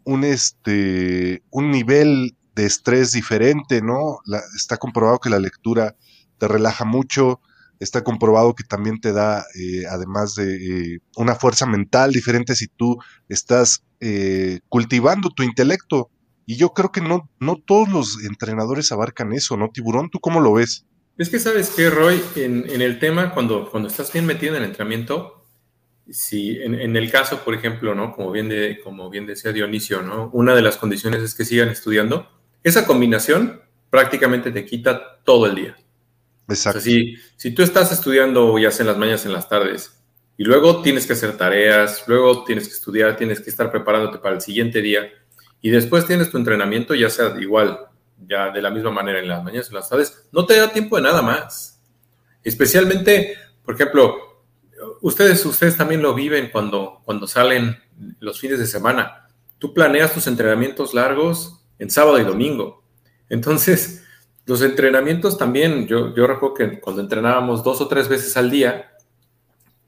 un, 0.03 0.23
este, 0.23 1.43
un 1.51 1.71
nivel 1.71 2.35
de 2.55 2.65
estrés 2.65 3.11
diferente, 3.11 3.81
¿no? 3.81 4.19
está 4.57 4.77
comprobado 4.77 5.19
que 5.19 5.29
la 5.29 5.39
lectura 5.39 5.95
te 6.37 6.47
relaja 6.47 6.83
mucho, 6.83 7.39
está 7.79 8.03
comprobado 8.03 8.55
que 8.55 8.63
también 8.63 8.99
te 8.99 9.13
da, 9.13 9.45
eh, 9.55 9.85
además 9.89 10.35
de 10.35 10.95
eh, 10.95 10.99
una 11.15 11.35
fuerza 11.35 11.65
mental 11.65 12.11
diferente 12.11 12.55
si 12.55 12.67
tú 12.67 12.97
estás 13.29 13.83
eh, 13.99 14.59
cultivando 14.67 15.29
tu 15.29 15.43
intelecto. 15.43 16.09
Y 16.45 16.57
yo 16.57 16.73
creo 16.73 16.91
que 16.91 17.01
no, 17.01 17.29
no 17.39 17.55
todos 17.55 17.87
los 17.89 18.23
entrenadores 18.25 18.91
abarcan 18.91 19.31
eso, 19.31 19.57
¿no, 19.57 19.69
Tiburón? 19.69 20.09
¿Tú 20.09 20.19
cómo 20.19 20.41
lo 20.41 20.53
ves? 20.53 20.85
Es 21.17 21.29
que 21.29 21.39
sabes 21.39 21.69
que, 21.69 21.89
Roy, 21.89 22.21
en, 22.35 22.67
en, 22.69 22.81
el 22.81 22.99
tema, 22.99 23.33
cuando, 23.33 23.69
cuando 23.69 23.89
estás 23.89 24.11
bien 24.11 24.25
metido 24.25 24.55
en 24.55 24.63
el 24.63 24.69
entrenamiento, 24.69 25.40
si 26.11 26.61
en, 26.61 26.75
en, 26.75 26.95
el 26.95 27.11
caso, 27.11 27.43
por 27.43 27.53
ejemplo, 27.53 27.95
¿no? 27.95 28.13
Como 28.13 28.31
bien, 28.31 28.49
de, 28.49 28.79
como 28.83 29.09
bien 29.09 29.25
decía 29.25 29.51
Dionisio, 29.51 30.01
¿no? 30.01 30.29
Una 30.33 30.55
de 30.55 30.61
las 30.61 30.77
condiciones 30.77 31.21
es 31.21 31.35
que 31.35 31.45
sigan 31.45 31.69
estudiando. 31.69 32.29
Esa 32.63 32.85
combinación 32.85 33.61
prácticamente 33.89 34.51
te 34.51 34.65
quita 34.65 35.19
todo 35.23 35.45
el 35.45 35.55
día. 35.55 35.77
Exacto. 36.47 36.81
si, 36.81 37.15
si 37.37 37.51
tú 37.51 37.61
estás 37.63 37.91
estudiando 37.91 38.57
ya 38.59 38.71
sea 38.71 38.83
en 38.83 38.87
las 38.87 38.97
mañanas, 38.97 39.25
en 39.25 39.33
las 39.33 39.47
tardes, 39.47 40.01
y 40.37 40.43
luego 40.43 40.81
tienes 40.81 41.05
que 41.05 41.13
hacer 41.13 41.37
tareas, 41.37 42.03
luego 42.07 42.43
tienes 42.43 42.67
que 42.67 42.73
estudiar, 42.73 43.15
tienes 43.15 43.39
que 43.39 43.49
estar 43.49 43.71
preparándote 43.71 44.17
para 44.17 44.35
el 44.35 44.41
siguiente 44.41 44.81
día, 44.81 45.09
y 45.61 45.69
después 45.69 46.05
tienes 46.05 46.29
tu 46.31 46.37
entrenamiento, 46.37 46.95
ya 46.95 47.09
sea 47.09 47.35
igual, 47.39 47.79
ya 48.27 48.49
de 48.49 48.61
la 48.61 48.71
misma 48.71 48.91
manera 48.91 49.19
en 49.19 49.27
las 49.27 49.43
mañanas, 49.43 49.69
en 49.69 49.75
las 49.75 49.89
tardes, 49.89 50.27
no 50.31 50.45
te 50.45 50.57
da 50.57 50.71
tiempo 50.73 50.95
de 50.95 51.03
nada 51.03 51.21
más. 51.21 51.79
Especialmente, 52.43 53.37
por 53.63 53.75
ejemplo, 53.75 54.30
ustedes, 55.01 55.45
ustedes 55.45 55.75
también 55.77 56.01
lo 56.01 56.13
viven 56.13 56.49
cuando, 56.51 57.01
cuando 57.03 57.27
salen 57.27 57.77
los 58.19 58.39
fines 58.39 58.59
de 58.59 58.65
semana. 58.65 59.27
Tú 59.59 59.73
planeas 59.73 60.13
tus 60.13 60.27
entrenamientos 60.27 60.93
largos 60.93 61.63
en 61.79 61.89
sábado 61.89 62.19
y 62.19 62.23
domingo. 62.23 62.83
Entonces, 63.29 64.03
los 64.45 64.61
entrenamientos 64.61 65.37
también, 65.37 65.87
yo, 65.87 66.15
yo 66.15 66.27
recuerdo 66.27 66.55
que 66.55 66.79
cuando 66.79 67.01
entrenábamos 67.01 67.63
dos 67.63 67.81
o 67.81 67.87
tres 67.87 68.07
veces 68.07 68.37
al 68.37 68.49
día, 68.49 68.91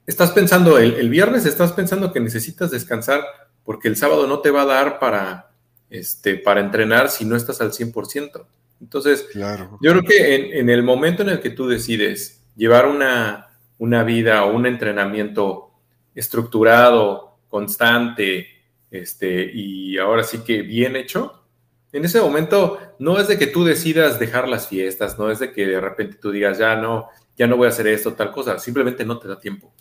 estás 0.06 0.32
pensando, 0.32 0.78
el, 0.78 1.10
viernes 1.10 1.46
estás 1.46 1.72
pensando 1.72 2.12
que 2.12 2.20
necesitas 2.20 2.72
descansar 2.72 3.24
porque 3.64 3.88
el 3.88 3.96
sábado 3.96 4.28
no 4.28 4.40
te 4.40 4.52
va 4.52 4.64
a 4.64 4.66
dar 4.66 5.00
para, 5.00 5.52
este, 5.90 6.36
para 6.36 6.62
entrenar 6.62 7.10
si 7.10 7.26
no 7.26 7.36
estás 7.36 7.62
al 7.62 7.72
100%. 7.72 8.46
Entonces, 8.82 9.26
claro. 9.32 9.78
yo 9.82 9.92
creo 9.92 10.04
que 10.04 10.36
en, 10.36 10.58
en, 10.58 10.70
el 10.70 10.84
momento 10.84 11.22
en 11.22 11.30
el 11.30 11.40
que 11.40 11.50
tú 11.50 11.68
decides 11.68 12.42
llevar 12.56 12.86
una, 12.88 13.53
una 13.84 14.04
vida 14.04 14.46
o 14.46 14.56
un 14.56 14.66
entrenamiento 14.66 15.72
estructurado, 16.16 17.40
constante, 17.50 18.48
este, 18.90 19.52
y 19.54 19.98
ahora 19.98 20.24
sí 20.24 20.38
que 20.40 20.62
bien 20.62 20.96
hecho, 20.96 21.44
en 21.92 22.06
ese 22.06 22.22
momento 22.22 22.80
no 23.00 23.20
es 23.20 23.28
de 23.28 23.38
que 23.38 23.48
tú 23.48 23.66
decidas 23.66 24.20
dejar 24.20 24.48
las 24.48 24.70
fiestas, 24.70 25.20
no 25.20 25.30
es 25.30 25.40
de 25.40 25.52
que 25.52 25.68
de 25.68 25.82
repente 25.82 26.18
tú 26.18 26.32
digas, 26.32 26.58
ya 26.60 26.78
no, 26.78 27.10
ya 27.36 27.46
no 27.46 27.58
voy 27.58 27.66
a 27.66 27.72
hacer 27.72 27.88
esto, 27.88 28.14
tal 28.14 28.32
cosa, 28.32 28.58
simplemente 28.58 29.04
no 29.04 29.20
te 29.20 29.28
da 29.28 29.38
tiempo. 29.38 29.74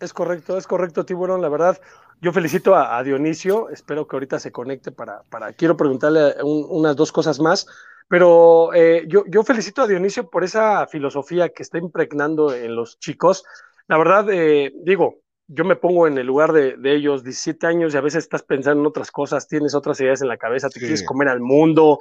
Es 0.00 0.12
correcto, 0.12 0.58
es 0.58 0.66
correcto, 0.66 1.06
Tiburón, 1.06 1.40
la 1.40 1.48
verdad. 1.48 1.80
Yo 2.20 2.32
felicito 2.32 2.74
a, 2.74 3.02
Dionisio, 3.04 3.68
espero 3.70 4.06
que 4.06 4.16
ahorita 4.16 4.40
se 4.40 4.50
conecte 4.50 4.90
para, 4.90 5.22
para 5.24 5.52
quiero 5.52 5.76
preguntarle 5.76 6.34
unas 6.42 6.96
dos 6.96 7.12
cosas 7.12 7.38
más, 7.38 7.66
pero 8.08 8.74
eh, 8.74 9.04
yo, 9.06 9.24
yo 9.28 9.44
felicito 9.44 9.82
a 9.82 9.86
Dionisio 9.86 10.28
por 10.28 10.42
esa 10.42 10.86
filosofía 10.88 11.50
que 11.50 11.62
está 11.62 11.78
impregnando 11.78 12.52
en 12.52 12.74
los 12.74 12.98
chicos. 12.98 13.44
La 13.86 13.98
verdad, 13.98 14.28
eh, 14.32 14.72
digo, 14.82 15.20
yo 15.46 15.64
me 15.64 15.76
pongo 15.76 16.06
en 16.06 16.18
el 16.18 16.26
lugar 16.26 16.52
de, 16.52 16.76
ellos, 16.84 17.22
17 17.22 17.66
años, 17.66 17.94
y 17.94 17.96
a 17.96 18.02
veces 18.02 18.24
estás 18.24 18.42
pensando 18.42 18.82
en 18.82 18.86
otras 18.86 19.10
cosas, 19.10 19.46
tienes 19.46 19.74
otras 19.74 20.00
ideas 20.00 20.20
en 20.20 20.28
la 20.28 20.36
cabeza, 20.36 20.68
te 20.68 20.80
quieres 20.80 21.04
comer 21.04 21.28
al 21.28 21.40
mundo, 21.40 21.98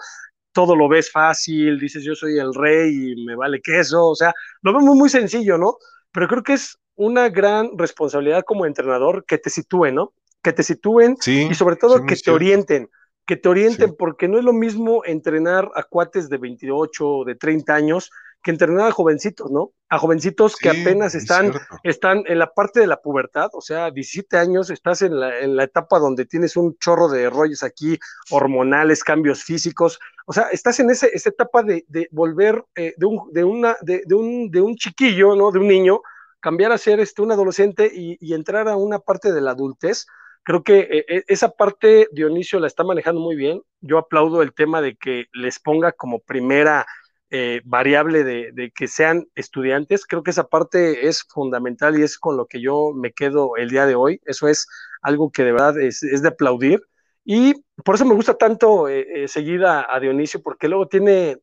todo 0.52 0.76
lo 0.76 0.89
ves 0.89 1.11
fácil, 1.11 1.80
dices 1.80 2.03
yo 2.03 2.15
soy 2.15 2.39
el 2.39 2.53
rey 2.53 3.14
y 3.14 3.26
me 3.26 3.35
vale 3.35 3.61
queso, 3.61 4.07
o 4.07 4.15
sea, 4.15 4.34
lo 4.64 4.73
veo 4.73 4.81
muy, 4.81 4.98
muy 4.98 5.10
sencillo, 5.10 5.57
¿no? 5.57 5.77
Pero 6.11 6.27
creo 6.27 6.44
que 6.44 6.53
es 6.53 6.77
una 6.98 7.30
gran 7.30 7.78
responsabilidad 7.78 8.44
como 8.44 8.65
entrenador 8.65 9.24
que 9.26 9.38
te 9.38 9.49
sitúen, 9.49 9.95
¿no? 9.95 10.14
Que 10.41 10.52
te 10.52 10.64
sitúen 10.64 11.15
y 11.26 11.53
sobre 11.53 11.78
todo 11.78 12.06
que 12.06 12.15
te 12.15 12.32
orienten, 12.32 12.90
que 13.26 13.38
te 13.38 13.48
orienten, 13.48 13.95
porque 13.98 14.28
no 14.28 14.38
es 14.38 14.44
lo 14.44 14.53
mismo 14.53 15.03
entrenar 15.06 15.69
a 15.76 15.84
cuates 15.84 16.30
de 16.30 16.38
28 16.38 17.07
o 17.07 17.26
de 17.26 17.36
30 17.36 17.74
años 17.74 18.11
que 18.44 18.52
entrenar 18.52 18.88
a 18.88 18.91
jovencitos, 18.91 19.52
¿no? 19.52 19.72
A 19.90 19.98
jovencitos 19.98 20.56
que 20.56 20.69
apenas 20.69 21.15
están, 21.15 21.53
están 21.84 22.24
en 22.28 22.40
la 22.40 22.53
parte 22.53 22.80
de 22.80 22.88
la 22.88 23.02
pubertad, 23.02 23.49
o 23.53 23.61
sea, 23.61 23.91
17 23.91 24.38
años, 24.38 24.69
estás 24.69 25.02
en 25.02 25.19
la, 25.19 25.40
en 25.40 25.56
la 25.56 25.64
etapa 25.64 25.99
donde 25.99 26.26
tienes 26.26 26.56
un 26.56 26.78
chorro 26.78 27.10
de 27.10 27.30
rollos 27.30 27.64
aquí, 27.64 27.99
hormonales, 28.30 29.03
cambios 29.03 29.44
físicos, 29.44 29.99
o 30.26 30.34
sea, 30.34 30.48
estás 30.52 30.80
en 30.80 30.90
ese, 30.90 31.10
esa 31.14 31.30
etapa 31.30 31.64
de, 31.64 31.86
de 31.88 32.07
volver 32.11 32.64
eh, 32.76 32.94
de, 32.98 33.06
un, 33.06 33.32
de, 33.32 33.44
una, 33.44 33.76
de, 33.82 34.03
de, 34.06 34.15
un, 34.15 34.49
de 34.49 34.61
un 34.61 34.76
chiquillo, 34.76 35.36
¿no? 35.36 35.52
De 35.52 35.60
un 35.60 35.68
niño, 35.68 36.02
cambiar 36.39 36.72
a 36.72 36.77
ser 36.77 36.99
este, 36.99 37.22
un 37.22 37.31
adolescente 37.31 37.91
y, 37.93 38.34
entrar 38.34 38.68
a 38.68 38.76
una 38.76 38.99
parte 38.99 39.31
de 39.31 39.41
la 39.41 39.51
adultez. 39.51 40.05
Creo 40.43 40.64
que 40.64 40.80
eh, 40.80 41.05
eh, 41.07 41.23
esa 41.27 41.51
parte 41.51 42.07
Dionisio 42.11 42.59
la 42.59 42.68
está 42.68 42.84
manejando 42.84 43.19
muy 43.19 43.35
bien. 43.35 43.61
Yo 43.81 43.97
aplaudo 43.97 44.41
el 44.41 44.53
tema 44.53 44.81
de 44.81 44.95
que 44.95 45.26
les 45.34 45.59
ponga 45.59 45.91
como 45.91 46.19
primera 46.19 46.85
eh, 47.30 47.61
variable 47.65 48.23
de, 48.23 48.72
que 48.73 48.88
sean 48.88 49.27
estudiantes. 49.35 50.05
Creo 50.05 50.23
que 50.23 50.31
esa 50.31 50.47
parte 50.47 51.07
es 51.07 51.23
fundamental 51.23 51.99
y 51.99 52.03
es 52.03 52.18
con 52.18 52.38
lo 52.38 52.45
que 52.45 52.61
yo 52.61 52.93
me 52.95 53.11
quedo 53.11 53.57
el 53.57 53.69
día 53.69 53.85
de 53.85 53.95
hoy. 53.95 54.22
Eso 54.26 54.47
es 54.47 54.68
algo 55.01 55.31
que 55.31 55.43
de 55.43 55.51
verdad 55.51 55.80
es, 55.80 55.99
de 55.99 56.27
aplaudir. 56.27 56.81
Y 57.26 57.65
por 57.84 57.95
eso 57.95 58.05
me 58.05 58.15
gusta 58.15 58.35
tanto 58.35 58.88
eh, 58.88 59.27
seguir 59.27 59.65
a, 59.65 59.99
Dionisio, 59.99 60.41
porque 60.41 60.69
luego 60.69 60.88
tiene 60.88 61.41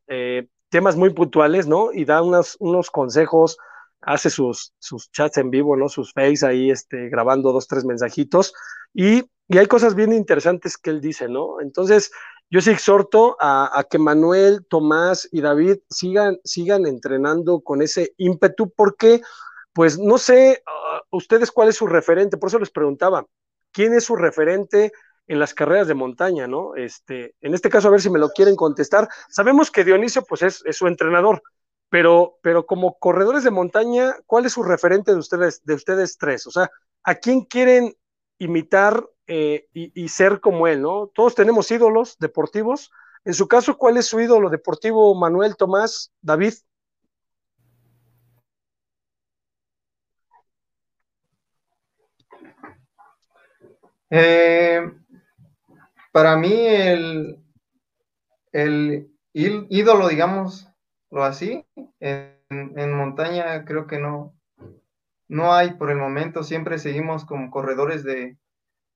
temas 0.71 0.97
muy 0.97 1.11
puntuales, 1.11 1.67
¿no? 1.67 1.93
Y 1.93 2.07
da 2.07 2.23
unos, 2.23 2.57
unos 2.59 2.91
consejos, 2.91 3.59
hace 4.07 4.31
sus, 4.31 4.75
sus 4.79 5.11
chats 5.11 5.39
en 5.39 5.51
vivo, 5.51 5.77
¿no? 5.77 5.89
Sus 5.89 6.13
face 6.13 6.47
ahí, 6.47 6.71
este, 6.71 7.09
grabando 7.09 7.53
dos, 7.53 7.67
tres 7.67 7.85
mensajitos. 7.85 8.53
Y, 8.93 9.25
y 9.49 9.59
hay 9.59 9.67
cosas 9.67 9.95
bien 9.95 10.13
interesantes 10.13 10.77
que 10.77 10.91
él 10.91 11.01
dice, 11.01 11.29
¿no? 11.29 11.61
Entonces, 11.61 12.11
yo 12.51 12.61
sí 12.61 12.71
exhorto 12.71 13.37
a, 13.41 13.85
que 13.91 13.99
Manuel, 13.99 14.65
Tomás 14.69 15.29
y 15.33 15.41
David 15.41 15.79
sigan, 15.89 16.39
sigan 16.45 16.87
entrenando 16.87 17.61
con 17.61 17.83
ese 17.83 18.13
ímpetu, 18.17 18.71
porque, 18.71 19.23
pues, 19.73 19.99
no 19.99 20.19
sé, 20.19 20.63
uh, 20.67 21.17
ustedes 21.17 21.51
cuál 21.51 21.69
es 21.71 21.77
su 21.77 21.87
referente, 21.87 22.37
por 22.37 22.49
eso 22.49 22.59
les 22.59 22.71
preguntaba, 22.71 23.27
¿quién 23.73 23.95
es 23.95 24.05
su 24.05 24.15
referente 24.15 24.93
en 25.27 25.39
las 25.39 25.55
carreras 25.55 25.89
de 25.89 25.95
montaña, 25.95 26.47
no? 26.47 26.77
Este, 26.77 27.35
en 27.41 27.55
este 27.55 27.71
caso, 27.71 27.89
a 27.89 27.91
ver 27.91 28.01
si 28.01 28.11
me 28.11 28.19
lo 28.19 28.29
quieren 28.29 28.57
contestar. 28.57 29.09
Sabemos 29.31 29.71
que 29.71 29.83
Dionisio, 29.83 30.23
pues, 30.25 30.43
es, 30.43 30.63
es 30.65 30.77
su 30.77 30.87
entrenador, 30.87 31.43
pero, 31.95 32.41
pero 32.43 32.67
como 32.67 32.99
corredores 32.99 33.45
de 33.45 33.53
montaña, 33.53 34.17
¿cuál 34.27 34.47
es 34.47 34.55
su 34.55 34.65
referente 34.65 35.13
de 35.13 35.19
ustedes, 35.19 35.65
de 35.65 35.75
ustedes 35.75 36.19
tres? 36.19 36.45
O 36.49 36.51
sea, 36.51 36.69
¿a 37.05 37.15
quién 37.15 37.43
quieren 37.43 37.95
imitar 38.37 39.09
eh, 39.29 39.69
y, 39.73 40.09
ser 40.09 40.41
como 40.41 40.67
él, 40.67 40.83
¿no? 40.83 41.07
Todos 41.15 41.37
tenemos 41.37 41.71
ídolos 41.71 42.19
deportivos. 42.19 42.91
En 43.25 43.33
su 43.33 43.47
caso, 43.47 43.79
¿cuál 43.79 43.97
es 43.97 44.07
su 44.07 44.19
ídolo 44.19 44.51
deportivo, 44.51 45.15
Manuel, 45.15 45.55
Tomás, 45.57 46.13
David? 46.21 46.55
Eh, 54.11 54.83
para 56.11 56.37
mí, 56.37 56.53
el, 56.53 57.39
el 58.51 59.09
ídolo, 59.33 60.09
digamos 60.09 60.74
lo 61.15 61.25
así, 61.25 61.65
en 62.01 62.35
en, 62.51 62.93
montaña 62.93 63.65
creo 63.65 63.87
que 63.87 63.99
no, 63.99 64.35
no 65.29 65.55
hay 65.55 65.75
por 65.75 65.91
el 65.91 65.99
momento, 65.99 66.43
siempre 66.43 66.79
seguimos 66.79 67.25
como 67.25 67.51
corredores 67.51 68.05
de, 68.05 68.37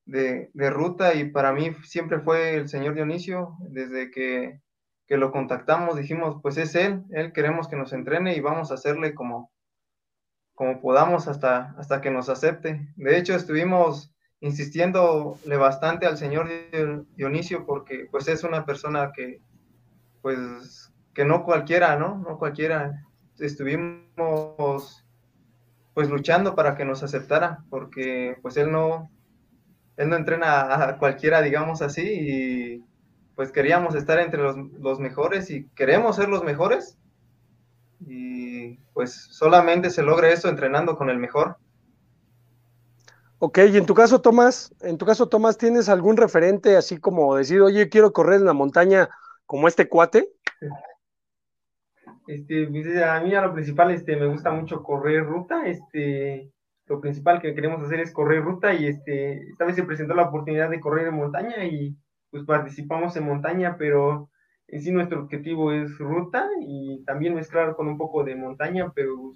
de, 0.05 0.71
ruta 0.71 1.15
y 1.15 1.31
para 1.31 1.53
mí 1.53 1.75
siempre 1.85 2.21
fue 2.21 2.55
el 2.55 2.69
señor 2.69 2.95
Dionisio, 2.95 3.57
desde 3.61 4.11
que, 4.11 4.61
que, 5.07 5.17
lo 5.17 5.33
contactamos 5.33 5.97
dijimos, 5.97 6.41
pues 6.43 6.57
es 6.57 6.75
él, 6.75 7.05
él 7.11 7.33
queremos 7.33 7.69
que 7.69 7.77
nos 7.77 7.93
entrene 7.93 8.35
y 8.35 8.41
vamos 8.41 8.71
a 8.71 8.75
hacerle 8.75 9.15
como, 9.15 9.51
como 10.55 10.81
podamos 10.81 11.29
hasta, 11.29 11.75
hasta 11.79 12.01
que 12.01 12.11
nos 12.11 12.29
acepte. 12.29 12.89
De 12.97 13.19
hecho, 13.19 13.35
estuvimos 13.35 14.13
insistiéndole 14.41 15.57
bastante 15.57 16.07
al 16.07 16.17
señor 16.17 16.49
Dionisio 17.17 17.67
porque 17.67 18.07
pues 18.11 18.29
es 18.29 18.45
una 18.45 18.65
persona 18.65 19.11
que 19.13 19.41
pues 20.23 20.93
que 21.15 21.25
no 21.25 21.45
cualquiera, 21.45 21.97
¿no? 21.97 22.19
No 22.19 22.39
cualquiera. 22.39 23.05
Estuvimos 23.39 25.05
pues 25.95 26.09
luchando 26.09 26.55
para 26.55 26.77
que 26.77 26.85
nos 26.85 27.03
aceptara 27.03 27.65
porque 27.71 28.37
pues 28.43 28.57
él 28.57 28.71
no 28.71 29.11
él 29.97 30.09
no 30.09 30.17
entrena 30.17 30.91
a 30.91 30.97
cualquiera, 30.97 31.43
digamos 31.43 31.83
así, 31.83 32.03
y 32.03 32.85
pues 33.35 33.51
queríamos 33.51 33.97
estar 33.97 34.21
entre 34.21 34.41
los, 34.41 34.57
los 34.79 35.01
mejores 35.01 35.51
y 35.51 35.69
queremos 35.71 36.17
ser 36.17 36.29
los 36.29 36.45
mejores 36.45 36.97
y 38.01 38.77
pues 38.95 39.13
solamente 39.31 39.91
se 39.91 40.03
logra 40.03 40.31
eso 40.31 40.49
entrenando 40.49 40.97
con 40.97 41.11
el 41.11 41.19
mejor. 41.19 41.57
Ok, 43.41 43.59
y 43.71 43.77
en 43.77 43.87
tu 43.87 43.95
caso, 43.95 44.21
Tomás, 44.21 44.73
en 44.81 44.99
tu 44.99 45.07
caso, 45.07 45.29
Tomás, 45.29 45.59
¿tienes 45.59 45.89
algún 45.89 46.17
referente 46.17 46.77
así 46.77 46.99
como 46.99 47.37
decir, 47.37 47.61
oye, 47.61 47.89
quiero 47.89 48.13
correr 48.13 48.41
en 48.41 48.47
la 48.47 48.53
montaña 48.53 49.09
como 49.47 49.69
este 49.69 49.89
cuate? 49.89 50.29
Este, 52.29 52.67
pues, 52.67 52.87
a 53.03 53.21
mí 53.23 53.35
a 53.35 53.41
lo 53.41 53.55
principal, 53.55 53.91
este, 53.91 54.15
me 54.15 54.27
gusta 54.27 54.51
mucho 54.51 54.83
correr 54.83 55.25
ruta, 55.25 55.67
este, 55.67 56.53
lo 56.87 57.01
principal 57.01 57.41
que 57.41 57.55
queremos 57.55 57.83
hacer 57.83 58.01
es 58.01 58.13
correr 58.13 58.43
ruta 58.43 58.75
y 58.75 58.87
este, 58.87 59.49
esta 59.49 59.65
vez 59.65 59.77
se 59.77 59.85
presentó 59.85 60.15
la 60.15 60.29
oportunidad 60.29 60.69
de 60.69 60.79
correr 60.79 61.09
en 61.09 61.15
montaña 61.15 61.65
y 61.65 61.97
pues 62.31 62.45
participamos 62.45 63.17
en 63.17 63.25
montaña, 63.25 63.77
pero 63.79 64.29
en 64.67 64.83
sí 64.83 64.93
nuestro 64.93 65.23
objetivo 65.23 65.73
es 65.73 65.97
ruta 65.99 66.47
y 66.61 67.03
también 67.07 67.35
mezclar 67.35 67.75
con 67.75 67.89
un 67.89 67.97
poco 67.97 68.23
de 68.25 68.37
montaña, 68.37 68.93
pero 68.95 69.33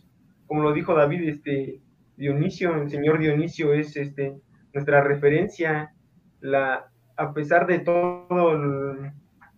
como 0.46 0.62
lo 0.62 0.74
dijo 0.74 0.94
David, 0.94 1.26
este, 1.30 1.80
Dionisio, 2.18 2.74
el 2.74 2.90
señor 2.90 3.18
Dionisio 3.20 3.72
es 3.72 3.96
este, 3.96 4.36
nuestra 4.74 5.02
referencia, 5.02 5.94
la, 6.40 6.92
a 7.16 7.32
pesar 7.32 7.66
de 7.66 7.78
todo 7.78 8.28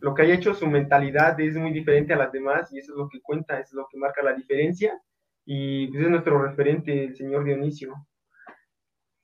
lo 0.05 0.15
que 0.15 0.21
haya 0.21 0.35
hecho, 0.35 0.53
su 0.53 0.67
mentalidad 0.67 1.41
es 1.41 1.57
muy 1.57 1.73
diferente 1.73 2.13
a 2.13 2.19
las 2.19 2.31
demás 2.31 2.71
y 2.71 2.79
eso 2.79 2.93
es 2.93 2.99
lo 2.99 3.09
que 3.09 3.23
cuenta, 3.23 3.59
es 3.59 3.73
lo 3.73 3.89
que 3.91 3.97
marca 3.97 4.23
la 4.23 4.35
diferencia 4.35 5.01
y 5.47 5.87
pues, 5.87 6.03
es 6.03 6.11
nuestro 6.11 6.43
referente, 6.43 7.05
el 7.07 7.17
señor 7.17 7.43
Dionisio. 7.43 7.95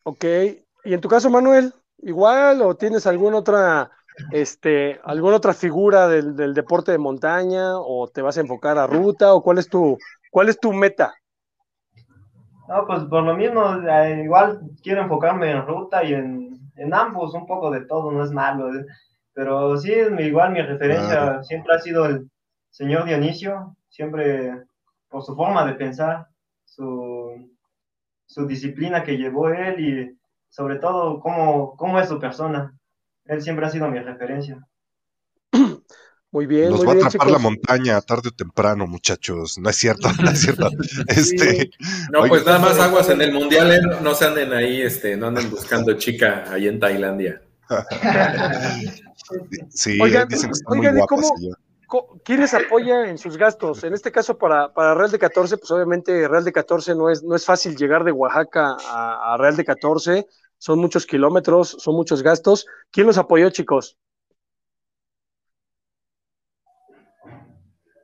Ok, 0.05 0.25
y 0.85 0.95
en 0.95 1.01
tu 1.03 1.07
caso, 1.07 1.29
Manuel, 1.29 1.75
igual 1.99 2.63
o 2.63 2.75
tienes 2.77 3.07
alguna 3.07 3.37
otra, 3.37 3.91
este, 4.33 4.99
alguna 5.05 5.37
otra 5.37 5.53
figura 5.53 6.09
del, 6.09 6.35
del 6.35 6.55
deporte 6.55 6.93
de 6.93 6.99
montaña 6.99 7.79
o 7.79 8.09
te 8.09 8.23
vas 8.23 8.39
a 8.39 8.41
enfocar 8.41 8.79
a 8.79 8.87
ruta 8.87 9.35
o 9.35 9.43
cuál 9.43 9.59
es 9.59 9.69
tu, 9.69 9.99
cuál 10.31 10.49
es 10.49 10.59
tu 10.59 10.73
meta? 10.73 11.13
No, 12.69 12.87
pues 12.87 13.05
por 13.05 13.23
lo 13.25 13.37
mismo, 13.37 13.63
eh, 13.87 14.23
igual 14.25 14.63
quiero 14.83 15.03
enfocarme 15.03 15.51
en 15.51 15.67
ruta 15.67 16.03
y 16.03 16.15
en, 16.15 16.59
en, 16.77 16.95
ambos, 16.95 17.35
un 17.35 17.47
poco 17.47 17.71
de 17.71 17.83
todo, 17.83 18.11
no 18.11 18.25
es 18.25 18.31
malo. 18.31 18.71
Pero 19.33 19.79
sí, 19.79 19.93
igual 20.19 20.53
mi 20.53 20.63
referencia 20.63 21.43
siempre 21.43 21.75
ha 21.75 21.79
sido 21.79 22.07
el 22.07 22.31
señor 22.71 23.05
Dionisio, 23.05 23.77
siempre 23.89 24.65
por 25.09 25.23
su 25.23 25.35
forma 25.35 25.67
de 25.67 25.75
pensar, 25.75 26.27
su, 26.65 27.51
su 28.27 28.47
disciplina 28.47 29.03
que 29.03 29.17
llevó 29.17 29.49
él 29.51 29.81
y 29.81 30.19
sobre 30.49 30.77
todo 30.77 31.21
cómo, 31.21 31.77
cómo 31.77 32.01
es 32.01 32.09
su 32.09 32.19
persona. 32.19 32.75
Él 33.27 33.43
siempre 33.43 33.67
ha 33.67 33.71
sido 33.71 33.89
mi 33.89 33.99
referencia. 33.99 34.67
Muy 36.33 36.47
bien. 36.47 36.71
Nos 36.71 36.87
va 36.87 36.93
a 36.93 37.07
atrapar 37.07 37.31
la 37.31 37.39
montaña 37.39 38.01
tarde 38.03 38.29
o 38.29 38.33
temprano, 38.33 38.87
muchachos. 38.87 39.59
No 39.59 39.69
es 39.69 39.77
cierto, 39.77 40.09
no 40.23 40.31
es 40.31 40.41
cierto. 40.41 40.71
Este, 41.09 41.71
no, 42.13 42.25
pues 42.29 42.45
nada 42.47 42.61
más 42.61 42.79
aguas 42.79 43.09
en 43.11 43.21
el 43.21 43.33
mundial, 43.33 43.73
¿eh? 43.73 43.81
no 44.01 44.15
se 44.15 44.27
anden 44.27 44.53
ahí, 44.53 44.81
este, 44.81 45.17
no 45.17 45.27
anden 45.27 45.51
buscando 45.51 45.93
chica 45.95 46.45
ahí 46.51 46.69
en 46.69 46.79
Tailandia. 46.79 47.43
sí, 49.71 49.99
dicen 50.29 50.51
que 50.51 50.77
muy 50.77 51.55
¿Quién 52.25 52.41
les 52.41 52.55
apoya 52.55 53.09
en 53.09 53.19
sus 53.19 53.37
gastos? 53.37 53.83
En 53.83 53.95
este 53.95 54.13
caso, 54.13 54.39
para, 54.39 54.73
para, 54.73 54.95
Real 54.95 55.11
de 55.11 55.19
14, 55.19 55.59
pues 55.59 55.71
obviamente 55.73 56.29
Real 56.29 56.45
de 56.45 56.53
14 56.53 56.95
no 56.95 57.11
es, 57.11 57.25
no 57.25 57.35
es 57.35 57.45
fácil 57.45 57.75
llegar 57.75 58.05
de 58.05 58.13
Oaxaca 58.13 58.77
a, 58.89 59.35
a 59.35 59.37
Real 59.37 59.57
de 59.57 59.65
14, 59.65 60.27
son 60.57 60.79
muchos 60.79 61.05
kilómetros, 61.05 61.77
son 61.81 61.97
muchos 61.97 62.23
gastos. 62.23 62.67
¿Quién 62.93 63.09
los 63.09 63.19
apoyó, 63.19 63.51
chicos? 63.51 63.99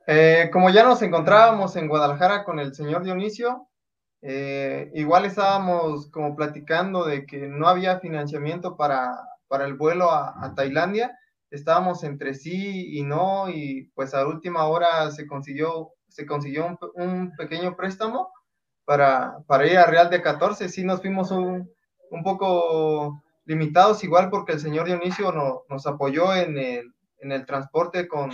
Eh, 0.09 0.49
como 0.53 0.69
ya 0.69 0.83
nos 0.83 1.01
encontrábamos 1.01 1.75
en 1.75 1.89
Guadalajara 1.89 2.45
con 2.45 2.59
el 2.59 2.73
señor 2.73 3.03
Dionisio, 3.03 3.67
eh, 4.21 4.89
igual 4.93 5.25
estábamos 5.25 6.09
como 6.09 6.33
platicando 6.33 7.05
de 7.05 7.25
que 7.25 7.47
no 7.47 7.67
había 7.67 7.99
financiamiento 7.99 8.77
para, 8.77 9.19
para 9.47 9.65
el 9.65 9.75
vuelo 9.75 10.11
a, 10.11 10.53
Tailandia, 10.55 11.17
estábamos 11.49 12.03
entre 12.03 12.33
sí 12.33 12.97
y 12.97 13.03
no, 13.03 13.49
y 13.49 13.91
pues 13.95 14.13
a 14.13 14.27
última 14.27 14.65
hora 14.65 15.09
se 15.11 15.27
consiguió, 15.27 15.91
se 16.09 16.25
consiguió 16.25 16.77
un, 16.95 17.31
pequeño 17.37 17.75
préstamo 17.75 18.31
para, 18.85 19.37
para, 19.47 19.67
ir 19.67 19.77
a 19.77 19.85
Real 19.85 20.09
de 20.09 20.21
14, 20.21 20.69
sí 20.69 20.83
nos 20.83 21.01
fuimos 21.01 21.31
un, 21.31 21.69
un 22.11 22.23
poco 22.23 23.21
limitados 23.45 24.03
igual 24.03 24.29
porque 24.29 24.53
el 24.53 24.59
señor 24.59 24.85
Dionisio 24.85 25.31
no, 25.31 25.63
nos 25.69 25.87
apoyó 25.87 26.33
en 26.33 26.57
el, 26.57 26.93
en 27.19 27.31
el 27.31 27.45
transporte 27.45 28.07
con, 28.07 28.31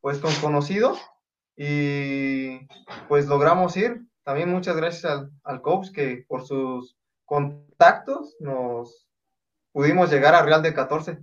pues 0.00 0.18
con 0.18 0.34
conocido 0.36 0.96
y 1.56 2.66
pues 3.08 3.26
logramos 3.26 3.76
ir. 3.76 4.02
También 4.22 4.50
muchas 4.50 4.76
gracias 4.76 5.04
al, 5.04 5.30
al 5.44 5.62
coach 5.62 5.90
que 5.92 6.24
por 6.28 6.46
sus 6.46 6.96
contactos 7.24 8.36
nos 8.40 9.08
pudimos 9.74 10.08
llegar 10.08 10.36
a 10.36 10.42
Real 10.42 10.62
de 10.62 10.72
14. 10.72 11.18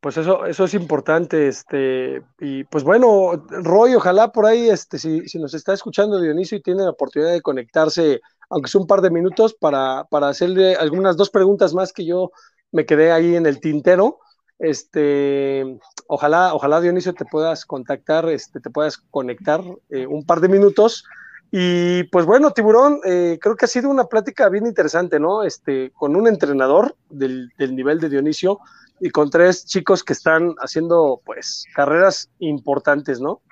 Pues 0.00 0.16
eso, 0.16 0.46
eso 0.46 0.64
es 0.64 0.74
importante, 0.74 1.46
este, 1.48 2.22
y 2.38 2.64
pues 2.64 2.84
bueno, 2.84 3.44
Roy, 3.48 3.94
ojalá 3.94 4.32
por 4.32 4.46
ahí, 4.46 4.70
este, 4.70 4.98
si, 4.98 5.28
si 5.28 5.38
nos 5.38 5.52
está 5.52 5.74
escuchando 5.74 6.20
Dionisio 6.20 6.58
y 6.58 6.62
tiene 6.62 6.84
la 6.84 6.90
oportunidad 6.90 7.32
de 7.32 7.42
conectarse, 7.42 8.20
aunque 8.48 8.70
sea 8.70 8.80
un 8.80 8.86
par 8.86 9.02
de 9.02 9.10
minutos, 9.10 9.54
para, 9.54 10.04
para 10.10 10.28
hacerle 10.28 10.76
algunas 10.76 11.16
dos 11.16 11.28
preguntas 11.28 11.74
más 11.74 11.92
que 11.92 12.06
yo 12.06 12.30
me 12.72 12.86
quedé 12.86 13.12
ahí 13.12 13.36
en 13.36 13.46
el 13.46 13.60
tintero. 13.60 14.20
Este, 14.58 15.78
ojalá, 16.06 16.54
ojalá 16.54 16.80
Dionisio 16.80 17.12
te 17.12 17.26
puedas 17.26 17.66
contactar, 17.66 18.28
este, 18.30 18.60
te 18.60 18.70
puedas 18.70 18.96
conectar 18.96 19.62
eh, 19.90 20.06
un 20.06 20.24
par 20.24 20.40
de 20.40 20.48
minutos. 20.48 21.04
Y 21.50 22.04
pues 22.04 22.26
bueno, 22.26 22.50
Tiburón, 22.50 23.00
eh, 23.04 23.38
creo 23.40 23.56
que 23.56 23.64
ha 23.64 23.68
sido 23.68 23.88
una 23.88 24.04
plática 24.04 24.48
bien 24.48 24.66
interesante, 24.66 25.20
¿no? 25.20 25.42
Este, 25.42 25.90
con 25.92 26.16
un 26.16 26.26
entrenador 26.26 26.96
del, 27.08 27.52
nivel 27.58 28.00
de 28.00 28.08
Dionisio 28.08 28.58
y 29.00 29.10
con 29.10 29.30
tres 29.30 29.64
chicos 29.66 30.02
que 30.02 30.12
están 30.12 30.54
haciendo, 30.58 31.20
pues, 31.24 31.66
carreras 31.74 32.30
importantes, 32.40 33.20
¿no? 33.20 33.42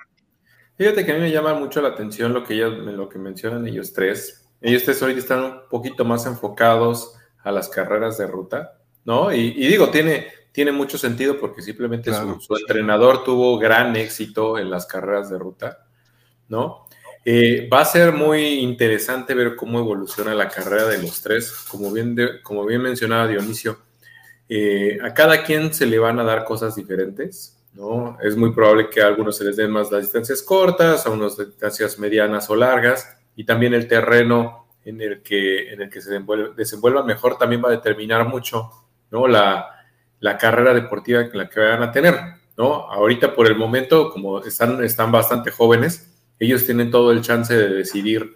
Fíjate 0.76 1.04
que 1.04 1.12
a 1.12 1.14
mí 1.14 1.20
me 1.20 1.30
llama 1.30 1.54
mucho 1.54 1.80
la 1.80 1.90
atención 1.90 2.32
lo 2.32 2.44
que, 2.44 2.54
ellos, 2.54 2.78
lo 2.78 3.08
que 3.08 3.18
mencionan 3.18 3.66
ellos 3.66 3.92
tres. 3.92 4.48
Ellos 4.60 4.82
tres 4.82 5.00
hoy 5.02 5.16
están 5.16 5.44
un 5.44 5.60
poquito 5.70 6.04
más 6.04 6.26
enfocados 6.26 7.14
a 7.44 7.52
las 7.52 7.68
carreras 7.68 8.18
de 8.18 8.26
ruta, 8.26 8.78
¿no? 9.04 9.32
Y, 9.32 9.54
y 9.56 9.68
digo, 9.68 9.90
tiene, 9.90 10.26
tiene 10.54 10.70
mucho 10.70 10.98
sentido 10.98 11.40
porque 11.40 11.62
simplemente 11.62 12.12
su, 12.12 12.56
entrenador 12.56 13.24
tuvo 13.24 13.58
gran 13.58 13.96
éxito 13.96 14.56
en 14.56 14.70
las 14.70 14.86
carreras 14.86 15.28
de 15.28 15.36
ruta, 15.36 15.84
¿no? 16.46 16.83
Eh, 17.24 17.68
va 17.72 17.80
a 17.80 17.84
ser 17.86 18.12
muy 18.12 18.58
interesante 18.60 19.34
ver 19.34 19.56
cómo 19.56 19.78
evoluciona 19.78 20.34
la 20.34 20.48
carrera 20.48 20.84
de 20.86 21.02
los 21.02 21.22
tres. 21.22 21.50
Como 21.70 21.90
bien, 21.90 22.16
como 22.42 22.66
bien 22.66 22.82
mencionaba 22.82 23.26
Dionisio, 23.26 23.78
eh, 24.48 24.98
a 25.02 25.14
cada 25.14 25.42
quien 25.42 25.72
se 25.72 25.86
le 25.86 25.98
van 25.98 26.18
a 26.18 26.24
dar 26.24 26.44
cosas 26.44 26.76
diferentes, 26.76 27.56
¿no? 27.72 28.18
Es 28.22 28.36
muy 28.36 28.52
probable 28.52 28.90
que 28.90 29.00
a 29.00 29.06
algunos 29.06 29.38
se 29.38 29.44
les 29.44 29.56
den 29.56 29.70
más 29.70 29.90
las 29.90 30.02
distancias 30.02 30.42
cortas, 30.42 31.06
a 31.06 31.10
unos 31.10 31.38
distancias 31.38 31.98
medianas 31.98 32.50
o 32.50 32.56
largas, 32.56 33.16
y 33.36 33.44
también 33.44 33.72
el 33.72 33.88
terreno 33.88 34.66
en 34.84 35.00
el 35.00 35.22
que, 35.22 35.72
en 35.72 35.80
el 35.80 35.88
que 35.88 36.02
se 36.02 36.20
desenvuelva 36.56 37.02
mejor 37.04 37.38
también 37.38 37.62
va 37.64 37.68
a 37.68 37.72
determinar 37.72 38.28
mucho, 38.28 38.70
¿no? 39.10 39.26
La, 39.26 39.70
la 40.20 40.36
carrera 40.36 40.74
deportiva 40.74 41.22
en 41.22 41.30
la 41.32 41.48
que 41.48 41.60
vayan 41.60 41.82
a 41.82 41.90
tener, 41.90 42.14
¿no? 42.58 42.90
Ahorita 42.90 43.34
por 43.34 43.46
el 43.46 43.56
momento, 43.56 44.10
como 44.10 44.40
están, 44.40 44.84
están 44.84 45.10
bastante 45.10 45.50
jóvenes, 45.50 46.13
ellos 46.38 46.64
tienen 46.64 46.90
todo 46.90 47.12
el 47.12 47.22
chance 47.22 47.54
de 47.54 47.68
decidir, 47.68 48.34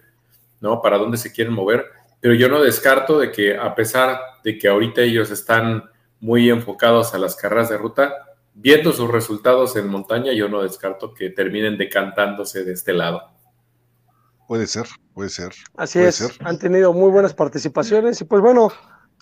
¿no? 0.61 0.81
Para 0.81 0.99
dónde 0.99 1.17
se 1.17 1.33
quieren 1.33 1.55
mover, 1.55 1.87
pero 2.21 2.35
yo 2.35 2.49
no 2.49 2.63
descarto 2.63 3.19
de 3.19 3.31
que 3.31 3.57
a 3.57 3.75
pesar 3.75 4.19
de 4.45 4.59
que 4.59 4.69
ahorita 4.69 5.03
ellos 5.03 5.31
están 5.31 5.85
muy 6.21 6.51
enfocados 6.51 7.15
a 7.15 7.19
las 7.19 7.37
carreras 7.37 7.69
de 7.69 7.79
ruta, 7.79 8.13
viendo 8.55 8.93
sus 8.93 9.11
resultados 9.11 9.77
en 9.77 9.89
montaña, 9.89 10.33
yo 10.33 10.49
no 10.49 10.63
descarto 10.63 11.15
que 11.15 11.31
terminen 11.31 11.79
decantándose 11.79 12.65
de 12.65 12.73
este 12.73 12.93
lado. 12.93 13.23
Puede 14.49 14.67
ser, 14.67 14.87
puede 15.15 15.29
ser. 15.29 15.53
Así 15.77 15.99
puede 15.99 16.09
es, 16.09 16.17
ser. 16.17 16.33
han 16.41 16.59
tenido 16.59 16.93
muy 16.93 17.11
buenas 17.11 17.35
participaciones 17.35 18.21
y 18.21 18.25
pues 18.25 18.43
bueno, 18.43 18.73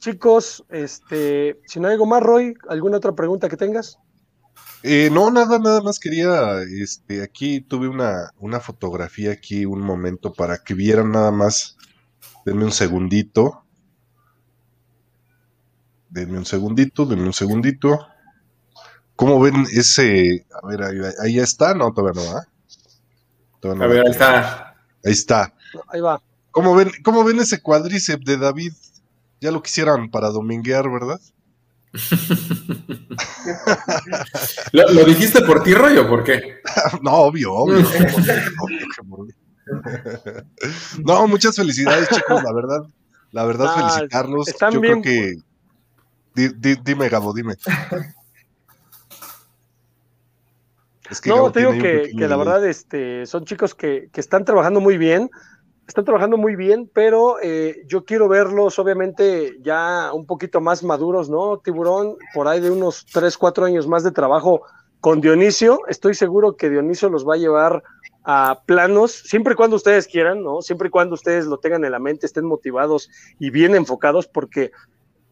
chicos, 0.00 0.64
este, 0.70 1.60
si 1.66 1.80
no 1.80 1.88
hay 1.88 1.94
algo 1.94 2.06
más, 2.06 2.22
Roy, 2.22 2.54
¿alguna 2.68 2.98
otra 2.98 3.14
pregunta 3.14 3.48
que 3.48 3.56
tengas? 3.56 3.98
Eh, 4.88 5.10
no, 5.10 5.32
nada, 5.32 5.58
nada 5.58 5.80
más 5.82 5.98
quería, 5.98 6.60
este, 6.62 7.20
aquí 7.24 7.60
tuve 7.60 7.88
una, 7.88 8.30
una 8.38 8.60
fotografía 8.60 9.32
aquí, 9.32 9.64
un 9.66 9.80
momento 9.80 10.32
para 10.32 10.58
que 10.58 10.74
vieran 10.74 11.10
nada 11.10 11.32
más. 11.32 11.76
Denme 12.44 12.64
un 12.64 12.70
segundito. 12.70 13.64
Denme 16.08 16.38
un 16.38 16.46
segundito, 16.46 17.04
denme 17.04 17.26
un 17.26 17.32
segundito. 17.32 17.98
¿Cómo 19.16 19.40
ven 19.40 19.66
ese? 19.72 20.46
A 20.62 20.64
ver, 20.68 20.84
ahí, 20.84 20.98
ahí 21.20 21.34
ya 21.34 21.42
está, 21.42 21.74
no, 21.74 21.92
todavía 21.92 22.22
no, 22.22 22.36
¿ah? 22.36 22.46
Todavía 23.58 23.84
A 23.84 23.88
no. 23.88 23.92
ver, 23.92 24.04
ahí 24.06 24.12
está. 24.12 24.76
Ahí 25.04 25.12
está. 25.12 25.54
Ahí 25.88 26.00
va. 26.00 26.22
¿Cómo 26.52 26.76
ven, 26.76 26.92
cómo 27.02 27.24
ven 27.24 27.40
ese 27.40 27.60
cuádriceps 27.60 28.24
de 28.24 28.36
David? 28.36 28.72
Ya 29.40 29.50
lo 29.50 29.64
quisieran 29.64 30.12
para 30.12 30.28
dominguear, 30.28 30.88
¿verdad? 30.88 31.20
¿Lo, 34.72 34.92
lo 34.92 35.04
dijiste 35.04 35.42
por 35.42 35.62
ti, 35.62 35.74
Roy, 35.74 35.96
o 35.98 36.08
por 36.08 36.24
qué? 36.24 36.60
no, 37.02 37.12
obvio, 37.12 37.52
obvio. 37.52 37.86
no, 41.04 41.26
muchas 41.26 41.56
felicidades, 41.56 42.08
chicos, 42.08 42.42
la 42.42 42.52
verdad. 42.52 42.80
La 43.32 43.44
verdad, 43.44 43.66
Ah, 43.70 43.74
felicitarlos. 43.76 44.48
están 44.48 44.72
Yo 44.72 44.80
bien, 44.80 45.02
creo 45.02 45.14
que. 45.14 45.34
Di- 46.34 46.54
di- 46.56 46.80
dime, 46.82 47.08
Gabo, 47.08 47.32
dime. 47.32 47.54
Es 51.10 51.20
que 51.20 51.30
No, 51.30 51.36
Gabo 51.36 51.52
te 51.52 51.60
digo 51.60 51.72
que, 51.72 52.12
que 52.16 52.28
la 52.28 52.36
verdad 52.36 52.66
este, 52.66 53.26
son 53.26 53.44
chicos 53.44 53.74
que, 53.74 54.08
que 54.12 54.20
están 54.20 54.44
trabajando 54.44 54.80
muy 54.80 54.98
bien, 54.98 55.30
están 55.86 56.04
trabajando 56.04 56.36
muy 56.36 56.56
bien, 56.56 56.90
pero 56.92 57.36
eh, 57.40 57.84
yo 57.86 58.04
quiero 58.04 58.28
verlos 58.28 58.78
obviamente 58.78 59.56
ya 59.60 60.10
un 60.12 60.26
poquito 60.26 60.60
más 60.60 60.82
maduros, 60.82 61.30
¿no? 61.30 61.58
Tiburón, 61.58 62.16
por 62.34 62.48
ahí 62.48 62.60
de 62.60 62.70
unos 62.70 63.06
3, 63.12 63.36
4 63.38 63.66
años 63.66 63.86
más 63.86 64.02
de 64.02 64.10
trabajo 64.10 64.62
con 65.00 65.20
Dionisio, 65.20 65.80
estoy 65.88 66.14
seguro 66.14 66.56
que 66.56 66.70
Dionisio 66.70 67.08
los 67.08 67.26
va 67.26 67.34
a 67.34 67.38
llevar 67.38 67.82
a 68.24 68.62
planos, 68.66 69.12
siempre 69.12 69.52
y 69.52 69.56
cuando 69.56 69.76
ustedes 69.76 70.08
quieran, 70.08 70.42
¿no? 70.42 70.60
Siempre 70.60 70.88
y 70.88 70.90
cuando 70.90 71.14
ustedes 71.14 71.46
lo 71.46 71.58
tengan 71.58 71.84
en 71.84 71.92
la 71.92 72.00
mente, 72.00 72.26
estén 72.26 72.44
motivados 72.44 73.08
y 73.38 73.50
bien 73.50 73.76
enfocados, 73.76 74.26
porque 74.26 74.72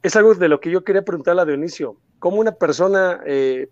es 0.04 0.14
algo 0.14 0.34
de 0.34 0.48
lo 0.48 0.60
que 0.60 0.70
yo 0.70 0.84
quería 0.84 1.02
preguntarle 1.02 1.42
a 1.42 1.44
Dionisio, 1.46 1.96
¿cómo 2.20 2.36
una 2.36 2.52
persona 2.52 3.20
eh, 3.26 3.68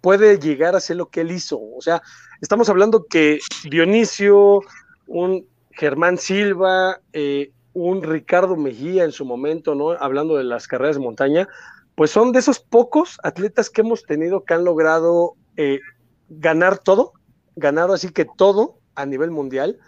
puede 0.00 0.38
llegar 0.38 0.74
a 0.74 0.78
hacer 0.78 0.96
lo 0.96 1.08
que 1.08 1.22
él 1.22 1.32
hizo? 1.32 1.58
O 1.58 1.80
sea, 1.80 2.00
estamos 2.40 2.68
hablando 2.68 3.06
que 3.06 3.40
Dionisio, 3.68 4.60
un 5.08 5.49
Germán 5.70 6.18
Silva, 6.18 7.00
eh, 7.12 7.52
un 7.72 8.02
Ricardo 8.02 8.56
Mejía 8.56 9.04
en 9.04 9.12
su 9.12 9.24
momento, 9.24 9.74
¿no? 9.74 9.90
Hablando 9.90 10.36
de 10.36 10.44
las 10.44 10.66
carreras 10.66 10.96
de 10.96 11.02
montaña, 11.02 11.48
pues 11.94 12.10
son 12.10 12.32
de 12.32 12.40
esos 12.40 12.60
pocos 12.60 13.18
atletas 13.22 13.70
que 13.70 13.82
hemos 13.82 14.04
tenido 14.04 14.44
que 14.44 14.54
han 14.54 14.64
logrado 14.64 15.34
eh, 15.56 15.80
ganar 16.28 16.78
todo, 16.78 17.12
ganar 17.56 17.90
así 17.90 18.10
que 18.10 18.24
todo 18.24 18.78
a 18.94 19.06
nivel 19.06 19.30
mundial, 19.30 19.78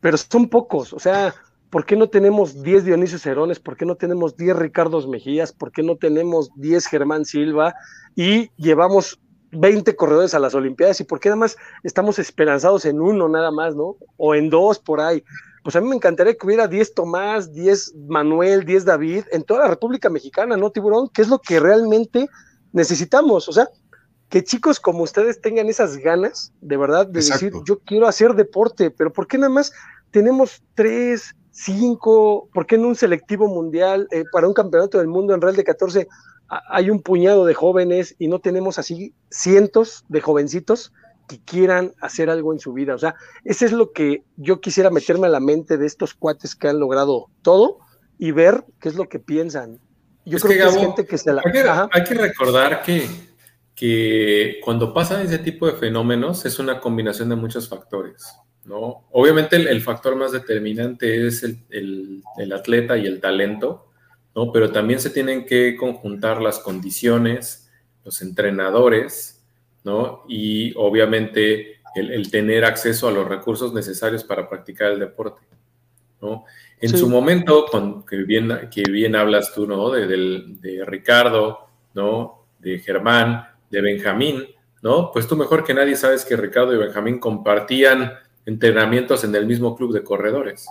pero 0.00 0.16
son 0.16 0.48
pocos, 0.48 0.92
o 0.92 0.98
sea, 0.98 1.34
¿por 1.70 1.84
qué 1.84 1.96
no 1.96 2.08
tenemos 2.08 2.62
10 2.62 2.84
Dionisio 2.84 3.18
Cerones? 3.18 3.60
¿Por 3.60 3.76
qué 3.76 3.84
no 3.84 3.96
tenemos 3.96 4.36
10 4.36 4.56
Ricardos 4.56 5.08
Mejías? 5.08 5.52
¿Por 5.52 5.72
qué 5.72 5.82
no 5.82 5.96
tenemos 5.96 6.50
10 6.56 6.86
Germán 6.86 7.24
Silva? 7.24 7.74
Y 8.14 8.50
llevamos 8.56 9.20
20 9.52 9.94
corredores 9.96 10.34
a 10.34 10.38
las 10.38 10.54
Olimpiadas 10.54 11.00
y 11.00 11.04
por 11.04 11.20
qué 11.20 11.28
nada 11.28 11.36
más 11.40 11.56
estamos 11.82 12.18
esperanzados 12.18 12.84
en 12.84 13.00
uno 13.00 13.28
nada 13.28 13.50
más, 13.50 13.74
¿no? 13.76 13.96
O 14.16 14.34
en 14.34 14.50
dos 14.50 14.78
por 14.78 15.00
ahí. 15.00 15.22
Pues 15.62 15.74
a 15.76 15.80
mí 15.80 15.88
me 15.88 15.96
encantaría 15.96 16.34
que 16.34 16.46
hubiera 16.46 16.68
10 16.68 16.94
Tomás, 16.94 17.52
10 17.52 17.94
Manuel, 18.08 18.64
10 18.64 18.84
David 18.84 19.24
en 19.32 19.42
toda 19.42 19.60
la 19.60 19.68
República 19.68 20.08
Mexicana, 20.08 20.56
¿no, 20.56 20.70
Tiburón? 20.70 21.08
¿Qué 21.12 21.22
es 21.22 21.28
lo 21.28 21.40
que 21.40 21.58
realmente 21.58 22.28
necesitamos? 22.72 23.48
O 23.48 23.52
sea, 23.52 23.68
que 24.28 24.44
chicos 24.44 24.80
como 24.80 25.02
ustedes 25.02 25.40
tengan 25.40 25.68
esas 25.68 25.96
ganas, 25.98 26.52
de 26.60 26.76
verdad, 26.76 27.06
de 27.06 27.20
Exacto. 27.20 27.44
decir, 27.46 27.62
yo 27.66 27.78
quiero 27.80 28.06
hacer 28.06 28.34
deporte, 28.34 28.90
pero 28.90 29.12
¿por 29.12 29.26
qué 29.26 29.38
nada 29.38 29.52
más 29.52 29.72
tenemos 30.10 30.62
tres, 30.74 31.34
cinco, 31.50 32.48
por 32.52 32.66
qué 32.66 32.74
en 32.76 32.84
un 32.84 32.94
selectivo 32.94 33.48
mundial, 33.48 34.08
eh, 34.10 34.24
para 34.30 34.46
un 34.48 34.54
campeonato 34.54 34.98
del 34.98 35.08
mundo 35.08 35.34
en 35.34 35.40
Real 35.40 35.56
de 35.56 35.64
14, 35.64 36.02
a- 36.02 36.06
hay 36.48 36.90
un 36.90 37.02
puñado 37.02 37.44
de 37.44 37.54
jóvenes 37.54 38.14
y 38.18 38.28
no 38.28 38.38
tenemos 38.40 38.78
así 38.78 39.12
cientos 39.30 40.04
de 40.08 40.20
jovencitos 40.20 40.92
que 41.28 41.40
quieran 41.40 41.92
hacer 42.00 42.30
algo 42.30 42.52
en 42.52 42.60
su 42.60 42.72
vida? 42.72 42.94
O 42.94 42.98
sea, 42.98 43.16
eso 43.44 43.64
es 43.66 43.72
lo 43.72 43.92
que 43.92 44.22
yo 44.36 44.60
quisiera 44.60 44.90
meterme 44.90 45.26
a 45.26 45.30
la 45.30 45.40
mente 45.40 45.76
de 45.76 45.86
estos 45.86 46.14
cuates 46.14 46.54
que 46.54 46.68
han 46.68 46.78
logrado 46.78 47.26
todo 47.42 47.78
y 48.18 48.30
ver 48.30 48.64
qué 48.80 48.88
es 48.88 48.94
lo 48.94 49.08
que 49.08 49.18
piensan. 49.18 49.80
Yo 50.24 50.36
Es 50.36 50.42
creo 50.42 50.52
que, 50.54 50.58
que, 50.58 50.64
es 50.68 50.74
Gabo, 50.74 50.86
gente 50.86 51.06
que 51.06 51.18
se 51.18 51.32
la... 51.32 51.42
Hay 51.44 51.52
que, 51.52 51.64
hay 51.92 52.04
que 52.04 52.14
recordar 52.14 52.82
que, 52.82 53.06
que 53.74 54.58
cuando 54.64 54.92
pasan 54.94 55.22
ese 55.24 55.38
tipo 55.38 55.66
de 55.66 55.72
fenómenos 55.74 56.44
es 56.46 56.58
una 56.58 56.80
combinación 56.80 57.28
de 57.28 57.36
muchos 57.36 57.68
factores, 57.68 58.24
¿no? 58.64 59.06
Obviamente 59.12 59.56
el, 59.56 59.68
el 59.68 59.82
factor 59.82 60.16
más 60.16 60.32
determinante 60.32 61.26
es 61.26 61.42
el, 61.42 61.58
el- 61.70 62.22
el 62.38 62.52
atleta 62.52 62.96
y 62.96 63.06
el 63.06 63.20
talento, 63.20 63.85
¿no? 64.36 64.52
Pero 64.52 64.70
también 64.70 65.00
se 65.00 65.10
tienen 65.10 65.44
que 65.46 65.74
conjuntar 65.76 66.40
las 66.40 66.60
condiciones, 66.60 67.68
los 68.04 68.22
entrenadores, 68.22 69.44
¿no? 69.82 70.22
Y 70.28 70.72
obviamente 70.76 71.80
el, 71.96 72.12
el 72.12 72.30
tener 72.30 72.64
acceso 72.64 73.08
a 73.08 73.12
los 73.12 73.26
recursos 73.26 73.72
necesarios 73.74 74.22
para 74.22 74.48
practicar 74.48 74.92
el 74.92 75.00
deporte, 75.00 75.40
¿no? 76.20 76.44
En 76.80 76.90
Sí. 76.90 76.98
su 76.98 77.08
momento, 77.08 77.64
con, 77.66 78.04
que, 78.04 78.16
bien, 78.18 78.68
que 78.70 78.82
bien 78.90 79.16
hablas 79.16 79.54
tú, 79.54 79.66
¿no? 79.66 79.90
De, 79.90 80.06
del- 80.06 80.60
de 80.60 80.84
Ricardo, 80.84 81.66
¿no? 81.94 82.44
De 82.58 82.78
Germán, 82.78 83.48
de 83.70 83.80
Benjamín, 83.80 84.44
¿no? 84.82 85.10
Pues 85.12 85.26
tú 85.26 85.36
mejor 85.36 85.64
que 85.64 85.72
nadie 85.72 85.96
sabes 85.96 86.24
que 86.26 86.36
Ricardo 86.36 86.74
y 86.74 86.78
Benjamín 86.78 87.18
compartían 87.18 88.12
entrenamientos 88.44 89.24
en 89.24 89.34
el 89.34 89.46
mismo 89.46 89.74
club 89.74 89.92
de 89.94 90.04
corredores, 90.04 90.66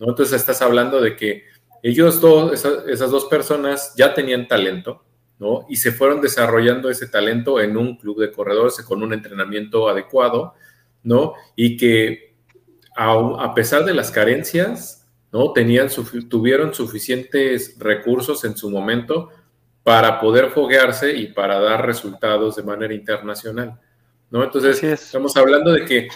¿no? 0.00 0.08
Entonces 0.08 0.34
estás 0.40 0.60
hablando 0.60 1.00
de 1.00 1.14
que 1.16 1.44
ellos 1.84 2.20
dos, 2.20 2.52
esa- 2.54 2.82
esas 2.88 3.10
dos 3.10 3.26
personas 3.26 3.92
ya 3.94 4.14
tenían 4.14 4.48
talento, 4.48 5.04
¿no? 5.38 5.66
Y 5.68 5.76
se 5.76 5.92
fueron 5.92 6.20
desarrollando 6.22 6.88
ese 6.88 7.08
talento 7.08 7.60
en 7.60 7.76
un 7.76 7.96
club 7.98 8.18
de 8.20 8.32
corredores 8.32 8.76
con 8.82 9.02
un 9.02 9.12
entrenamiento 9.12 9.88
adecuado, 9.88 10.54
¿no? 11.02 11.34
Y 11.54 11.76
que 11.76 12.34
a, 12.96 13.12
a 13.38 13.54
pesar 13.54 13.84
de 13.84 13.92
las 13.92 14.10
carencias, 14.10 15.06
¿no? 15.30 15.52
Tenían, 15.52 15.88
tuvieron 16.30 16.72
suficientes 16.72 17.76
recursos 17.78 18.44
en 18.44 18.56
su 18.56 18.70
momento 18.70 19.28
para 19.82 20.18
poder 20.20 20.50
foguearse 20.50 21.12
y 21.12 21.26
para 21.26 21.60
dar 21.60 21.84
resultados 21.84 22.56
de 22.56 22.62
manera 22.62 22.94
internacional, 22.94 23.78
¿no? 24.30 24.42
Entonces, 24.42 24.82
es. 24.82 25.02
estamos 25.02 25.36
hablando 25.36 25.70
de 25.72 25.84
que 25.84 26.08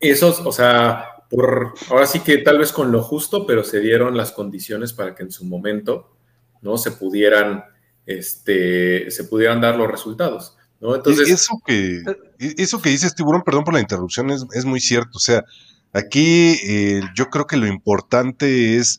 esos, 0.00 0.40
o 0.40 0.50
sea, 0.50 1.04
por, 1.28 1.74
ahora 1.90 2.06
sí 2.06 2.20
que 2.20 2.38
tal 2.38 2.58
vez 2.58 2.72
con 2.72 2.90
lo 2.92 3.02
justo, 3.02 3.46
pero 3.46 3.62
se 3.64 3.80
dieron 3.80 4.16
las 4.16 4.32
condiciones 4.32 4.92
para 4.92 5.14
que 5.14 5.22
en 5.24 5.30
su 5.30 5.44
momento, 5.44 6.16
¿no? 6.62 6.78
Se 6.78 6.92
pudieran, 6.92 7.64
este, 8.06 9.10
se 9.10 9.24
pudieran 9.24 9.60
dar 9.60 9.76
los 9.76 9.90
resultados, 9.90 10.56
¿no? 10.80 10.94
Entonces, 10.94 11.28
eso 11.28 11.60
que 11.66 12.02
eso 12.38 12.80
que 12.80 12.90
dices, 12.90 13.14
tiburón, 13.14 13.42
perdón 13.42 13.64
por 13.64 13.74
la 13.74 13.80
interrupción, 13.80 14.30
es, 14.30 14.46
es 14.54 14.64
muy 14.64 14.80
cierto. 14.80 15.18
O 15.18 15.20
sea, 15.20 15.44
aquí 15.92 16.58
eh, 16.64 17.02
yo 17.14 17.26
creo 17.30 17.46
que 17.46 17.56
lo 17.56 17.66
importante 17.66 18.76
es 18.76 18.98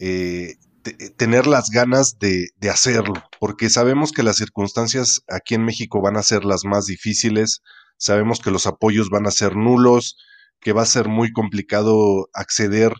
eh, 0.00 0.54
te- 0.82 1.10
tener 1.10 1.46
las 1.46 1.70
ganas 1.70 2.18
de, 2.18 2.48
de 2.60 2.70
hacerlo, 2.70 3.14
porque 3.40 3.68
sabemos 3.68 4.12
que 4.12 4.22
las 4.22 4.36
circunstancias 4.36 5.22
aquí 5.28 5.54
en 5.54 5.64
México 5.64 6.00
van 6.00 6.16
a 6.16 6.22
ser 6.22 6.44
las 6.44 6.64
más 6.64 6.86
difíciles, 6.86 7.62
sabemos 7.96 8.40
que 8.40 8.50
los 8.50 8.66
apoyos 8.66 9.10
van 9.10 9.26
a 9.26 9.32
ser 9.32 9.56
nulos, 9.56 10.16
que 10.60 10.72
va 10.72 10.82
a 10.82 10.86
ser 10.86 11.08
muy 11.08 11.32
complicado 11.32 12.28
acceder 12.32 12.92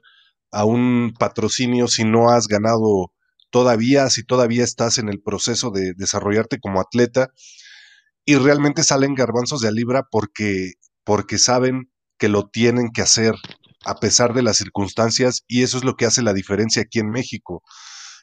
a 0.50 0.64
un 0.64 1.14
patrocinio 1.18 1.88
si 1.88 2.04
no 2.04 2.30
has 2.30 2.48
ganado 2.48 3.12
todavía, 3.50 4.08
si 4.10 4.24
todavía 4.24 4.64
estás 4.64 4.98
en 4.98 5.08
el 5.08 5.20
proceso 5.20 5.70
de 5.70 5.92
desarrollarte 5.96 6.58
como 6.58 6.80
atleta 6.80 7.30
y 8.24 8.36
realmente 8.36 8.82
salen 8.82 9.14
garbanzos 9.14 9.60
de 9.60 9.68
a 9.68 9.70
libra 9.70 10.04
porque, 10.10 10.72
porque 11.04 11.38
saben 11.38 11.90
que 12.18 12.28
lo 12.28 12.48
tienen 12.48 12.90
que 12.92 13.02
hacer 13.02 13.34
a 13.84 14.00
pesar 14.00 14.34
de 14.34 14.42
las 14.42 14.56
circunstancias 14.56 15.44
y 15.46 15.62
eso 15.62 15.78
es 15.78 15.84
lo 15.84 15.94
que 15.94 16.04
hace 16.04 16.22
la 16.22 16.34
diferencia 16.34 16.82
aquí 16.82 16.98
en 16.98 17.10
México. 17.10 17.62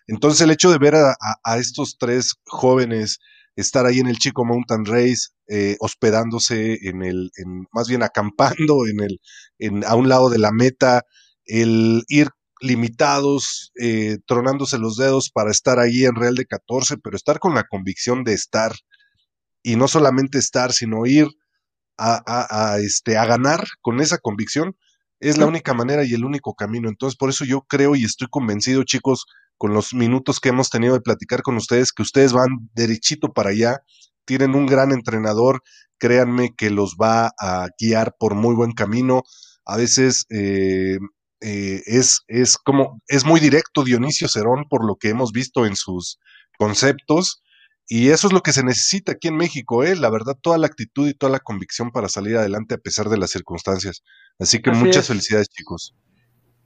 Entonces 0.08 0.42
el 0.42 0.52
hecho 0.52 0.72
de 0.72 0.78
ver 0.78 0.96
a, 0.96 1.58
estos 1.58 1.98
tres 1.98 2.36
jóvenes 2.46 3.20
estar 3.56 3.86
ahí 3.86 4.00
en 4.00 4.08
el 4.08 4.18
Chico 4.18 4.46
Mountain 4.46 4.86
Race, 4.86 5.30
eh, 5.48 5.78
hospedándose 5.80 6.78
en 6.88 7.04
el, 7.04 7.32
en, 7.38 7.68
más 7.72 7.88
bien 7.88 8.04
acampando 8.04 8.86
en 8.88 9.02
el, 9.02 9.20
en, 9.60 9.84
a 9.86 9.96
un 9.96 10.10
lado 10.10 10.30
de 10.30 10.40
la 10.40 10.52
meta, 10.52 11.04
el 11.46 12.04
ir 12.08 12.30
limitados, 12.62 13.72
eh, 13.80 14.18
tronándose 14.26 14.78
los 14.80 14.98
dedos 14.98 15.30
para 15.30 15.52
estar 15.52 15.80
ahí 15.80 16.06
en 16.06 16.16
Real 16.16 16.36
de 16.36 16.46
14, 16.46 16.98
pero 16.98 17.16
estar 17.18 17.40
con 17.40 17.54
la 17.54 17.66
convicción 17.66 18.24
de 18.24 18.34
estar 18.34 18.74
y 19.64 19.76
no 19.76 19.88
solamente 19.88 20.38
estar, 20.38 20.72
sino 20.74 21.06
ir 21.06 21.28
a, 21.98 22.22
a- 22.26 22.74
a, 22.74 22.80
este, 22.80 23.18
a 23.18 23.26
ganar 23.26 23.66
con 23.82 24.02
esa 24.02 24.18
convicción, 24.20 24.76
es 25.20 25.38
la 25.38 25.48
única 25.48 25.74
manera 25.74 26.06
y 26.06 26.14
el 26.14 26.26
único 26.26 26.56
camino. 26.56 26.90
Entonces, 26.90 27.18
por 27.18 27.30
eso 27.30 27.46
yo 27.46 27.62
creo 27.64 27.96
y 27.96 28.06
estoy 28.06 28.28
convencido, 28.30 28.84
chicos, 28.84 29.26
con 29.58 29.74
los 29.74 29.94
minutos 29.94 30.40
que 30.40 30.50
hemos 30.50 30.70
tenido 30.70 30.94
de 30.94 31.02
platicar 31.02 31.42
con 31.42 31.58
ustedes, 31.58 31.92
que 31.92 32.04
ustedes 32.04 32.34
van 32.34 32.70
derechito 32.74 33.34
para 33.34 33.52
allá, 33.52 33.82
tienen 34.26 34.56
un 34.56 34.66
gran 34.66 34.92
entrenador, 34.92 35.62
créanme 35.98 36.54
que 36.56 36.70
los 36.70 36.96
va 37.02 37.34
a 37.40 37.68
guiar 37.80 38.16
por 38.20 38.36
muy 38.36 38.56
buen 38.56 38.74
camino. 38.74 39.24
A 39.66 39.78
veces 39.78 40.26
eh, 40.30 40.98
eh, 41.42 41.82
es, 41.86 42.22
es 42.28 42.58
como, 42.58 43.02
es 43.08 43.26
muy 43.26 43.40
directo 43.40 43.84
Dionisio 43.84 44.28
Cerón 44.28 44.66
por 44.70 44.86
lo 44.86 44.96
que 44.96 45.10
hemos 45.10 45.32
visto 45.32 45.66
en 45.66 45.76
sus 45.76 46.20
conceptos. 46.58 47.42
Y 47.88 48.10
eso 48.10 48.28
es 48.28 48.34
lo 48.34 48.42
que 48.42 48.52
se 48.52 48.64
necesita 48.64 49.12
aquí 49.12 49.28
en 49.28 49.38
México, 49.38 49.84
¿eh? 49.84 49.96
la 49.96 50.10
verdad, 50.10 50.36
toda 50.42 50.58
la 50.58 50.66
actitud 50.66 51.08
y 51.08 51.14
toda 51.14 51.32
la 51.32 51.40
convicción 51.40 51.92
para 51.92 52.10
salir 52.10 52.36
adelante 52.36 52.74
a 52.74 52.80
pesar 52.80 53.10
de 53.10 53.18
las 53.18 53.30
circunstancias. 53.30 54.02
Así 54.40 54.60
que 54.60 54.72
muchas 54.72 55.08
felicidades, 55.08 55.50
chicos. 55.50 55.94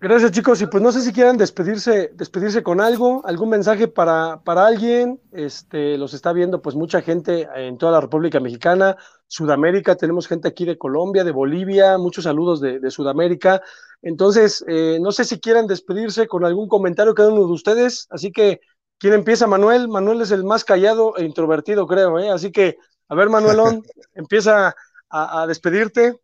Gracias, 0.02 0.32
chicos. 0.32 0.62
Y 0.62 0.68
pues 0.68 0.82
no 0.82 0.94
sé 0.94 1.02
si 1.02 1.12
quieran 1.12 1.36
despedirse, 1.36 2.12
despedirse 2.14 2.64
con 2.64 2.80
algo, 2.80 3.22
algún 3.26 3.50
mensaje 3.50 3.90
para, 3.90 4.42
para 4.46 4.66
alguien. 4.66 5.20
Este, 5.34 5.98
los 5.98 6.14
está 6.14 6.32
viendo 6.32 6.62
pues 6.62 6.78
mucha 6.78 7.02
gente 7.02 7.50
en 7.54 7.78
toda 7.78 7.92
la 7.92 8.00
República 8.00 8.40
Mexicana, 8.40 8.96
Sudamérica, 9.28 9.98
tenemos 9.98 10.30
gente 10.30 10.48
aquí 10.48 10.64
de 10.64 10.78
Colombia, 10.78 11.26
de 11.26 11.32
Bolivia, 11.32 11.98
muchos 11.98 12.24
saludos 12.24 12.62
de, 12.62 12.80
de 12.80 12.92
Sudamérica. 12.92 13.62
Entonces, 14.02 14.64
eh, 14.70 15.00
no 15.02 15.12
sé 15.12 15.26
si 15.26 15.38
quieran 15.42 15.68
despedirse 15.68 16.28
con 16.30 16.46
algún 16.46 16.70
comentario 16.70 17.14
cada 17.14 17.34
uno 17.34 17.46
de 17.46 17.52
ustedes. 17.52 18.08
Así 18.10 18.32
que, 18.32 18.62
¿quién 19.00 19.14
empieza? 19.14 19.48
Manuel. 19.48 19.90
Manuel 19.90 20.22
es 20.22 20.32
el 20.32 20.46
más 20.46 20.64
callado 20.64 21.18
e 21.18 21.26
introvertido, 21.26 21.86
creo. 21.88 22.18
¿eh? 22.20 22.30
Así 22.30 22.54
que, 22.54 22.78
a 23.10 23.16
ver, 23.16 23.28
Manuelón, 23.28 23.84
empieza 24.14 24.74
a, 25.10 25.42
a 25.42 25.46
despedirte. 25.48 26.22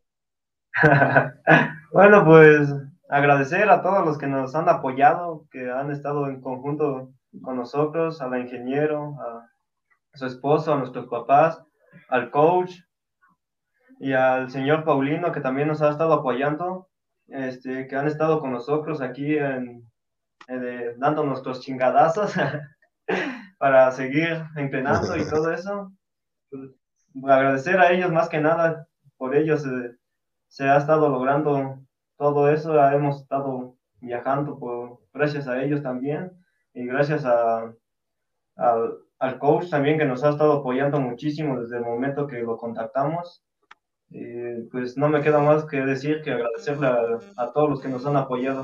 bueno, 1.92 2.24
pues 2.24 2.70
agradecer 3.10 3.70
a 3.70 3.82
todos 3.82 4.06
los 4.06 4.18
que 4.18 4.28
nos 4.28 4.56
han 4.56 4.70
apoyado, 4.70 5.46
que 5.52 5.72
han 5.72 5.92
estado 5.92 6.28
en 6.28 6.42
conjunto 6.42 7.12
con 7.42 7.58
nosotros, 7.58 8.22
a 8.22 8.28
la 8.28 8.40
ingeniero, 8.40 9.16
a 9.20 9.50
su 10.14 10.26
esposo, 10.26 10.74
a 10.74 10.78
nuestros 10.78 11.08
papás, 11.08 11.62
al 12.10 12.32
coach 12.32 12.72
y 14.00 14.14
al 14.14 14.50
señor 14.50 14.84
Paulino 14.84 15.32
que 15.32 15.42
también 15.42 15.68
nos 15.68 15.82
ha 15.82 15.90
estado 15.90 16.14
apoyando, 16.14 16.90
este, 17.28 17.88
que 17.88 17.96
han 17.96 18.08
estado 18.08 18.40
con 18.40 18.52
nosotros 18.52 19.02
aquí 19.02 19.38
en, 19.38 19.90
dando 20.98 21.24
nuestros 21.24 21.62
chingadazos 21.62 22.34
para 23.58 23.92
seguir 23.92 24.44
entrenando 24.56 25.18
y 25.18 25.28
todo 25.28 25.52
eso. 25.52 25.92
Pues, 26.50 26.72
agradecer 27.24 27.80
a 27.80 27.92
ellos 27.92 28.12
más 28.12 28.30
que 28.30 28.40
nada, 28.40 28.88
por 29.18 29.36
ellos 29.36 29.66
eh, 29.66 29.96
se 30.48 30.68
ha 30.68 30.78
estado 30.78 31.10
logrando 31.10 31.80
todo 32.18 32.50
eso 32.50 32.80
hemos 32.90 33.22
estado 33.22 33.76
viajando 34.02 34.58
por, 34.58 35.00
gracias 35.14 35.48
a 35.48 35.64
ellos 35.64 35.82
también 35.82 36.32
y 36.74 36.86
gracias 36.86 37.26
a, 37.26 37.74
al 38.56 39.40
coach 39.40 39.70
también 39.70 39.98
que 39.98 40.06
nos 40.06 40.24
ha 40.24 40.30
estado 40.30 40.54
apoyando 40.54 41.00
muchísimo 41.00 41.60
desde 41.60 41.78
el 41.78 41.84
momento 41.84 42.28
que 42.28 42.40
lo 42.40 42.58
contactamos. 42.58 43.44
pues 44.72 44.98
no 44.98 45.10
me 45.10 45.22
queda 45.22 45.40
más 45.40 45.66
que 45.66 45.78
decir 45.78 46.22
que 46.22 46.32
agradecerle 46.32 46.88
a, 47.38 47.52
todos 47.54 47.70
los 47.70 47.82
que 47.82 47.90
nos 47.90 48.06
han 48.06 48.18
apoyado. 48.18 48.62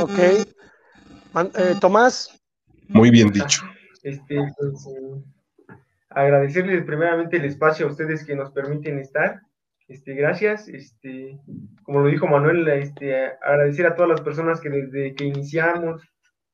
Ok. 0.00 0.18
Eh, 0.18 1.74
Tomás. 1.80 2.40
Muy 2.88 3.10
bien 3.10 3.30
dicho. 3.30 3.62
Este, 4.02 4.36
pues, 4.56 4.86
eh, 4.86 5.74
agradecerles 6.10 6.84
primeramente 6.84 7.36
el 7.36 7.44
espacio 7.44 7.86
a 7.86 7.90
ustedes 7.90 8.24
que 8.24 8.36
nos 8.36 8.52
permiten 8.52 8.98
estar 8.98 9.40
este, 9.88 10.14
gracias, 10.14 10.68
este, 10.68 11.38
como 11.84 12.00
lo 12.00 12.08
dijo 12.08 12.26
Manuel, 12.26 12.66
este, 12.68 13.26
agradecer 13.40 13.86
a 13.86 13.94
todas 13.94 14.10
las 14.10 14.20
personas 14.20 14.60
que 14.60 14.68
desde 14.68 15.14
que 15.14 15.24
iniciamos 15.24 16.02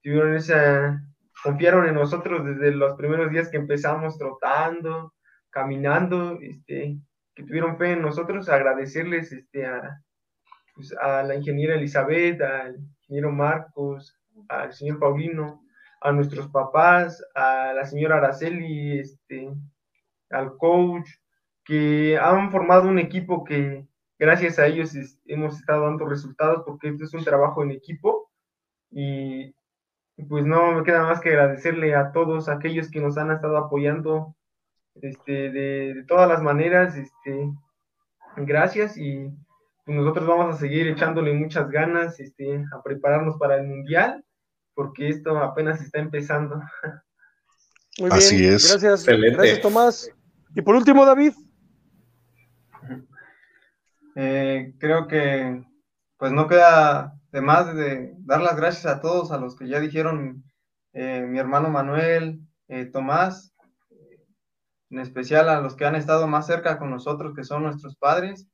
tuvieron 0.02 0.34
esa, 0.34 1.02
confiaron 1.42 1.88
en 1.88 1.94
nosotros 1.94 2.44
desde 2.44 2.72
los 2.72 2.94
primeros 2.96 3.30
días 3.30 3.48
que 3.48 3.56
empezamos 3.56 4.18
trotando, 4.18 5.14
caminando, 5.48 6.38
este, 6.42 6.98
que 7.34 7.42
tuvieron 7.44 7.78
fe 7.78 7.92
en 7.92 8.02
nosotros, 8.02 8.48
agradecerles 8.48 9.32
este, 9.32 9.64
a, 9.64 10.02
pues, 10.74 10.94
a 11.00 11.22
la 11.22 11.34
ingeniera 11.34 11.76
Elizabeth, 11.76 12.40
al 12.42 12.76
ingeniero 13.02 13.32
Marcos, 13.32 14.18
al 14.48 14.74
señor 14.74 14.98
Paulino, 14.98 15.62
a 16.02 16.12
nuestros 16.12 16.48
papás, 16.48 17.24
a 17.34 17.72
la 17.72 17.86
señora 17.86 18.18
Araceli, 18.18 18.98
este, 18.98 19.48
al 20.30 20.56
coach, 20.58 21.08
que 21.64 22.18
han 22.18 22.50
formado 22.50 22.88
un 22.88 22.98
equipo 22.98 23.44
que 23.44 23.86
gracias 24.18 24.58
a 24.58 24.66
ellos 24.66 24.94
hemos 25.26 25.58
estado 25.58 25.84
dando 25.84 26.06
resultados 26.06 26.62
porque 26.66 26.88
esto 26.88 27.04
es 27.04 27.14
un 27.14 27.24
trabajo 27.24 27.62
en 27.62 27.72
equipo 27.72 28.30
y 28.90 29.54
pues 30.28 30.44
no 30.44 30.72
me 30.72 30.84
queda 30.84 31.02
más 31.02 31.20
que 31.20 31.30
agradecerle 31.30 31.94
a 31.94 32.12
todos 32.12 32.48
aquellos 32.48 32.90
que 32.90 33.00
nos 33.00 33.16
han 33.18 33.30
estado 33.30 33.56
apoyando 33.56 34.36
este, 35.00 35.50
de, 35.50 36.04
todas 36.06 36.28
las 36.28 36.42
maneras, 36.42 36.96
este, 36.96 37.50
gracias 38.36 38.96
y 38.96 39.30
nosotros 39.86 40.26
vamos 40.26 40.54
a 40.54 40.58
seguir 40.58 40.86
echándole 40.86 41.32
muchas 41.32 41.68
ganas 41.70 42.20
este, 42.20 42.64
a 42.72 42.82
prepararnos 42.82 43.36
para 43.38 43.56
el 43.56 43.66
mundial 43.66 44.24
porque 44.74 45.08
esto 45.08 45.36
apenas 45.38 45.80
está 45.82 45.98
empezando. 45.98 46.56
Muy 47.98 48.08
bien, 48.08 48.12
Así 48.12 48.46
es. 48.46 48.70
Gracias, 48.70 49.06
gracias 49.06 49.60
Tomás. 49.60 50.10
Y 50.54 50.62
por 50.62 50.74
último, 50.74 51.04
David. 51.04 51.32
Eh, 54.14 54.74
creo 54.78 55.08
que 55.08 55.62
pues 56.18 56.32
no 56.32 56.46
queda 56.46 57.14
de 57.32 57.40
más 57.40 57.74
de 57.74 58.12
dar 58.18 58.42
las 58.42 58.56
gracias 58.56 58.86
a 58.86 59.00
todos, 59.00 59.32
a 59.32 59.38
los 59.38 59.56
que 59.56 59.68
ya 59.68 59.80
dijeron 59.80 60.44
eh, 60.92 61.22
mi 61.22 61.38
hermano 61.38 61.70
Manuel, 61.70 62.40
eh, 62.68 62.86
Tomás, 62.86 63.54
en 64.90 64.98
especial 64.98 65.48
a 65.48 65.60
los 65.60 65.74
que 65.74 65.86
han 65.86 65.94
estado 65.94 66.26
más 66.26 66.46
cerca 66.46 66.78
con 66.78 66.90
nosotros, 66.90 67.34
que 67.34 67.44
son 67.44 67.62
nuestros 67.62 67.96
padres, 67.96 68.46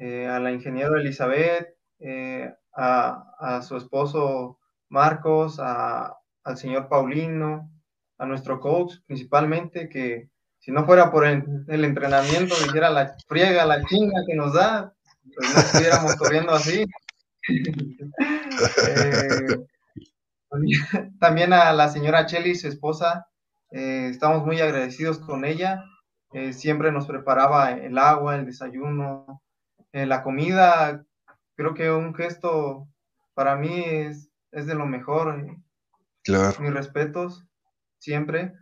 a 0.00 0.38
la 0.38 0.52
ingeniera 0.52 0.98
Elizabeth, 0.98 1.76
a, 2.74 3.24
a, 3.38 3.62
su 3.62 3.76
esposo 3.76 4.58
Marcos, 4.88 5.58
a, 5.60 6.16
al 6.44 6.56
señor 6.56 6.88
Paulino, 6.88 7.70
a 8.18 8.26
nuestro 8.26 8.60
coach 8.60 8.94
principalmente, 9.06 9.88
que 9.88 10.31
si 10.62 10.70
no 10.70 10.86
fuera 10.86 11.10
por 11.10 11.26
el, 11.26 11.84
entrenamiento, 11.84 12.54
dijera 12.54 12.88
la 12.88 13.16
friega, 13.26 13.66
la 13.66 13.82
chinga 13.82 14.22
que 14.24 14.36
nos 14.36 14.54
da, 14.54 14.94
pues 15.34 15.54
no 15.54 15.60
estuviéramos 15.60 16.14
corriendo 16.16 16.52
así. 16.52 16.86
Eh, 18.78 19.58
también 21.18 21.52
a 21.52 21.72
la 21.72 21.88
señora 21.88 22.26
Chelly, 22.26 22.54
su 22.54 22.68
esposa, 22.68 23.26
eh, 23.72 24.06
estamos 24.10 24.46
muy 24.46 24.60
agradecidos 24.60 25.18
con 25.18 25.44
ella. 25.44 25.82
Eh, 26.32 26.52
siempre 26.52 26.92
nos 26.92 27.06
preparaba 27.06 27.72
el 27.72 27.98
agua, 27.98 28.36
el 28.36 28.46
desayuno, 28.46 29.42
la 29.92 30.22
comida. 30.22 31.04
Creo 31.56 31.74
que 31.74 31.90
un 31.90 32.14
gesto 32.14 32.86
para 33.34 33.56
mí 33.56 33.82
es, 33.84 34.30
es 34.52 34.66
de 34.66 34.76
lo 34.76 34.86
mejor. 34.86 35.44
Claro. 36.22 36.54
Mis 36.60 36.72
respetos, 36.72 37.44
siempre. 37.98 38.52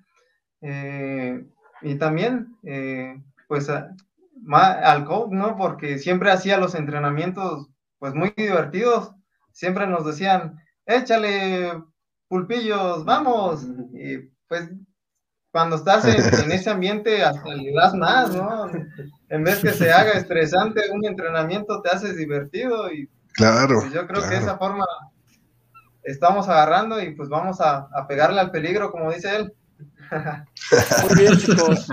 Y 1.82 1.96
también, 1.96 2.56
eh, 2.62 3.22
pues, 3.48 3.68
al 3.68 5.04
coach, 5.04 5.30
¿no? 5.30 5.56
Porque 5.56 5.98
siempre 5.98 6.30
hacía 6.30 6.58
los 6.58 6.74
entrenamientos, 6.74 7.68
pues, 7.98 8.14
muy 8.14 8.32
divertidos. 8.36 9.12
Siempre 9.52 9.86
nos 9.86 10.04
decían, 10.04 10.60
échale 10.86 11.82
pulpillos, 12.28 13.04
vamos. 13.04 13.66
Y 13.94 14.18
pues, 14.48 14.70
cuando 15.50 15.76
estás 15.76 16.04
en, 16.44 16.52
ese 16.52 16.70
ambiente, 16.70 17.22
hasta 17.22 17.54
le 17.54 17.72
das 17.72 17.94
más, 17.94 18.34
¿no? 18.34 18.70
En 19.28 19.44
vez 19.44 19.60
que 19.60 19.70
se 19.70 19.92
haga 19.92 20.12
estresante 20.12 20.90
un 20.92 21.04
entrenamiento, 21.04 21.80
te 21.82 21.90
haces 21.90 22.16
divertido. 22.16 22.92
Y 22.92 23.08
claro. 23.34 23.80
Pues, 23.80 23.92
yo 23.92 24.06
creo 24.06 24.22
que 24.22 24.28
de 24.28 24.38
esa 24.38 24.58
forma 24.58 24.84
estamos 26.02 26.48
agarrando 26.48 27.00
y 27.00 27.14
pues 27.14 27.28
vamos 27.28 27.60
a 27.60 27.88
pegarle 28.08 28.40
al 28.40 28.50
peligro, 28.50 28.90
como 28.90 29.12
dice 29.12 29.36
él. 29.36 29.54
Muy 31.08 31.18
bien, 31.18 31.36
chicos. 31.36 31.88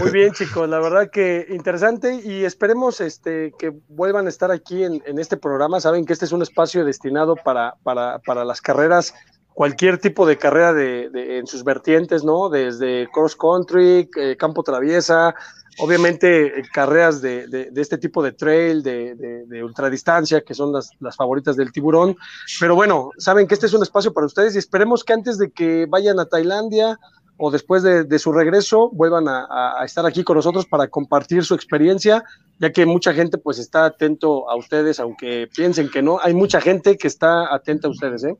Muy 0.00 0.10
bien, 0.10 0.32
chicos. 0.32 0.68
La 0.68 0.78
verdad 0.78 1.10
que 1.10 1.46
interesante 1.50 2.20
y 2.24 2.44
esperemos 2.44 3.00
este, 3.00 3.52
que 3.58 3.72
vuelvan 3.88 4.26
a 4.26 4.28
estar 4.28 4.50
aquí 4.50 4.84
en, 4.84 5.02
este 5.18 5.36
programa. 5.36 5.80
Saben 5.80 6.04
que 6.04 6.12
este 6.12 6.24
es 6.24 6.32
un 6.32 6.42
espacio 6.42 6.84
destinado 6.84 7.36
para, 7.36 7.74
para, 7.82 8.44
las 8.44 8.60
carreras, 8.60 9.14
cualquier 9.54 9.98
tipo 9.98 10.26
de 10.26 10.38
carrera 10.38 10.72
de, 10.72 11.38
en 11.38 11.46
sus 11.46 11.64
vertientes, 11.64 12.24
¿no? 12.24 12.48
Desde 12.48 13.08
cross 13.12 13.36
country, 13.36 14.08
eh, 14.16 14.36
campo 14.36 14.62
traviesa, 14.62 15.34
obviamente 15.80 16.60
eh, 16.60 16.62
carreras 16.72 17.20
de, 17.20 17.70
este 17.76 17.98
tipo 17.98 18.22
de 18.22 18.32
trail, 18.32 18.82
de, 18.82 19.62
ultradistancia, 19.64 20.42
que 20.42 20.54
son 20.54 20.72
las, 20.72 20.90
las, 21.00 21.16
favoritas 21.16 21.56
del 21.56 21.72
tiburón. 21.72 22.16
Pero 22.58 22.74
bueno, 22.74 23.10
saben 23.18 23.46
que 23.46 23.54
este 23.54 23.66
es 23.66 23.74
un 23.74 23.82
espacio 23.82 24.12
para 24.12 24.26
ustedes 24.26 24.54
y 24.54 24.58
esperemos 24.58 25.04
que 25.04 25.12
antes 25.12 25.38
de 25.38 25.50
que 25.50 25.86
vayan 25.86 26.18
a 26.20 26.26
Tailandia 26.26 26.98
o 27.42 27.50
después 27.50 27.82
de, 27.82 28.18
su 28.18 28.32
regreso 28.32 28.90
vuelvan 28.92 29.24
a, 29.26 29.82
estar 29.82 30.04
aquí 30.04 30.22
con 30.24 30.36
nosotros 30.36 30.66
para 30.66 30.88
compartir 30.88 31.42
su 31.42 31.54
experiencia, 31.54 32.22
ya 32.58 32.70
que 32.70 32.84
mucha 32.84 33.14
gente 33.14 33.38
pues 33.38 33.58
está 33.58 33.86
atento 33.86 34.48
a 34.50 34.56
ustedes, 34.56 35.00
aunque 35.00 35.48
piensen 35.56 35.88
que 35.88 36.02
no, 36.02 36.20
hay 36.20 36.34
mucha 36.34 36.60
gente 36.60 36.98
que 36.98 37.08
está 37.08 37.52
atenta 37.52 37.88
a 37.88 37.90
ustedes, 37.90 38.24
¿eh? 38.24 38.36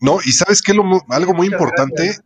No, 0.00 0.18
y 0.24 0.32
sabes 0.32 0.62
que 0.62 0.72
algo 1.10 1.34
muy 1.34 1.46
importante, 1.46 2.16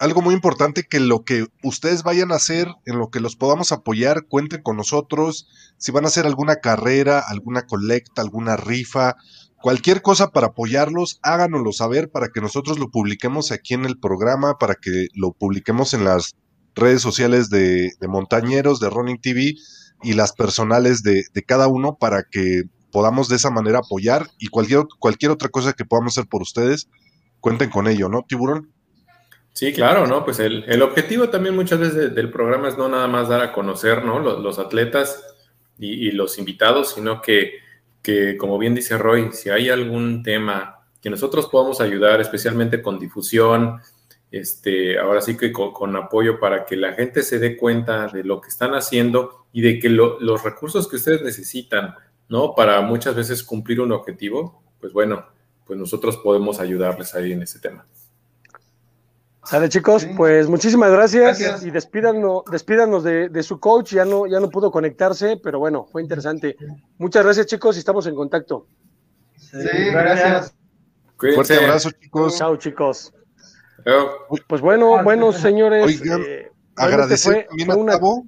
algo 0.00 0.22
muy 0.22 0.34
importante 0.34 0.84
que 0.88 0.98
lo 0.98 1.24
que 1.24 1.46
ustedes 1.62 2.02
vayan 2.02 2.32
a 2.32 2.36
hacer, 2.36 2.68
en 2.86 2.98
lo 2.98 3.10
que 3.10 3.20
los 3.20 3.36
podamos 3.36 3.70
apoyar, 3.70 4.26
cuenten 4.26 4.62
con 4.62 4.78
nosotros. 4.78 5.46
Si 5.76 5.92
van 5.92 6.06
a 6.06 6.08
hacer 6.08 6.26
alguna 6.26 6.56
carrera, 6.56 7.20
alguna 7.20 7.66
colecta, 7.66 8.22
alguna 8.22 8.56
rifa, 8.56 9.16
cualquier 9.60 10.00
cosa 10.00 10.30
para 10.30 10.48
apoyarlos, 10.48 11.20
háganoslo 11.22 11.72
saber 11.72 12.10
para 12.10 12.28
que 12.28 12.40
nosotros 12.40 12.78
lo 12.78 12.90
publiquemos 12.90 13.52
aquí 13.52 13.74
en 13.74 13.84
el 13.84 13.98
programa, 13.98 14.56
para 14.58 14.74
que 14.74 15.08
lo 15.14 15.32
publiquemos 15.32 15.92
en 15.92 16.04
las 16.04 16.34
redes 16.74 17.02
sociales 17.02 17.50
de, 17.50 17.92
Montañeros, 18.08 18.80
de 18.80 18.88
Running 18.88 19.20
TV 19.20 19.54
y 20.02 20.14
las 20.14 20.32
personales 20.32 21.02
de, 21.02 21.24
de, 21.34 21.42
cada 21.42 21.68
uno 21.68 21.98
para 22.00 22.22
que 22.22 22.62
podamos 22.90 23.28
de 23.28 23.36
esa 23.36 23.50
manera 23.50 23.80
apoyar 23.80 24.28
y 24.38 24.46
cualquier, 24.46 24.84
cualquier 24.98 25.30
otra 25.30 25.50
cosa 25.50 25.74
que 25.74 25.84
podamos 25.84 26.16
hacer 26.16 26.26
por 26.26 26.40
ustedes, 26.40 26.88
cuenten 27.40 27.68
con 27.68 27.86
ello, 27.86 28.08
¿no, 28.08 28.24
Tiburón? 28.26 28.72
Sí, 29.60 29.74
claro, 29.74 30.06
¿no? 30.06 30.24
Pues 30.24 30.38
el, 30.40 30.80
objetivo 30.80 31.28
también 31.28 31.54
muchas 31.54 31.78
veces 31.78 32.14
del 32.14 32.30
programa 32.30 32.68
es 32.68 32.78
no 32.78 32.88
nada 32.88 33.06
más 33.08 33.28
dar 33.28 33.42
a 33.42 33.52
conocer, 33.52 34.02
¿no? 34.06 34.18
Los, 34.18 34.58
atletas 34.58 35.22
y, 35.78 36.12
los 36.12 36.38
invitados, 36.38 36.94
sino 36.94 37.20
que, 37.20 37.58
que, 38.00 38.38
como 38.38 38.56
bien 38.56 38.74
dice 38.74 38.96
Roy, 38.96 39.32
si 39.32 39.50
hay 39.50 39.68
algún 39.68 40.22
tema 40.22 40.86
que 41.02 41.10
nosotros 41.10 41.46
podamos 41.48 41.82
ayudar, 41.82 42.22
especialmente 42.22 42.80
con 42.80 42.98
difusión, 42.98 43.82
este, 44.30 44.98
ahora 44.98 45.20
sí 45.20 45.36
que 45.36 45.52
con, 45.52 45.94
apoyo 45.94 46.40
para 46.40 46.64
que 46.64 46.76
la 46.76 46.94
gente 46.94 47.22
se 47.22 47.38
dé 47.38 47.58
cuenta 47.58 48.06
de 48.06 48.24
lo 48.24 48.40
que 48.40 48.48
están 48.48 48.72
haciendo 48.72 49.44
y 49.52 49.60
de 49.60 49.78
que 49.78 49.90
los 49.90 50.42
recursos 50.42 50.88
que 50.88 50.96
ustedes 50.96 51.20
necesitan, 51.20 51.96
¿no? 52.30 52.54
Para 52.54 52.80
muchas 52.80 53.14
veces 53.14 53.42
cumplir 53.42 53.82
un 53.82 53.92
objetivo, 53.92 54.62
pues 54.80 54.94
bueno, 54.94 55.26
pues 55.66 55.78
nosotros 55.78 56.16
podemos 56.16 56.60
ayudarles 56.60 57.14
ahí 57.14 57.32
en 57.32 57.42
ese 57.42 57.58
tema. 57.58 57.84
Sale 59.44 59.68
chicos, 59.68 60.06
pues 60.16 60.48
muchísimas 60.48 60.90
gracias, 60.90 61.62
y 61.62 61.70
despídanos, 61.70 62.42
despídanos 62.50 63.02
de, 63.02 63.42
su 63.42 63.58
coach, 63.58 63.94
ya 63.94 64.04
no, 64.04 64.26
ya 64.26 64.38
no 64.38 64.50
pudo 64.50 64.70
conectarse, 64.70 65.38
pero 65.42 65.58
bueno, 65.58 65.86
fue 65.90 66.02
interesante. 66.02 66.56
Muchas 66.98 67.24
gracias 67.24 67.46
chicos 67.46 67.76
y 67.76 67.78
estamos 67.78 68.06
en 68.06 68.14
contacto. 68.14 68.66
Sí, 69.36 69.58
gracias. 69.90 70.54
Fuerte 71.16 71.56
abrazo 71.56 71.90
chicos. 71.90 72.38
Chao 72.38 72.56
chicos. 72.56 73.12
Pues 74.46 74.60
bueno, 74.60 75.02
bueno 75.02 75.32
señores. 75.32 75.84
Oigan, 75.86 76.22
eh, 76.26 76.50
agradecer 76.76 77.46
también 77.48 77.70
a 77.70 77.92
Tabo, 77.92 78.26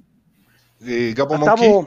eh, 0.80 1.14
Gabo 1.14 1.36
Monkey. 1.36 1.86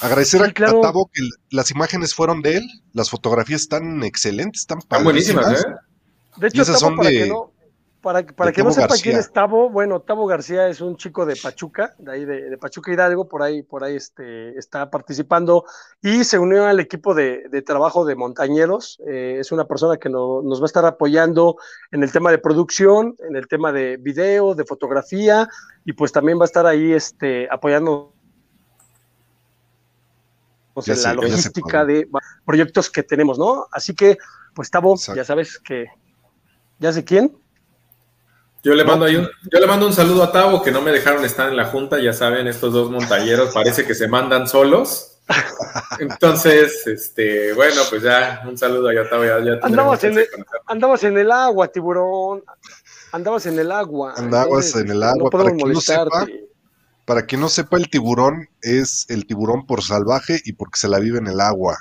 Agradecer 0.00 0.42
a 0.42 0.80
Tabo 0.80 1.10
que 1.12 1.22
las 1.50 1.72
imágenes 1.72 2.14
fueron 2.14 2.40
de 2.40 2.58
él, 2.58 2.68
las 2.92 3.10
fotografías 3.10 3.62
están 3.62 4.04
excelentes, 4.04 4.62
están, 4.62 4.78
están 4.78 5.02
buenísimas, 5.02 5.64
¿eh? 5.64 5.66
De 6.36 6.46
hecho, 6.46 6.64
Tabo, 6.64 6.78
son 6.78 6.96
para 6.96 7.10
que 7.10 7.26
no 7.26 7.52
para, 8.00 8.24
para 8.24 8.52
que 8.52 8.62
no 8.62 8.72
sepa 8.72 8.94
quién 9.02 9.18
es 9.18 9.30
Tavo, 9.30 9.68
bueno, 9.68 10.00
Tavo 10.00 10.26
García 10.26 10.68
es 10.68 10.80
un 10.80 10.96
chico 10.96 11.26
de 11.26 11.36
Pachuca, 11.36 11.94
de 11.98 12.12
ahí 12.12 12.24
de, 12.24 12.56
Pachuca 12.56 12.92
Hidalgo, 12.92 13.28
por 13.28 13.42
ahí, 13.42 13.62
por 13.62 13.84
ahí 13.84 13.96
este, 13.96 14.58
está 14.58 14.90
participando 14.90 15.64
y 16.00 16.24
se 16.24 16.38
unió 16.38 16.66
al 16.66 16.80
equipo 16.80 17.14
de, 17.14 17.48
trabajo 17.66 18.04
de 18.04 18.16
Montañeros. 18.16 19.00
Eh, 19.06 19.36
es 19.40 19.52
una 19.52 19.66
persona 19.66 19.98
que 19.98 20.08
nos 20.08 20.60
va 20.60 20.64
a 20.64 20.66
estar 20.66 20.84
apoyando 20.86 21.56
en 21.90 22.02
el 22.02 22.10
tema 22.10 22.30
de 22.30 22.38
producción, 22.38 23.16
en 23.28 23.36
el 23.36 23.48
tema 23.48 23.70
de 23.72 23.98
video, 23.98 24.54
de 24.54 24.64
fotografía, 24.64 25.48
y 25.84 25.92
pues 25.92 26.12
también 26.12 26.38
va 26.38 26.44
a 26.44 26.46
estar 26.46 26.66
ahí 26.66 26.92
este, 26.92 27.48
apoyando 27.50 28.14
en 30.76 31.02
la 31.02 31.14
logística 31.14 31.84
de 31.84 32.08
proyectos 32.46 32.90
que 32.90 33.02
tenemos, 33.02 33.38
¿no? 33.38 33.66
Así 33.72 33.94
que, 33.94 34.16
pues 34.54 34.70
Tavo, 34.70 34.96
ya 35.14 35.24
sabes 35.24 35.58
que, 35.58 35.86
¿ya 36.78 36.92
sé 36.92 37.04
quién? 37.04 37.36
Yo 38.62 38.74
le 38.74 38.84
mando 38.84 39.06
un, 39.06 39.28
yo 39.50 39.58
le 39.58 39.66
mando 39.66 39.86
un 39.86 39.92
saludo 39.92 40.22
a 40.22 40.32
Tavo 40.32 40.62
que 40.62 40.70
no 40.70 40.82
me 40.82 40.92
dejaron 40.92 41.24
estar 41.24 41.48
en 41.48 41.56
la 41.56 41.66
junta, 41.66 41.98
ya 41.98 42.12
saben, 42.12 42.46
estos 42.46 42.72
dos 42.72 42.90
montañeros 42.90 43.54
parece 43.54 43.86
que 43.86 43.94
se 43.94 44.06
mandan 44.06 44.46
solos. 44.46 45.18
Entonces, 45.98 46.86
este, 46.86 47.54
bueno, 47.54 47.80
pues 47.88 48.02
ya, 48.02 48.42
un 48.46 48.58
saludo 48.58 48.88
a 48.88 49.08
Tavo. 49.08 49.24
Ya, 49.24 49.58
andabas, 49.62 50.04
en 50.04 50.18
el, 50.18 50.28
andabas 50.66 51.04
en 51.04 51.16
el 51.16 51.30
agua, 51.32 51.68
tiburón. 51.68 52.44
Andabas 53.12 53.46
en 53.46 53.58
el 53.58 53.72
agua. 53.72 54.14
Andabas 54.16 54.76
en 54.76 54.90
el 54.90 55.02
agua. 55.02 55.30
para, 55.30 55.50
quien 55.52 55.72
no 55.72 55.80
sepa, 55.80 56.26
para 57.06 57.22
quien 57.22 57.40
no 57.40 57.48
sepa, 57.48 57.78
el 57.78 57.88
tiburón 57.88 58.46
es 58.60 59.06
el 59.08 59.26
tiburón 59.26 59.66
por 59.66 59.82
salvaje 59.82 60.40
y 60.44 60.52
porque 60.52 60.78
se 60.78 60.88
la 60.88 60.98
vive 60.98 61.18
en 61.18 61.28
el 61.28 61.40
agua. 61.40 61.78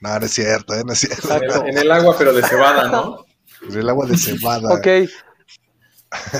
No, 0.00 0.18
no 0.18 0.24
es 0.24 0.32
cierto, 0.32 0.74
¿eh? 0.74 0.82
no 0.86 0.94
es 0.94 1.00
cierto. 1.00 1.34
En 1.34 1.44
el, 1.44 1.68
en 1.68 1.78
el 1.78 1.92
agua, 1.92 2.16
pero 2.18 2.32
de 2.32 2.42
cebada, 2.42 2.88
¿no? 2.88 3.24
En 3.68 3.78
el 3.78 3.88
agua 3.88 4.06
de 4.06 4.16
cebada. 4.16 4.72
ok, 4.74 4.86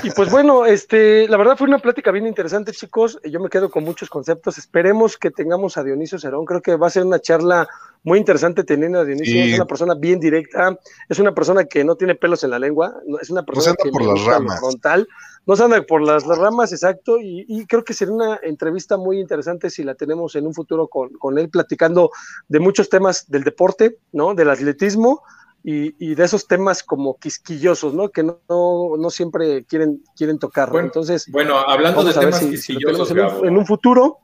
y 0.02 0.10
pues 0.10 0.30
bueno, 0.30 0.66
este, 0.66 1.28
la 1.28 1.36
verdad 1.36 1.56
fue 1.56 1.66
una 1.66 1.78
plática 1.78 2.10
bien 2.10 2.26
interesante, 2.26 2.72
chicos. 2.72 3.18
Yo 3.24 3.40
me 3.40 3.48
quedo 3.48 3.70
con 3.70 3.84
muchos 3.84 4.08
conceptos. 4.08 4.58
Esperemos 4.58 5.16
que 5.16 5.30
tengamos 5.30 5.76
a 5.76 5.84
Dionisio 5.84 6.18
Cerón. 6.18 6.44
Creo 6.44 6.62
que 6.62 6.76
va 6.76 6.86
a 6.86 6.90
ser 6.90 7.04
una 7.04 7.20
charla 7.20 7.68
muy 8.02 8.18
interesante 8.18 8.64
teniendo 8.64 9.00
a 9.00 9.04
Dionisio. 9.04 9.42
Es 9.42 9.54
una 9.54 9.66
persona 9.66 9.94
bien 9.94 10.20
directa, 10.20 10.78
es 11.08 11.18
una 11.18 11.34
persona 11.34 11.64
que 11.64 11.84
no 11.84 11.96
tiene 11.96 12.14
pelos 12.14 12.44
en 12.44 12.50
la 12.50 12.58
lengua, 12.58 12.94
es 13.20 13.30
una 13.30 13.42
persona 13.44 13.74
que 13.82 13.90
por 13.90 14.04
las 14.04 14.24
ramas. 14.24 14.60
frontal, 14.60 15.08
no 15.46 15.56
se 15.56 15.64
anda 15.64 15.82
por 15.82 16.02
las, 16.02 16.24
ramas, 16.24 16.72
exacto. 16.72 17.16
Y, 17.20 17.66
creo 17.66 17.82
que 17.82 17.94
sería 17.94 18.14
una 18.14 18.38
entrevista 18.42 18.96
muy 18.96 19.18
interesante 19.18 19.70
si 19.70 19.82
la 19.82 19.94
tenemos 19.94 20.36
en 20.36 20.46
un 20.46 20.54
futuro 20.54 20.88
con, 20.88 21.14
con 21.14 21.38
él 21.38 21.48
platicando 21.48 22.10
de 22.48 22.60
muchos 22.60 22.88
temas 22.90 23.30
del 23.30 23.42
deporte, 23.42 23.98
¿no? 24.12 24.34
Del 24.34 24.50
atletismo 24.50 25.22
y, 25.66 26.14
de 26.14 26.24
esos 26.24 26.46
temas 26.46 26.82
como 26.82 27.18
quisquillosos, 27.18 27.94
¿no? 27.94 28.10
Que 28.10 28.22
no, 28.22 28.38
no, 28.48 29.10
siempre 29.10 29.64
quieren, 29.64 30.04
quieren 30.14 30.38
tocar. 30.38 30.70
Entonces, 30.74 31.26
bueno, 31.30 31.56
hablando 31.56 32.04
de 32.04 32.12
temas 32.12 32.40
quisquillosos, 32.40 33.10
en, 33.10 33.56
un, 33.56 33.64
futuro. 33.64 34.18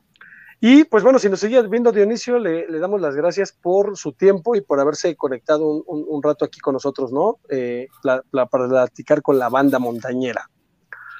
Y 0.59 0.83
pues 0.83 1.03
bueno, 1.03 1.17
si 1.17 1.27
nos 1.29 1.39
seguía 1.39 1.63
viendo 1.63 1.91
Dionisio, 1.91 2.37
le, 2.37 2.67
le, 2.67 2.77
damos 2.77 3.01
las 3.01 3.15
gracias 3.15 3.51
por 3.51 3.97
su 3.97 4.13
tiempo 4.13 4.55
y 4.55 4.61
por 4.61 4.79
haberse 4.79 5.15
conectado 5.15 5.67
un, 5.67 6.05
un, 6.07 6.21
rato 6.21 6.45
aquí 6.45 6.59
con 6.59 6.73
nosotros, 6.73 7.11
¿no? 7.11 7.39
Eh, 7.49 7.87
para 8.03 8.45
platicar 8.45 9.23
con 9.23 9.39
la 9.39 9.49
banda 9.49 9.79
montañera. 9.79 10.47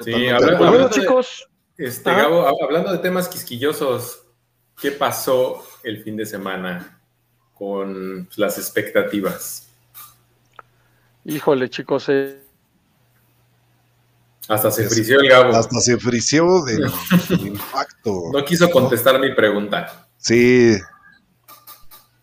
Sí, 0.02 0.27
hablando, 0.27 0.57
pues 0.60 0.69
bueno, 0.69 0.89
chicos. 0.91 1.49
Este, 1.77 2.11
Gabo, 2.11 2.45
hablando 2.64 2.91
de 2.91 2.99
temas 2.99 3.27
quisquillosos, 3.27 4.27
¿qué 4.80 4.91
pasó 4.91 5.64
el 5.81 6.03
fin 6.03 6.15
de 6.15 6.27
semana 6.27 7.02
con 7.56 8.30
las 8.35 8.60
expectativas? 8.60 9.70
Híjole, 11.26 11.69
chicos. 11.69 12.10
Eh. 12.10 12.41
Hasta 14.48 14.72
se 14.72 14.89
frició 14.89 15.19
el 15.19 15.30
Gabo. 15.30 15.56
Hasta 15.56 15.80
se 15.80 15.98
frició 15.98 16.64
del, 16.65 16.91
impacto. 17.45 18.31
No 18.34 18.43
quiso 18.43 18.69
contestar 18.69 19.19
mi 19.19 19.34
pregunta. 19.34 20.07
Sí, 20.18 20.76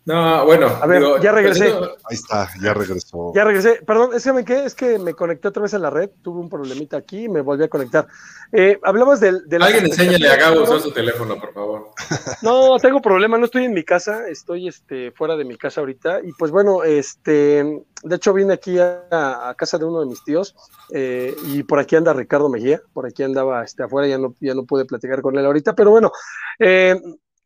no, 0.09 0.47
bueno. 0.47 0.69
A 0.81 0.87
ver, 0.87 1.03
ya 1.21 1.33
regresé. 1.33 1.67
Ahí 1.67 2.15
está, 2.15 2.49
ya 2.63 2.73
regresó. 2.73 3.31
Ya 3.35 3.45
regresé. 3.45 3.83
Perdón, 3.87 4.13
es 4.15 4.25
que 4.25 4.33
me, 4.33 4.43
¿qué? 4.43 4.65
Es 4.65 4.75
que 4.75 4.99
me 4.99 5.13
conecté 5.13 5.49
otra 5.49 5.65
vez 5.65 5.75
a 5.75 5.79
la 5.79 5.91
red, 5.91 6.09
tuve 6.23 6.41
un 6.41 6.49
problemita 6.49 6.97
aquí 6.97 7.25
y 7.25 7.29
me 7.29 7.43
volví 7.43 7.65
a 7.65 7.69
conectar. 7.69 8.07
Eh, 8.51 8.81
hablabas 8.85 9.21
del... 9.21 9.45
Alguien 9.61 9.85
enséñale 9.85 10.31
a 10.31 10.37
Gabo 10.37 10.63
usar 10.63 10.81
su 10.81 10.93
teléfono, 10.93 11.39
por 11.39 11.53
favor. 11.53 11.91
No, 12.43 12.79
tengo 12.79 13.03
problema, 13.03 13.37
no 13.37 13.45
estoy 13.45 13.65
en 13.65 13.75
mi 13.75 13.85
casa, 13.85 14.29
estoy 14.29 14.69
este, 14.69 15.11
fuera 15.13 15.37
de 15.37 15.45
mi 15.45 15.59
casa 15.59 15.81
ahorita. 15.81 16.21
Y 16.25 16.33
pues 16.33 16.51
bueno, 16.51 16.85
este, 16.85 17.85
de 18.03 18.17
hecho 18.17 18.33
vine 18.33 18.55
aquí 18.55 18.79
a, 18.79 19.55
casa 19.59 19.77
de 19.77 19.85
uno 19.85 20.01
de 20.01 20.07
mis 20.07 20.25
tíos 20.25 20.55
eh, 20.91 21.37
y 21.49 21.65
por 21.65 21.81
aquí 21.81 21.97
anda 21.97 22.15
Ricardo 22.15 22.49
Mejía, 22.49 22.81
por 22.95 23.05
aquí 23.05 23.25
andaba 23.25 23.63
este, 23.63 23.83
afuera, 23.83 24.09
ya 24.09 24.17
no, 24.17 24.35
ya 24.41 24.55
no 24.55 24.65
pude 24.65 24.87
platicar 24.87 25.21
con 25.21 25.37
él 25.37 25.45
ahorita, 25.45 25.75
pero 25.75 25.91
bueno, 25.91 26.13
eh, 26.59 26.99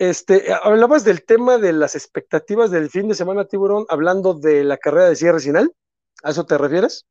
este, 0.02 0.52
hablabas 0.52 1.04
del 1.04 1.24
tema 1.24 1.58
de 1.58 1.72
las 1.72 1.94
expectativas 1.94 2.72
del 2.72 2.90
fin 2.90 3.06
de 3.06 3.14
semana, 3.14 3.44
Tiburón, 3.44 3.86
hablando 3.88 4.34
de 4.34 4.64
la 4.64 4.76
carrera 4.76 5.08
de 5.08 5.14
cierre 5.14 5.38
final. 5.38 5.72
¿A 6.24 6.30
eso 6.30 6.44
te 6.44 6.58
refieres? 6.58 7.06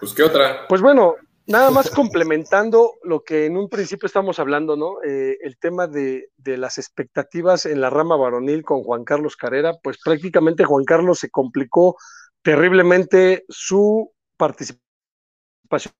Pues, 0.00 0.12
¿qué 0.12 0.24
otra? 0.24 0.66
Pues 0.68 0.80
bueno, 0.82 1.14
nada 1.46 1.70
más 1.70 1.88
complementando 1.90 2.94
lo 3.04 3.22
que 3.22 3.46
en 3.46 3.56
un 3.56 3.68
principio 3.68 4.06
estamos 4.06 4.40
hablando, 4.40 4.76
¿no? 4.76 5.00
Eh, 5.04 5.38
el 5.42 5.58
tema 5.58 5.86
de, 5.86 6.28
las 6.44 6.78
expectativas 6.78 7.66
en 7.66 7.80
la 7.80 7.88
rama 7.88 8.16
varonil 8.16 8.64
con 8.64 8.82
Juan 8.82 9.04
Carlos 9.04 9.36
Carrera, 9.36 9.74
pues 9.80 9.98
prácticamente 10.04 10.64
Juan 10.64 10.84
Carlos 10.84 11.20
se 11.20 11.30
complicó 11.30 11.96
terriblemente 12.42 13.44
su 13.48 14.12
participación 14.36 15.94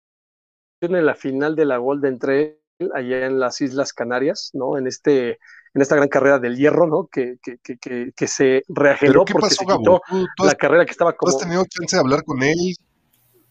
en 0.81 1.07
la 1.07 1.15
final 1.15 1.55
de 1.55 1.65
la 1.65 1.77
Golden 1.77 2.19
Trail 2.19 2.59
allá 2.95 3.27
en 3.27 3.39
las 3.39 3.61
Islas 3.61 3.93
Canarias, 3.93 4.51
¿no? 4.53 4.79
En 4.79 4.87
este 4.87 5.39
en 5.75 5.83
esta 5.83 5.97
gran 5.97 6.09
carrera 6.09 6.39
del 6.39 6.57
hierro, 6.57 6.87
¿no? 6.87 7.07
Que, 7.07 7.37
que, 7.43 7.59
que, 7.59 8.13
que 8.17 8.29
se 8.29 8.63
reagendó 8.69 9.27
porque 9.27 9.51
se 9.51 9.67
quitó 9.67 10.01
la 10.43 10.55
carrera 10.55 10.87
que 10.87 10.93
estaba 10.93 11.15
como. 11.15 11.31
¿Has 11.31 11.39
tenido 11.39 11.65
chance 11.69 11.97
de 11.97 12.01
hablar 12.01 12.25
con 12.25 12.43
él? 12.43 12.75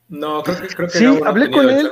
No, 0.08 0.42
creo 0.44 0.62
que, 0.62 0.68
creo 0.68 0.88
que 0.88 0.98
sí, 0.98 1.06
hablé 1.24 1.52
con 1.52 1.70
él. 1.70 1.92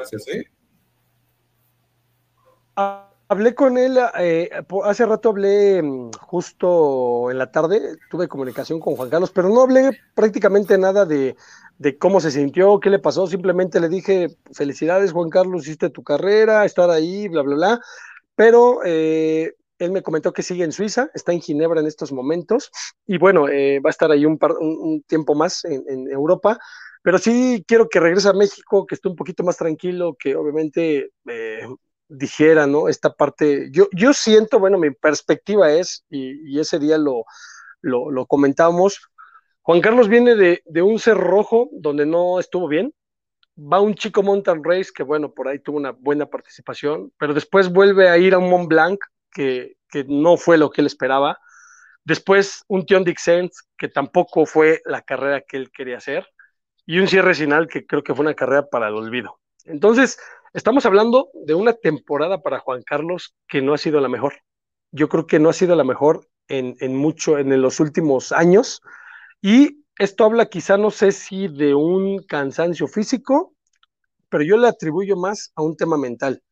Hablé 3.30 3.56
con 3.56 3.78
él, 3.78 3.98
eh, 4.20 4.50
hace 4.84 5.06
rato 5.06 5.30
hablé 5.30 5.82
mm, 5.82 6.12
justo 6.20 7.32
en 7.32 7.38
la 7.38 7.52
tarde, 7.52 7.98
tuve 8.10 8.28
comunicación 8.28 8.80
con 8.80 8.96
Juan 8.96 9.10
Carlos, 9.10 9.32
pero 9.32 9.50
no 9.50 9.62
hablé 9.62 9.98
prácticamente 10.14 10.78
nada 10.78 11.06
de, 11.06 11.36
cómo 12.00 12.20
se 12.20 12.32
sintió, 12.32 12.80
qué 12.80 12.90
le 12.90 13.00
pasó, 13.00 13.26
simplemente 13.26 13.80
le 13.80 13.88
dije, 13.88 14.28
felicidades 14.52 15.14
Juan 15.14 15.30
Carlos, 15.30 15.64
hiciste 15.64 15.90
tu 15.90 16.04
carrera, 16.04 16.66
estar 16.66 16.90
ahí, 16.90 17.30
bla, 17.30 17.44
bla, 17.44 17.56
bla, 17.56 17.80
pero 18.36 18.82
eh, 18.86 19.54
él 19.80 19.92
me 19.92 20.04
comentó 20.04 20.34
que 20.34 20.44
sigue 20.44 20.66
en 20.66 20.74
Suiza, 20.74 21.10
está 21.14 21.32
en 21.32 21.42
Ginebra 21.42 21.80
en 21.80 21.88
estos 21.88 22.12
momentos, 22.12 22.72
y 23.08 23.18
bueno, 23.18 23.48
eh, 23.48 23.80
va 23.80 23.90
a 23.90 23.92
estar 23.92 24.12
ahí 24.12 24.26
un, 24.26 24.38
tiempo 25.08 25.34
más 25.34 25.64
en, 25.64 25.84
en, 25.88 26.12
Europa, 26.12 26.60
pero 27.02 27.18
sí 27.18 27.64
quiero 27.68 27.88
que 27.88 28.02
regrese 28.02 28.30
a 28.30 28.34
México, 28.34 28.86
que 28.86 28.96
esté 28.96 29.08
un 29.08 29.16
poquito 29.16 29.44
más 29.44 29.58
tranquilo, 29.58 30.16
que 30.20 30.36
obviamente 30.36 31.12
dijera, 32.08 32.68
¿no? 32.68 32.88
Esta 32.90 33.14
parte, 33.14 33.70
yo, 33.72 33.88
yo 33.94 34.14
siento, 34.14 34.60
bueno, 34.60 34.78
mi 34.78 34.92
perspectiva 34.92 35.72
es, 35.72 36.06
y, 36.10 36.60
ese 36.60 36.80
día 36.80 36.98
lo, 36.98 37.26
lo, 37.82 38.26
comentamos, 38.26 39.00
Juan 39.62 39.82
Carlos 39.82 40.10
viene 40.10 40.36
de, 40.36 40.62
de, 40.66 40.82
un 40.82 41.00
rojo 41.00 41.70
donde 41.72 42.06
no 42.06 42.40
estuvo 42.40 42.68
bien, 42.68 42.94
va 43.58 43.80
un 43.80 43.96
chico 43.96 44.24
mountain 44.24 44.64
race 44.64 44.92
que, 44.94 45.04
bueno, 45.04 45.34
por 45.34 45.48
ahí 45.48 45.60
tuvo 45.60 45.78
una 45.78 45.92
buena 45.92 46.26
participación, 46.26 47.12
pero 47.18 47.34
después 47.34 47.72
vuelve 47.72 48.10
a 48.10 48.18
ir 48.18 48.34
a 48.34 48.40
un 48.40 48.50
Mont 48.50 48.68
Blanc 48.68 49.00
que, 49.32 49.78
que 49.90 50.04
no 50.08 50.38
fue 50.38 50.58
lo 50.58 50.70
que 50.70 50.82
él 50.82 50.88
esperaba, 50.88 51.40
después 52.04 52.64
un 52.68 52.86
Tion 52.86 53.04
Dixent 53.04 53.52
que 53.78 53.88
tampoco 53.88 54.46
fue 54.46 54.82
la 54.86 55.02
carrera 55.02 55.42
que 55.42 55.58
él 55.58 55.72
quería 55.72 55.98
hacer, 55.98 56.28
y 56.86 57.00
un 57.00 57.08
cierre 57.08 57.34
final 57.34 57.68
que 57.68 57.86
creo 57.86 58.04
que 58.04 58.14
fue 58.14 58.26
una 58.26 58.34
carrera 58.34 58.68
para 58.68 58.90
el 58.90 58.96
olvido. 58.96 59.40
Entonces, 59.66 60.20
Estamos 60.54 60.86
hablando 60.86 61.32
de 61.34 61.56
una 61.56 61.74
temporada 61.74 62.44
para 62.44 62.60
Juan 62.60 62.84
Carlos 62.84 63.34
que 63.48 63.64
no 63.64 63.74
ha 63.74 63.80
sido 63.80 64.00
la 64.02 64.08
mejor. 64.08 64.36
Yo 64.92 65.10
creo 65.10 65.26
que 65.26 65.40
no 65.40 65.50
ha 65.50 65.54
sido 65.54 65.76
la 65.76 65.84
mejor 65.84 66.28
en, 66.48 66.96
mucho, 66.96 67.40
en 67.40 67.60
los 67.60 67.80
últimos 67.80 68.32
años. 68.32 68.80
Y 69.42 69.84
esto 69.98 70.26
habla 70.26 70.46
quizá, 70.46 70.78
no 70.78 70.92
sé 70.92 71.12
si 71.12 71.48
de 71.48 71.74
un 71.74 72.22
cansancio 72.22 72.88
físico, 72.88 73.56
pero 74.30 74.44
yo 74.44 74.58
le 74.58 74.68
atribuyo 74.68 75.18
más 75.18 75.52
a 75.56 75.64
un 75.64 75.76
tema 75.76 75.98
mental. 75.98 76.44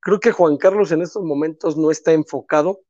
Creo 0.00 0.20
que 0.20 0.32
Juan 0.32 0.58
Carlos 0.58 0.92
en 0.92 1.00
estos 1.00 1.24
momentos 1.24 1.78
no 1.78 1.90
está 1.90 2.12
enfocado 2.12 2.80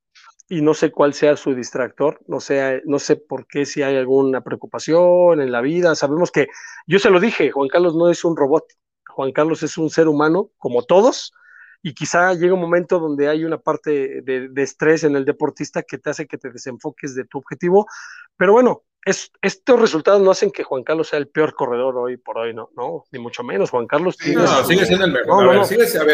y 0.48 0.62
no 0.62 0.74
sé 0.74 0.90
cuál 0.90 1.14
sea 1.14 1.36
su 1.36 1.55
distractor, 1.55 2.18
no 2.26 2.40
sé, 2.40 2.82
no 2.86 2.98
sé 2.98 3.14
por 3.14 3.47
qué 3.47 3.66
si 3.66 3.82
hay 3.82 3.97
alguna 3.97 4.40
preocupación 4.43 5.40
en 5.40 5.52
la 5.52 5.60
vida. 5.60 5.94
Sabemos 5.94 6.32
que, 6.32 6.48
yo 6.88 6.98
se 6.98 7.10
lo 7.10 7.20
dije, 7.20 7.52
Juan 7.52 7.68
Carlos 7.68 7.94
no 7.94 8.10
es 8.10 8.24
un 8.24 8.36
robot, 8.36 8.64
Juan 9.16 9.32
Carlos 9.32 9.62
es 9.62 9.78
un 9.78 9.88
ser 9.88 10.09
humano 10.09 10.51
como 10.59 10.82
todos 10.82 11.32
y 11.82 11.94
quizá 11.94 12.34
llega 12.34 12.52
un 12.52 12.60
momento 12.60 12.98
donde 12.98 13.28
hay 13.28 13.47
una 13.47 13.56
parte 13.56 14.20
de, 14.20 14.51
estrés 14.56 15.05
en 15.05 15.16
el 15.16 15.24
deportista 15.24 15.82
que 15.82 15.97
te 15.97 16.10
hace 16.10 16.26
que 16.26 16.36
te 16.36 16.51
desenfoques 16.51 17.14
de 17.14 17.24
tu 17.24 17.38
objetivo, 17.38 17.86
pero 18.36 18.52
bueno, 18.52 18.82
estos 19.40 19.80
resultados 19.80 20.20
no 20.20 20.32
hacen 20.32 20.51
que 20.51 20.64
Juan 20.64 20.82
Carlos 20.82 21.09
sea 21.09 21.18
el 21.18 21.28
peor 21.28 21.55
corredor 21.55 21.97
hoy 21.97 22.18
por 22.18 22.36
hoy, 22.36 22.52
no, 22.52 22.68
no, 22.76 23.05
ni 23.12 23.20
mucho 23.20 23.43
menos. 23.44 23.70
Juan 23.70 23.86
Carlos 23.86 24.16
no, 24.34 24.64
sigue 24.64 24.84
siendo 24.84 25.05
el 25.06 25.12
mejor. 25.12 25.64
sigue, 25.64 25.86
siendo, 25.86 26.12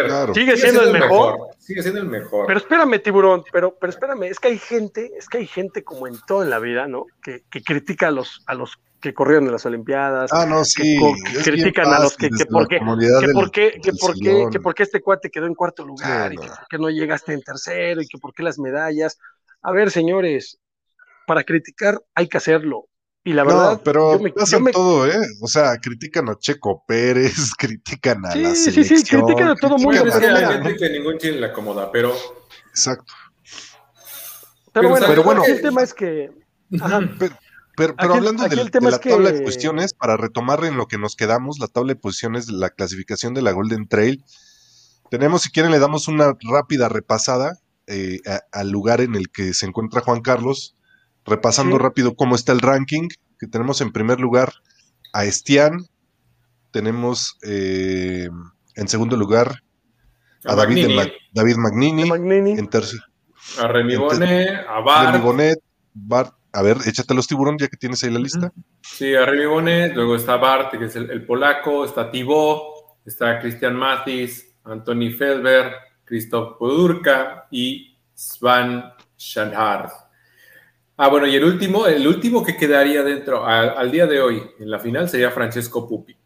el 0.83 0.93
mejor. 0.93 1.49
Sigue 1.59 1.83
siendo 1.83 2.03
el 2.03 2.09
mejor. 2.09 2.47
Pero 2.47 2.59
espérame, 2.59 3.03
tiburón, 3.03 3.45
pero, 3.51 3.75
pero 3.81 3.91
espérame, 3.91 4.25
es 4.25 4.39
que 4.39 4.49
hay 4.49 4.59
gente, 4.59 5.11
es 5.17 5.27
que 5.27 5.39
hay 5.39 5.47
gente 5.47 5.83
como 5.83 6.07
en 6.07 6.21
todo 6.27 6.43
en 6.43 6.51
la 6.51 6.59
vida, 6.59 6.87
¿no? 6.87 7.07
Que, 7.23 7.45
que 7.51 7.65
critica 7.65 8.09
a 8.09 8.11
los, 8.11 8.45
a 8.47 8.55
los 8.55 8.79
que 9.03 9.13
corrieron 9.13 9.45
en 9.47 9.53
las 9.53 9.67
Olimpiadas, 9.67 10.33
ah, 10.33 10.47
no, 10.47 10.65
sí, 10.65 10.97
que, 11.35 11.43
critican 11.43 11.93
a 11.93 11.99
los 11.99 12.17
que, 12.17 12.31
que 12.31 12.47
por 12.47 12.69
qué, 12.69 12.79
que 12.79 13.33
por 13.33 13.51
qué, 13.51 13.81
que 13.83 13.93
por 13.93 14.15
qué, 14.15 14.47
que 14.51 14.61
por 14.61 14.75
qué 14.75 14.83
este 14.85 15.01
cuate 15.03 15.29
quedó 15.29 15.47
en 15.47 15.55
cuarto 15.55 15.85
lugar 15.85 16.33
y 16.33 16.37
que 16.37 16.47
por 16.47 16.69
qué 16.71 16.79
no 16.79 16.89
llegaste 16.89 17.33
en 17.33 17.43
tercero 17.43 18.01
y 18.01 18.07
que 18.07 18.19
por 18.19 18.33
qué 18.33 18.45
las 18.45 18.61
medallas. 18.61 19.19
A 19.61 19.73
ver, 19.73 19.91
señores, 19.91 20.61
para 21.27 21.43
criticar 21.43 22.01
hay 22.15 22.29
que 22.29 22.37
hacerlo. 22.37 22.87
Y 23.25 23.33
la 23.33 23.45
verdad, 23.45 23.73
no, 23.73 23.83
pero 23.83 24.21
hacen 24.39 24.65
todo, 24.67 25.07
¿eh? 25.07 25.19
O 25.43 25.49
sea, 25.49 25.77
critican 25.79 26.29
a 26.29 26.37
Checo 26.39 26.85
Pérez, 26.87 27.53
critican 27.59 28.25
a 28.25 28.35
la 28.37 28.55
selección. 28.55 28.85
Sí, 28.85 28.97
sí, 28.97 29.17
critican 29.17 29.49
a 29.49 29.57
todo 29.57 29.79
mundo. 29.79 30.05
Hay 30.05 30.63
gente 30.63 30.77
que 30.77 30.91
ningún 30.91 31.19
chile 31.19 31.41
le 31.41 31.47
acomoda, 31.47 31.91
pero... 31.91 32.15
Exacto. 32.71 33.13
Pero, 34.73 34.89
bueno, 34.89 35.07
pero 35.09 35.23
bueno, 35.25 35.45
el 35.45 35.61
tema 35.61 35.83
es 35.83 35.93
que... 35.93 36.31
Ajá. 36.81 37.01
Pero, 37.19 37.37
hablando 37.97 38.49
de, 38.49 38.57
la 38.57 38.99
tabla 38.99 39.33
de 39.33 39.43
posiciones, 39.43 39.95
para 39.95 40.17
retomar 40.17 40.65
en 40.65 40.77
lo 40.77 40.87
que 40.87 40.99
nos 40.99 41.17
quedamos, 41.17 41.59
la 41.59 41.69
tabla 41.69 41.95
de 41.95 42.01
posiciones 42.01 42.47
de 42.47 42.55
la 42.55 42.71
clasificación 42.71 43.35
de 43.35 43.43
la 43.43 43.53
Golden 43.53 43.89
Trail, 43.89 44.25
tenemos, 45.11 45.43
si 45.43 45.51
quieren, 45.51 45.73
le 45.73 45.79
damos 45.79 46.09
una 46.09 46.35
rápida 46.41 46.89
repasada 46.89 47.59
eh, 47.87 48.21
al 48.53 48.71
lugar 48.71 49.01
en 49.01 49.15
el 49.15 49.31
que 49.31 49.55
se 49.55 49.67
encuentra 49.67 50.01
Juan 50.01 50.21
Carlos, 50.21 50.77
repasando 51.25 51.79
rápido 51.79 52.15
cómo 52.15 52.35
está 52.35 52.53
el 52.53 52.61
ranking, 52.61 53.09
que 53.39 53.47
tenemos 53.47 53.81
en 53.81 53.93
primer 53.93 54.21
lugar 54.21 54.53
a 55.13 55.25
Estián, 55.25 55.87
tenemos 56.71 57.39
eh, 57.43 58.29
en 58.75 58.89
segundo 58.89 59.17
lugar 59.17 59.63
a, 60.45 60.55
David, 60.55 60.89
David 61.33 61.57
Magnini, 61.57 62.03
en 62.53 62.69
tercer, 62.69 63.01
a 63.59 63.69
Remy 63.69 63.97
Bonet, 63.97 64.67
a 64.67 65.72
Bart, 65.95 66.35
a 66.53 66.63
ver, 66.63 66.79
échate 66.87 67.15
los 67.15 67.27
tiburón 67.27 67.57
ya 67.59 67.69
que 67.69 67.77
tienes 67.77 68.03
ahí 68.05 68.11
la 68.11 68.19
lista. 68.19 68.53
Sí, 68.83 69.15
Arriba 69.15 69.53
Bonet, 69.53 69.95
luego 69.95 70.17
está 70.17 70.37
Bart, 70.37 70.77
que 70.79 70.85
es 70.85 70.97
el, 70.97 71.25
polaco, 71.25 71.85
está 71.85 72.11
Thibaut, 72.11 72.63
está 73.05 73.39
Christian 73.41 73.77
Mathis, 73.77 74.55
Anthony 74.65 75.11
Felber, 75.17 75.73
Christoph 76.05 76.59
Podurka 76.59 77.47
y 77.51 77.97
Svan 78.15 78.93
Schanhard. 79.19 79.91
Ah, 80.97 81.09
bueno, 81.09 81.27
y 81.27 81.35
el 81.35 81.45
último, 81.45 81.87
el 81.87 82.07
último 82.07 82.45
que 82.45 82.57
quedaría 82.57 83.03
dentro 83.03 83.47
al, 83.47 83.91
día 83.91 84.07
de 84.07 84.21
hoy 84.21 84.43
en 84.59 84.71
la 84.71 84.79
final 84.79 85.09
sería 85.09 85.31
Francesco 85.31 85.89
Pupi. 85.89 86.17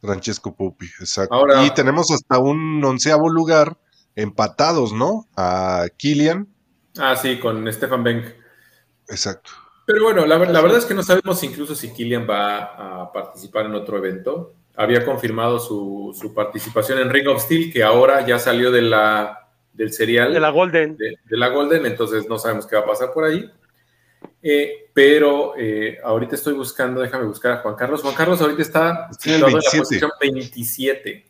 Francesco 0.00 0.54
Pupi, 0.54 0.86
exacto. 1.00 1.36
y 1.64 1.70
tenemos 1.70 2.10
hasta 2.10 2.38
un 2.38 2.82
onceavo 2.84 3.28
lugar 3.28 3.76
empatados, 4.14 4.92
¿no? 4.92 5.28
A 5.36 5.86
Kilian. 5.96 6.48
Ah, 6.98 7.14
sí, 7.14 7.38
con 7.38 7.70
Stefan 7.72 8.02
Benk. 8.02 8.24
Exacto. 9.08 9.50
Pero 9.86 10.02
bueno, 10.02 10.26
la, 10.26 10.36
verdad 10.36 10.78
es 10.78 10.84
que 10.84 10.94
no 10.94 11.02
sabemos 11.04 11.42
incluso 11.44 11.76
si 11.76 11.92
Killian 11.92 12.26
va 12.28 13.02
a 13.02 13.12
participar 13.12 13.66
en 13.66 13.74
otro 13.76 13.96
evento. 13.98 14.54
Había 14.74 15.04
confirmado 15.04 15.60
su, 15.60 16.32
participación 16.34 16.98
en 16.98 17.08
Ring 17.08 17.28
of 17.28 17.40
Steel, 17.40 17.72
que 17.72 17.84
ahora 17.84 18.26
ya 18.26 18.40
salió 18.40 18.72
de 18.72 18.82
la, 18.82 19.48
del 19.72 19.92
serial. 19.92 20.34
De 20.34 20.40
la 20.40 20.50
Golden. 20.50 20.96
De, 20.96 21.16
la 21.30 21.48
Golden, 21.48 21.86
entonces 21.86 22.28
no 22.28 22.36
sabemos 22.36 22.66
qué 22.66 22.74
va 22.74 22.82
a 22.82 22.86
pasar 22.86 23.12
por 23.12 23.24
ahí. 23.24 23.48
Eh, 24.42 24.90
pero 24.92 25.54
eh, 25.56 25.98
ahorita 26.02 26.34
estoy 26.34 26.54
buscando, 26.54 27.00
déjame 27.00 27.26
buscar 27.26 27.52
a 27.52 27.56
Juan 27.58 27.76
Carlos. 27.76 28.02
Juan 28.02 28.14
Carlos 28.14 28.40
ahorita 28.40 28.62
está, 28.62 29.08
en 29.24 29.40
la 29.40 29.48
posición 29.50 30.10
27. 30.20 31.26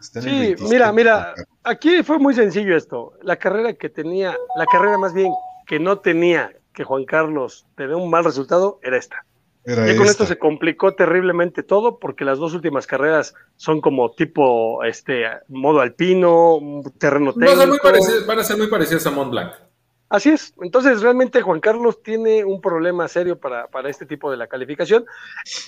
Sí, 0.00 0.56
mira, 0.68 0.92
mira, 0.92 1.34
aquí 1.62 2.02
fue 2.02 2.18
muy 2.18 2.34
sencillo 2.34 2.76
esto. 2.76 3.12
La 3.22 3.36
carrera 3.36 3.72
que 3.74 3.88
tenía, 3.88 4.36
la 4.56 4.66
carrera 4.66 4.98
más 4.98 5.14
bien 5.14 5.32
que 5.66 5.78
no 5.78 5.98
tenía 5.98 6.52
que 6.72 6.84
Juan 6.84 7.04
Carlos 7.04 7.66
te 7.76 7.86
dé 7.86 7.94
un 7.94 8.10
mal 8.10 8.24
resultado 8.24 8.78
era 8.82 8.96
esta. 8.96 9.24
y 9.64 9.96
con 9.96 10.06
esto 10.06 10.26
se 10.26 10.38
complicó 10.38 10.94
terriblemente 10.94 11.62
todo 11.62 11.98
porque 11.98 12.24
las 12.24 12.38
dos 12.38 12.54
últimas 12.54 12.86
carreras 12.86 13.34
son 13.56 13.80
como 13.80 14.12
tipo 14.12 14.82
este 14.84 15.24
modo 15.48 15.80
alpino, 15.80 16.58
terreno 16.98 17.32
técnico. 17.32 17.88
van 18.26 18.38
a 18.38 18.44
ser 18.44 18.56
muy 18.56 18.68
parecidas 18.68 19.06
a 19.06 19.10
Mont 19.10 19.30
Blanc. 19.30 19.52
Así 20.10 20.30
es. 20.30 20.52
Entonces, 20.60 21.02
realmente 21.02 21.40
Juan 21.40 21.60
Carlos 21.60 22.02
tiene 22.02 22.44
un 22.44 22.60
problema 22.60 23.06
serio 23.06 23.38
para, 23.38 23.68
para, 23.68 23.88
este 23.88 24.06
tipo 24.06 24.28
de 24.28 24.36
la 24.36 24.48
calificación. 24.48 25.06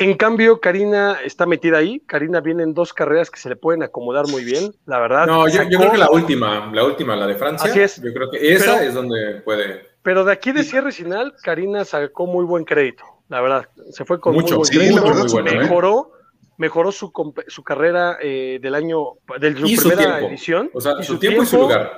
En 0.00 0.16
cambio, 0.16 0.60
Karina 0.60 1.18
está 1.24 1.46
metida 1.46 1.78
ahí. 1.78 2.00
Karina 2.00 2.40
viene 2.40 2.64
en 2.64 2.74
dos 2.74 2.92
carreras 2.92 3.30
que 3.30 3.38
se 3.38 3.48
le 3.48 3.54
pueden 3.54 3.84
acomodar 3.84 4.26
muy 4.26 4.42
bien, 4.42 4.74
la 4.84 4.98
verdad. 4.98 5.28
No, 5.28 5.48
yo, 5.48 5.60
creo 5.68 5.92
que 5.92 5.98
la 5.98 6.10
última, 6.10 6.72
la 6.72 6.84
última, 6.84 7.14
la 7.14 7.28
de 7.28 7.36
Francia. 7.36 7.70
Así 7.70 7.80
es. 7.80 8.02
Yo 8.02 8.12
creo 8.12 8.30
que 8.32 8.52
esa 8.52 8.84
es 8.84 8.94
donde 8.94 9.42
puede. 9.44 9.91
Pero 10.02 10.24
de 10.24 10.32
aquí 10.32 10.52
de 10.52 10.64
cierre 10.64 10.92
final, 10.92 11.34
Karina 11.42 11.84
sacó 11.84 12.26
muy 12.26 12.44
buen 12.44 12.64
crédito, 12.64 13.04
la 13.28 13.40
verdad. 13.40 13.68
Se 13.90 14.04
fue 14.04 14.20
con 14.20 14.34
Mucho, 14.34 14.58
muy 14.58 14.68
buen 14.68 15.02
crédito. 15.02 15.38
¿eh? 15.38 15.58
mejoró, 15.58 16.12
mejoró 16.56 16.90
su, 16.90 17.12
su 17.46 17.62
carrera 17.62 18.18
eh, 18.20 18.58
del 18.60 18.74
año, 18.74 19.14
de 19.38 19.54
su, 19.76 19.88
primera 19.88 20.20
edición. 20.20 20.70
O 20.74 20.80
sea, 20.80 21.00
su, 21.02 21.18
tiempo, 21.18 21.44
y 21.44 21.46
su 21.46 21.58
lugar. 21.58 21.92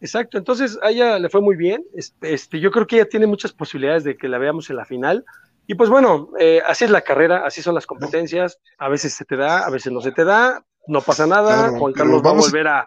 Exacto, 0.00 0.36
entonces 0.36 0.78
a 0.82 0.90
ella 0.90 1.18
le 1.18 1.30
fue 1.30 1.40
muy 1.40 1.56
bien. 1.56 1.84
Este, 1.94 2.58
yo 2.58 2.70
creo 2.72 2.86
que 2.86 2.96
ella 2.96 3.08
tiene 3.08 3.26
muchas 3.26 3.52
posibilidades 3.52 4.02
de 4.04 4.16
que 4.16 4.28
la 4.28 4.38
veamos 4.38 4.68
en 4.68 4.76
la 4.76 4.84
final. 4.84 5.24
Y 5.66 5.76
pues 5.76 5.88
bueno, 5.88 6.30
eh, 6.38 6.60
así 6.66 6.84
es 6.84 6.90
la 6.90 7.00
carrera, 7.00 7.46
así 7.46 7.62
son 7.62 7.74
las 7.74 7.86
competencias. 7.86 8.58
A 8.78 8.88
veces 8.88 9.14
se 9.14 9.24
te 9.24 9.36
da, 9.36 9.64
a 9.64 9.70
veces 9.70 9.92
no 9.92 10.00
se 10.00 10.12
te 10.12 10.24
da, 10.24 10.62
no 10.88 11.00
pasa 11.00 11.26
nada. 11.26 11.70
Juan 11.70 11.92
Carlos 11.92 12.22
va 12.22 12.30
a 12.30 12.34
volver 12.34 12.68
a, 12.68 12.86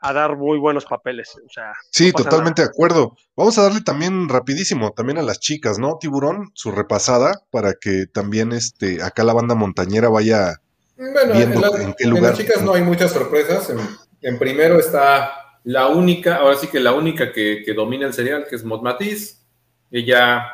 a 0.00 0.12
dar 0.12 0.36
muy 0.36 0.58
buenos 0.58 0.84
papeles. 0.84 1.36
O 1.44 1.48
sea, 1.50 1.72
sí, 1.90 2.12
totalmente 2.12 2.62
de 2.62 2.68
acuerdo. 2.68 3.16
Vamos 3.36 3.58
a 3.58 3.62
darle 3.62 3.80
también 3.80 4.28
rapidísimo, 4.28 4.92
también 4.92 5.18
a 5.18 5.22
las 5.22 5.40
chicas, 5.40 5.78
¿no? 5.78 5.98
Tiburón, 5.98 6.50
su 6.54 6.70
repasada, 6.70 7.42
para 7.50 7.74
que 7.74 8.06
también 8.06 8.52
este, 8.52 9.02
acá 9.02 9.24
la 9.24 9.32
banda 9.32 9.54
montañera 9.54 10.08
vaya 10.08 10.60
bueno, 10.96 11.34
viendo 11.34 11.76
en, 11.78 11.94
qué 11.94 12.06
lugar. 12.06 12.24
En 12.24 12.30
las 12.30 12.38
chicas 12.38 12.62
no 12.62 12.74
hay 12.74 12.82
muchas 12.82 13.12
sorpresas. 13.12 13.72
En, 14.20 14.38
primero 14.38 14.78
está 14.78 15.60
la 15.64 15.88
única, 15.88 16.36
ahora 16.36 16.56
sí 16.56 16.68
que 16.68 16.80
la 16.80 16.92
única 16.92 17.32
que, 17.32 17.64
domina 17.74 18.06
el 18.06 18.14
serial, 18.14 18.46
que 18.48 18.56
es 18.56 18.64
Mod 18.64 18.82
Matiz. 18.82 19.42
Ella, 19.90 20.44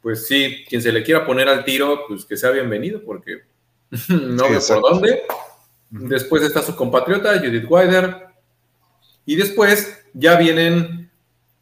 pues 0.00 0.26
sí, 0.26 0.64
quien 0.68 0.80
se 0.80 0.92
le 0.92 1.02
quiera 1.02 1.26
poner 1.26 1.48
al 1.48 1.64
tiro, 1.64 2.06
pues 2.08 2.24
que 2.24 2.36
sea 2.36 2.50
bienvenido, 2.50 3.02
porque 3.04 3.42
no 4.08 4.48
veo 4.48 4.60
por 4.66 4.80
dónde. 4.80 5.22
Después 5.90 6.42
está 6.42 6.62
su 6.62 6.74
compatriota, 6.74 7.38
Judith 7.38 7.66
Wider. 7.68 8.33
Y 9.26 9.36
después 9.36 10.04
ya 10.12 10.36
vienen, 10.36 11.10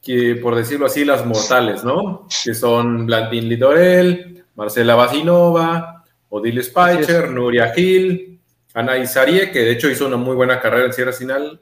que, 0.02 0.36
por 0.36 0.54
decirlo 0.54 0.86
así, 0.86 1.04
las 1.04 1.24
mortales, 1.24 1.84
¿no? 1.84 2.26
Que 2.44 2.54
son 2.54 3.06
Blandín 3.06 3.48
Lidorel, 3.48 4.44
Marcela 4.54 4.94
Basinova, 4.94 6.04
Odile 6.28 6.62
Spicer, 6.62 7.30
Nuria 7.30 7.72
Gil, 7.72 8.40
Anaís 8.74 9.16
Arie, 9.16 9.50
que 9.50 9.60
de 9.60 9.72
hecho 9.72 9.88
hizo 9.88 10.06
una 10.06 10.16
muy 10.16 10.34
buena 10.34 10.60
carrera 10.60 10.86
en 10.86 10.92
Sierra 10.92 11.12
Sinal, 11.12 11.60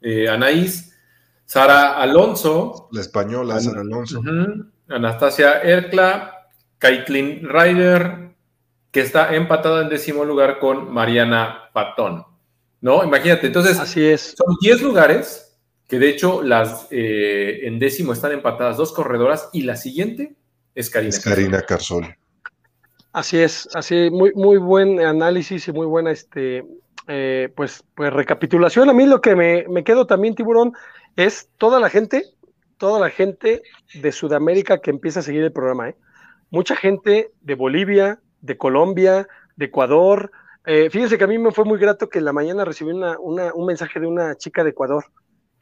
eh, 0.00 0.28
Anaís, 0.28 0.96
Sara 1.44 1.98
Alonso. 2.00 2.88
La 2.92 3.00
española, 3.00 3.60
Sara 3.60 3.80
Alonso. 3.82 4.22
Anastasia 4.88 5.60
Erkla, 5.60 6.48
Kaitlin 6.78 7.48
Ryder, 7.48 8.30
que 8.90 9.00
está 9.00 9.34
empatada 9.34 9.82
en 9.82 9.88
décimo 9.88 10.24
lugar 10.24 10.58
con 10.58 10.92
Mariana 10.92 11.70
Patón. 11.72 12.24
¿No? 12.82 13.02
Imagínate, 13.02 13.46
entonces. 13.46 13.78
Así 13.78 14.04
es. 14.04 14.34
Son 14.36 14.56
10 14.60 14.82
lugares 14.82 15.56
que 15.88 15.98
de 15.98 16.08
hecho 16.08 16.42
las 16.42 16.88
eh, 16.90 17.60
en 17.62 17.78
décimo 17.78 18.12
están 18.12 18.32
empatadas 18.32 18.76
dos 18.76 18.92
corredoras 18.92 19.48
y 19.52 19.62
la 19.62 19.76
siguiente 19.76 20.34
es 20.74 20.90
Karina. 20.90 21.10
Es 21.10 21.20
Karina 21.20 21.62
Carzol. 21.62 22.16
Así 23.12 23.38
es, 23.38 23.68
así 23.74 24.08
muy 24.10 24.32
muy 24.34 24.56
buen 24.56 25.00
análisis 25.00 25.68
y 25.68 25.72
muy 25.72 25.86
buena 25.86 26.10
este 26.10 26.64
eh, 27.08 27.50
pues 27.54 27.84
pues 27.94 28.12
recapitulación. 28.12 28.88
A 28.88 28.94
mí 28.94 29.04
lo 29.06 29.20
que 29.20 29.36
me, 29.36 29.66
me 29.68 29.84
quedo 29.84 30.06
también 30.06 30.34
tiburón 30.34 30.72
es 31.16 31.50
toda 31.58 31.78
la 31.78 31.90
gente, 31.90 32.24
toda 32.78 32.98
la 32.98 33.10
gente 33.10 33.62
de 33.92 34.12
Sudamérica 34.12 34.78
que 34.78 34.90
empieza 34.90 35.20
a 35.20 35.22
seguir 35.22 35.42
el 35.42 35.52
programa, 35.52 35.90
¿eh? 35.90 35.96
Mucha 36.50 36.74
gente 36.74 37.32
de 37.42 37.54
Bolivia, 37.54 38.18
de 38.40 38.56
Colombia, 38.56 39.28
de 39.56 39.66
Ecuador. 39.66 40.32
Eh, 40.64 40.90
fíjense 40.90 41.18
que 41.18 41.24
a 41.24 41.28
mí 41.28 41.38
me 41.38 41.50
fue 41.50 41.64
muy 41.64 41.78
grato 41.78 42.08
que 42.08 42.18
en 42.18 42.24
la 42.24 42.32
mañana 42.32 42.64
recibí 42.64 42.92
un 42.92 43.66
mensaje 43.66 43.98
de 43.98 44.06
una 44.06 44.36
chica 44.36 44.62
de 44.62 44.70
Ecuador 44.70 45.04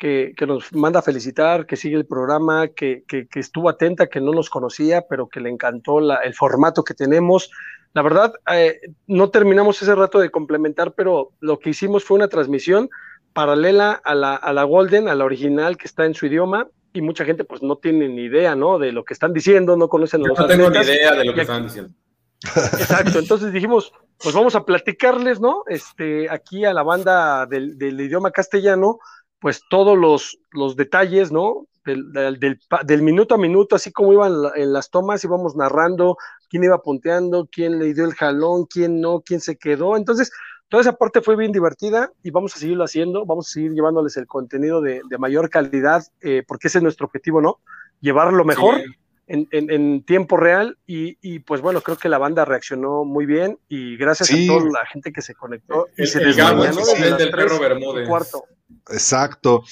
que, 0.01 0.35
nos 0.47 0.73
manda 0.73 1.01
a 1.01 1.03
felicitar, 1.03 1.67
que 1.67 1.77
sigue 1.77 1.97
el 1.97 2.07
programa, 2.07 2.69
que, 2.69 3.05
estuvo 3.35 3.69
atenta, 3.69 4.09
que 4.09 4.21
no 4.21 4.33
nos 4.33 4.49
conocía, 4.49 5.03
pero 5.09 5.29
que 5.29 5.41
le 5.41 5.51
encantó 5.51 5.99
el 5.99 6.35
formato 6.35 6.83
que 6.83 6.95
tenemos. 6.95 7.51
La 7.93 8.03
verdad, 8.03 8.33
eh, 8.53 8.81
no 9.07 9.31
terminamos 9.31 9.81
ese 9.83 9.95
rato 9.95 10.19
de 10.19 10.31
complementar, 10.31 10.95
pero 10.95 11.33
lo 11.41 11.59
que 11.59 11.71
hicimos 11.71 12.05
fue 12.05 12.17
una 12.17 12.29
transmisión 12.29 12.89
paralela 13.35 13.93
a 13.93 14.15
la, 14.15 14.35
a 14.37 14.53
la 14.53 14.65
Golden, 14.65 15.09
a 15.09 15.15
la 15.15 15.25
original 15.25 15.77
que 15.77 15.87
está 15.87 16.07
en 16.07 16.15
su 16.15 16.27
idioma, 16.27 16.69
y 16.93 17.03
mucha 17.03 17.25
gente 17.25 17.45
pues 17.45 17.63
no 17.63 17.77
tiene 17.77 18.09
ni 18.09 18.23
idea, 18.23 18.57
¿no? 18.57 18.79
De 18.79 18.93
lo 18.93 19.05
que 19.05 19.13
están 19.13 19.33
diciendo, 19.33 19.77
no 19.77 19.89
conocen 19.89 20.23
los 20.23 20.39
No 20.39 20.47
tengo 20.47 20.71
ni 20.71 20.79
idea 20.79 21.15
de 21.15 21.25
lo 21.25 21.35
que 21.35 21.43
están 21.43 21.65
diciendo. 21.65 21.93
Exacto, 22.43 23.19
entonces 23.19 23.53
dijimos, 23.53 23.93
pues 24.23 24.35
vamos 24.35 24.55
a 24.55 24.65
platicarles, 24.65 25.41
¿no? 25.41 25.63
Este, 25.67 26.31
aquí 26.31 26.65
a 26.65 26.73
la 26.73 26.83
banda 26.83 27.47
del, 27.47 27.77
idioma 27.81 28.31
castellano, 28.31 28.99
pues 29.39 29.63
todos 29.71 29.97
los, 29.97 30.39
los 30.53 30.77
detalles, 30.77 31.33
¿no? 31.33 31.67
Del, 31.85 32.13
del, 32.13 33.03
minuto 33.03 33.35
a 33.35 33.39
minuto, 33.39 33.75
así 33.75 33.91
como 33.91 34.13
iban 34.13 34.35
en 34.55 34.73
las 34.73 34.91
tomas, 34.91 35.25
íbamos 35.25 35.57
narrando 35.57 36.19
quién 36.49 36.63
iba 36.63 36.83
punteando, 36.83 37.49
quién 37.51 37.79
le 37.79 37.95
dio 37.95 38.05
el 38.05 38.15
jalón, 38.15 38.67
quién 38.67 39.01
no, 39.01 39.23
quién 39.23 39.41
se 39.41 39.57
quedó. 39.57 39.97
Entonces, 39.97 40.31
toda 40.69 40.83
esa 40.83 40.93
parte 40.93 41.23
fue 41.23 41.37
bien 41.37 41.53
divertida 41.53 42.13
y 42.23 42.31
vamos 42.31 42.55
a 42.55 42.59
seguirlo 42.59 42.85
haciendo, 42.85 43.25
vamos 43.25 43.49
a 43.49 43.53
seguir 43.53 43.73
llevándoles 43.73 44.17
el 44.19 44.27
contenido 44.27 44.83
de, 44.83 45.03
mayor 45.19 45.49
calidad, 45.49 46.05
eh, 46.21 46.45
porque 46.47 46.69
ese 46.69 46.79
es 46.79 46.83
nuestro 46.83 47.07
objetivo, 47.07 47.41
¿no? 47.41 47.59
Llevarlo 48.01 48.45
mejor 48.45 48.83
en, 49.31 50.03
tiempo 50.05 50.37
real 50.37 50.79
y, 50.87 51.39
pues 51.41 51.61
bueno, 51.61 51.81
creo 51.81 51.97
que 51.97 52.09
la 52.09 52.19
banda 52.19 52.45
reaccionó 52.45 53.05
muy 53.05 53.27
bien 53.27 53.59
y 53.69 53.97
gracias 53.97 54.33
a 54.33 54.37
toda 54.47 54.65
la 54.65 54.87
gente 54.87 55.13
que 55.13 55.23
se 55.23 55.35
conectó 55.35 55.87
y 55.97 56.07
se 56.07 56.21
el, 56.21 57.17
del 57.17 57.31
perro 57.31 57.59
Bermúdez. 57.61 58.09
Cuarto. 58.09 58.45
Exacto, 58.91 59.63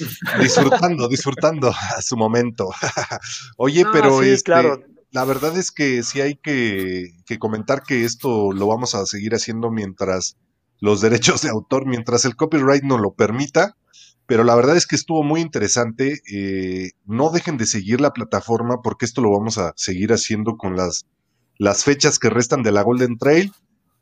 disfrutando, 0.41 1.09
disfrutando 1.09 1.71
a 1.71 2.03
su 2.03 2.17
momento. 2.17 2.69
Oye, 3.57 3.85
pero 3.93 4.23
este, 4.23 4.53
la 5.11 5.25
verdad 5.25 5.57
es 5.57 5.71
que 5.73 6.03
sí 6.03 6.21
hay 6.21 6.37
que, 6.37 7.11
que 7.27 7.39
comentar 7.39 7.83
que 7.83 8.05
esto 8.05 8.53
lo 8.53 8.67
vamos 8.67 8.95
a 8.95 9.07
seguir 9.07 9.35
haciendo 9.35 9.71
mientras 9.71 10.37
los 10.81 11.01
derechos 11.01 11.43
de 11.43 11.49
autor, 11.49 11.87
mientras 11.87 12.25
el 12.25 12.37
copyright 12.37 12.85
nos 12.85 13.01
lo 13.01 13.13
permita 13.13 13.77
pero 14.29 14.45
la 14.45 14.55
verdad 14.55 14.77
es 14.77 14.87
que 14.87 14.95
estuvo 14.95 15.23
muy 15.23 15.41
interesante. 15.41 16.21
Eh, 16.31 16.91
no 17.07 17.31
dejen 17.31 17.57
de 17.57 17.65
seguir 17.65 17.99
la 18.03 18.13
plataforma 18.13 18.83
porque 18.83 19.07
esto 19.07 19.23
lo 19.23 19.31
vamos 19.31 19.57
a 19.57 19.73
seguir 19.75 20.13
haciendo 20.13 20.59
con 20.59 20.77
las, 20.77 21.07
las 21.57 21.83
fechas 21.83 22.19
que 22.19 22.29
restan 22.29 22.63
de 22.63 22.71
la 22.71 22.83
Golden 22.83 23.17
Trail. 23.17 23.55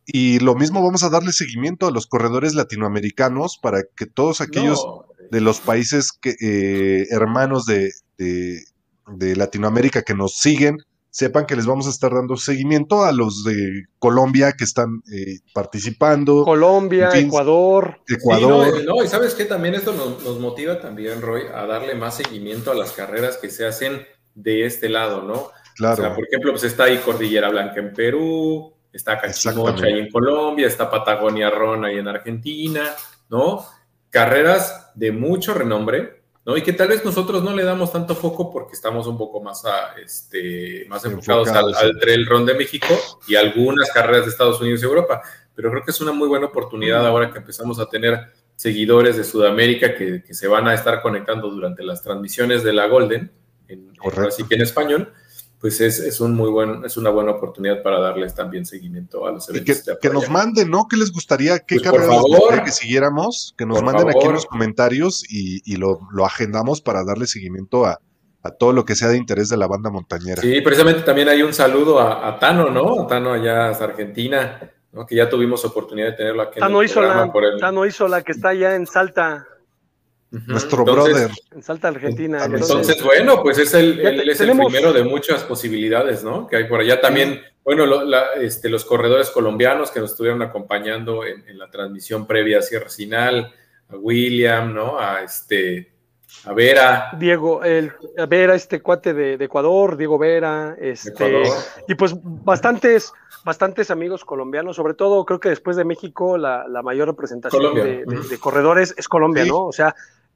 Y 0.05 0.41
lo 0.41 0.57
mismo 0.57 0.83
vamos 0.83 1.05
a 1.05 1.11
darle 1.11 1.31
seguimiento 1.31 1.87
a 1.87 1.93
los 1.93 2.09
corredores 2.09 2.55
latinoamericanos 2.55 3.57
para 3.63 3.85
que 3.97 4.07
todos 4.07 4.41
aquellos 4.41 4.85
de 5.31 5.41
los 5.41 5.61
países 5.61 6.11
que, 6.11 6.35
eh, 6.41 7.07
hermanos 7.11 7.65
de, 7.65 7.93
de 8.19 9.37
Latinoamérica 9.37 10.03
que 10.03 10.15
nos 10.15 10.39
siguen 10.39 10.79
sepan 11.17 11.47
que 11.47 11.57
les 11.57 11.65
vamos 11.65 11.87
a 11.87 11.91
estar 11.91 12.13
dando 12.13 12.37
seguimiento 12.37 13.03
a 13.03 13.11
los 13.11 13.43
de 13.43 13.87
Colombia 13.99 14.53
que 14.53 14.65
están 14.65 15.03
eh, 15.11 15.39
participando. 15.55 16.45
Colombia, 16.45 17.09
Ecuador. 17.15 18.03
Ecuador. 18.07 18.85
no, 18.85 19.03
y 19.03 19.09
sabes 19.09 19.35
que 19.35 19.47
también 19.47 19.75
esto 19.75 19.95
nos, 19.95 20.39
motiva 20.39 20.79
también, 20.79 21.23
Roy, 21.23 21.45
a 21.55 21.65
darle 21.65 21.95
más 21.95 22.19
seguimiento 22.19 22.71
a 22.71 22.75
las 22.75 22.93
carreras 22.93 23.39
que 23.39 23.49
se 23.49 23.65
hacen 23.65 24.07
de 24.35 24.67
este 24.67 24.91
lado, 24.91 25.23
¿no? 25.23 25.53
Claro. 25.77 25.95
O 25.95 25.97
sea, 25.97 26.15
por 26.15 26.27
ejemplo, 26.27 26.51
pues 26.51 26.65
está 26.65 26.85
ahí 26.85 26.99
Cordillera 26.99 27.49
Blanca 27.49 27.81
en 27.81 27.95
Perú, 27.95 28.75
está 28.93 29.19
Cachimocha 29.19 29.87
ahí 29.87 29.99
en 29.99 30.11
Colombia, 30.11 30.67
está 30.67 30.91
Patagonia 30.91 31.49
Ron 31.49 31.87
ahí 31.87 31.97
en 31.97 32.09
Argentina, 32.09 32.95
¿no? 33.31 33.65
Carreras 34.11 34.91
de 34.95 35.13
mucho 35.13 35.55
renombre, 35.55 36.25
¿no? 36.47 36.57
Y 36.57 36.63
que 36.63 36.73
tal 36.73 36.89
vez 36.89 37.05
nosotros 37.05 37.43
no 37.43 37.53
le 37.53 37.65
damos 37.65 37.93
tanto 37.93 38.15
foco 38.15 38.51
porque 38.51 38.75
estamos 38.75 39.07
un 39.09 39.19
poco 39.19 39.43
más, 39.43 39.65
a, 39.67 39.95
este, 40.03 40.87
más 40.89 41.05
enfocados, 41.05 41.49
al, 41.49 41.75
Trail 42.01 42.25
Run 42.25 42.47
de 42.47 42.55
México 42.55 42.87
y 43.27 43.35
algunas 43.35 43.91
carreras 43.91 44.25
de 44.25 44.31
Estados 44.31 44.61
Unidos 44.61 44.81
y 44.81 44.85
Europa. 44.85 45.21
Pero 45.55 45.71
creo 45.71 45.83
que 45.83 45.91
es 45.91 46.01
una 46.01 46.13
muy 46.13 46.29
buena 46.29 46.47
oportunidad 46.47 47.05
ahora 47.05 47.33
que 47.33 47.39
empezamos 47.39 47.81
a 47.81 47.89
tener 47.89 48.29
seguidores 48.55 49.17
de 49.17 49.25
Sudamérica 49.25 49.95
que, 49.95 50.23
se 50.31 50.47
van 50.47 50.69
a 50.69 50.75
estar 50.75 51.03
conectando 51.03 51.51
durante 51.51 51.83
las 51.83 52.03
transmisiones 52.03 52.63
de 52.63 52.73
la 52.73 52.87
Golden, 52.87 53.31
en, 53.69 53.93
así 54.27 54.45
que 54.45 54.55
en 54.55 54.63
español, 54.63 55.13
pues 55.67 55.81
es, 55.81 56.21
un 56.21 56.37
muy 56.37 56.49
buen, 56.49 56.85
es 56.85 56.97
una 56.97 57.11
buena 57.11 57.33
oportunidad 57.33 57.83
para 57.83 57.99
darles 57.99 58.37
también 58.37 58.65
seguimiento 58.65 59.27
a 59.27 59.33
los 59.33 59.49
eventos. 59.49 59.83
que, 60.01 60.11
nos 60.11 60.31
manden, 60.31 60.71
¿no? 60.71 60.87
¿Qué 60.89 60.97
les 60.97 61.11
gustaría? 61.11 61.59
¿Qué 61.59 61.81
pues 61.81 62.07
les 62.07 62.63
que 62.63 62.71
siguiéramos? 62.71 63.53
Que 63.59 63.67
nos 63.67 63.83
manden 63.83 64.09
aquí 64.09 64.27
en 64.27 64.35
los 64.35 64.47
comentarios 64.47 65.25
y, 65.29 65.77
lo, 65.77 65.99
agendamos 66.25 66.81
para 66.81 67.03
darle 67.03 67.27
seguimiento 67.27 67.85
a, 67.85 67.99
todo 68.61 68.73
lo 68.73 68.85
que 68.85 68.95
sea 68.95 69.09
de 69.09 69.17
interés 69.17 69.49
de 69.49 69.57
la 69.57 69.67
banda 69.67 69.91
montañera. 69.91 70.41
Sí, 70.41 70.61
precisamente 70.61 71.03
también 71.03 71.29
hay 71.29 71.43
un 71.43 71.53
saludo 71.53 72.01
a, 72.01 72.39
Tano, 72.39 72.71
¿no? 72.71 73.03
A 73.03 73.07
Tano 73.09 73.33
allá 73.33 73.71
hasta 73.71 73.87
Argentina, 73.87 74.71
¿no? 74.93 75.05
Que 75.05 75.17
ya 75.17 75.29
tuvimos 75.29 75.65
oportunidad 75.65 76.11
de 76.11 76.13
tenerlo 76.13 76.43
aquí 76.43 76.61
Tano 76.61 76.81
en 76.81 76.89
el 76.89 77.59
Tano 77.59 77.85
Isola, 77.85 78.23
que 78.23 78.31
está 78.31 78.51
allá 78.51 78.77
en 78.77 78.87
Salta. 78.87 79.49
Nuestro 80.47 80.85
brother. 80.85 81.31
En 81.53 81.63
Salta, 81.63 81.89
Argentina. 81.89 82.45
Entonces, 82.45 83.03
bueno, 83.03 83.43
pues 83.43 83.59
es 83.59 83.75
el, 83.75 84.01
él 84.01 84.29
es 84.29 84.41
el 84.41 84.51
primero 84.51 84.93
de 84.93 85.05
muchas 85.05 85.43
posibilidades, 85.45 86.23
¿no? 86.25 86.47
Que 86.47 86.57
hay 86.57 86.65
por 86.65 86.81
allá 86.81 87.01
también, 87.01 87.41
bueno, 87.65 87.85
este, 88.41 88.69
los 88.69 88.85
corredores 88.85 89.31
colombianos 89.31 89.91
que 89.91 90.01
nos 90.01 90.11
estuvieron 90.11 90.43
acompañando 90.43 91.25
en, 91.25 91.59
la 91.59 91.71
transmisión 91.71 92.27
previa 92.27 92.59
a 92.59 92.63
Sierra 92.63 92.89
Sinal, 92.89 93.53
a 93.89 93.97
William, 93.97 94.75
¿no? 94.75 94.99
A 94.99 95.23
este, 95.23 95.93
a 96.45 96.53
Vera. 96.53 97.11
Diego, 97.19 97.63
el, 97.65 97.93
a 98.19 98.27
Vera, 98.27 98.55
este 98.55 98.81
cuate 98.83 99.15
de, 99.15 99.35
Ecuador, 99.35 99.97
Diego 99.97 100.19
Vera, 100.19 100.77
este, 100.79 101.43
y 101.89 101.95
pues 101.95 102.15
bastantes, 102.23 103.13
bastantes 103.45 103.91
amigos 103.91 104.25
colombianos, 104.25 104.77
sobre 104.77 104.95
todo 104.95 105.25
creo 105.25 105.41
que 105.41 105.49
después 105.49 105.77
de 105.77 105.85
México 105.85 106.37
la, 106.37 106.67
mayor 106.83 107.09
representación 107.09 107.75
de, 107.75 108.39
corredores 108.39 108.95
es 108.97 109.09
Colombia, 109.09 109.45
¿no? 109.45 109.67
O 109.67 109.73
sea, 109.73 109.95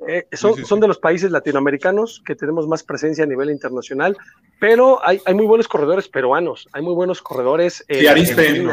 eh, 0.09 0.27
son, 0.33 0.81
de 0.81 0.89
los 0.89 0.99
países 0.99 1.31
latinoamericanos 1.31 2.23
que 2.25 2.35
tenemos 2.35 2.67
más 2.67 2.83
presencia 2.83 3.25
a 3.25 3.27
nivel 3.27 3.51
internacional, 3.51 4.17
pero 4.59 5.01
hay, 5.07 5.21
muy 5.35 5.47
buenos 5.47 5.69
corredores 5.69 6.09
peruanos, 6.09 6.69
hay 6.73 6.83
muy 6.83 6.95
buenos 6.95 7.21
corredores. 7.21 7.85
Eh, 7.89 8.09
Arispe, 8.09 8.67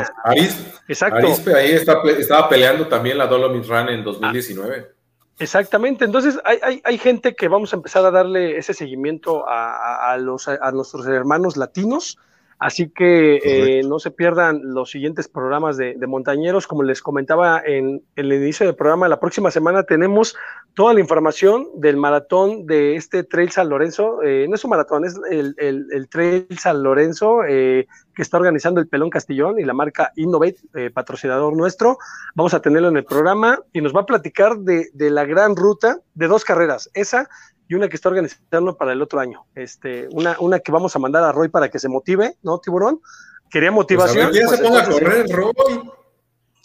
Exacto. 0.88 1.18
Arispe 1.18 1.54
ahí 1.54 1.72
estaba 1.72 2.49
peleando 2.49 2.88
también 2.88 3.18
la 3.18 3.28
Dolomit 3.28 3.66
Run 3.66 3.90
en 3.90 4.04
2019. 4.04 4.91
Exactamente, 5.40 6.06
entonces 6.06 6.40
hay, 6.45 6.82
hay, 6.84 6.98
gente 6.98 7.36
que 7.36 7.48
vamos 7.48 7.72
a 7.72 7.76
empezar 7.76 8.04
a 8.04 8.10
darle 8.10 8.58
ese 8.58 8.74
seguimiento 8.74 9.45
a, 9.48 10.18
los, 10.20 10.48
a 10.48 10.72
nuestros 10.72 11.06
hermanos 11.06 11.58
latinos 11.58 12.18
Así 12.59 12.89
que 12.89 13.39
eh, 13.43 13.84
no 13.84 13.99
se 13.99 14.09
pierdan 14.09 14.61
los 14.63 14.89
siguientes 14.89 15.27
programas 15.27 15.77
de, 15.77 15.95
montañeros. 16.07 16.65
Como 16.65 16.81
les 16.81 17.03
comentaba 17.03 17.61
en, 17.63 18.01
el 18.15 18.34
inicio 18.34 18.65
del 18.65 18.75
programa, 18.75 19.07
la 19.07 19.19
próxima 19.19 19.51
semana 19.51 19.84
tenemos 19.84 20.35
toda 20.73 20.95
la 20.95 20.99
información 20.99 21.67
del 21.75 21.97
maratón 21.97 22.65
de 22.65 22.95
este 22.95 23.23
Trail 23.23 23.51
San 23.51 23.69
Lorenzo. 23.69 24.23
Eh, 24.23 24.47
no 24.49 24.55
es 24.55 24.63
un 24.63 24.71
maratón, 24.71 25.05
es 25.05 25.19
el, 25.29 26.07
Trail 26.09 26.47
San 26.57 26.81
Lorenzo 26.81 27.43
eh, 27.47 27.88
que 28.15 28.21
está 28.23 28.38
organizando 28.38 28.81
el 28.81 28.88
Pelón 28.88 29.11
Castillón 29.11 29.59
y 29.59 29.63
la 29.63 29.73
marca 29.73 30.11
Innovate, 30.15 30.89
patrocinador 30.93 31.55
nuestro. 31.55 31.99
Vamos 32.34 32.55
a 32.55 32.59
tenerlo 32.59 32.88
en 32.88 32.97
el 32.97 33.05
programa 33.05 33.59
y 33.71 33.81
nos 33.81 33.95
va 33.95 34.01
a 34.01 34.05
platicar 34.07 34.57
de, 34.57 34.88
de 34.93 35.11
la 35.11 35.25
gran 35.25 35.55
ruta 35.55 35.99
de 36.15 36.27
dos 36.27 36.43
carreras. 36.43 36.89
Esa 36.95 37.29
y 37.68 37.76
una 37.76 37.88
que 37.89 37.95
está 37.95 38.10
organizando 38.10 38.77
para 38.77 38.94
el 38.94 39.02
otro 39.02 39.19
año. 39.19 39.45
Este, 39.56 40.07
una, 40.11 40.38
una 40.39 40.60
que 40.60 40.72
vamos 40.72 40.95
a 40.95 40.99
mandar 40.99 41.23
a 41.23 41.31
Roy 41.31 41.49
para 41.49 41.69
que 41.69 41.80
se 41.80 41.89
motive, 41.89 42.35
¿no, 42.44 42.60
Tiburón? 42.60 43.02
Quería 43.49 43.72
motivación. 43.72 44.30
Pues 44.31 44.49
se 44.49 44.57
ponga 44.64 44.84
a 44.84 44.89
correr, 44.89 45.26
Roy. 45.30 45.53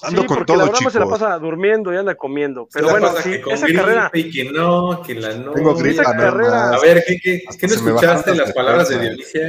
Ando 0.04 0.22
sí, 0.22 0.26
con 0.26 0.36
porque 0.36 0.52
todo, 0.52 0.56
la 0.56 0.64
verdad 0.64 0.90
se 0.90 0.98
la 0.98 1.06
pasa 1.06 1.38
durmiendo 1.38 1.94
y 1.94 1.96
anda 1.96 2.16
comiendo. 2.16 2.68
Pero 2.72 2.90
bueno, 2.90 3.08
sí, 3.22 3.40
esa 3.48 3.66
carrera. 3.68 4.10
Y 4.12 4.32
que 4.32 4.50
no, 4.50 5.00
que 5.00 5.14
la 5.14 5.34
no. 5.34 5.52
Tengo 5.52 5.80
esa 5.80 6.02
carrera. 6.02 6.70
A 6.70 6.80
ver, 6.80 7.04
¿qué, 7.06 7.18
qué, 7.22 7.44
¿qué 7.58 7.66
no 7.68 7.74
escuchaste 7.74 8.34
las 8.34 8.52
palabras 8.52 8.88
de 8.88 8.98
Dionisio? 8.98 9.42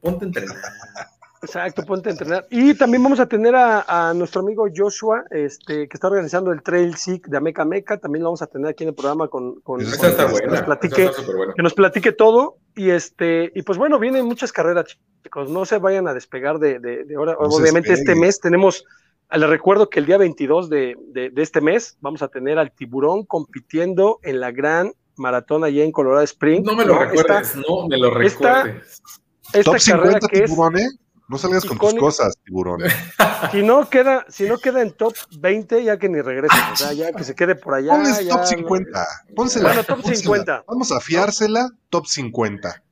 Ponte 0.00 0.24
a 0.24 0.28
entrenar. 0.28 0.56
Exacto, 1.46 1.84
ponte 1.84 2.08
a 2.08 2.12
entrenar. 2.12 2.46
Y 2.50 2.74
también 2.74 3.02
vamos 3.02 3.20
a 3.20 3.26
tener 3.26 3.54
a, 3.54 4.12
nuestro 4.14 4.40
amigo 4.40 4.66
Joshua, 4.74 5.24
este, 5.30 5.88
que 5.88 5.94
está 5.94 6.08
organizando 6.08 6.50
el 6.52 6.62
Trail 6.62 6.96
Seek 6.96 7.28
de 7.28 7.36
Ameca 7.36 7.64
Meca. 7.64 7.98
También 7.98 8.24
lo 8.24 8.30
vamos 8.30 8.42
a 8.42 8.46
tener 8.46 8.68
aquí 8.68 8.84
en 8.84 8.88
el 8.88 8.94
programa 8.94 9.28
con, 9.28 9.60
con, 9.60 9.78
que, 9.78 9.84
nos 9.84 10.62
platique, 10.62 11.10
que 11.54 11.62
nos 11.62 11.74
platique 11.74 12.12
todo. 12.12 12.56
Y 12.74 12.90
este, 12.90 13.52
y 13.54 13.62
pues 13.62 13.78
bueno, 13.78 13.98
vienen 13.98 14.26
muchas 14.26 14.52
carreras, 14.52 14.98
chicos. 15.22 15.48
No 15.48 15.64
se 15.64 15.78
vayan 15.78 16.08
a 16.08 16.14
despegar 16.14 16.58
de, 16.58 16.78
de, 16.78 17.14
ahora. 17.16 17.36
Obviamente, 17.38 17.92
este 17.92 18.14
mes 18.14 18.40
tenemos. 18.40 18.84
Les 19.30 19.48
recuerdo 19.48 19.88
que 19.88 19.98
el 19.98 20.06
día 20.06 20.18
22 20.18 20.68
de, 20.68 20.96
de, 21.08 21.32
este 21.36 21.60
mes 21.60 21.96
vamos 22.00 22.22
a 22.22 22.28
tener 22.28 22.58
al 22.58 22.72
tiburón 22.72 23.24
compitiendo 23.24 24.20
en 24.22 24.40
la 24.40 24.52
gran 24.52 24.92
maratón 25.16 25.64
allá 25.64 25.82
en 25.82 25.92
Colorado 25.92 26.22
Springs. 26.22 26.64
No 26.64 26.76
me 26.76 26.84
lo 26.84 26.98
recuerdes, 26.98 27.56
no 27.56 27.88
me 27.88 27.98
lo 27.98 28.10
recuerdes. 28.10 29.02
Esta, 29.52 29.72
esta 29.72 29.92
carrera 29.92 30.20
que 30.20 30.44
es, 30.44 30.50
¿eh? 30.50 30.88
No 31.28 31.38
salgas 31.38 31.64
con 31.64 31.78
tus 31.78 31.94
cosas, 31.94 32.34
tiburón. 32.44 32.80
Si 33.52 33.62
no 33.62 33.88
queda, 33.88 34.24
si 34.28 34.44
no 34.44 34.56
queda 34.58 34.80
en 34.80 34.92
top 34.92 35.14
20, 35.38 35.84
ya 35.84 35.98
que 35.98 36.08
ni 36.08 36.20
regrese, 36.22 36.56
o 36.72 36.76
sea, 36.76 36.92
ya 36.94 37.12
que 37.12 37.22
se 37.22 37.34
quede 37.34 37.54
por 37.54 37.74
allá. 37.74 37.92
Ponle 37.92 38.26
top 38.26 38.44
50. 38.46 39.06
Pónsela. 39.34 39.68
Bueno, 39.68 39.84
top 39.84 40.02
50. 40.02 40.64
Vamos 40.66 40.90
a 40.90 41.00
fiársela, 41.00 41.70
top 41.90 42.06
50. 42.06 42.82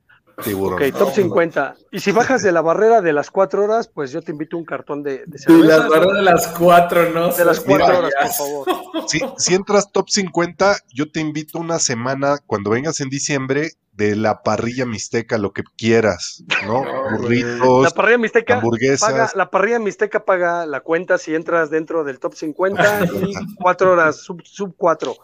Tiburón. 0.43 0.81
Ok, 0.81 0.97
top 0.97 1.13
50. 1.13 1.75
Y 1.91 1.99
si 1.99 2.11
bajas 2.11 2.43
de 2.43 2.51
la 2.51 2.61
barrera 2.61 3.01
de 3.01 3.13
las 3.13 3.31
4 3.31 3.63
horas, 3.63 3.87
pues 3.87 4.11
yo 4.11 4.21
te 4.21 4.31
invito 4.31 4.57
un 4.57 4.65
cartón 4.65 5.01
de, 5.01 5.23
de 5.25 5.39
cerveza. 5.39 5.77
las 5.77 5.89
barreras 5.89 6.15
de 6.15 6.21
las 6.21 6.47
4, 6.47 7.09
¿no? 7.11 7.33
De 7.33 7.45
las 7.45 7.59
4 7.61 7.97
horas, 7.97 8.13
por 8.21 8.31
favor. 8.31 8.67
Si, 9.07 9.19
si 9.37 9.55
entras 9.55 9.91
top 9.91 10.09
50, 10.09 10.77
yo 10.93 11.11
te 11.11 11.21
invito 11.21 11.57
una 11.57 11.79
semana, 11.79 12.37
cuando 12.45 12.69
vengas 12.69 12.99
en 12.99 13.09
diciembre, 13.09 13.71
de 13.95 14.15
la 14.15 14.43
parrilla 14.43 14.85
mixteca, 14.85 15.37
lo 15.37 15.53
que 15.53 15.63
quieras, 15.77 16.43
¿no? 16.65 16.83
Burritos, 17.17 17.83
la 17.83 17.89
parrilla 17.91 18.17
mixteca 18.17 18.55
hamburguesas. 18.55 19.09
Paga, 19.09 19.31
la 19.35 19.49
parrilla 19.49 19.79
mixteca 19.79 20.25
paga 20.25 20.65
la 20.65 20.81
cuenta 20.81 21.17
si 21.17 21.33
entras 21.33 21.69
dentro 21.69 22.03
del 22.03 22.19
top 22.19 22.35
50 22.35 23.05
y 23.05 23.33
cuatro 23.55 23.93
horas, 23.93 24.17
sub, 24.17 24.41
sub 24.43 24.75
4. 24.77 25.15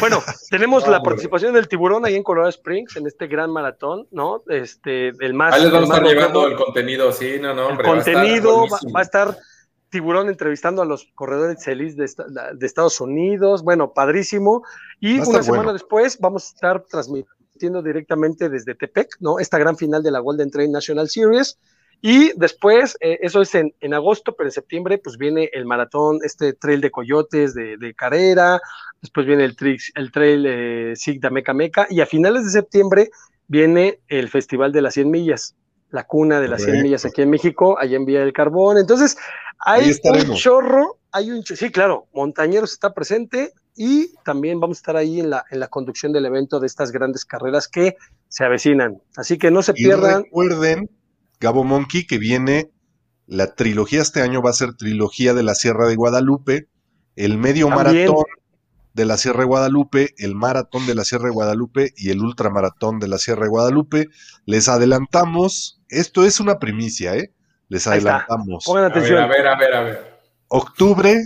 Bueno, 0.00 0.22
tenemos 0.50 0.86
la 0.86 1.02
participación 1.02 1.54
del 1.54 1.68
tiburón 1.68 2.04
ahí 2.04 2.14
en 2.14 2.22
Colorado 2.22 2.50
Springs, 2.50 2.96
en 2.96 3.06
este 3.06 3.28
gran 3.28 3.50
maratón, 3.50 4.08
¿no? 4.10 4.42
Este, 4.48 5.08
el 5.08 5.32
más. 5.32 5.54
Ahí 5.54 5.62
les 5.62 5.72
vamos 5.72 5.90
a 5.90 5.94
estar 5.94 6.08
llevando 6.08 6.46
el 6.46 6.56
contenido, 6.56 7.12
sí, 7.12 7.38
no, 7.40 7.54
no, 7.54 7.68
hombre. 7.68 7.88
El 7.88 7.94
contenido 7.94 8.66
va 8.94 9.00
a, 9.00 9.02
estar 9.02 9.38
tiburón 9.88 10.28
entrevistando 10.28 10.82
a 10.82 10.84
los 10.84 11.06
corredores 11.14 11.62
CELIS 11.64 11.96
de, 11.96 12.10
de, 12.54 12.66
Estados 12.66 13.00
Unidos, 13.00 13.62
bueno, 13.62 13.92
padrísimo. 13.94 14.64
Y 14.98 15.18
una 15.20 15.42
semana 15.42 15.72
después 15.72 16.18
vamos 16.18 16.44
a 16.44 16.54
estar 16.54 16.82
transmitiendo 16.82 17.39
directamente 17.82 18.48
desde 18.48 18.74
Tepec, 18.74 19.16
¿no? 19.20 19.38
Esta 19.38 19.58
gran 19.58 19.76
final 19.76 20.02
de 20.02 20.10
la 20.10 20.20
Golden 20.20 20.50
Train 20.50 20.72
National 20.72 21.08
Series. 21.08 21.58
Y 22.02 22.32
después, 22.36 22.96
eh, 23.00 23.18
eso 23.20 23.42
es 23.42 23.54
en, 23.54 23.74
en, 23.80 23.92
agosto, 23.92 24.34
pero 24.34 24.48
en 24.48 24.52
septiembre, 24.52 24.96
pues 24.96 25.18
viene 25.18 25.50
el 25.52 25.66
maratón, 25.66 26.18
este 26.24 26.54
trail 26.54 26.80
de 26.80 26.90
coyotes 26.90 27.52
de, 27.52 27.76
de 27.76 27.94
carrera, 27.94 28.58
después 29.02 29.26
viene 29.26 29.44
el, 29.44 29.54
el 29.94 30.10
trail 30.10 30.46
eh, 30.46 30.92
SIG 30.96 31.20
de 31.20 31.30
Meca 31.30 31.52
Meca, 31.52 31.86
y 31.90 32.00
a 32.00 32.06
finales 32.06 32.44
de 32.44 32.52
septiembre 32.52 33.10
viene 33.48 34.00
el 34.08 34.30
Festival 34.30 34.72
de 34.72 34.80
las 34.80 34.94
100 34.94 35.10
millas, 35.10 35.54
la 35.90 36.06
cuna 36.06 36.40
de 36.40 36.48
las 36.48 36.62
100 36.62 36.82
millas 36.82 37.04
aquí 37.04 37.22
en 37.22 37.30
México, 37.30 37.78
allá 37.78 37.96
en 37.96 38.04
Vía 38.04 38.20
del 38.20 38.32
Carbón. 38.32 38.78
Entonces, 38.78 39.16
hay 39.58 39.92
un 40.04 40.34
chorro, 40.34 40.98
hay 41.10 41.30
un, 41.30 41.44
sí, 41.44 41.70
claro, 41.70 42.06
Montañeros 42.12 42.72
está 42.72 42.94
presente, 42.94 43.52
y 43.76 44.14
también 44.24 44.60
vamos 44.60 44.78
a 44.78 44.80
estar 44.80 44.96
ahí 44.96 45.20
en 45.20 45.30
la, 45.30 45.44
en 45.50 45.60
la 45.60 45.68
conducción 45.68 46.12
del 46.12 46.26
evento 46.26 46.60
de 46.60 46.66
estas 46.66 46.92
grandes 46.92 47.24
carreras 47.24 47.68
que 47.68 47.96
se 48.28 48.44
avecinan. 48.44 49.00
Así 49.16 49.38
que 49.38 49.50
no 49.50 49.62
se 49.62 49.72
pierdan. 49.72 50.24
Recuerden, 50.24 50.90
Gabo 51.40 51.64
Monkey, 51.64 52.06
que 52.06 52.18
viene 52.18 52.70
la 53.26 53.54
trilogía 53.54 54.02
este 54.02 54.22
año 54.22 54.42
va 54.42 54.50
a 54.50 54.54
ser 54.54 54.74
trilogía 54.74 55.34
de 55.34 55.44
la 55.44 55.54
Sierra 55.54 55.86
de 55.86 55.96
Guadalupe, 55.96 56.68
el 57.16 57.38
medio 57.38 57.68
maratón 57.68 58.24
de 58.92 59.04
la 59.04 59.16
Sierra 59.16 59.40
de 59.40 59.46
Guadalupe, 59.46 60.14
el 60.18 60.34
maratón 60.34 60.86
de 60.86 60.94
la 60.94 61.04
Sierra 61.04 61.26
de 61.26 61.34
Guadalupe 61.34 61.92
y 61.96 62.10
el 62.10 62.20
ultramaratón 62.20 62.98
de 62.98 63.08
la 63.08 63.18
Sierra 63.18 63.42
de 63.42 63.50
Guadalupe. 63.50 64.08
Les 64.46 64.68
adelantamos, 64.68 65.80
esto 65.88 66.24
es 66.24 66.40
una 66.40 66.58
primicia, 66.58 67.16
¿eh? 67.16 67.32
Les 67.68 67.86
adelantamos. 67.86 68.64
Pongan 68.64 68.84
atención. 68.84 69.18
A 69.18 69.26
ver, 69.26 69.46
a 69.46 69.56
ver, 69.56 69.74
a 69.74 69.80
ver. 69.82 70.20
Octubre, 70.48 71.20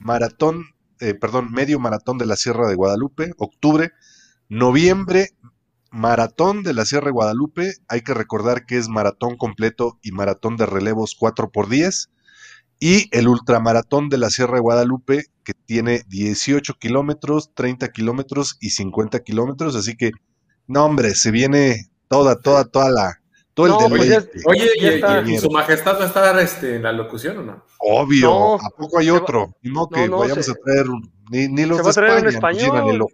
maratón 0.00 0.64
eh, 1.00 1.14
perdón, 1.14 1.52
medio 1.52 1.78
maratón 1.78 2.18
de 2.18 2.26
la 2.26 2.36
Sierra 2.36 2.68
de 2.68 2.74
Guadalupe, 2.74 3.32
octubre, 3.38 3.92
noviembre, 4.48 5.30
maratón 5.92 6.64
de 6.64 6.74
la 6.74 6.84
Sierra 6.84 7.06
de 7.06 7.12
Guadalupe, 7.12 7.74
hay 7.88 8.00
que 8.00 8.14
recordar 8.14 8.66
que 8.66 8.78
es 8.78 8.88
maratón 8.88 9.36
completo 9.36 9.98
y 10.02 10.10
maratón 10.10 10.56
de 10.56 10.66
relevos 10.66 11.14
4 11.16 11.50
por 11.50 11.68
10 11.68 12.10
y 12.80 13.08
el 13.16 13.28
ultramaratón 13.28 14.08
de 14.08 14.18
la 14.18 14.30
Sierra 14.30 14.54
de 14.54 14.60
Guadalupe, 14.60 15.24
que 15.44 15.54
tiene 15.54 16.02
18 16.08 16.74
kilómetros, 16.74 17.52
30 17.54 17.88
kilómetros 17.88 18.56
y 18.60 18.70
50 18.70 19.20
kilómetros, 19.20 19.74
así 19.76 19.96
que, 19.96 20.12
no 20.66 20.84
hombre, 20.84 21.14
se 21.14 21.30
viene 21.30 21.88
toda, 22.08 22.40
toda, 22.40 22.64
toda 22.64 22.90
la, 22.90 23.18
pues 23.58 23.72
oye, 24.46 24.70
y, 25.26 25.38
su 25.38 25.50
majestad 25.50 25.98
va 25.98 26.04
a 26.04 26.06
estar 26.06 26.38
este, 26.38 26.76
en 26.76 26.82
la 26.84 26.92
locución 26.92 27.38
o 27.38 27.42
no? 27.42 27.64
Obvio, 27.80 28.54
¿a 28.54 28.70
poco 28.70 28.98
hay 28.98 29.10
otro? 29.10 29.52
no 29.62 29.88
que 29.88 30.08
vayamos 30.08 30.48
a 30.48 30.54
traer 30.54 30.86
ni, 31.30 31.48
ni 31.48 31.66
los 31.66 31.78
se 31.78 31.82
va 31.82 31.90
a 31.90 31.92
traer 31.92 32.18
en 32.20 32.28
español. 32.28 33.06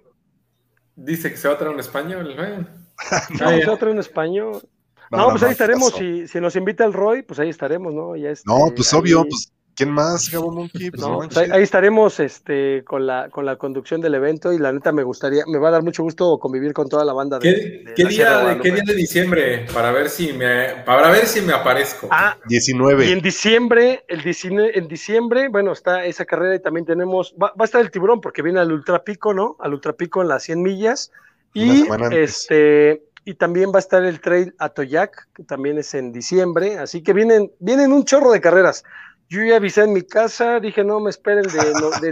Dice 0.97 1.31
que 1.31 1.37
se 1.39 1.49
va 1.49 1.55
a 1.55 1.59
traer 1.59 1.73
un 1.73 1.81
español. 1.81 2.37
no, 3.31 3.49
se 3.49 3.67
va 3.67 3.75
a 3.75 3.79
traer 3.79 3.95
un 3.95 4.01
español. 4.01 4.63
No, 5.11 5.31
pues 5.31 5.43
ahí 5.45 5.53
estaremos. 5.53 5.95
Si, 5.95 6.29
si, 6.29 6.41
nos 6.41 6.57
invita 6.57 6.85
el 6.85 6.93
Roy, 6.93 7.23
pues 7.23 7.41
ahí 7.41 7.49
estaremos, 7.49 7.95
¿no? 7.95 8.15
Ya 8.15 8.31
este, 8.31 8.45
no, 8.47 8.71
pues 8.75 8.93
obvio, 8.93 9.25
pues 9.25 9.51
¿Quién 9.77 9.91
más, 9.91 10.31
Gabo 10.31 10.53
Monkey? 10.53 10.91
Pues 10.91 11.37
ahí, 11.37 11.63
estaremos 11.63 12.21
este, 12.21 12.85
con, 12.85 13.07
la, 13.07 13.29
con 13.31 13.45
la 13.45 13.57
conducción 13.57 14.01
del 14.01 14.15
evento 14.15 14.53
y 14.53 14.59
la 14.59 14.73
neta 14.73 14.93
me 14.93 15.03
gustaría, 15.03 15.43
me 15.47 15.59
va 15.59 15.69
a 15.69 15.73
dar 15.73 15.83
mucho 15.83 16.03
gusto 16.05 16.39
convivir 16.39 16.73
con 16.73 16.89
toda 16.89 17.05
la 17.05 17.13
banda. 17.13 17.39
De, 17.41 17.85
¿Qué, 17.97 18.05
día, 18.05 18.39
de, 18.39 18.61
¿qué 18.61 18.71
día 18.71 18.83
de 18.87 18.95
diciembre? 18.95 19.67
Para 19.75 19.91
ver 19.91 20.09
si 20.09 20.33
me, 20.33 20.83
para 20.87 21.11
ver 21.11 21.27
si 21.27 21.41
me 21.41 21.53
aparezco. 21.53 22.09
Ah, 22.11 22.37
19. 22.47 23.07
Y 23.07 23.13
en 23.13 23.21
diciembre, 23.21 24.05
el 24.07 24.23
19, 24.23 24.79
en 24.79 24.87
diciembre, 24.87 25.49
bueno, 25.49 25.73
está 25.73 26.05
esa 26.05 26.25
carrera 26.25 26.55
y 26.55 26.61
también 26.61 26.87
tenemos, 26.87 27.35
va, 27.43 27.53
a 27.59 27.65
estar 27.65 27.81
el 27.81 27.91
tiburón 27.91 28.21
porque 28.21 28.43
viene 28.43 28.61
al 28.61 28.73
ultrapico, 28.73 29.35
¿no? 29.35 29.57
Al 29.59 29.75
ultrapico 29.75 30.23
en 30.23 30.29
las 30.29 30.45
100 30.45 30.63
millas. 30.63 31.11
Y 31.53 31.85
este 32.11 33.03
y 33.25 33.35
también 33.35 33.71
va 33.71 33.77
a 33.77 33.79
estar 33.79 34.05
el 34.05 34.21
trail 34.21 34.55
a 34.59 34.69
Toyac, 34.69 35.29
que 35.35 35.45
también 35.45 35.79
es 35.79 35.95
en 35.95 36.13
diciembre, 36.13 36.79
así 36.79 37.03
que 37.03 37.13
vienen, 37.13 37.51
vienen 37.59 37.93
un 37.93 38.05
chorro 38.05 38.31
de 38.31 38.41
carreras. 38.41 38.85
Yo 39.29 39.43
ya 39.43 39.57
avisé 39.57 39.83
en 39.83 39.93
mi 39.93 40.03
casa, 40.03 40.61
dije 40.61 40.85
no 40.85 41.01
me 41.01 41.11
esperen 41.11 41.45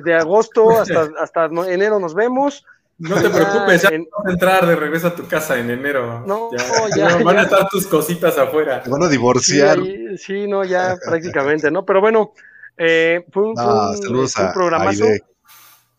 de, 0.04 0.14
agosto 0.14 0.70
hasta, 0.70 1.08
hasta 1.20 1.44
enero 1.46 1.98
nos 1.98 2.14
vemos. 2.14 2.64
No 2.98 3.20
te 3.20 3.30
preocupes, 3.30 3.82
ya 3.82 3.90
vas 3.90 4.26
a 4.26 4.30
entrar 4.30 4.66
de 4.66 4.76
regreso 4.76 5.08
a 5.08 5.14
tu 5.14 5.26
casa 5.26 5.58
en 5.58 5.70
enero. 5.70 6.24
No, 6.24 6.50
ya, 6.96 7.16
van 7.24 7.38
a 7.38 7.42
estar 7.42 7.68
tus 7.68 7.86
cositas 7.86 8.38
afuera. 8.38 8.82
Te 8.82 8.90
van 8.90 9.02
a 9.02 9.08
divorciar. 9.08 9.78
Sí, 10.16 10.46
no, 10.46 10.64
ya 10.64 10.96
prácticamente, 11.04 11.70
¿no? 11.70 11.84
Pero 11.84 12.00
bueno, 12.00 12.32
eh, 12.76 13.26
fue 13.32 13.48
un, 13.48 13.54
programazo 14.54 15.04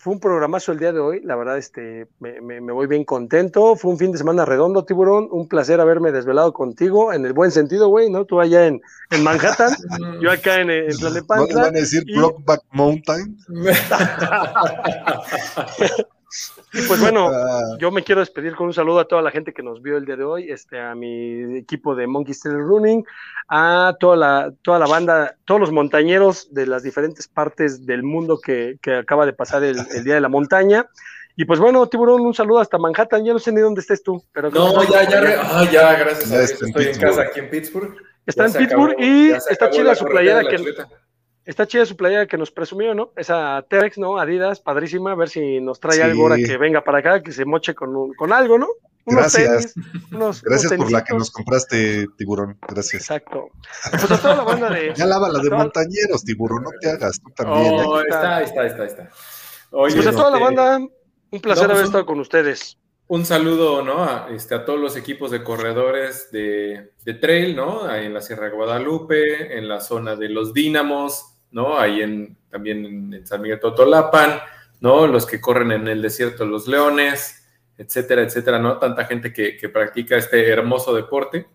fue 0.03 0.11
un 0.11 0.19
programazo 0.19 0.73
el 0.73 0.79
día 0.79 0.91
de 0.91 0.99
hoy, 0.99 1.21
la 1.23 1.37
verdad, 1.37 1.57
este, 1.57 2.07
me, 2.19 2.41
me, 2.41 2.73
voy 2.73 2.87
bien 2.87 3.05
contento, 3.05 3.77
fue 3.77 3.89
un 3.89 3.97
fin 3.97 4.11
de 4.11 4.17
semana 4.17 4.43
redondo, 4.43 4.83
tiburón, 4.83 5.29
un 5.31 5.47
placer 5.47 5.79
haberme 5.79 6.11
desvelado 6.11 6.51
contigo, 6.51 7.13
en 7.13 7.25
el 7.25 7.31
buen 7.31 7.51
sentido, 7.51 7.87
güey, 7.87 8.09
¿no? 8.09 8.25
Tú 8.25 8.41
allá 8.41 8.67
en, 8.67 8.81
en 9.11 9.23
Manhattan, 9.23 9.73
yo 10.21 10.29
acá 10.29 10.59
en, 10.59 10.71
en 10.71 10.89
¿No 10.89 11.25
van 11.25 11.67
a 11.67 11.71
decir 11.71 12.03
Blockback 12.03 12.63
Mountain? 12.71 13.37
Y 16.73 16.81
pues 16.87 16.99
bueno, 16.99 17.29
Ah, 17.33 17.59
yo 17.79 17.91
me 17.91 18.03
quiero 18.03 18.21
despedir 18.21 18.55
con 18.55 18.67
un 18.67 18.73
saludo 18.73 18.99
a 18.99 19.07
toda 19.07 19.21
la 19.21 19.31
gente 19.31 19.53
que 19.53 19.61
nos 19.63 19.81
vio 19.81 19.97
el 19.97 20.05
día 20.05 20.15
de 20.15 20.23
hoy, 20.23 20.51
este, 20.51 20.79
a 20.79 20.95
mi 20.95 21.57
equipo 21.57 21.95
de 21.95 22.07
Monkey 22.07 22.33
Style 22.33 22.57
Running, 22.57 23.05
a 23.49 23.95
toda 23.99 24.15
la, 24.15 24.53
toda 24.63 24.79
la 24.79 24.87
banda, 24.87 25.35
todos 25.45 25.59
los 25.61 25.71
montañeros 25.71 26.53
de 26.53 26.65
las 26.67 26.83
diferentes 26.83 27.27
partes 27.27 27.85
del 27.85 28.03
mundo 28.03 28.39
que, 28.43 28.77
que 28.81 28.95
acaba 28.95 29.25
de 29.25 29.33
pasar 29.33 29.63
el, 29.63 29.77
el 29.93 30.03
Día 30.03 30.15
de 30.15 30.21
la 30.21 30.29
Montaña. 30.29 30.87
Y 31.35 31.45
pues 31.45 31.59
bueno, 31.59 31.87
Tiburón, 31.87 32.21
un 32.21 32.33
saludo 32.33 32.59
hasta 32.59 32.77
Manhattan. 32.77 33.25
Ya 33.25 33.33
no 33.33 33.39
sé 33.39 33.51
ni 33.51 33.59
dónde 33.61 33.81
estés 33.81 34.03
tú, 34.03 34.23
pero 34.31 34.51
No, 34.51 34.83
ya, 34.83 35.09
ya, 35.09 35.19
re- 35.19 35.35
ah, 35.41 35.65
ya, 35.71 35.95
gracias 35.95 36.29
Ya 36.29 36.35
a 36.35 36.39
Dios. 36.39 36.61
en 36.61 36.67
Estoy 36.69 36.85
en 36.87 36.99
casa 36.99 37.21
aquí 37.23 37.39
en 37.39 37.49
Pittsburgh. 37.49 37.95
está 38.25 38.47
Ya 38.47 38.51
en 38.59 38.65
Pittsburgh 38.65 38.91
acabó- 38.93 39.03
y 39.03 39.31
está 39.31 39.69
chida 39.71 39.95
su 39.95 40.05
playera 40.05 40.43
que 40.43 40.57
chuleta. 40.57 40.87
Está 41.45 41.67
chida 41.67 41.85
su 41.85 41.95
playera 41.97 42.27
que 42.27 42.37
nos 42.37 42.51
presumió, 42.51 42.93
¿no? 42.93 43.11
Esa 43.17 43.65
Terex, 43.69 43.97
¿no? 43.97 44.17
Adidas, 44.17 44.59
padrísima, 44.59 45.11
a 45.11 45.15
ver 45.15 45.29
si 45.29 45.59
nos 45.61 45.79
trae 45.79 45.97
Sí. 45.97 46.01
algo 46.01 46.23
ahora 46.23 46.35
que 46.37 46.57
venga 46.57 46.83
para 46.83 46.99
acá, 46.99 47.21
que 47.21 47.31
se 47.31 47.45
moche 47.45 47.73
con, 47.75 47.95
un- 47.95 48.13
con 48.13 48.31
algo, 48.33 48.57
¿no? 48.57 48.67
Unos 49.05 49.19
Gracias. 49.33 49.73
tenis, 49.73 49.89
unos, 50.13 50.41
Gracias 50.43 50.71
unos 50.71 50.83
por 50.85 50.91
la 50.93 51.03
que 51.03 51.13
nos 51.13 51.29
compraste, 51.29 52.07
tiburón. 52.17 52.57
Gracias. 52.65 53.01
Exacto. 53.01 53.49
Pues 53.91 54.09
a 54.11 54.17
toda 54.21 54.35
la 54.37 54.43
banda 54.43 54.69
de. 54.69 54.93
Ya 54.95 55.05
lava 55.05 55.27
la 55.29 55.39
de 55.39 55.49
toda- 55.49 55.57
montañeros, 55.63 56.23
tiburón. 56.23 56.63
No 56.63 56.69
te 56.79 56.89
hagas, 56.89 57.19
tú 57.21 57.29
también. 57.35 57.73
Oh, 57.85 57.99
está, 57.99 58.41
está, 58.41 58.65
está, 58.65 58.85
está. 58.85 59.09
Oye, 59.71 59.95
Pues 59.95 60.07
a 60.07 60.11
toda 60.11 60.29
la 60.31 60.37
este, 60.37 60.43
banda, 60.45 60.77
un 60.77 61.41
placer 61.41 61.63
no, 61.63 61.69
pues 61.69 61.75
haber 61.79 61.85
estado 61.85 62.05
con 62.05 62.19
ustedes. 62.21 62.77
Un 63.07 63.25
saludo, 63.25 63.83
¿no? 63.83 64.05
A, 64.05 64.29
este, 64.31 64.55
a 64.55 64.63
todos 64.63 64.79
los 64.79 64.95
equipos 64.95 65.31
de 65.31 65.43
corredores 65.43 66.31
de, 66.31 66.93
de 67.03 67.13
trail, 67.15 67.57
¿no? 67.57 67.83
Ahí 67.83 68.05
en 68.05 68.13
la 68.13 68.21
Sierra 68.21 68.45
de 68.45 68.51
Guadalupe, 68.55 69.57
en 69.57 69.67
la 69.67 69.81
zona 69.81 70.15
de 70.15 70.29
los 70.29 70.53
Dínamos, 70.53 71.32
¿no? 71.53 71.79
Ahí 71.79 72.01
en, 72.01 72.37
también 72.49 73.13
en, 73.13 73.25
San 73.25 73.41
Miguel 73.41 73.59
Totolapan, 73.59 74.39
¿no? 74.81 75.07
Los 75.07 75.25
que 75.25 75.39
corren 75.39 75.71
en 75.71 75.87
el 75.87 76.01
desierto 76.01 76.43
de 76.43 76.49
los 76.49 76.67
Leones, 76.67 77.47
etcétera, 77.77 78.23
etcétera, 78.23 78.59
¿no? 78.59 78.77
Tanta 78.77 79.05
gente 79.05 79.31
que, 79.31 79.55
que 79.55 79.69
practica 79.69 80.17
este 80.17 80.49
hermoso 80.49 80.93
deporte, 80.93 81.47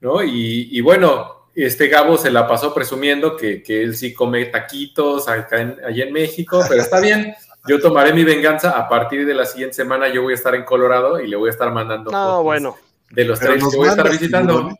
¿no? 0.00 0.22
Y, 0.22 0.68
y 0.70 0.80
bueno, 0.80 1.48
este 1.56 1.88
Gabo 1.88 2.18
se 2.18 2.30
la 2.30 2.46
pasó 2.46 2.74
presumiendo 2.74 3.36
que, 3.36 3.62
que 3.62 3.82
él 3.82 3.96
sí 3.96 4.12
come 4.12 4.44
taquitos 4.46 5.26
acá 5.26 5.60
en, 5.60 5.76
allá 5.84 6.04
en 6.04 6.12
México, 6.12 6.62
pero 6.68 6.82
está 6.82 7.00
bien. 7.00 7.34
Yo 7.66 7.80
tomaré 7.80 8.12
mi 8.12 8.22
venganza. 8.22 8.70
A 8.70 8.88
partir 8.88 9.26
de 9.26 9.34
la 9.34 9.46
siguiente 9.46 9.74
semana 9.74 10.06
yo 10.08 10.22
voy 10.22 10.32
a 10.32 10.36
estar 10.36 10.54
en 10.54 10.64
Colorado 10.64 11.18
y 11.18 11.26
le 11.26 11.34
voy 11.34 11.48
a 11.48 11.52
estar 11.52 11.72
mandando 11.72 12.10
No, 12.12 12.26
fotos 12.28 12.44
bueno. 12.44 12.76
de 13.10 13.24
los 13.24 13.40
nos 13.40 13.70
que 13.70 13.76
voy 13.76 13.88
a 13.88 13.90
estar 13.90 14.10
visitando. 14.10 14.78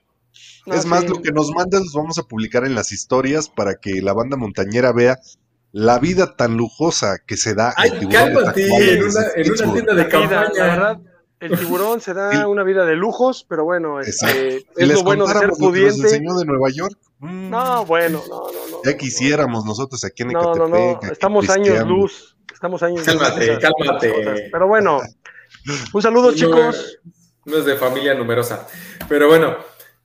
No, 0.67 0.75
es 0.75 0.85
más, 0.87 1.09
lo 1.09 1.23
que 1.23 1.33
nos 1.33 1.51
mandas 1.53 1.81
los 1.83 1.93
vamos 1.95 2.19
a 2.19 2.25
publicar 2.25 2.65
en 2.65 2.75
las 2.75 2.93
historias 2.93 3.49
para 3.49 3.77
que 3.77 4.03
la 4.03 4.13
banda 4.13 4.37
montañera 4.37 4.93
vea 4.93 5.19
la 5.73 5.99
vida 5.99 6.37
tan 6.37 6.57
lujosa 6.57 7.19
que 7.27 7.37
se 7.37 7.55
da 7.55 7.73
Ay, 7.77 7.91
el 8.01 8.09
cálmate, 8.09 8.67
en 8.67 9.05
una, 9.05 9.21
en 9.21 9.35
una 9.35 9.35
Pittsburgh. 9.35 9.73
tienda 9.75 9.95
de 9.95 10.03
La 10.03 10.09
vida, 10.09 10.09
campaña. 10.09 10.51
la 10.55 10.67
verdad, 10.77 11.01
el 11.39 11.59
tiburón 11.59 12.01
se 12.01 12.15
da 12.15 12.49
una 12.49 12.63
vida 12.65 12.85
de 12.87 12.97
lujos, 12.97 13.45
pero 13.49 13.65
bueno, 13.65 14.01
este, 14.01 14.57
es 14.57 14.65
les 14.77 14.97
lo 14.99 15.03
bueno 15.05 15.27
de 15.27 15.33
ser 15.35 15.41
que 15.43 15.47
nos 15.49 15.59
pudiente. 15.59 16.03
enseñó 16.03 16.35
de 16.39 16.45
Nueva 16.47 16.71
York, 16.71 16.99
mm, 17.19 17.51
No, 17.51 17.85
bueno, 17.85 18.23
no, 18.29 18.37
no, 18.39 18.53
no. 18.71 18.83
ya 18.85 18.93
no, 18.93 18.97
quisiéramos 18.97 19.65
nosotros 19.67 20.03
aquí 20.05 20.23
en 20.23 20.29
No, 20.31 20.55
no, 20.55 20.67
Ecatepec. 20.67 20.71
no, 20.81 20.91
aquí 20.97 21.07
estamos 21.13 21.51
años 21.51 21.87
luz. 21.87 22.37
Estamos 22.53 22.83
años 22.83 23.07
luz. 23.07 23.07
Cálmate, 23.07 23.59
cálmate. 23.59 24.49
Pero 24.51 24.67
bueno, 24.67 25.01
un 25.93 26.03
saludo, 26.03 26.31
No, 26.31 26.37
chicos. 26.37 26.99
No 27.45 27.59
es 27.59 27.65
de 27.67 27.77
familia 27.77 28.15
numerosa. 28.15 28.67
Pero 29.09 29.29
bueno, 29.29 29.57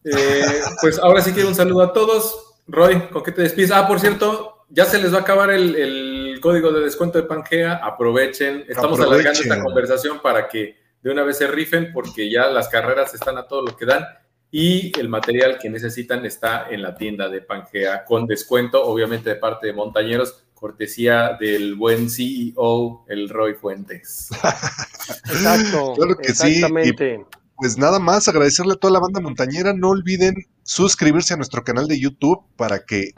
eh, 0.03 0.44
pues 0.82 0.99
ahora 0.99 1.22
sí 1.22 1.32
quiero 1.32 1.49
un 1.49 1.56
saludo 1.56 1.82
a 1.84 1.94
todos. 1.94 2.53
Roy, 2.68 3.07
¿con 3.10 3.23
qué 3.23 3.32
te 3.32 3.41
despides? 3.41 3.72
Ah, 3.72 3.88
por 3.88 3.99
cierto, 3.99 4.65
ya 4.69 4.86
se 4.86 4.98
les 4.99 5.14
va 5.14 5.18
a 5.19 5.22
acabar 5.22 5.49
el, 5.52 5.76
el 5.76 6.40
código 6.41 6.72
de 6.72 6.82
descuento 6.82 7.18
de 7.19 7.26
Pangea. 7.28 7.76
Aprovechen. 7.84 8.65
Estamos 8.68 8.99
Aprovechen. 8.99 9.28
alargando 9.28 9.41
esta 9.41 9.61
conversación 9.64 10.19
para 10.22 10.48
que 10.48 10.78
de 11.02 11.11
una 11.11 11.23
vez 11.23 11.38
se 11.38 11.48
rifen, 11.48 11.91
porque 11.94 12.30
ya 12.32 12.48
las 12.48 12.69
carreras 12.69 13.14
están 13.14 13.38
a 13.38 13.48
todo 13.48 13.64
lo 13.64 13.76
que 13.76 13.86
dan. 13.86 14.06
Y 14.52 14.98
el 14.99 15.07
material 15.10 15.57
que 15.60 15.69
necesitan 15.69 16.26
está 16.26 16.68
en 16.69 16.82
la 16.82 16.95
tienda 16.95 17.30
de 17.30 17.41
Pangea 17.41 18.03
con 18.06 18.28
descuento, 18.28 18.84
obviamente 18.86 19.30
de 19.30 19.36
parte 19.38 19.68
de 19.68 19.73
Montañeros, 19.73 20.44
cortesía 20.53 21.38
del 21.40 21.76
buen 21.76 22.10
CEO, 22.10 23.06
el 23.07 23.30
Roy 23.30 23.56
Fuentes. 23.56 24.30
Exacto. 25.30 25.94
Claro 25.95 26.15
que 26.18 26.34
sí, 26.34 26.48
y- 26.48 26.56
exactamente. 26.56 27.26
Pues 27.61 27.77
nada 27.77 27.99
más 27.99 28.27
agradecerle 28.27 28.73
a 28.73 28.75
toda 28.75 28.91
la 28.91 28.99
banda 28.99 29.21
montañera. 29.21 29.71
No 29.71 29.89
olviden 29.89 30.33
suscribirse 30.63 31.35
a 31.35 31.38
nuestro 31.38 31.63
canal 31.63 31.88
de 31.88 31.99
YouTube 31.99 32.41
para 32.57 32.85
que 32.85 33.11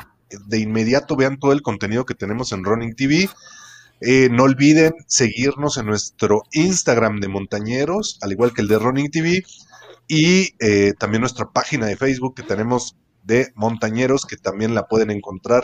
de 0.48 0.60
inmediato 0.60 1.15
vean 1.15 1.40
todo 1.40 1.53
el 1.53 1.61
contenido 1.61 2.06
que 2.06 2.14
tenemos 2.14 2.52
en 2.52 2.65
Running 2.65 2.94
TV. 2.94 3.30
Eh, 4.02 4.28
no 4.30 4.44
olviden 4.44 4.95
seguirnos 5.07 5.78
en 5.78 5.86
nuestro 5.86 6.41
Instagram 6.52 7.22
de 7.22 7.30
Montañeros, 7.30 8.20
al 8.22 8.34
igual 8.34 8.52
que 8.53 8.64
el 8.64 8.68
de 8.68 8.80
Running 8.80 9.11
TV, 9.11 9.44
y 10.10 10.56
eh, 10.60 10.91
también 10.99 11.22
nuestra 11.22 11.49
página 11.52 11.86
de 11.86 11.95
Facebook 11.95 12.36
que 12.36 12.44
tenemos 12.44 12.98
de 13.24 13.53
Montañeros, 13.56 14.26
que 14.26 14.36
también 14.36 14.76
la 14.76 14.90
pueden 14.90 15.10
encontrar 15.10 15.64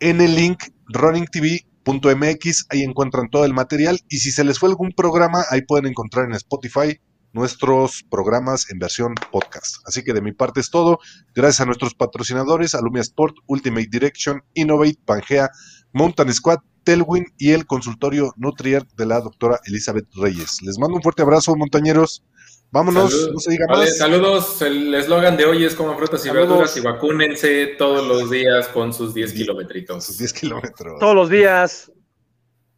en 0.00 0.22
el 0.22 0.34
link 0.34 0.62
runningtv.mx. 0.86 2.66
Ahí 2.70 2.84
encuentran 2.84 3.28
todo 3.28 3.44
el 3.44 3.52
material. 3.52 4.00
Y 4.08 4.20
si 4.20 4.30
se 4.30 4.44
les 4.44 4.58
fue 4.58 4.70
algún 4.70 4.92
programa, 4.92 5.44
ahí 5.50 5.60
pueden 5.60 5.84
encontrar 5.84 6.24
en 6.24 6.32
Spotify 6.32 6.98
nuestros 7.32 8.04
programas 8.10 8.70
en 8.70 8.78
versión 8.78 9.14
podcast. 9.30 9.76
Así 9.86 10.02
que 10.02 10.12
de 10.12 10.22
mi 10.22 10.32
parte 10.32 10.60
es 10.60 10.70
todo. 10.70 10.98
Gracias 11.34 11.60
a 11.60 11.66
nuestros 11.66 11.94
patrocinadores, 11.94 12.74
Alumia 12.74 13.02
Sport, 13.02 13.36
Ultimate 13.46 13.88
Direction, 13.90 14.42
Innovate, 14.54 14.98
Pangea, 15.04 15.50
Mountain 15.92 16.32
Squad, 16.32 16.58
Telwin 16.84 17.26
y 17.36 17.50
el 17.52 17.66
consultorio 17.66 18.32
Nutrier 18.38 18.86
de 18.96 19.04
la 19.06 19.20
doctora 19.20 19.60
Elizabeth 19.66 20.06
Reyes. 20.14 20.62
Les 20.62 20.78
mando 20.78 20.96
un 20.96 21.02
fuerte 21.02 21.22
abrazo, 21.22 21.54
montañeros. 21.54 22.24
Vámonos, 22.70 23.10
Salud. 23.12 23.32
no 23.32 23.38
se 23.40 23.50
diga 23.50 23.66
Vale, 23.68 23.84
más. 23.86 23.96
saludos. 23.98 24.62
El 24.62 24.94
eslogan 24.94 25.36
de 25.38 25.44
hoy 25.46 25.64
es 25.64 25.74
como 25.74 25.96
frutas 25.96 26.20
y 26.24 26.28
Saludos. 26.28 26.48
verduras 26.48 26.76
y 26.76 26.80
vacúnense 26.80 27.66
todos 27.78 28.06
los 28.06 28.30
días 28.30 28.68
con 28.68 28.92
sus 28.92 29.14
10 29.14 29.30
Sus 29.30 29.38
kilometritos. 29.38 30.18
10 30.18 30.32
kilómetros. 30.34 30.98
Todos 31.00 31.14
los 31.14 31.30
días. 31.30 31.90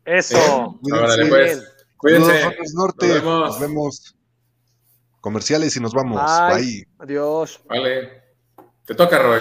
Eso. 0.04 0.36
Eh, 0.36 0.92
Órale, 0.92 1.22
Muy 1.22 1.30
pues. 1.30 1.64
Cuídense. 1.96 2.26
Saludos, 2.30 2.44
Runners 2.54 2.74
Norte. 2.74 3.06
Nos 3.08 3.14
vemos. 3.16 3.48
Nos 3.48 3.60
vemos. 3.60 4.16
Comerciales 5.20 5.76
y 5.76 5.80
nos 5.80 5.92
vamos. 5.92 6.20
Bye. 6.48 6.56
Bye. 6.56 6.88
Adiós. 6.98 7.60
Vale. 7.68 8.22
Te 8.86 8.94
toca, 8.94 9.18
Roy. 9.18 9.40